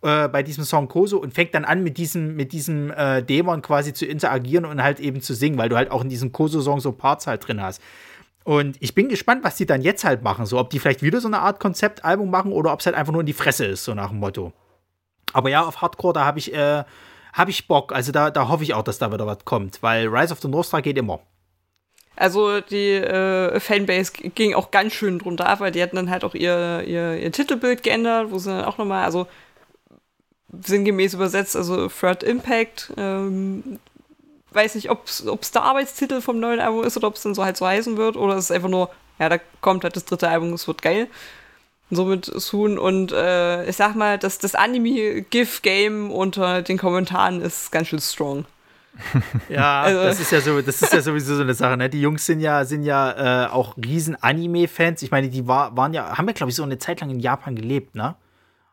bei 0.00 0.44
diesem 0.44 0.62
Song 0.62 0.86
Koso 0.86 1.18
und 1.18 1.34
fängt 1.34 1.56
dann 1.56 1.64
an, 1.64 1.82
mit 1.82 1.98
diesem, 1.98 2.36
mit 2.36 2.52
diesem 2.52 2.92
Dämon 3.28 3.62
quasi 3.62 3.92
zu 3.92 4.06
interagieren 4.06 4.64
und 4.64 4.80
halt 4.80 5.00
eben 5.00 5.20
zu 5.20 5.34
singen, 5.34 5.58
weil 5.58 5.68
du 5.68 5.74
halt 5.74 5.90
auch 5.90 6.04
in 6.04 6.08
diesem 6.08 6.30
Koso-Song 6.30 6.78
so 6.78 6.92
Parts 6.92 7.26
halt 7.26 7.48
drin 7.48 7.60
hast. 7.60 7.82
Und 8.48 8.78
ich 8.80 8.94
bin 8.94 9.10
gespannt, 9.10 9.44
was 9.44 9.56
die 9.56 9.66
dann 9.66 9.82
jetzt 9.82 10.04
halt 10.04 10.22
machen. 10.22 10.46
So, 10.46 10.58
ob 10.58 10.70
die 10.70 10.78
vielleicht 10.78 11.02
wieder 11.02 11.20
so 11.20 11.28
eine 11.28 11.40
Art 11.40 11.60
Konzeptalbum 11.60 12.30
machen 12.30 12.50
oder 12.50 12.72
ob 12.72 12.80
es 12.80 12.86
halt 12.86 12.96
einfach 12.96 13.12
nur 13.12 13.20
in 13.20 13.26
die 13.26 13.34
Fresse 13.34 13.66
ist, 13.66 13.84
so 13.84 13.92
nach 13.92 14.08
dem 14.08 14.20
Motto. 14.20 14.54
Aber 15.34 15.50
ja, 15.50 15.66
auf 15.66 15.82
Hardcore, 15.82 16.14
da 16.14 16.24
habe 16.24 16.38
ich, 16.38 16.54
äh, 16.54 16.82
hab 17.34 17.50
ich 17.50 17.68
Bock. 17.68 17.92
Also 17.92 18.10
da, 18.10 18.30
da 18.30 18.48
hoffe 18.48 18.62
ich 18.62 18.72
auch, 18.72 18.84
dass 18.84 18.96
da 18.96 19.12
wieder 19.12 19.26
was 19.26 19.44
kommt, 19.44 19.82
weil 19.82 20.08
Rise 20.08 20.32
of 20.32 20.40
the 20.40 20.48
North 20.48 20.64
Star 20.64 20.80
geht 20.80 20.96
immer. 20.96 21.20
Also 22.16 22.62
die 22.62 22.94
äh, 22.94 23.60
Fanbase 23.60 24.12
ging 24.12 24.54
auch 24.54 24.70
ganz 24.70 24.94
schön 24.94 25.18
drunter 25.18 25.46
ab, 25.46 25.60
weil 25.60 25.70
die 25.70 25.82
hatten 25.82 25.96
dann 25.96 26.08
halt 26.08 26.24
auch 26.24 26.34
ihr, 26.34 26.84
ihr, 26.86 27.18
ihr 27.18 27.32
Titelbild 27.32 27.82
geändert, 27.82 28.30
wo 28.30 28.38
sie 28.38 28.48
dann 28.48 28.64
auch 28.64 28.78
nochmal, 28.78 29.04
also 29.04 29.26
sinngemäß 30.64 31.12
übersetzt, 31.12 31.54
also 31.54 31.88
Third 31.88 32.22
Impact. 32.22 32.94
Ähm, 32.96 33.78
weiß 34.52 34.74
nicht, 34.76 34.90
ob 34.90 35.04
es 35.06 35.50
der 35.52 35.62
Arbeitstitel 35.62 36.20
vom 36.20 36.40
neuen 36.40 36.60
Album 36.60 36.84
ist 36.84 36.96
oder 36.96 37.08
ob 37.08 37.14
es 37.16 37.22
dann 37.22 37.34
so 37.34 37.44
halt 37.44 37.56
so 37.56 37.66
heißen 37.66 37.96
wird 37.96 38.16
oder 38.16 38.36
es 38.36 38.44
ist 38.46 38.50
einfach 38.52 38.68
nur, 38.68 38.90
ja, 39.18 39.28
da 39.28 39.38
kommt 39.60 39.84
halt 39.84 39.96
das 39.96 40.04
dritte 40.04 40.28
Album, 40.28 40.52
es 40.52 40.66
wird 40.66 40.82
geil. 40.82 41.08
Und 41.90 41.96
somit 41.96 42.26
Soon 42.26 42.78
und 42.78 43.12
äh, 43.12 43.68
ich 43.68 43.76
sag 43.76 43.94
mal, 43.94 44.18
das, 44.18 44.38
das 44.38 44.54
Anime-GIF-Game 44.54 46.10
unter 46.10 46.62
den 46.62 46.78
Kommentaren 46.78 47.40
ist 47.40 47.72
ganz 47.72 47.88
schön 47.88 48.00
strong. 48.00 48.44
Ja, 49.48 49.82
Also- 49.82 50.02
das 50.02 50.20
ist 50.20 50.32
ja 50.32 50.40
so, 50.40 50.60
das 50.60 50.82
ist 50.82 50.92
ja 50.92 51.00
sowieso 51.00 51.36
so 51.36 51.42
eine 51.42 51.54
Sache, 51.54 51.76
ne? 51.76 51.88
Die 51.88 52.00
Jungs 52.00 52.26
sind 52.26 52.40
ja, 52.40 52.64
sind 52.64 52.82
ja 52.82 53.44
äh, 53.46 53.48
auch 53.48 53.76
riesen 53.76 54.20
Anime-Fans. 54.20 55.02
Ich 55.02 55.10
meine, 55.10 55.28
die 55.28 55.46
war, 55.46 55.76
waren 55.76 55.94
ja, 55.94 56.18
haben 56.18 56.26
ja, 56.26 56.32
glaube 56.32 56.50
ich, 56.50 56.56
so 56.56 56.62
eine 56.62 56.78
Zeit 56.78 57.00
lang 57.00 57.10
in 57.10 57.20
Japan 57.20 57.54
gelebt, 57.54 57.94
ne? 57.94 58.16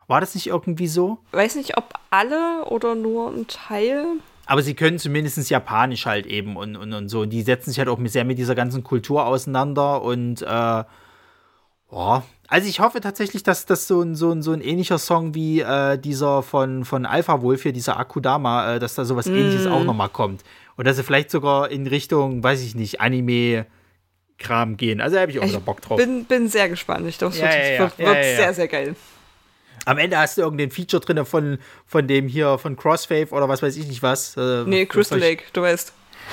War 0.08 0.20
das 0.20 0.34
nicht 0.34 0.46
irgendwie 0.48 0.86
so? 0.88 1.18
Weiß 1.32 1.54
nicht, 1.56 1.76
ob 1.76 1.94
alle 2.10 2.64
oder 2.66 2.94
nur 2.94 3.30
ein 3.30 3.46
Teil. 3.46 4.04
Aber 4.46 4.62
sie 4.62 4.74
können 4.74 4.98
zumindest 4.98 5.50
Japanisch 5.50 6.06
halt 6.06 6.24
eben 6.26 6.56
und, 6.56 6.76
und, 6.76 6.92
und 6.92 7.08
so. 7.08 7.22
Und 7.22 7.30
die 7.30 7.42
setzen 7.42 7.70
sich 7.70 7.78
halt 7.78 7.88
auch 7.88 7.98
sehr 8.04 8.24
mit 8.24 8.38
dieser 8.38 8.54
ganzen 8.54 8.84
Kultur 8.84 9.26
auseinander 9.26 10.02
und 10.02 10.42
äh, 10.42 10.46
ja. 11.92 12.22
Also 12.48 12.68
ich 12.68 12.78
hoffe 12.78 13.00
tatsächlich, 13.00 13.42
dass 13.42 13.66
das 13.66 13.88
so 13.88 14.02
ein, 14.02 14.14
so 14.14 14.30
ein, 14.30 14.40
so 14.40 14.52
ein 14.52 14.60
ähnlicher 14.60 14.98
Song 14.98 15.34
wie 15.34 15.60
äh, 15.60 15.98
dieser 15.98 16.44
von, 16.44 16.84
von 16.84 17.04
Alpha 17.04 17.42
Wolf 17.42 17.62
hier, 17.64 17.72
dieser 17.72 17.98
Akudama, 17.98 18.74
äh, 18.74 18.78
dass 18.78 18.94
da 18.94 19.04
sowas 19.04 19.26
ähnliches 19.26 19.66
auch 19.66 19.82
nochmal 19.82 20.10
kommt. 20.10 20.44
Und 20.76 20.86
dass 20.86 20.96
sie 20.96 21.02
vielleicht 21.02 21.30
sogar 21.32 21.70
in 21.70 21.88
Richtung, 21.88 22.44
weiß 22.44 22.62
ich 22.62 22.76
nicht, 22.76 23.00
Anime-Kram 23.00 24.76
gehen. 24.76 25.00
Also 25.00 25.16
da 25.16 25.22
habe 25.22 25.32
ich 25.32 25.40
auch 25.40 25.48
wieder 25.48 25.58
Bock 25.58 25.80
drauf. 25.80 25.96
Bin, 25.96 26.24
bin 26.24 26.48
sehr 26.48 26.68
gespannt. 26.68 27.08
Ich 27.08 27.18
glaube, 27.18 27.34
es 27.34 27.40
Ja, 27.40 27.46
wird, 27.46 27.56
ja, 27.56 27.72
ja. 27.72 27.78
wird, 27.80 27.98
wird 27.98 28.24
sehr, 28.36 28.54
sehr 28.54 28.68
geil. 28.68 28.94
Am 29.86 29.96
Ende 29.98 30.18
hast 30.18 30.36
du 30.36 30.42
irgendein 30.42 30.70
Feature 30.70 31.00
drin 31.00 31.24
von, 31.24 31.58
von 31.86 32.06
dem 32.06 32.28
hier, 32.28 32.58
von 32.58 32.76
Crossfave 32.76 33.28
oder 33.30 33.48
was 33.48 33.62
weiß 33.62 33.74
ich 33.76 33.86
nicht 33.86 34.02
was. 34.02 34.36
Äh, 34.36 34.64
Nee, 34.66 34.84
Crystal 34.84 35.18
Lake, 35.18 35.44
du 35.54 35.62
weißt. 35.62 35.92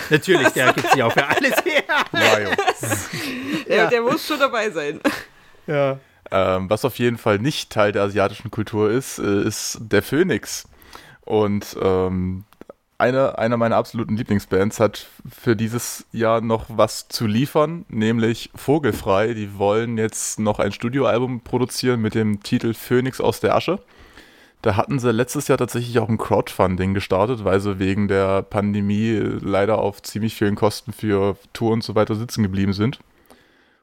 Natürlich, 0.09 0.49
der 0.49 0.73
gibt 0.73 0.91
sich 0.91 1.01
auch 1.03 1.13
für 1.13 1.25
alles 1.25 1.53
her. 1.63 1.83
Der, 3.67 3.77
Ja. 3.77 3.87
der 3.87 4.01
muss 4.01 4.27
schon 4.27 4.39
dabei 4.39 4.69
sein. 4.69 4.99
Ja. 5.67 5.99
Ähm, 6.31 6.69
was 6.69 6.83
auf 6.83 6.97
jeden 6.97 7.17
Fall 7.17 7.37
nicht 7.39 7.69
Teil 7.69 7.91
der 7.91 8.01
asiatischen 8.03 8.49
Kultur 8.49 8.89
ist, 8.89 9.19
äh, 9.19 9.43
ist 9.43 9.77
der 9.81 10.01
Phönix. 10.01 10.67
Und 11.21 11.77
ähm, 11.81 12.43
eine, 13.03 13.37
einer 13.37 13.57
meiner 13.57 13.75
absoluten 13.75 14.15
Lieblingsbands 14.15 14.79
hat 14.79 15.07
für 15.29 15.57
dieses 15.57 16.05
Jahr 16.13 16.39
noch 16.39 16.67
was 16.69 17.09
zu 17.09 17.27
liefern, 17.27 17.83
nämlich 17.89 18.49
Vogelfrei. 18.55 19.33
Die 19.33 19.57
wollen 19.57 19.97
jetzt 19.97 20.39
noch 20.39 20.59
ein 20.59 20.71
Studioalbum 20.71 21.41
produzieren 21.41 21.99
mit 22.01 22.15
dem 22.15 22.41
Titel 22.43 22.73
Phönix 22.73 23.19
aus 23.19 23.41
der 23.41 23.55
Asche. 23.55 23.79
Da 24.61 24.77
hatten 24.77 24.99
sie 24.99 25.11
letztes 25.11 25.49
Jahr 25.49 25.57
tatsächlich 25.57 25.99
auch 25.99 26.07
ein 26.07 26.17
Crowdfunding 26.17 26.93
gestartet, 26.93 27.43
weil 27.43 27.59
sie 27.59 27.77
wegen 27.77 28.07
der 28.07 28.41
Pandemie 28.41 29.19
leider 29.41 29.79
auf 29.79 30.01
ziemlich 30.01 30.35
vielen 30.35 30.55
Kosten 30.55 30.93
für 30.93 31.35
Tour 31.51 31.73
und 31.73 31.83
so 31.83 31.95
weiter 31.95 32.15
sitzen 32.15 32.41
geblieben 32.41 32.71
sind. 32.71 32.99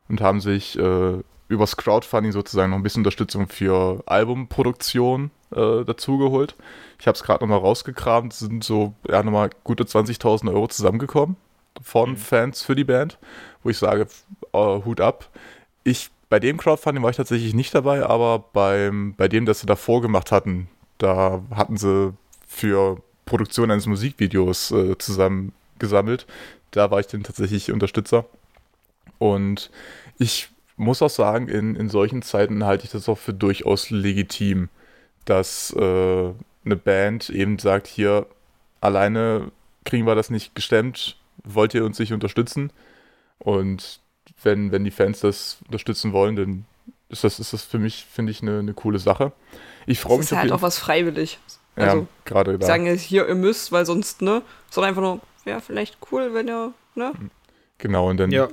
Und 0.09 0.23
haben 0.23 0.41
sich 0.41 0.79
äh, 0.79 1.18
übers 1.49 1.77
Crowdfunding 1.77 2.33
sozusagen 2.33 2.71
noch 2.71 2.79
ein 2.79 2.83
bisschen 2.83 3.01
Unterstützung 3.01 3.49
für 3.49 4.03
Albumproduktion 4.07 5.31
äh, 5.55 5.84
dazugeholt. 5.84 6.55
Ich 6.98 7.07
habe 7.07 7.16
es 7.16 7.22
gerade 7.22 7.44
nochmal 7.44 7.61
rausgekramt, 7.61 8.32
sind 8.32 8.64
so 8.64 8.94
ja, 9.09 9.22
nochmal 9.22 9.51
gute 9.64 9.84
20.000 9.84 10.53
Euro 10.53 10.68
zusammengekommen 10.68 11.36
von 11.82 12.16
Fans 12.16 12.62
für 12.62 12.74
die 12.74 12.84
Band, 12.84 13.18
wo 13.62 13.70
ich 13.70 13.78
sage, 13.78 14.07
äh, 14.53 14.59
Hut 14.59 15.01
ab. 15.01 15.28
Ich, 15.84 16.11
bei 16.28 16.38
dem 16.40 16.59
Crowdfunding 16.59 17.03
war 17.03 17.11
ich 17.11 17.16
tatsächlich 17.16 17.55
nicht 17.55 17.74
dabei, 17.74 18.05
aber 18.05 18.44
beim, 18.53 19.14
bei 19.16 19.28
dem, 19.28 19.46
das 19.46 19.61
sie 19.61 19.66
davor 19.66 20.03
gemacht 20.03 20.32
hatten, 20.32 20.68
da 20.98 21.42
hatten 21.55 21.76
sie 21.76 22.12
für 22.46 23.03
Produktion 23.24 23.70
eines 23.70 23.86
Musikvideos 23.86 24.70
äh, 24.72 24.98
zusammengesammelt. 24.98 26.26
Da 26.72 26.90
war 26.90 27.01
ich 27.01 27.07
dann 27.07 27.22
tatsächlich 27.22 27.72
Unterstützer. 27.72 28.26
Und 29.18 29.70
ich 30.18 30.48
muss 30.76 31.03
auch 31.03 31.11
sagen, 31.11 31.48
in, 31.48 31.76
in 31.76 31.88
solchen 31.88 32.22
Zeiten 32.22 32.64
halte 32.64 32.84
ich 32.84 32.90
das 32.90 33.09
auch 33.09 33.18
für 33.18 33.34
durchaus 33.34 33.90
legitim, 33.90 34.68
dass 35.25 35.73
äh, 35.73 36.33
eine 36.64 36.77
Band 36.77 37.31
eben 37.31 37.59
sagt, 37.59 37.87
hier 37.87 38.27
alleine 38.81 39.51
kriegen 39.85 40.07
wir 40.07 40.14
das 40.14 40.31
nicht 40.31 40.55
gestemmt, 40.55 41.16
wollt 41.45 41.75
ihr 41.75 41.85
uns 41.85 41.99
nicht 41.99 42.12
unterstützen? 42.12 42.73
Und 43.39 44.01
wenn, 44.43 44.73
wenn 44.73 44.85
die 44.85 44.91
Fans 44.91 45.21
das 45.21 45.59
unterstützen 45.66 46.12
wollen, 46.12 46.37
dann 46.37 46.64
ist 47.09 47.25
das, 47.25 47.41
ist 47.41 47.53
das 47.53 47.62
für 47.62 47.79
mich, 47.79 48.07
finde 48.11 48.31
ich, 48.33 48.43
eine, 48.43 48.59
eine 48.61 48.75
coole 48.75 48.99
Sache. 48.99 49.33
Ich 49.87 50.01
freue 50.01 50.18
Das 50.18 50.27
mich 50.27 50.33
ist 50.33 50.39
halt 50.39 50.53
auch 50.53 50.62
was 50.62 50.79
freiwillig. 50.79 51.39
Ja, 51.77 51.85
Also, 51.85 52.07
gerade 52.25 52.59
da. 52.59 52.66
sagen 52.66 52.87
jetzt 52.87 53.03
hier, 53.03 53.27
ihr 53.27 53.35
müsst, 53.35 53.73
weil 53.73 53.87
sonst, 53.87 54.23
ne? 54.23 54.43
Sondern 54.71 54.91
einfach 54.91 55.03
nur, 55.03 55.21
ja, 55.45 55.61
vielleicht 55.61 55.99
cool, 56.12 56.35
wenn 56.35 56.49
ihr, 56.49 56.73
ne? 56.95 57.12
Genau, 57.79 58.09
und 58.11 58.18
dann 58.18 58.31
Ja. 58.31 58.49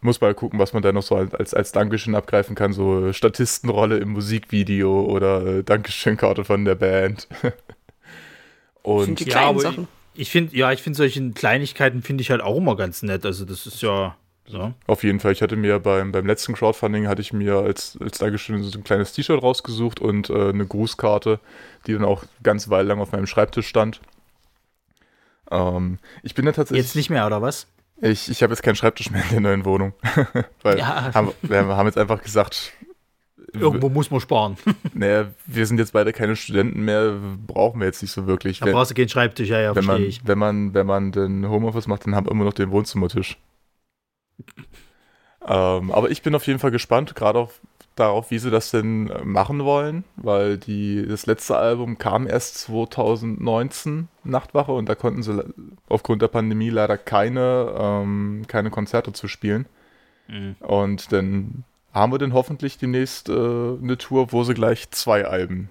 Muss 0.00 0.20
man 0.20 0.34
gucken, 0.34 0.58
was 0.58 0.72
man 0.72 0.82
da 0.82 0.92
noch 0.92 1.02
so 1.02 1.16
als, 1.16 1.54
als, 1.54 1.72
Dankeschön 1.72 2.14
abgreifen 2.14 2.54
kann. 2.54 2.72
So 2.72 3.12
Statistenrolle 3.12 3.98
im 3.98 4.10
Musikvideo 4.10 5.02
oder 5.02 5.46
äh, 5.46 5.64
Dankeschön-Karte 5.64 6.44
von 6.44 6.64
der 6.64 6.74
Band. 6.74 7.28
und 8.82 9.20
Die 9.20 9.30
Ja, 9.30 9.48
aber 9.48 9.60
Sachen. 9.60 9.88
Ich 10.14 10.30
finde, 10.30 10.56
ja, 10.56 10.72
ich 10.72 10.82
finde 10.82 10.98
solche 10.98 11.30
Kleinigkeiten 11.30 12.02
finde 12.02 12.22
ich 12.22 12.30
halt 12.30 12.42
auch 12.42 12.56
immer 12.56 12.76
ganz 12.76 13.02
nett. 13.02 13.24
Also 13.24 13.44
das 13.44 13.66
ist 13.66 13.80
ja 13.80 14.14
so. 14.44 14.74
auf 14.86 15.04
jeden 15.04 15.20
Fall, 15.20 15.32
ich 15.32 15.40
hatte 15.40 15.56
mir 15.56 15.78
beim, 15.78 16.12
beim 16.12 16.26
letzten 16.26 16.52
Crowdfunding 16.52 17.08
hatte 17.08 17.22
ich 17.22 17.32
mir 17.32 17.58
als, 17.58 17.96
als 18.00 18.18
Dankeschön 18.18 18.62
so 18.62 18.78
ein 18.78 18.84
kleines 18.84 19.12
T-Shirt 19.12 19.42
rausgesucht 19.42 20.00
und 20.00 20.28
äh, 20.28 20.50
eine 20.50 20.66
Grußkarte, 20.66 21.40
die 21.86 21.94
dann 21.94 22.04
auch 22.04 22.24
ganz 22.42 22.68
Weile 22.68 22.88
lang 22.88 23.00
auf 23.00 23.12
meinem 23.12 23.26
Schreibtisch 23.26 23.68
stand. 23.68 24.00
Ähm, 25.50 25.98
ich 26.22 26.34
bin 26.34 26.44
da 26.44 26.52
tatsächlich. 26.52 26.84
Jetzt 26.84 26.96
nicht 26.96 27.08
mehr, 27.08 27.26
oder 27.26 27.40
was? 27.40 27.66
Ich, 28.02 28.28
ich 28.28 28.42
habe 28.42 28.52
jetzt 28.52 28.62
keinen 28.62 28.74
Schreibtisch 28.74 29.10
mehr 29.10 29.22
in 29.22 29.30
der 29.30 29.40
neuen 29.40 29.64
Wohnung. 29.64 29.94
Weil 30.62 30.78
Ja. 30.78 31.14
haben, 31.14 31.32
wir 31.42 31.64
haben 31.66 31.86
jetzt 31.86 31.96
einfach 31.98 32.22
gesagt, 32.22 32.72
Irgendwo 33.54 33.88
muss 33.90 34.10
man 34.10 34.20
sparen. 34.20 34.56
naja, 34.94 35.26
wir 35.46 35.66
sind 35.66 35.78
jetzt 35.78 35.92
beide 35.92 36.12
keine 36.12 36.36
Studenten 36.36 36.84
mehr, 36.84 37.14
brauchen 37.46 37.80
wir 37.80 37.86
jetzt 37.86 38.02
nicht 38.02 38.10
so 38.10 38.26
wirklich. 38.26 38.58
Da 38.60 38.66
Wenn, 38.66 38.72
brauchst 38.72 38.90
du 38.90 38.94
keinen 38.94 39.08
Schreibtisch, 39.08 39.48
ja, 39.50 39.60
ja, 39.60 39.74
wenn, 39.76 39.84
verstehe 39.84 40.00
man, 40.00 40.08
ich. 40.08 40.26
wenn, 40.26 40.38
man, 40.38 40.74
wenn 40.74 40.86
man 40.86 41.12
den 41.12 41.48
Homeoffice 41.48 41.86
macht, 41.86 42.06
dann 42.06 42.14
haben 42.14 42.26
wir 42.26 42.30
immer 42.32 42.44
noch 42.44 42.54
den 42.54 42.70
Wohnzimmertisch. 42.70 43.36
Ähm, 45.46 45.90
aber 45.90 46.10
ich 46.10 46.22
bin 46.22 46.34
auf 46.34 46.46
jeden 46.46 46.58
Fall 46.58 46.70
gespannt, 46.70 47.14
gerade 47.14 47.48
darauf, 47.96 48.30
wie 48.30 48.38
sie 48.38 48.50
das 48.50 48.70
denn 48.70 49.10
äh, 49.10 49.24
machen 49.24 49.64
wollen, 49.64 50.04
weil 50.16 50.56
die, 50.56 51.06
das 51.06 51.26
letzte 51.26 51.56
Album 51.56 51.98
kam 51.98 52.26
erst 52.26 52.58
2019, 52.58 54.08
Nachtwache, 54.24 54.72
und 54.72 54.88
da 54.88 54.94
konnten 54.94 55.22
sie 55.22 55.44
aufgrund 55.88 56.22
der 56.22 56.28
Pandemie 56.28 56.70
leider 56.70 56.96
keine, 56.96 57.74
ähm, 57.76 58.44
keine 58.48 58.70
Konzerte 58.70 59.12
zu 59.12 59.28
spielen. 59.28 59.66
Mhm. 60.28 60.56
Und 60.60 61.12
dann 61.12 61.64
haben 61.92 62.12
wir 62.12 62.18
dann 62.18 62.32
hoffentlich 62.32 62.78
demnächst 62.78 63.28
äh, 63.28 63.32
eine 63.32 63.98
Tour, 63.98 64.32
wo 64.32 64.44
sie 64.44 64.54
gleich 64.54 64.90
zwei 64.90 65.26
Alben 65.26 65.68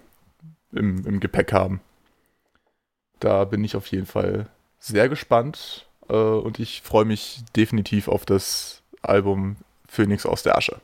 im, 0.72 1.06
im 1.06 1.20
Gepäck 1.20 1.54
haben. 1.54 1.82
Da 3.20 3.46
bin 3.46 3.64
ich 3.64 3.76
auf 3.76 3.88
jeden 3.88 4.06
Fall 4.06 4.48
sehr 4.80 5.10
gespannt 5.10 5.88
äh, 6.10 6.14
und 6.14 6.60
ich 6.60 6.82
freue 6.82 7.06
mich 7.06 7.44
definitiv 7.56 8.08
auf 8.08 8.26
das 8.26 8.81
Album 9.02 9.58
Phoenix 9.88 10.26
aus 10.26 10.44
der 10.44 10.58
Asche. 10.58 10.80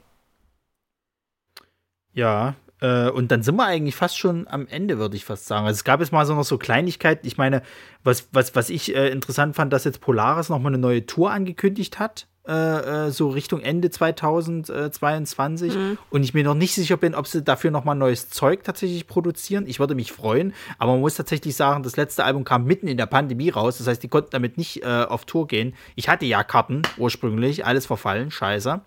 Ja, 2.13 2.55
äh, 2.82 3.09
und 3.09 3.32
dann 3.32 3.43
sind 3.43 3.55
wir 3.55 3.65
eigentlich 3.65 3.95
fast 3.95 4.18
schon 4.18 4.47
am 4.47 4.68
Ende, 4.68 4.97
würde 4.97 5.15
ich 5.15 5.26
fast 5.26 5.47
sagen. 5.47 5.65
Also 5.65 5.78
es 5.78 5.84
gab 5.84 5.99
jetzt 5.99 6.11
mal 6.11 6.26
so 6.26 6.36
noch 6.36 6.43
so 6.43 6.57
Kleinigkeiten. 6.57 7.26
Ich 7.26 7.38
meine, 7.38 7.61
was, 8.03 8.28
was, 8.32 8.55
was 8.55 8.70
ich 8.70 8.95
äh, 8.95 9.09
interessant 9.09 9.55
fand, 9.55 9.74
dass 9.74 9.84
jetzt 9.84 10.01
Polaris 10.01 10.49
noch 10.49 10.59
mal 10.59 10.70
eine 10.70 10.78
neue 10.78 11.05
Tour 11.05 11.32
angekündigt 11.32 11.99
hat. 11.99 12.28
Äh, 12.48 13.08
äh 13.08 13.12
so 13.12 13.30
Richtung 13.30 13.62
Ende 13.62 13.89
2022 13.89 15.76
mhm. 15.76 15.98
und 16.10 16.24
ich 16.24 16.34
mir 16.34 16.43
noch 16.43 16.56
nicht 16.56 16.74
sicher 16.74 16.98
bin, 16.98 17.16
ob 17.16 17.28
sie 17.28 17.43
dafür 17.43 17.72
noch 17.72 17.84
mal 17.84 17.95
neues 17.95 18.30
Zeug 18.30 18.64
tatsächlich 18.64 19.08
produzieren. 19.08 19.66
Ich 19.68 19.80
würde 19.80 19.95
mich 19.95 20.12
freuen, 20.12 20.54
aber 20.78 20.93
man 20.93 21.02
muss 21.02 21.16
tatsächlich 21.16 21.56
sagen, 21.56 21.84
das 21.84 21.98
letzte 21.98 22.24
Album 22.24 22.43
kam 22.43 22.66
mitten 22.66 22.88
in 22.88 22.98
der 22.98 23.06
Pandemie 23.06 23.50
raus, 23.50 23.78
das 23.78 23.88
heißt, 23.88 24.04
die 24.04 24.08
konnten 24.08 24.30
damit 24.32 24.58
nicht 24.58 24.84
äh, 24.84 25.06
auf 25.08 25.26
Tour 25.26 25.48
gehen. 25.48 25.74
Ich 25.95 26.10
hatte 26.10 26.26
ja 26.26 26.43
Karten 26.43 26.82
ursprünglich, 26.98 27.66
alles 27.66 27.86
verfallen, 27.86 28.32
scheiße. 28.32 28.82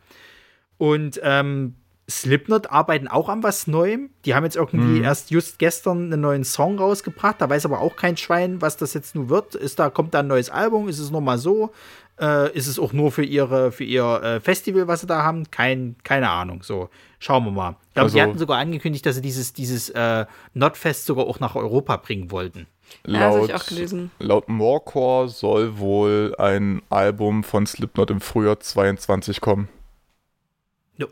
Und 0.79 1.21
ähm, 1.23 1.75
Slipknot 2.11 2.71
arbeiten 2.71 3.09
auch 3.09 3.29
an 3.29 3.43
was 3.43 3.67
Neuem. 3.67 4.11
Die 4.25 4.35
haben 4.35 4.45
jetzt 4.45 4.57
irgendwie 4.57 4.99
mhm. 4.99 5.05
erst 5.05 5.31
just 5.31 5.59
gestern 5.59 6.13
einen 6.13 6.21
neuen 6.21 6.45
Song 6.45 6.79
rausgebracht. 6.79 7.37
Da 7.39 7.49
weiß 7.49 7.65
aber 7.65 7.81
auch 7.81 7.97
kein 7.97 8.17
Schwein, 8.17 8.61
was 8.61 8.77
das 8.77 8.95
jetzt 8.95 9.15
nun 9.15 9.29
wird. 9.29 9.55
Ist 9.55 9.79
da, 9.79 9.91
kommt 9.91 10.15
da 10.15 10.21
ein 10.21 10.27
neues 10.27 10.51
Album? 10.51 10.89
Ist 10.89 10.99
es 10.99 11.11
nur 11.11 11.21
mal 11.21 11.39
so? 11.39 11.73
Äh, 12.21 12.53
ist 12.53 12.66
es 12.66 12.79
auch 12.79 12.93
nur 12.93 13.12
für 13.12 13.25
ihre, 13.25 13.73
für 13.73 13.85
ihr 13.85 14.05
äh, 14.23 14.41
Festival, 14.41 14.87
was 14.87 15.01
sie 15.01 15.07
da 15.07 15.23
haben? 15.23 15.51
Kein, 15.51 15.97
keine 16.05 16.29
Ahnung. 16.29 16.62
So, 16.62 16.91
schauen 17.18 17.45
wir 17.45 17.51
mal. 17.51 17.71
Ich 17.71 17.95
glaube, 17.95 18.05
also, 18.05 18.16
die 18.16 18.23
hatten 18.23 18.39
sogar 18.39 18.59
angekündigt, 18.59 19.07
dass 19.07 19.16
sie 19.16 19.23
dieses, 19.23 19.55
dieses 19.55 19.89
äh, 19.91 20.27
Notfest 20.53 21.07
sogar 21.07 21.27
auch 21.27 21.41
nach 21.41 21.55
Europa 21.55 21.97
bringen 21.97 22.31
wollten. 22.31 22.66
Laut, 23.05 23.49
ja, 23.49 23.59
laut 24.18 24.49
Morecore 24.49 25.29
soll 25.29 25.79
wohl 25.79 26.35
ein 26.39 26.83
Album 26.91 27.45
von 27.45 27.66
Slipknot 27.66 28.11
im 28.11 28.21
Frühjahr 28.21 28.59
22 28.59 29.41
kommen. 29.41 29.68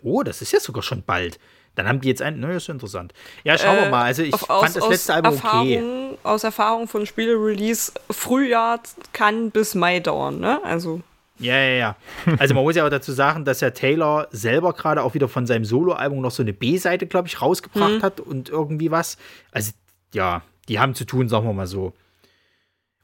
Oh, 0.02 0.22
das 0.22 0.42
ist 0.42 0.52
ja 0.52 0.60
sogar 0.60 0.82
schon 0.82 1.02
bald. 1.04 1.38
Dann 1.78 1.86
haben 1.86 2.00
die 2.00 2.08
jetzt 2.08 2.22
ein, 2.22 2.40
ne, 2.40 2.54
ist 2.54 2.68
interessant. 2.68 3.14
Ja, 3.44 3.56
schauen 3.56 3.78
äh, 3.78 3.82
wir 3.82 3.90
mal. 3.90 4.02
Also 4.02 4.24
ich 4.24 4.34
auf, 4.34 4.40
fand 4.40 4.64
aus, 4.64 4.74
das 4.74 4.88
letzte 4.88 5.14
Album 5.14 5.34
Erfahrung, 5.34 5.68
okay. 5.68 6.18
Aus 6.24 6.42
Erfahrung 6.42 6.88
von 6.88 7.06
Spiele-Release, 7.06 7.92
Frühjahr 8.10 8.80
kann 9.12 9.52
bis 9.52 9.76
Mai 9.76 10.00
dauern, 10.00 10.40
ne? 10.40 10.58
Also. 10.64 11.02
Ja, 11.38 11.56
ja, 11.56 11.74
ja. 11.76 11.96
Also 12.40 12.54
man 12.54 12.64
muss 12.64 12.74
ja 12.74 12.84
auch 12.84 12.90
dazu 12.90 13.12
sagen, 13.12 13.44
dass 13.44 13.60
ja 13.60 13.70
Taylor 13.70 14.26
selber 14.32 14.72
gerade 14.72 15.04
auch 15.04 15.14
wieder 15.14 15.28
von 15.28 15.46
seinem 15.46 15.64
Solo-Album 15.64 16.20
noch 16.20 16.32
so 16.32 16.42
eine 16.42 16.52
B-Seite, 16.52 17.06
glaube 17.06 17.28
ich, 17.28 17.40
rausgebracht 17.40 17.98
mhm. 17.98 18.02
hat 18.02 18.18
und 18.18 18.48
irgendwie 18.48 18.90
was. 18.90 19.16
Also, 19.52 19.70
ja, 20.12 20.42
die 20.68 20.80
haben 20.80 20.96
zu 20.96 21.04
tun, 21.04 21.28
sagen 21.28 21.46
wir 21.46 21.52
mal 21.52 21.68
so. 21.68 21.92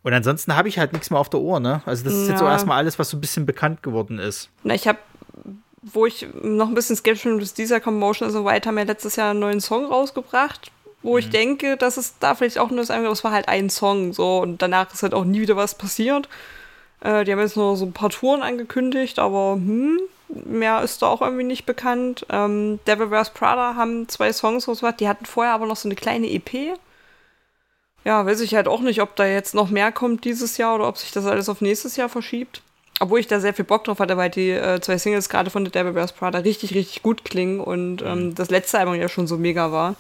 Und 0.02 0.12
ansonsten 0.12 0.56
habe 0.56 0.68
ich 0.68 0.80
halt 0.80 0.92
nichts 0.92 1.10
mehr 1.10 1.20
auf 1.20 1.30
der 1.30 1.40
Ohr, 1.40 1.60
ne? 1.60 1.80
Also 1.86 2.02
das 2.02 2.12
ist 2.12 2.24
ja. 2.24 2.30
jetzt 2.30 2.40
so 2.40 2.46
erstmal 2.46 2.76
alles, 2.76 2.98
was 2.98 3.08
so 3.08 3.16
ein 3.16 3.20
bisschen 3.20 3.46
bekannt 3.46 3.84
geworden 3.84 4.18
ist. 4.18 4.50
Na, 4.64 4.74
ich 4.74 4.88
habe 4.88 4.98
wo 5.92 6.06
ich 6.06 6.26
noch 6.42 6.68
ein 6.68 6.74
bisschen 6.74 6.96
skeptisch 6.96 7.24
bin, 7.24 7.38
ist 7.38 7.58
dieser 7.58 7.80
Commotion 7.80 8.26
also 8.26 8.44
White 8.44 8.68
haben 8.68 8.78
ja 8.78 8.84
letztes 8.84 9.16
Jahr 9.16 9.30
einen 9.30 9.40
neuen 9.40 9.60
Song 9.60 9.84
rausgebracht, 9.84 10.70
wo 11.02 11.12
mhm. 11.12 11.18
ich 11.18 11.30
denke, 11.30 11.76
dass 11.76 11.96
es 11.96 12.18
da 12.18 12.34
vielleicht 12.34 12.58
auch 12.58 12.70
nur 12.70 12.80
ist, 12.80 12.90
aber 12.90 13.08
es 13.10 13.24
war 13.24 13.32
halt 13.32 13.48
ein 13.48 13.70
Song 13.70 14.12
so 14.12 14.38
und 14.38 14.62
danach 14.62 14.92
ist 14.92 15.02
halt 15.02 15.14
auch 15.14 15.24
nie 15.24 15.40
wieder 15.40 15.56
was 15.56 15.74
passiert. 15.74 16.28
Äh, 17.00 17.24
die 17.24 17.32
haben 17.32 17.40
jetzt 17.40 17.56
nur 17.56 17.76
so 17.76 17.84
ein 17.84 17.92
paar 17.92 18.10
Touren 18.10 18.42
angekündigt, 18.42 19.18
aber 19.18 19.54
hm, 19.54 20.00
mehr 20.28 20.82
ist 20.82 21.02
da 21.02 21.08
auch 21.08 21.20
irgendwie 21.20 21.44
nicht 21.44 21.66
bekannt. 21.66 22.26
Ähm, 22.30 22.80
Devil 22.86 23.10
Wears 23.10 23.30
Prada 23.30 23.76
haben 23.76 24.08
zwei 24.08 24.32
Songs 24.32 24.66
rausgebracht, 24.66 25.00
die 25.00 25.08
hatten 25.08 25.26
vorher 25.26 25.52
aber 25.52 25.66
noch 25.66 25.76
so 25.76 25.88
eine 25.88 25.96
kleine 25.96 26.30
EP. 26.30 26.78
Ja, 28.04 28.26
weiß 28.26 28.40
ich 28.40 28.54
halt 28.54 28.68
auch 28.68 28.80
nicht, 28.80 29.00
ob 29.00 29.16
da 29.16 29.26
jetzt 29.26 29.54
noch 29.54 29.70
mehr 29.70 29.92
kommt 29.92 30.24
dieses 30.24 30.56
Jahr 30.56 30.74
oder 30.74 30.88
ob 30.88 30.98
sich 30.98 31.12
das 31.12 31.26
alles 31.26 31.48
auf 31.48 31.60
nächstes 31.60 31.96
Jahr 31.96 32.08
verschiebt. 32.08 32.62
Obwohl 33.00 33.18
ich 33.18 33.26
da 33.26 33.40
sehr 33.40 33.54
viel 33.54 33.64
Bock 33.64 33.84
drauf 33.84 33.98
hatte, 33.98 34.16
weil 34.16 34.30
die 34.30 34.50
äh, 34.50 34.80
zwei 34.80 34.98
Singles 34.98 35.28
gerade 35.28 35.50
von 35.50 35.64
The 35.64 35.72
Devil 35.72 35.94
Wears 35.94 36.12
Prada 36.12 36.38
richtig, 36.38 36.74
richtig 36.74 37.02
gut 37.02 37.24
klingen 37.24 37.60
und 37.60 38.02
ähm, 38.02 38.26
mhm. 38.28 38.34
das 38.34 38.50
letzte 38.50 38.78
Album 38.78 38.94
ja 38.94 39.08
schon 39.08 39.26
so 39.26 39.36
mega 39.36 39.72
war. 39.72 39.96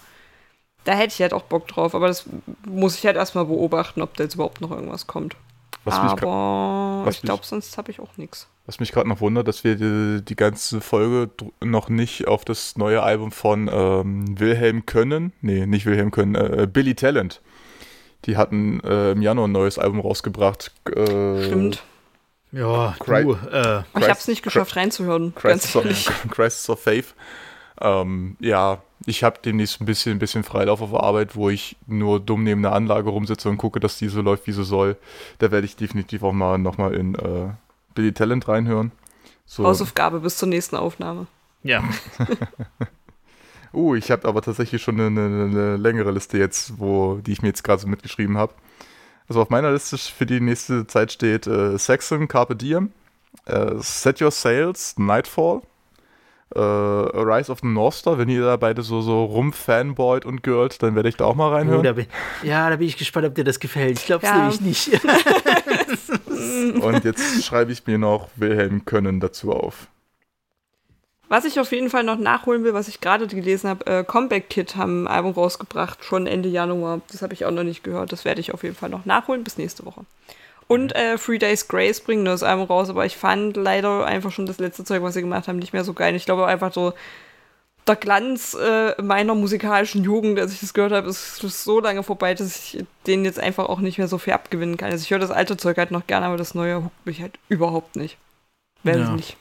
Da 0.84 0.92
hätte 0.92 1.14
ich 1.14 1.20
halt 1.22 1.32
auch 1.32 1.42
Bock 1.42 1.66
drauf, 1.66 1.94
aber 1.94 2.08
das 2.08 2.26
muss 2.66 2.96
ich 2.96 3.06
halt 3.06 3.16
erstmal 3.16 3.46
beobachten, 3.46 4.02
ob 4.02 4.16
da 4.16 4.24
jetzt 4.24 4.34
überhaupt 4.34 4.60
noch 4.60 4.70
irgendwas 4.70 5.06
kommt. 5.06 5.34
Was 5.84 5.94
aber 5.96 7.10
ich 7.10 7.20
glaube, 7.20 7.44
sonst 7.44 7.76
habe 7.76 7.90
ich 7.90 8.00
auch 8.00 8.16
nichts. 8.16 8.48
Was 8.66 8.80
mich 8.80 8.92
gerade 8.92 9.08
noch 9.08 9.20
wundert, 9.20 9.46
dass 9.48 9.64
wir 9.64 9.76
die, 9.76 10.24
die, 10.24 10.36
ganze 10.36 10.80
Folge 10.80 11.30
noch 11.62 11.90
nicht 11.90 12.26
auf 12.26 12.46
das 12.46 12.76
neue 12.76 13.02
Album 13.02 13.30
von 13.30 13.68
ähm, 13.70 14.40
Wilhelm 14.40 14.86
Können, 14.86 15.34
nee, 15.42 15.66
nicht 15.66 15.84
Wilhelm 15.84 16.10
Können, 16.10 16.34
äh, 16.34 16.66
Billy 16.70 16.94
Talent. 16.94 17.42
Die 18.24 18.38
hatten 18.38 18.80
äh, 18.80 19.12
im 19.12 19.20
Januar 19.20 19.48
ein 19.48 19.52
neues 19.52 19.78
Album 19.78 20.00
rausgebracht. 20.00 20.72
Äh, 20.88 21.44
Stimmt. 21.44 21.82
Ja, 22.54 22.94
Cry 23.00 23.24
du, 23.24 23.32
äh, 23.32 23.82
ich 23.98 24.08
hab's 24.08 24.28
nicht 24.28 24.42
geschafft 24.42 24.76
reinzuhören. 24.76 25.34
Crisis 25.34 25.74
of, 25.74 25.84
Crisis 26.30 26.70
of 26.70 26.80
Faith. 26.80 27.14
Ähm, 27.80 28.36
ja, 28.38 28.80
ich 29.06 29.24
habe 29.24 29.40
demnächst 29.44 29.80
ein 29.80 29.86
bisschen, 29.86 30.12
ein 30.12 30.18
bisschen 30.20 30.44
Freilauf 30.44 30.80
auf 30.80 30.94
Arbeit, 30.94 31.34
wo 31.34 31.50
ich 31.50 31.76
nur 31.88 32.20
dumm 32.20 32.44
neben 32.44 32.62
der 32.62 32.72
Anlage 32.72 33.10
rumsitze 33.10 33.48
und 33.48 33.56
gucke, 33.56 33.80
dass 33.80 33.98
die 33.98 34.08
so 34.08 34.22
läuft, 34.22 34.46
wie 34.46 34.52
sie 34.52 34.64
soll. 34.64 34.96
Da 35.38 35.50
werde 35.50 35.64
ich 35.64 35.74
definitiv 35.74 36.22
auch 36.22 36.32
mal 36.32 36.58
nochmal 36.58 36.94
in 36.94 37.16
äh, 37.16 37.48
Billy 37.94 38.12
Talent 38.12 38.46
reinhören. 38.46 38.92
So. 39.46 39.64
Hausaufgabe 39.64 40.20
bis 40.20 40.38
zur 40.38 40.48
nächsten 40.48 40.76
Aufnahme. 40.76 41.26
Ja. 41.64 41.82
uh, 43.74 43.96
ich 43.96 44.12
habe 44.12 44.28
aber 44.28 44.42
tatsächlich 44.42 44.80
schon 44.80 45.00
eine, 45.00 45.06
eine, 45.06 45.44
eine, 45.44 45.76
längere 45.76 46.12
Liste 46.12 46.38
jetzt, 46.38 46.78
wo, 46.78 47.16
die 47.16 47.32
ich 47.32 47.42
mir 47.42 47.48
jetzt 47.48 47.64
gerade 47.64 47.82
so 47.82 47.88
mitgeschrieben 47.88 48.38
habe. 48.38 48.54
Also 49.28 49.40
auf 49.40 49.50
meiner 49.50 49.72
Liste 49.72 49.96
für 49.96 50.26
die 50.26 50.40
nächste 50.40 50.86
Zeit 50.86 51.12
steht 51.12 51.46
äh, 51.46 51.78
Saxon, 51.78 52.28
Carpe 52.28 52.56
Diem, 52.56 52.92
äh, 53.46 53.72
Set 53.78 54.20
Your 54.20 54.30
Sails, 54.30 54.96
Nightfall, 54.98 55.62
äh, 56.54 56.60
Rise 56.60 57.50
of 57.50 57.60
the 57.60 57.66
North 57.66 57.94
Star. 57.94 58.18
Wenn 58.18 58.28
ihr 58.28 58.42
da 58.42 58.56
beide 58.56 58.82
so, 58.82 59.00
so 59.00 59.24
rumfanboyt 59.24 60.26
und 60.26 60.42
girlt, 60.42 60.82
dann 60.82 60.94
werde 60.94 61.08
ich 61.08 61.16
da 61.16 61.24
auch 61.24 61.34
mal 61.34 61.52
reinhören. 61.52 61.80
Oh, 61.80 61.82
da 61.82 61.92
bin, 61.92 62.06
ja, 62.42 62.68
da 62.68 62.76
bin 62.76 62.86
ich 62.86 62.98
gespannt, 62.98 63.26
ob 63.26 63.34
dir 63.34 63.44
das 63.44 63.58
gefällt. 63.58 63.98
Ich 63.98 64.06
glaube 64.06 64.24
es 64.26 64.30
ja. 64.30 64.38
nämlich 64.38 64.60
nicht. 64.60 64.90
und 66.82 67.04
jetzt 67.04 67.44
schreibe 67.44 67.72
ich 67.72 67.86
mir 67.86 67.98
noch 67.98 68.28
Wilhelm 68.36 68.84
Können 68.84 69.20
dazu 69.20 69.52
auf. 69.52 69.88
Was 71.28 71.44
ich 71.44 71.58
auf 71.58 71.72
jeden 71.72 71.90
Fall 71.90 72.04
noch 72.04 72.18
nachholen 72.18 72.64
will, 72.64 72.74
was 72.74 72.88
ich 72.88 73.00
gerade 73.00 73.26
gelesen 73.26 73.70
habe, 73.70 73.86
äh, 73.86 74.04
Comeback 74.04 74.50
Kid 74.50 74.76
haben 74.76 75.04
ein 75.04 75.08
Album 75.08 75.32
rausgebracht, 75.32 76.04
schon 76.04 76.26
Ende 76.26 76.48
Januar. 76.48 77.00
Das 77.10 77.22
habe 77.22 77.32
ich 77.32 77.44
auch 77.44 77.50
noch 77.50 77.64
nicht 77.64 77.82
gehört. 77.82 78.12
Das 78.12 78.24
werde 78.24 78.40
ich 78.40 78.52
auf 78.52 78.62
jeden 78.62 78.76
Fall 78.76 78.90
noch 78.90 79.06
nachholen 79.06 79.42
bis 79.42 79.56
nächste 79.56 79.84
Woche. 79.86 80.04
Und 80.66 80.94
äh, 80.94 81.16
Three 81.16 81.38
Days 81.38 81.68
Grace 81.68 82.00
bringen 82.00 82.24
das 82.24 82.42
Album 82.42 82.66
raus, 82.66 82.88
aber 82.88 83.04
ich 83.04 83.16
fand 83.16 83.56
leider 83.56 84.06
einfach 84.06 84.32
schon 84.32 84.46
das 84.46 84.58
letzte 84.58 84.84
Zeug, 84.84 85.02
was 85.02 85.14
sie 85.14 85.20
gemacht 85.20 85.48
haben, 85.48 85.58
nicht 85.58 85.72
mehr 85.72 85.84
so 85.84 85.92
geil. 85.92 86.14
Ich 86.14 86.24
glaube 86.24 86.46
einfach 86.46 86.72
so, 86.72 86.94
der 87.86 87.96
Glanz 87.96 88.54
äh, 88.54 89.00
meiner 89.02 89.34
musikalischen 89.34 90.04
Jugend, 90.04 90.38
als 90.40 90.52
ich 90.54 90.60
das 90.60 90.72
gehört 90.72 90.92
habe, 90.92 91.08
ist, 91.08 91.42
ist, 91.44 91.64
so 91.64 91.80
lange 91.80 92.02
vorbei, 92.02 92.32
dass 92.32 92.56
ich 92.56 92.84
den 93.06 93.24
jetzt 93.26 93.38
einfach 93.38 93.68
auch 93.68 93.80
nicht 93.80 93.98
mehr 93.98 94.08
so 94.08 94.16
viel 94.16 94.32
abgewinnen 94.32 94.78
kann. 94.78 94.90
Also 94.90 95.02
ich 95.02 95.10
höre 95.10 95.18
das 95.18 95.30
alte 95.30 95.56
Zeug 95.56 95.76
halt 95.76 95.90
noch 95.90 96.06
gerne, 96.06 96.26
aber 96.26 96.38
das 96.38 96.54
neue 96.54 96.84
huckt 96.84 97.06
mich 97.06 97.20
halt 97.20 97.38
überhaupt 97.48 97.96
nicht. 97.96 98.16
Werde 98.82 99.02
ja. 99.02 99.10
nicht. 99.10 99.36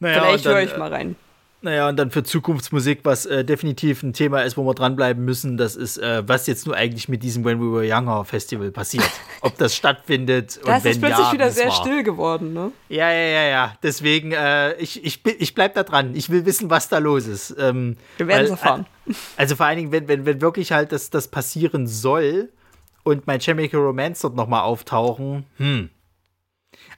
Naja, 0.00 0.22
Vielleicht 0.22 0.44
höre 0.46 0.60
ich 0.62 0.76
mal 0.76 0.92
rein. 0.92 1.16
Naja, 1.64 1.88
und 1.88 1.96
dann 1.96 2.10
für 2.10 2.22
Zukunftsmusik, 2.22 3.00
was 3.04 3.24
äh, 3.24 3.42
definitiv 3.42 4.02
ein 4.02 4.12
Thema 4.12 4.42
ist, 4.42 4.58
wo 4.58 4.66
wir 4.66 4.74
dranbleiben 4.74 5.24
müssen, 5.24 5.56
das 5.56 5.76
ist, 5.76 5.96
äh, 5.96 6.22
was 6.28 6.46
jetzt 6.46 6.66
nur 6.66 6.76
eigentlich 6.76 7.08
mit 7.08 7.22
diesem 7.22 7.42
When 7.42 7.58
We 7.58 7.72
Were 7.72 7.86
Younger 7.90 8.26
Festival 8.26 8.70
passiert. 8.70 9.08
Ob 9.40 9.56
das 9.56 9.74
stattfindet 9.74 10.58
und 10.58 10.68
das 10.68 10.84
wenn 10.84 10.90
ist 10.92 11.00
plötzlich 11.00 11.26
ja, 11.26 11.32
wieder 11.32 11.50
sehr 11.50 11.68
war. 11.68 11.72
still 11.72 12.02
geworden, 12.02 12.52
ne? 12.52 12.70
Ja, 12.90 13.10
ja, 13.10 13.28
ja, 13.28 13.42
ja. 13.44 13.78
Deswegen, 13.82 14.32
äh, 14.32 14.74
ich, 14.74 15.02
ich, 15.06 15.24
ich 15.24 15.54
bleib 15.54 15.72
da 15.72 15.84
dran. 15.84 16.14
Ich 16.14 16.28
will 16.28 16.44
wissen, 16.44 16.68
was 16.68 16.90
da 16.90 16.98
los 16.98 17.26
ist. 17.26 17.56
Ähm, 17.58 17.96
Wir 18.18 18.28
werden 18.28 18.44
es 18.44 18.50
erfahren. 18.50 18.84
Also 19.38 19.56
vor 19.56 19.64
allen 19.64 19.78
Dingen, 19.78 19.92
wenn, 19.92 20.06
wenn, 20.06 20.26
wenn 20.26 20.42
wirklich 20.42 20.70
halt 20.70 20.92
das, 20.92 21.08
das 21.08 21.28
passieren 21.28 21.86
soll 21.86 22.50
und 23.04 23.26
mein 23.26 23.40
Chemical 23.40 23.80
Romance 23.80 24.20
dort 24.20 24.36
nochmal 24.36 24.64
auftauchen, 24.64 25.46
hm, 25.56 25.88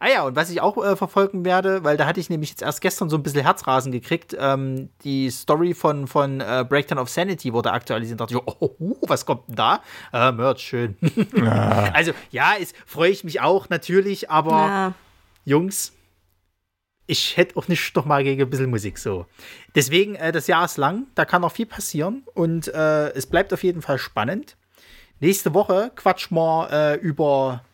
Ah 0.07 0.11
ja, 0.11 0.23
und 0.23 0.37
was 0.37 0.51
ich 0.51 0.61
auch 0.61 0.77
äh, 0.85 0.95
verfolgen 0.95 1.45
werde, 1.45 1.83
weil 1.83 1.97
da 1.97 2.07
hatte 2.07 2.21
ich 2.21 2.31
nämlich 2.31 2.51
jetzt 2.51 2.63
erst 2.63 2.81
gestern 2.81 3.11
so 3.11 3.17
ein 3.17 3.25
bisschen 3.25 3.43
Herzrasen 3.43 3.91
gekriegt, 3.91 4.37
ähm, 4.39 4.89
die 5.03 5.29
Story 5.31 5.75
von, 5.75 6.07
von 6.07 6.41
äh, 6.41 6.65
Breakdown 6.69 7.01
of 7.01 7.09
Sanity 7.09 7.53
wurde 7.53 7.73
aktualisiert. 7.73 8.21
Da 8.21 8.27
dachte 8.27 8.37
ich, 8.37 8.55
oh, 8.61 8.77
oh, 8.79 8.97
was 9.09 9.27
kommt 9.27 9.49
denn 9.49 9.57
da? 9.57 9.83
Äh, 10.13 10.31
Merch, 10.31 10.61
schön. 10.61 10.97
Ja. 11.35 11.91
Also 11.93 12.13
ja, 12.31 12.53
freue 12.85 13.11
ich 13.11 13.25
mich 13.25 13.41
auch 13.41 13.69
natürlich, 13.69 14.31
aber 14.31 14.51
ja. 14.53 14.95
Jungs, 15.45 15.93
ich 17.09 17.37
hätte 17.37 17.57
auch 17.57 17.67
nicht 17.67 17.97
doch 17.97 18.05
mal 18.05 18.23
gegen 18.23 18.41
ein 18.43 18.51
bisschen 18.51 18.71
Musik 18.71 18.99
so. 18.99 19.27
Deswegen, 19.75 20.15
äh, 20.15 20.31
das 20.31 20.47
Jahr 20.47 20.67
ist 20.67 20.77
lang, 20.77 21.09
da 21.17 21.25
kann 21.25 21.43
noch 21.43 21.53
viel 21.53 21.67
passieren 21.67 22.23
und 22.35 22.69
äh, 22.69 23.09
es 23.15 23.27
bleibt 23.27 23.53
auf 23.53 23.65
jeden 23.65 23.83
Fall 23.83 23.99
spannend. 23.99 24.57
Nächste 25.19 25.53
Woche 25.53 25.91
quatschen 25.97 26.37
wir 26.37 26.69
äh, 26.71 26.95
über 26.95 27.65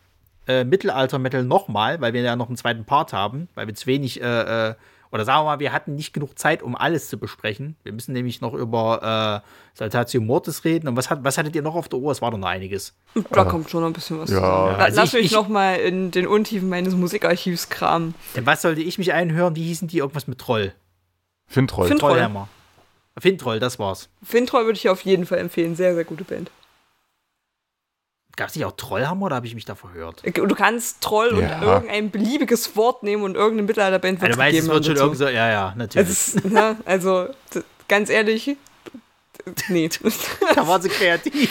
äh, 0.46 0.64
Mittelalter-Metal 0.64 1.44
nochmal, 1.44 2.00
weil 2.00 2.12
wir 2.12 2.22
ja 2.22 2.36
noch 2.36 2.48
einen 2.48 2.56
zweiten 2.56 2.84
Part 2.84 3.12
haben, 3.12 3.48
weil 3.54 3.66
wir 3.66 3.74
zu 3.74 3.86
wenig, 3.86 4.20
äh, 4.20 4.70
äh, 4.70 4.74
oder 5.12 5.24
sagen 5.26 5.40
wir 5.40 5.44
mal, 5.44 5.60
wir 5.60 5.72
hatten 5.72 5.94
nicht 5.94 6.14
genug 6.14 6.38
Zeit, 6.38 6.62
um 6.62 6.74
alles 6.74 7.08
zu 7.10 7.18
besprechen. 7.18 7.76
Wir 7.82 7.92
müssen 7.92 8.12
nämlich 8.14 8.40
noch 8.40 8.54
über 8.54 9.42
äh, 9.44 9.48
Saltatio 9.78 10.22
Mortis 10.22 10.64
reden. 10.64 10.88
Und 10.88 10.96
was, 10.96 11.10
hat, 11.10 11.22
was 11.22 11.36
hattet 11.36 11.54
ihr 11.54 11.60
noch 11.62 11.74
auf 11.74 11.88
der 11.90 11.98
Uhr? 11.98 12.10
Es 12.12 12.22
war 12.22 12.30
doch 12.30 12.38
noch 12.38 12.48
einiges. 12.48 12.94
Da 13.30 13.44
kommt 13.44 13.68
schon 13.68 13.82
noch 13.82 13.88
ein 13.88 13.92
bisschen 13.92 14.18
was 14.18 14.30
Ja. 14.30 14.36
zusammen. 14.36 14.80
Also 14.80 14.96
Lass 15.00 15.08
ich- 15.10 15.14
mich 15.14 15.24
ich- 15.26 15.32
noch 15.32 15.48
mal 15.48 15.74
in 15.74 16.10
den 16.12 16.26
Untiefen 16.26 16.68
meines 16.70 16.94
Musikarchivs 16.94 17.68
kramen. 17.68 18.14
Denn 18.34 18.46
was 18.46 18.62
sollte 18.62 18.80
ich 18.80 18.96
mich 18.96 19.12
einhören? 19.12 19.54
Wie 19.54 19.64
hießen 19.64 19.86
die? 19.86 19.98
Irgendwas 19.98 20.26
mit 20.28 20.38
Troll. 20.38 20.72
Fintroll. 21.46 21.88
Fin- 21.88 21.98
Troll. 21.98 22.12
Trollhammer. 22.12 22.48
Fintroll, 23.18 23.60
das 23.60 23.78
war's. 23.78 24.08
Fintroll 24.24 24.64
würde 24.64 24.78
ich 24.78 24.88
auf 24.88 25.02
jeden 25.02 25.26
Fall 25.26 25.38
empfehlen. 25.38 25.76
Sehr, 25.76 25.94
sehr 25.94 26.04
gute 26.04 26.24
Band. 26.24 26.50
Gab 28.36 28.48
es 28.48 28.56
nicht 28.56 28.64
auch 28.64 28.72
Trollhammer 28.72 29.26
oder 29.26 29.36
habe 29.36 29.46
ich 29.46 29.54
mich 29.54 29.64
da 29.66 29.74
verhört? 29.74 30.22
Du 30.24 30.54
kannst 30.54 31.02
Troll 31.02 31.38
Ja. 31.38 31.56
und 31.56 31.62
irgendein 31.62 32.10
beliebiges 32.10 32.76
Wort 32.76 33.02
nehmen 33.02 33.24
und 33.24 33.34
irgendeine 33.34 33.66
Mittelalterband 33.66 34.22
Also, 34.22 34.32
du 34.32 34.38
weißt, 34.38 34.58
es 34.58 34.68
wird 34.68 34.86
schon 34.86 34.96
irgend 34.96 35.18
so, 35.18 35.24
ja, 35.28 35.50
ja, 35.50 35.74
natürlich. 35.76 36.08
Ist, 36.08 36.44
ne, 36.44 36.76
also, 36.86 37.28
ganz 37.88 38.08
ehrlich, 38.08 38.56
nee. 39.68 39.90
da 40.54 40.66
war 40.66 40.80
sie 40.80 40.88
kreativ. 40.88 41.50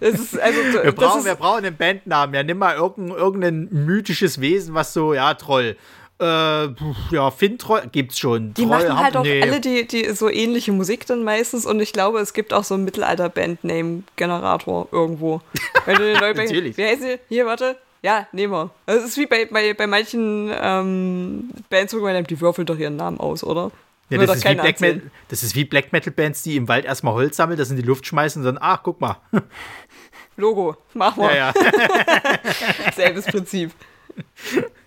Das 0.00 0.14
ist, 0.14 0.40
also, 0.40 0.58
Wir 0.82 0.92
brauchen, 0.92 1.20
ist, 1.20 1.24
wir 1.26 1.34
brauchen 1.34 1.64
einen 1.64 1.76
Bandnamen. 1.76 2.34
Ja, 2.34 2.42
nimm 2.42 2.58
mal 2.58 2.74
irgendein, 2.74 3.16
irgendein 3.16 3.68
mythisches 3.70 4.40
Wesen, 4.40 4.74
was 4.74 4.92
so, 4.92 5.14
ja, 5.14 5.34
Troll. 5.34 5.76
Äh, 6.22 6.68
ja, 7.10 7.32
Fintroll 7.32 7.82
gibt's 7.90 8.16
schon. 8.16 8.54
die 8.54 8.62
Troll 8.62 8.70
machen 8.70 8.96
halt 8.96 9.16
auch 9.16 9.24
nee. 9.24 9.42
alle 9.42 9.60
die, 9.60 9.88
die 9.88 10.08
so 10.10 10.30
ähnliche 10.30 10.70
Musik 10.70 11.04
dann 11.06 11.24
meistens 11.24 11.66
und 11.66 11.80
ich 11.80 11.92
glaube, 11.92 12.20
es 12.20 12.32
gibt 12.32 12.54
auch 12.54 12.62
so 12.62 12.74
einen 12.74 12.84
Mittelalter-Band-Name-Generator 12.84 14.86
irgendwo. 14.92 15.40
Wenn 15.84 15.96
du 15.96 16.04
den 16.04 16.20
neu 16.20 16.32
Natürlich. 16.32 16.76
Wie 16.76 16.84
heißen 16.84 17.06
die? 17.06 17.18
Hier, 17.28 17.44
warte. 17.46 17.76
Ja, 18.02 18.28
nehmen 18.30 18.52
wir. 18.52 18.70
Es 18.86 19.02
ist 19.02 19.16
wie 19.16 19.26
bei, 19.26 19.46
bei, 19.46 19.74
bei 19.74 19.88
manchen 19.88 20.48
ähm, 20.54 21.50
Bands, 21.70 21.92
wo 21.92 21.98
man 21.98 22.12
nimmt, 22.12 22.30
die 22.30 22.40
würfeln 22.40 22.66
doch 22.66 22.78
ihren 22.78 22.94
Namen 22.94 23.18
aus, 23.18 23.42
oder? 23.42 23.72
Ja, 24.08 24.18
das, 24.18 24.36
ist 24.36 24.44
wie 24.44 24.54
Black. 24.54 24.80
Metal, 24.80 25.02
das 25.28 25.42
ist 25.42 25.56
wie 25.56 25.64
Black 25.64 25.92
Metal 25.92 26.12
Bands, 26.12 26.44
die 26.44 26.56
im 26.56 26.68
Wald 26.68 26.84
erstmal 26.84 27.14
Holz 27.14 27.36
sammeln, 27.36 27.58
das 27.58 27.68
in 27.70 27.76
die 27.76 27.82
Luft 27.82 28.06
schmeißen 28.06 28.42
und 28.42 28.46
dann, 28.46 28.58
ach, 28.60 28.84
guck 28.84 29.00
mal. 29.00 29.16
Logo, 30.36 30.76
machen 30.94 31.24
wir. 31.24 31.34
Ja, 31.34 31.52
ja. 31.52 32.92
Selbes 32.94 33.26
Prinzip. 33.26 33.72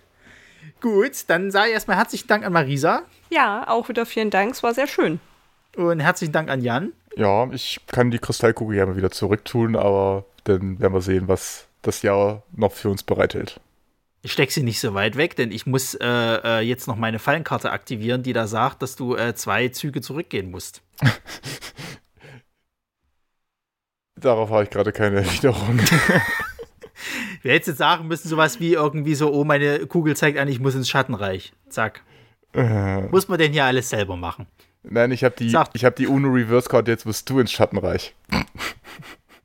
Gut, 0.80 1.24
dann 1.28 1.50
sage 1.50 1.68
ich 1.68 1.74
erstmal 1.74 1.96
herzlichen 1.96 2.28
Dank 2.28 2.44
an 2.44 2.52
Marisa 2.52 3.02
Ja, 3.30 3.66
auch 3.68 3.88
wieder 3.88 4.06
vielen 4.06 4.30
Dank, 4.30 4.52
es 4.52 4.62
war 4.62 4.74
sehr 4.74 4.86
schön. 4.86 5.20
und 5.76 6.00
herzlichen 6.00 6.32
Dank 6.32 6.48
an 6.50 6.62
Jan. 6.62 6.92
Ja, 7.16 7.48
ich 7.50 7.80
kann 7.86 8.10
die 8.10 8.18
Kristallkugel 8.18 8.76
ja 8.76 8.86
mal 8.86 8.96
wieder 8.96 9.10
zurücktun, 9.10 9.74
aber 9.74 10.24
dann 10.44 10.78
werden 10.78 10.92
wir 10.92 11.00
sehen, 11.00 11.28
was 11.28 11.66
das 11.82 12.02
Jahr 12.02 12.42
noch 12.54 12.72
für 12.72 12.90
uns 12.90 13.02
bereithält. 13.02 13.58
Ich 14.22 14.32
steck 14.32 14.50
sie 14.50 14.62
nicht 14.62 14.80
so 14.80 14.92
weit 14.94 15.16
weg, 15.16 15.36
denn 15.36 15.50
ich 15.52 15.66
muss 15.66 15.94
äh, 15.94 16.04
äh, 16.06 16.60
jetzt 16.60 16.88
noch 16.88 16.96
meine 16.96 17.18
Fallenkarte 17.18 17.70
aktivieren, 17.70 18.22
die 18.22 18.32
da 18.32 18.46
sagt, 18.46 18.82
dass 18.82 18.96
du 18.96 19.14
äh, 19.16 19.34
zwei 19.34 19.68
Züge 19.68 20.00
zurückgehen 20.02 20.50
musst. 20.50 20.82
Darauf 24.16 24.50
habe 24.50 24.64
ich 24.64 24.70
gerade 24.70 24.92
keine 24.92 25.16
Erwiderung. 25.24 25.80
Wir 27.42 27.52
hätten 27.52 27.70
jetzt 27.70 27.78
sagen 27.78 28.08
müssen, 28.08 28.28
sowas 28.28 28.60
wie 28.60 28.72
irgendwie 28.74 29.14
so, 29.14 29.32
oh, 29.32 29.44
meine 29.44 29.86
Kugel 29.86 30.16
zeigt 30.16 30.38
an, 30.38 30.48
ich 30.48 30.60
muss 30.60 30.74
ins 30.74 30.88
Schattenreich. 30.88 31.52
Zack. 31.68 32.02
Äh, 32.52 33.02
Muss 33.08 33.28
man 33.28 33.38
denn 33.38 33.52
hier 33.52 33.64
alles 33.64 33.90
selber 33.90 34.16
machen? 34.16 34.46
Nein, 34.82 35.10
ich 35.10 35.24
habe 35.24 35.34
die, 35.36 35.54
ich 35.74 35.84
hab 35.84 35.96
die 35.96 36.06
UNO 36.06 36.28
Reverse 36.28 36.68
Card, 36.68 36.88
jetzt 36.88 37.04
musst 37.06 37.28
du 37.28 37.40
ins 37.40 37.52
Schattenreich. 37.52 38.14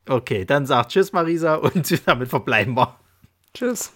Okay, 0.07 0.45
dann 0.45 0.65
sagt 0.65 0.91
Tschüss, 0.91 1.11
Marisa, 1.11 1.55
und 1.55 2.01
damit 2.07 2.29
verbleiben 2.29 2.75
wir. 2.75 2.95
Tschüss. 3.53 3.91